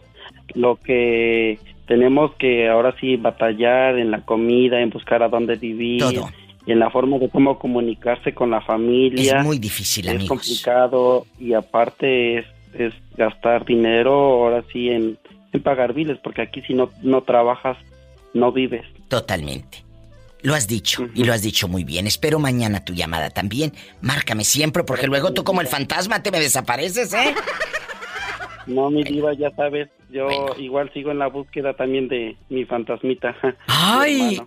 lo 0.53 0.76
que 0.76 1.57
tenemos 1.88 2.35
que 2.35 2.69
ahora 2.69 2.95
sí 3.01 3.18
batallar 3.18 3.97
en 3.97 4.11
la 4.11 4.22
comida, 4.26 4.80
en 4.80 4.91
buscar 4.91 5.23
a 5.23 5.30
dónde 5.30 5.55
vivir, 5.55 6.03
y 6.03 6.40
en 6.65 6.79
la 6.79 6.89
forma 6.89 7.17
de 7.17 7.29
cómo 7.29 7.57
comunicarse 7.57 8.33
con 8.33 8.51
la 8.51 8.61
familia. 8.61 9.39
Es 9.39 9.43
muy 9.43 9.59
difícil, 9.59 10.07
Es 10.07 10.25
complicado 10.25 11.25
y 11.39 11.53
aparte 11.53 12.39
es, 12.39 12.45
es 12.73 12.93
gastar 13.15 13.65
dinero 13.65 14.13
ahora 14.13 14.63
sí 14.71 14.89
en, 14.89 15.17
en 15.53 15.63
pagar 15.63 15.93
biles, 15.93 16.17
porque 16.19 16.41
aquí 16.41 16.61
si 16.61 16.73
no, 16.73 16.89
no 17.01 17.21
trabajas, 17.23 17.77
no 18.33 18.51
vives. 18.51 18.85
Totalmente. 19.07 19.83
Lo 20.43 20.55
has 20.55 20.67
dicho, 20.67 21.07
y 21.13 21.23
lo 21.23 21.33
has 21.33 21.43
dicho 21.43 21.67
muy 21.67 21.83
bien. 21.83 22.07
Espero 22.07 22.39
mañana 22.39 22.83
tu 22.83 22.93
llamada 22.93 23.29
también. 23.29 23.73
Márcame 24.01 24.43
siempre, 24.43 24.83
porque 24.83 25.05
luego 25.05 25.33
tú 25.33 25.43
como 25.43 25.61
el 25.61 25.67
fantasma 25.67 26.23
te 26.23 26.31
me 26.31 26.39
desapareces, 26.39 27.13
¿eh? 27.13 27.35
No, 28.67 28.91
mi 28.91 29.03
diva, 29.03 29.33
ya 29.33 29.49
sabes, 29.55 29.89
yo 30.11 30.27
igual 30.59 30.91
sigo 30.93 31.09
en 31.09 31.17
la 31.17 31.27
búsqueda 31.27 31.73
también 31.73 32.07
de 32.07 32.38
mi 32.49 32.63
fantasmita. 32.63 33.35
¡Ay! 33.67 34.39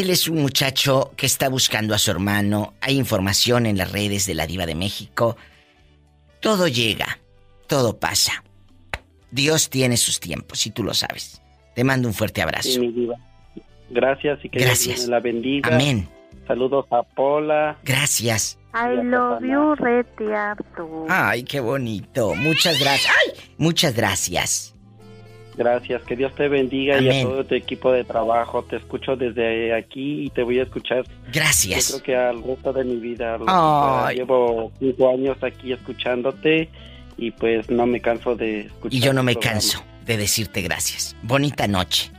Él 0.00 0.08
es 0.08 0.28
un 0.28 0.40
muchacho 0.40 1.12
que 1.14 1.26
está 1.26 1.50
buscando 1.50 1.94
a 1.94 1.98
su 1.98 2.10
hermano. 2.10 2.72
Hay 2.80 2.96
información 2.96 3.66
en 3.66 3.76
las 3.76 3.92
redes 3.92 4.24
de 4.24 4.34
la 4.34 4.46
Diva 4.46 4.64
de 4.64 4.74
México. 4.74 5.36
Todo 6.40 6.68
llega, 6.68 7.18
todo 7.66 7.98
pasa. 7.98 8.42
Dios 9.30 9.68
tiene 9.68 9.98
sus 9.98 10.18
tiempos, 10.18 10.66
y 10.66 10.70
tú 10.70 10.84
lo 10.84 10.94
sabes. 10.94 11.42
Te 11.74 11.84
mando 11.84 12.08
un 12.08 12.14
fuerte 12.14 12.40
abrazo. 12.40 12.70
Sí, 12.70 12.80
mi 12.80 12.90
diva. 12.92 13.14
Gracias 13.90 14.42
y 14.42 14.48
que 14.48 14.60
Gracias. 14.60 14.96
Dios 14.96 15.08
la 15.08 15.20
bendiga. 15.20 15.74
Amén. 15.74 16.08
Saludos 16.46 16.86
a 16.92 17.02
Pola. 17.02 17.76
Gracias. 17.84 18.58
I 18.72 19.04
love 19.04 19.42
you, 19.42 19.74
Retiarto. 19.74 21.04
Ay, 21.10 21.42
qué 21.42 21.60
bonito. 21.60 22.34
Muchas 22.36 22.80
gracias. 22.80 23.14
¡Ay! 23.14 23.32
Muchas 23.58 23.94
gracias. 23.94 24.74
Gracias, 25.60 26.00
que 26.04 26.16
Dios 26.16 26.34
te 26.34 26.48
bendiga 26.48 26.98
y 27.02 27.10
a 27.10 27.22
todo 27.22 27.44
tu 27.44 27.54
equipo 27.54 27.92
de 27.92 28.02
trabajo. 28.02 28.62
Te 28.62 28.76
escucho 28.76 29.14
desde 29.14 29.74
aquí 29.74 30.24
y 30.24 30.30
te 30.30 30.42
voy 30.42 30.58
a 30.58 30.62
escuchar. 30.62 31.04
Gracias. 31.30 31.90
Yo 31.90 32.00
creo 32.00 32.02
que 32.02 32.16
al 32.16 32.42
resto 32.42 32.72
de 32.72 32.82
mi 32.82 32.96
vida. 32.96 33.36
Ay. 33.46 34.16
Llevo 34.16 34.72
cinco 34.78 35.10
años 35.10 35.36
aquí 35.42 35.74
escuchándote 35.74 36.70
y 37.18 37.30
pues 37.32 37.68
no 37.68 37.84
me 37.84 38.00
canso 38.00 38.34
de 38.36 38.60
escuchar. 38.60 38.98
Y 38.98 39.00
yo 39.00 39.12
no 39.12 39.22
me 39.22 39.36
canso 39.36 39.84
de 40.06 40.16
decirte 40.16 40.62
gracias. 40.62 41.14
Bonita 41.24 41.68
noche. 41.68 42.10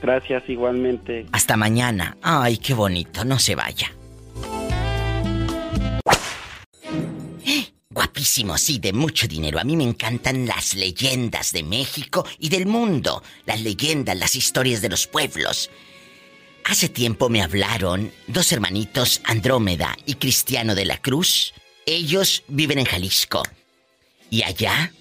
Gracias 0.00 0.42
igualmente. 0.48 1.26
Hasta 1.32 1.58
mañana. 1.58 2.16
Ay, 2.22 2.56
qué 2.56 2.72
bonito. 2.72 3.22
No 3.26 3.38
se 3.38 3.54
vaya. 3.54 3.92
¡Eh! 8.00 8.10
Guapísimo, 8.10 8.56
sí, 8.56 8.78
de 8.78 8.92
mucho 8.92 9.28
dinero. 9.28 9.60
A 9.60 9.64
mí 9.64 9.76
me 9.76 9.84
encantan 9.84 10.46
las 10.46 10.74
leyendas 10.74 11.52
de 11.52 11.62
México 11.62 12.26
y 12.38 12.48
del 12.48 12.66
mundo. 12.66 13.22
Las 13.44 13.60
leyendas, 13.60 14.16
las 14.16 14.36
historias 14.36 14.80
de 14.80 14.88
los 14.88 15.06
pueblos. 15.06 15.70
Hace 16.64 16.88
tiempo 16.88 17.28
me 17.28 17.42
hablaron 17.42 18.10
dos 18.26 18.52
hermanitos, 18.52 19.20
Andrómeda 19.24 19.96
y 20.06 20.14
Cristiano 20.14 20.74
de 20.74 20.86
la 20.86 20.96
Cruz. 20.98 21.52
Ellos 21.84 22.42
viven 22.48 22.78
en 22.78 22.86
Jalisco. 22.86 23.42
Y 24.30 24.44
allá 24.44 24.92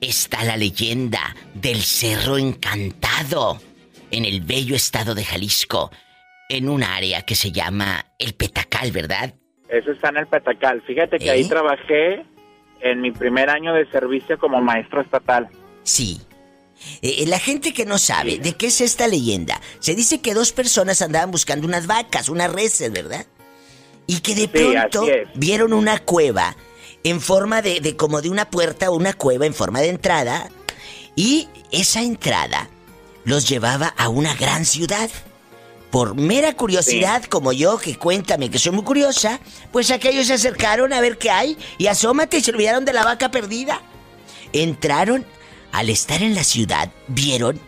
está 0.00 0.44
la 0.44 0.56
leyenda 0.56 1.36
del 1.54 1.82
Cerro 1.82 2.36
Encantado, 2.36 3.60
en 4.10 4.24
el 4.24 4.40
bello 4.40 4.74
estado 4.74 5.14
de 5.14 5.24
Jalisco, 5.24 5.90
en 6.48 6.68
un 6.68 6.82
área 6.82 7.22
que 7.22 7.36
se 7.36 7.52
llama 7.52 8.06
el 8.18 8.34
Petacal, 8.34 8.90
¿verdad? 8.90 9.34
Eso 9.68 9.92
está 9.92 10.08
en 10.10 10.18
el 10.18 10.26
Petacal. 10.26 10.82
Fíjate 10.86 11.18
que 11.18 11.26
¿Eh? 11.26 11.30
ahí 11.30 11.44
trabajé 11.48 12.24
en 12.80 13.00
mi 13.00 13.10
primer 13.10 13.50
año 13.50 13.74
de 13.74 13.86
servicio 13.90 14.38
como 14.38 14.60
maestro 14.60 15.00
estatal. 15.00 15.48
Sí. 15.82 16.20
Eh, 17.02 17.24
la 17.26 17.38
gente 17.38 17.72
que 17.72 17.84
no 17.84 17.98
sabe 17.98 18.38
de 18.38 18.52
qué 18.54 18.66
es 18.68 18.80
esta 18.80 19.08
leyenda, 19.08 19.60
se 19.80 19.94
dice 19.94 20.20
que 20.20 20.32
dos 20.34 20.52
personas 20.52 21.02
andaban 21.02 21.30
buscando 21.30 21.66
unas 21.66 21.86
vacas, 21.86 22.28
unas 22.28 22.52
reses, 22.52 22.92
¿verdad? 22.92 23.26
Y 24.06 24.20
que 24.20 24.34
de 24.34 24.42
Sí, 24.42 24.48
pronto 24.48 25.06
vieron 25.34 25.72
una 25.72 25.98
cueva 25.98 26.56
en 27.04 27.20
forma 27.20 27.62
de, 27.62 27.80
de 27.80 27.96
como 27.96 28.22
de 28.22 28.30
una 28.30 28.48
puerta 28.48 28.90
o 28.90 28.96
una 28.96 29.12
cueva 29.12 29.44
en 29.46 29.54
forma 29.54 29.80
de 29.80 29.88
entrada 29.88 30.48
y 31.16 31.48
esa 31.72 32.00
entrada 32.00 32.68
los 33.24 33.48
llevaba 33.48 33.88
a 33.96 34.08
una 34.08 34.34
gran 34.34 34.64
ciudad. 34.64 35.10
Por 35.90 36.14
mera 36.14 36.54
curiosidad, 36.54 37.24
como 37.24 37.52
yo, 37.52 37.78
que 37.78 37.96
cuéntame 37.96 38.50
que 38.50 38.58
soy 38.58 38.72
muy 38.72 38.84
curiosa, 38.84 39.40
pues 39.72 39.90
aquellos 39.90 40.26
se 40.26 40.34
acercaron 40.34 40.92
a 40.92 41.00
ver 41.00 41.16
qué 41.16 41.30
hay 41.30 41.56
y 41.78 41.86
asómate 41.86 42.38
y 42.38 42.40
se 42.42 42.50
olvidaron 42.50 42.84
de 42.84 42.92
la 42.92 43.04
vaca 43.04 43.30
perdida. 43.30 43.80
Entraron, 44.52 45.24
al 45.72 45.88
estar 45.88 46.22
en 46.22 46.34
la 46.34 46.44
ciudad, 46.44 46.90
vieron 47.06 47.60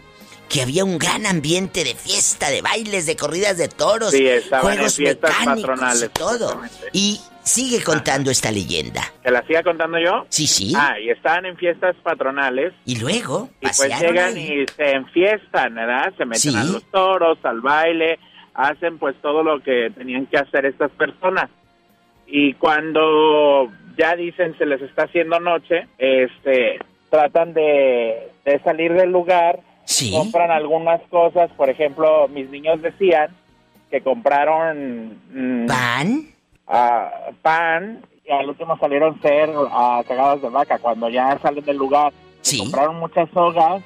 que 0.50 0.62
había 0.62 0.84
un 0.84 0.98
gran 0.98 1.26
ambiente 1.26 1.84
de 1.84 1.94
fiesta, 1.94 2.50
de 2.50 2.60
bailes, 2.60 3.06
de 3.06 3.16
corridas 3.16 3.56
de 3.56 3.68
toros, 3.68 4.10
Sí, 4.10 4.26
en 4.26 4.42
juegos 4.42 4.96
fiestas 4.96 5.30
mecánicos 5.30 5.70
patronales, 5.70 6.02
y 6.02 6.08
todo. 6.08 6.60
Y 6.92 7.20
sigue 7.42 7.82
contando 7.82 8.30
esta 8.30 8.50
leyenda. 8.50 9.02
¿Te 9.22 9.30
la 9.30 9.42
siga 9.46 9.62
contando 9.62 9.98
yo? 9.98 10.26
Sí, 10.28 10.46
sí. 10.46 10.72
Ah, 10.76 10.98
y 11.00 11.10
estaban 11.10 11.46
en 11.46 11.56
fiestas 11.56 11.96
patronales. 12.02 12.72
Y 12.84 12.98
luego, 13.00 13.48
Y 13.60 13.66
pues 13.66 13.80
llegan 14.00 14.34
ahí. 14.36 14.62
y 14.62 14.66
se 14.76 14.92
enfiestan, 14.92 15.74
¿verdad? 15.74 16.12
Se 16.16 16.24
meten 16.24 16.52
Sí. 16.52 16.56
a 16.56 16.64
los 16.64 16.84
toros, 16.90 17.38
al 17.44 17.60
baile, 17.60 18.18
hacen 18.54 18.98
pues 18.98 19.16
todo 19.22 19.42
lo 19.42 19.60
que 19.62 19.90
tenían 19.96 20.26
que 20.26 20.36
hacer 20.38 20.66
estas 20.66 20.90
personas. 20.92 21.48
Y 22.26 22.54
cuando 22.54 23.70
ya 23.98 24.14
dicen 24.16 24.56
se 24.58 24.66
les 24.66 24.80
está 24.82 25.04
haciendo 25.04 25.40
noche, 25.40 25.86
este, 25.98 26.78
tratan 27.10 27.54
de, 27.54 28.30
de 28.44 28.58
salir 28.60 28.92
del 28.92 29.10
lugar, 29.10 29.60
Sí. 29.84 30.12
compran 30.12 30.50
algunas 30.52 31.00
cosas, 31.08 31.50
por 31.56 31.68
ejemplo, 31.68 32.28
mis 32.28 32.48
niños 32.50 32.80
decían 32.80 33.34
que 33.90 34.00
compraron 34.02 35.18
mm, 35.32 35.66
pan, 35.66 36.26
pan 37.42 38.02
y 38.24 38.30
al 38.30 38.48
último 38.48 38.78
salieron 38.78 39.20
ser 39.20 39.50
a 39.72 40.02
cagadas 40.06 40.42
de 40.42 40.48
vaca. 40.48 40.78
Cuando 40.78 41.08
ya 41.08 41.38
salen 41.40 41.64
del 41.64 41.76
lugar, 41.76 42.12
se 42.42 42.58
compraron 42.58 42.96
muchas 42.96 43.28
sogas 43.30 43.82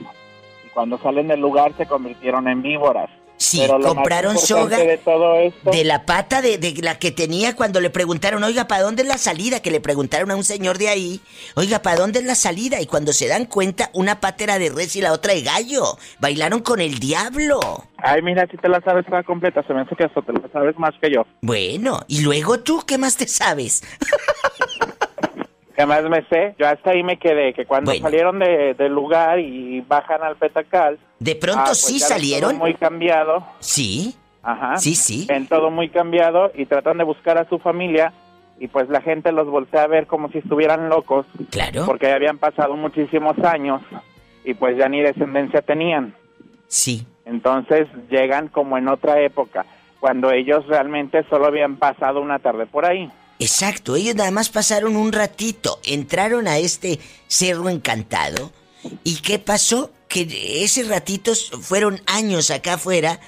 y 0.65 0.69
cuando 0.74 0.98
salen 0.98 1.28
del 1.28 1.40
lugar 1.40 1.73
se 1.77 1.86
convirtieron 1.86 2.48
en 2.48 2.62
víboras. 2.62 3.11
Sí, 3.45 3.59
Pero 3.61 3.79
lo 3.79 3.85
más 3.85 3.95
compraron 3.95 4.39
soga 4.39 4.79
de 4.79 4.97
todo 4.97 5.39
esto 5.39 5.71
de 5.71 5.85
la 5.85 6.07
pata 6.07 6.41
de, 6.41 6.57
de 6.57 6.75
la 6.83 6.99
que 6.99 7.11
tenía 7.11 7.55
cuando 7.55 7.81
le 7.81 7.91
preguntaron, 7.91 8.43
oiga, 8.43 8.66
¿para 8.66 8.83
dónde 8.83 9.03
es 9.03 9.09
la 9.09 9.19
salida? 9.19 9.61
Que 9.61 9.71
le 9.71 9.81
preguntaron 9.81 10.31
a 10.31 10.37
un 10.37 10.45
señor 10.45 10.79
de 10.79 10.89
ahí, 10.89 11.21
oiga, 11.55 11.83
¿para 11.83 11.97
dónde 11.97 12.21
es 12.21 12.25
la 12.25 12.35
salida? 12.35 12.81
Y 12.81 12.87
cuando 12.87 13.12
se 13.12 13.29
dan 13.29 13.45
cuenta, 13.45 13.91
una 13.93 14.21
pata 14.21 14.45
era 14.45 14.59
de 14.59 14.71
res 14.71 14.97
y 14.97 15.03
la 15.03 15.12
otra 15.12 15.35
de 15.35 15.43
gallo. 15.43 15.99
Bailaron 16.21 16.61
con 16.61 16.81
el 16.81 16.99
diablo. 16.99 17.61
Ay, 17.99 18.23
mira, 18.23 18.47
si 18.51 18.57
te 18.57 18.69
la 18.69 18.81
sabes 18.81 19.07
toda 19.07 19.23
completa, 19.23 19.62
se 19.66 19.73
me 19.73 19.81
hace 19.81 19.95
que 19.97 20.05
hasta 20.05 20.23
te 20.23 20.33
la 20.33 20.49
sabes 20.53 20.79
más 20.79 20.95
que 21.01 21.11
yo. 21.11 21.27
Bueno, 21.41 22.01
y 22.09 22.23
luego 22.23 22.61
tú, 22.61 22.83
¿qué 22.87 22.99
más 22.99 23.16
te 23.16 23.29
sabes? 23.29 23.83
¿Qué 25.76 25.86
más 25.86 26.02
me 26.05 26.22
sé? 26.28 26.55
Yo 26.59 26.68
hasta 26.68 26.90
ahí 26.90 27.02
me 27.02 27.18
quedé, 27.18 27.52
que 27.52 27.66
cuando 27.66 27.92
salieron 27.94 28.38
de- 28.38 28.74
del 28.74 28.92
lugar 28.92 29.38
y 29.40 29.80
bajan 29.80 30.22
al 30.22 30.36
Petacal... 30.36 30.98
De 31.18 31.34
pronto 31.36 31.60
ah, 31.60 31.64
pues 31.66 31.80
sí 31.80 31.98
ya 31.98 32.06
salieron. 32.06 32.51
todo 32.51 32.59
muy 32.60 32.74
cambiado. 32.74 33.44
Sí. 33.60 34.14
Ajá. 34.42 34.76
Sí, 34.76 34.94
sí. 34.94 35.26
Ven 35.28 35.46
todo 35.48 35.70
muy 35.70 35.88
cambiado 35.88 36.52
y 36.55 36.66
tratan 36.66 36.98
de 36.98 37.05
buscar 37.05 37.38
a 37.38 37.48
su 37.48 37.59
familia 37.59 38.12
y 38.60 38.68
pues 38.68 38.88
la 38.88 39.01
gente 39.01 39.32
los 39.32 39.48
voltea 39.48 39.82
a 39.82 39.86
ver 39.88 40.06
como 40.06 40.28
si 40.30 40.38
estuvieran 40.38 40.88
locos. 40.88 41.26
Claro. 41.51 41.86
Porque 41.86 42.12
habían 42.12 42.38
pasado 42.38 42.76
muchísimos 42.76 43.36
años 43.40 43.80
y 44.44 44.55
pues 44.55 44.76
ya 44.76 44.88
ni 44.88 45.01
descendencia 45.01 45.62
tenían. 45.62 46.14
Sí. 46.68 47.06
Entonces 47.24 47.88
llegan 48.10 48.48
como 48.48 48.76
en 48.78 48.88
otra 48.88 49.20
época. 49.20 49.64
cuando 49.98 50.30
ellos 50.30 50.66
realmente 50.66 51.24
solo 51.30 51.46
habían 51.46 51.76
pasado 51.76 52.20
una 52.20 52.38
tarde 52.38 52.66
por 52.66 52.84
ahí. 52.84 53.10
Exacto, 53.39 53.97
ellos 53.97 54.15
nada 54.15 54.31
más 54.31 54.48
pasaron 54.48 54.97
un 54.97 55.12
ratito, 55.12 55.81
entraron 55.85 56.47
a 56.48 56.59
este 56.59 57.01
cerro 57.27 57.69
encantado. 57.69 58.52
¿Y 59.02 59.16
qué 59.16 59.39
pasó? 59.39 59.90
Que 60.09 60.62
ese 60.65 60.85
ratitos 60.85 61.51
fueron 61.61 62.01
años 62.06 62.51
acá 62.51 62.74
afuera 62.74 63.19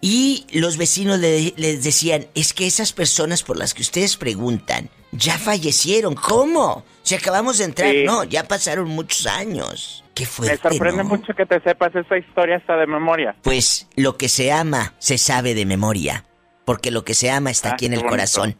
y 0.00 0.46
los 0.52 0.76
vecinos 0.76 1.18
le- 1.18 1.52
les 1.56 1.82
decían, 1.84 2.26
es 2.34 2.52
que 2.54 2.66
esas 2.66 2.92
personas 2.92 3.42
por 3.42 3.56
las 3.58 3.74
que 3.74 3.82
ustedes 3.82 4.16
preguntan 4.16 4.88
ya 5.12 5.38
fallecieron. 5.38 6.14
¿Cómo? 6.14 6.84
Si 7.02 7.14
acabamos 7.14 7.58
de 7.58 7.64
entrar, 7.66 7.92
Sí. 7.92 8.04
no, 8.04 8.24
ya 8.24 8.48
pasaron 8.48 8.88
muchos 8.88 9.26
años. 9.26 10.02
Qué 10.14 10.24
Me 10.24 10.28
fuerte, 10.30 10.68
sorprende 10.68 11.02
¿no? 11.02 11.08
mucho 11.10 11.34
que 11.36 11.44
te 11.44 11.60
sepas 11.60 11.94
esa 11.94 12.16
historia 12.16 12.56
hasta 12.56 12.76
de 12.76 12.86
memoria. 12.86 13.34
Pues 13.42 13.88
lo 13.96 14.16
que 14.16 14.28
se 14.28 14.52
ama 14.52 14.94
se 14.98 15.18
sabe 15.18 15.54
de 15.54 15.66
memoria, 15.66 16.24
porque 16.64 16.90
lo 16.90 17.04
que 17.04 17.14
se 17.14 17.30
ama 17.30 17.50
está 17.50 17.70
Ah, 17.70 17.72
aquí 17.74 17.86
en 17.86 17.92
el 17.94 17.98
bonito. 18.00 18.10
corazón. 18.10 18.56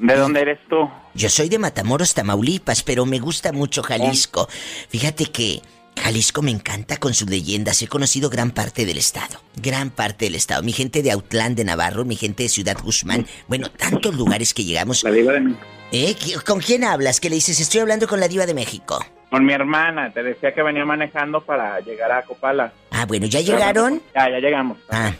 ¿De 0.00 0.16
dónde 0.16 0.40
eres 0.40 0.58
tú? 0.68 0.88
Yo 1.14 1.28
soy 1.28 1.48
de 1.48 1.58
Matamoros, 1.58 2.14
Tamaulipas, 2.14 2.82
pero 2.82 3.04
me 3.06 3.18
gusta 3.18 3.52
mucho 3.52 3.82
Jalisco. 3.82 4.48
Fíjate 4.88 5.26
que 5.26 5.60
Jalisco 6.00 6.40
me 6.42 6.50
encanta 6.50 6.96
con 6.96 7.12
sus 7.12 7.28
leyendas. 7.28 7.82
He 7.82 7.88
conocido 7.88 8.30
gran 8.30 8.50
parte 8.52 8.86
del 8.86 8.96
estado. 8.96 9.40
Gran 9.56 9.90
parte 9.90 10.24
del 10.24 10.36
estado. 10.36 10.62
Mi 10.62 10.72
gente 10.72 11.02
de 11.02 11.10
Autlán 11.10 11.54
de 11.54 11.64
Navarro, 11.64 12.04
mi 12.04 12.16
gente 12.16 12.44
de 12.44 12.48
Ciudad 12.48 12.76
Guzmán. 12.82 13.26
Bueno, 13.48 13.70
tantos 13.70 14.14
lugares 14.14 14.54
que 14.54 14.64
llegamos. 14.64 15.02
La 15.04 15.10
diva 15.10 15.32
de 15.32 15.40
México. 15.40 15.66
¿Eh? 15.92 16.14
¿Qui- 16.18 16.42
¿Con 16.44 16.60
quién 16.60 16.84
hablas? 16.84 17.20
Que 17.20 17.28
le 17.28 17.34
dices, 17.34 17.58
estoy 17.60 17.80
hablando 17.80 18.06
con 18.08 18.20
la 18.20 18.28
diva 18.28 18.46
de 18.46 18.54
México. 18.54 19.04
Con 19.30 19.44
mi 19.44 19.52
hermana, 19.52 20.12
te 20.12 20.22
decía 20.24 20.52
que 20.52 20.62
venía 20.62 20.84
manejando 20.84 21.40
para 21.40 21.78
llegar 21.80 22.10
a 22.10 22.22
Copala. 22.22 22.72
Ah, 22.90 23.06
bueno, 23.06 23.26
¿ya 23.26 23.40
llegaron? 23.40 24.02
Ya, 24.14 24.28
ya 24.28 24.38
llegamos. 24.40 24.78
Ah, 24.90 25.12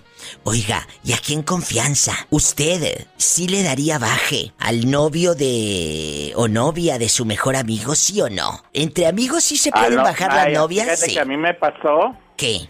oiga, 0.42 0.86
y 1.04 1.12
aquí 1.12 1.32
en 1.32 1.42
confianza, 1.44 2.12
¿usted 2.28 3.06
sí 3.16 3.46
le 3.46 3.62
daría 3.62 3.98
baje 4.00 4.52
al 4.58 4.90
novio 4.90 5.34
de... 5.34 6.32
o 6.34 6.48
novia 6.48 6.98
de 6.98 7.08
su 7.08 7.24
mejor 7.24 7.54
amigo, 7.54 7.94
sí 7.94 8.20
o 8.20 8.28
no? 8.28 8.64
Entre 8.72 9.06
amigos 9.06 9.44
sí 9.44 9.56
se 9.56 9.70
Ah, 9.72 9.78
pueden 9.80 9.96
no, 9.98 10.02
bajar 10.02 10.30
ay, 10.32 10.52
las 10.52 10.60
novias, 10.60 10.98
sí. 11.00 11.14
que 11.14 11.20
a 11.20 11.24
mí 11.24 11.36
me 11.36 11.54
pasó. 11.54 12.14
¿Qué? 12.36 12.62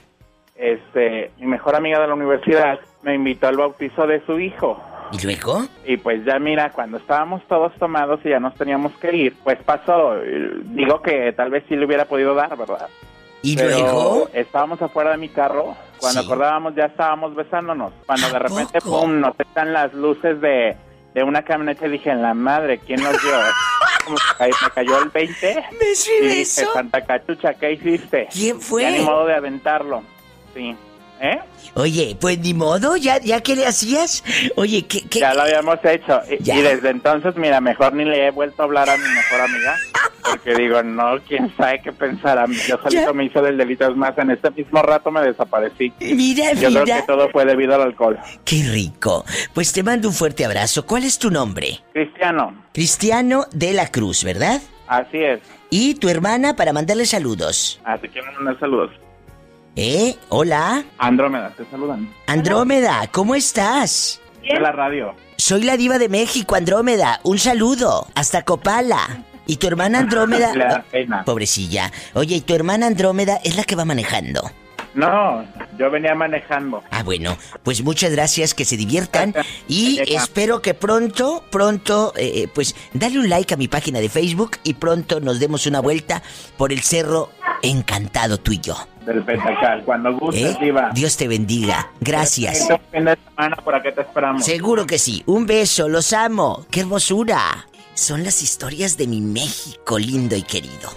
Este, 0.57 1.31
mi 1.39 1.47
mejor 1.47 1.75
amiga 1.75 2.01
de 2.01 2.07
la 2.07 2.15
universidad 2.15 2.79
me 3.03 3.15
invitó 3.15 3.49
al 3.49 3.57
bautizo 3.57 4.07
de 4.07 4.25
su 4.27 4.39
hijo. 4.39 4.79
¿Y 5.13 5.23
luego? 5.25 5.65
Y 5.87 5.97
pues 5.97 6.25
ya 6.25 6.39
mira, 6.39 6.71
cuando 6.71 6.99
estábamos 6.99 7.43
todos 7.49 7.73
tomados 7.79 8.21
y 8.25 8.31
ya 8.31 8.41
nos 8.41 8.55
teníamos 8.55 8.93
que 8.99 9.15
ir, 9.15 9.35
pues 9.43 9.59
pasó. 9.65 10.15
Digo 10.65 11.03
que 11.03 11.33
tal 11.33 11.51
vez 11.51 11.65
sí 11.69 11.77
le 11.77 11.87
hubiera 11.87 12.05
podido 12.05 12.35
dar, 12.35 12.57
¿verdad? 12.57 12.89
¿Y 13.43 13.57
Pero 13.57 13.71
luego? 13.71 14.29
estábamos 14.35 14.81
afuera 14.83 15.13
de 15.13 15.17
mi 15.17 15.29
carro. 15.31 15.75
Cuando 15.99 16.21
Sí. 16.21 16.27
acordábamos 16.27 16.75
ya 16.75 16.85
estábamos 16.87 17.35
besándonos. 17.35 17.93
Cuando 18.07 18.29
de 18.31 18.39
repente, 18.39 18.81
pum, 18.81 19.21
nos 19.21 19.39
están 19.39 19.73
las 19.73 19.93
luces 19.95 20.41
de, 20.41 20.77
de 21.15 21.23
una 21.23 21.43
camioneta 21.43 21.87
y 21.87 21.91
dije, 21.91 22.11
en 22.11 22.23
la 22.23 22.35
madre, 22.35 22.79
¿quién 22.79 23.03
nos 23.03 23.13
dio? 23.23 23.33
Como 24.05 24.17
me 24.41 24.71
cayó 24.75 25.03
el 25.03 25.09
20. 25.11 25.65
¿Beso 25.81 26.11
y 26.21 26.25
dije, 26.25 26.39
beso? 26.41 26.73
Santa 26.73 27.01
Cachucha, 27.05 27.55
¿qué 27.55 27.73
hiciste? 27.73 28.29
¿Quién 28.33 28.61
fue? 28.61 28.83
Ya 28.83 28.91
ni 28.91 29.01
modo 29.05 29.27
de 29.27 29.35
aventarlo. 29.35 30.03
Sí. 30.55 30.77
¿Eh? 31.23 31.39
Oye, 31.75 32.17
pues 32.21 32.39
ni 32.39 32.55
modo, 32.55 32.97
¿ya, 32.97 33.19
ya 33.21 33.41
qué 33.43 33.55
le 33.55 33.67
hacías? 33.67 34.25
Oye, 34.57 34.87
¿qué, 34.87 35.03
qué? 35.03 35.21
Ya 35.21 35.35
lo 35.35 35.43
habíamos 35.43 35.77
hecho. 35.85 36.21
Y, 36.31 36.43
Ya. 36.43 36.57
y 36.57 36.63
desde 36.63 36.89
entonces, 36.91 37.37
mira, 37.37 37.61
mejor 37.61 37.93
ni 37.93 38.05
le 38.05 38.27
he 38.27 38.31
vuelto 38.31 38.63
a 38.63 38.65
hablar 38.65 38.89
a 38.89 38.97
mi 38.97 39.05
mejor 39.09 39.41
amiga. 39.43 39.77
Porque 40.23 40.55
digo, 40.55 40.83
no, 40.83 41.19
quién 41.29 41.55
sabe 41.57 41.81
qué 41.83 41.93
pensará. 41.93 42.47
Yo 42.67 42.79
solito 42.83 43.13
me 43.15 43.25
hice 43.27 43.41
del 43.43 43.57
delito. 43.59 43.87
Es 43.89 43.97
más, 43.97 44.17
en 44.19 44.31
este 44.31 44.51
mismo 44.51 44.83
rato 44.83 45.11
me 45.11 45.21
desaparecí. 45.23 45.93
Mira, 46.01 46.53
Yo 46.55 46.69
creo 46.71 46.85
mira. 46.85 47.01
que 47.01 47.07
todo 47.07 47.29
fue 47.31 47.45
debido 47.45 47.75
al 47.75 47.83
alcohol. 47.83 48.19
Qué 48.45 48.63
rico. 48.71 49.25
Pues 49.55 49.73
te 49.73 49.83
mando 49.83 50.09
un 50.09 50.15
fuerte 50.15 50.45
abrazo. 50.45 50.87
¿Cuál 50.87 51.05
es 51.05 51.19
tu 51.19 51.31
nombre? 51.31 51.81
Cristiano, 51.93 52.65
Cristiano 52.73 53.45
de 53.53 53.73
la 53.75 53.89
Cruz, 53.91 54.25
¿verdad? 54.25 54.61
así 54.89 55.19
es. 55.19 55.41
Y 55.71 55.95
tu 55.95 56.09
hermana 56.09 56.57
para 56.57 56.73
mandarle 56.73 57.07
saludos. 57.07 57.81
Así 57.85 58.09
que 58.09 58.21
mandar 58.23 58.59
saludos. 58.59 58.91
¿Eh? 59.77 60.17
Hola. 60.29 60.85
Andrómeda, 60.99 61.51
te 61.57 61.65
saludan. 61.71 62.13
Andrómeda, 62.27 63.07
¿cómo 63.13 63.35
estás? 63.35 64.21
De 64.43 64.59
la 64.59 64.73
radio. 64.73 65.15
Soy 65.37 65.63
la 65.63 65.77
diva 65.77 65.99
de 65.99 66.09
México, 66.09 66.55
Andrómeda. 66.55 67.21
Un 67.23 67.39
saludo. 67.39 68.07
Hasta 68.15 68.43
Copala. 68.43 69.25
Y 69.47 69.57
tu 69.57 69.67
hermana 69.67 70.01
Andrómeda... 70.01 70.53
Le 70.55 70.65
da 70.65 70.85
pena. 70.91 71.25
Pobrecilla. 71.25 71.91
Oye, 72.15 72.37
y 72.37 72.41
tu 72.41 72.55
hermana 72.55 72.87
Andrómeda 72.87 73.39
es 73.45 73.57
la 73.57 73.65
que 73.65 73.77
va 73.77 73.85
manejando. 73.85 74.51
No, 74.95 75.45
yo 75.79 75.91
venía 75.91 76.15
manejando. 76.15 76.83
Ah, 76.91 77.05
bueno, 77.05 77.37
pues 77.63 77.83
muchas 77.85 78.11
gracias, 78.11 78.55
que 78.55 78.65
se 78.65 78.77
diviertan 78.77 79.35
y 79.69 80.01
espero 80.09 80.61
que 80.63 80.75
pronto, 80.75 81.45
pronto, 81.51 82.13
eh, 82.17 82.33
eh, 82.35 82.49
pues 82.53 82.75
dale 82.93 83.21
un 83.21 83.29
like 83.29 83.55
a 83.55 83.57
mi 83.57 83.69
página 83.69 84.01
de 84.01 84.09
Facebook 84.09 84.59
y 84.65 84.75
pronto 84.75 85.21
nos 85.21 85.39
demos 85.39 85.67
una 85.67 85.79
vuelta 85.79 86.23
por 86.57 86.73
el 86.73 86.81
cerro 86.81 87.31
encantado 87.63 88.39
tú 88.39 88.53
y 88.53 88.59
yo. 88.59 88.77
Del 89.07 89.23
Pentacal. 89.25 89.83
Cuando 89.85 90.17
gustes, 90.19 90.57
¿eh? 90.57 90.59
diva. 90.61 90.91
Dios 90.95 91.17
te 91.17 91.29
bendiga, 91.29 91.91
gracias. 92.01 92.69
Fin 92.93 93.05
de 93.05 93.17
semana, 93.17 93.57
¿por 93.57 93.81
te 93.83 94.01
esperamos? 94.01 94.45
Seguro 94.45 94.87
que 94.87 94.99
sí. 94.99 95.23
Un 95.27 95.47
beso, 95.47 95.89
los 95.89 96.13
amo. 96.13 96.67
¡Qué 96.71 96.81
hermosura! 96.81 97.67
Son 97.95 98.25
las 98.25 98.43
historias 98.43 98.97
de 98.97 99.07
mi 99.07 99.21
México 99.21 99.99
lindo 99.99 100.37
y 100.37 100.43
querido. 100.43 100.91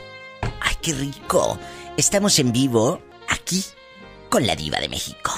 ¡Ay, 0.61 0.75
qué 0.81 0.93
rico! 0.93 1.57
Estamos 1.97 2.39
en 2.39 2.51
vivo 2.51 3.01
aquí 3.29 3.63
con 4.29 4.45
la 4.47 4.55
diva 4.55 4.79
de 4.79 4.89
México. 4.89 5.31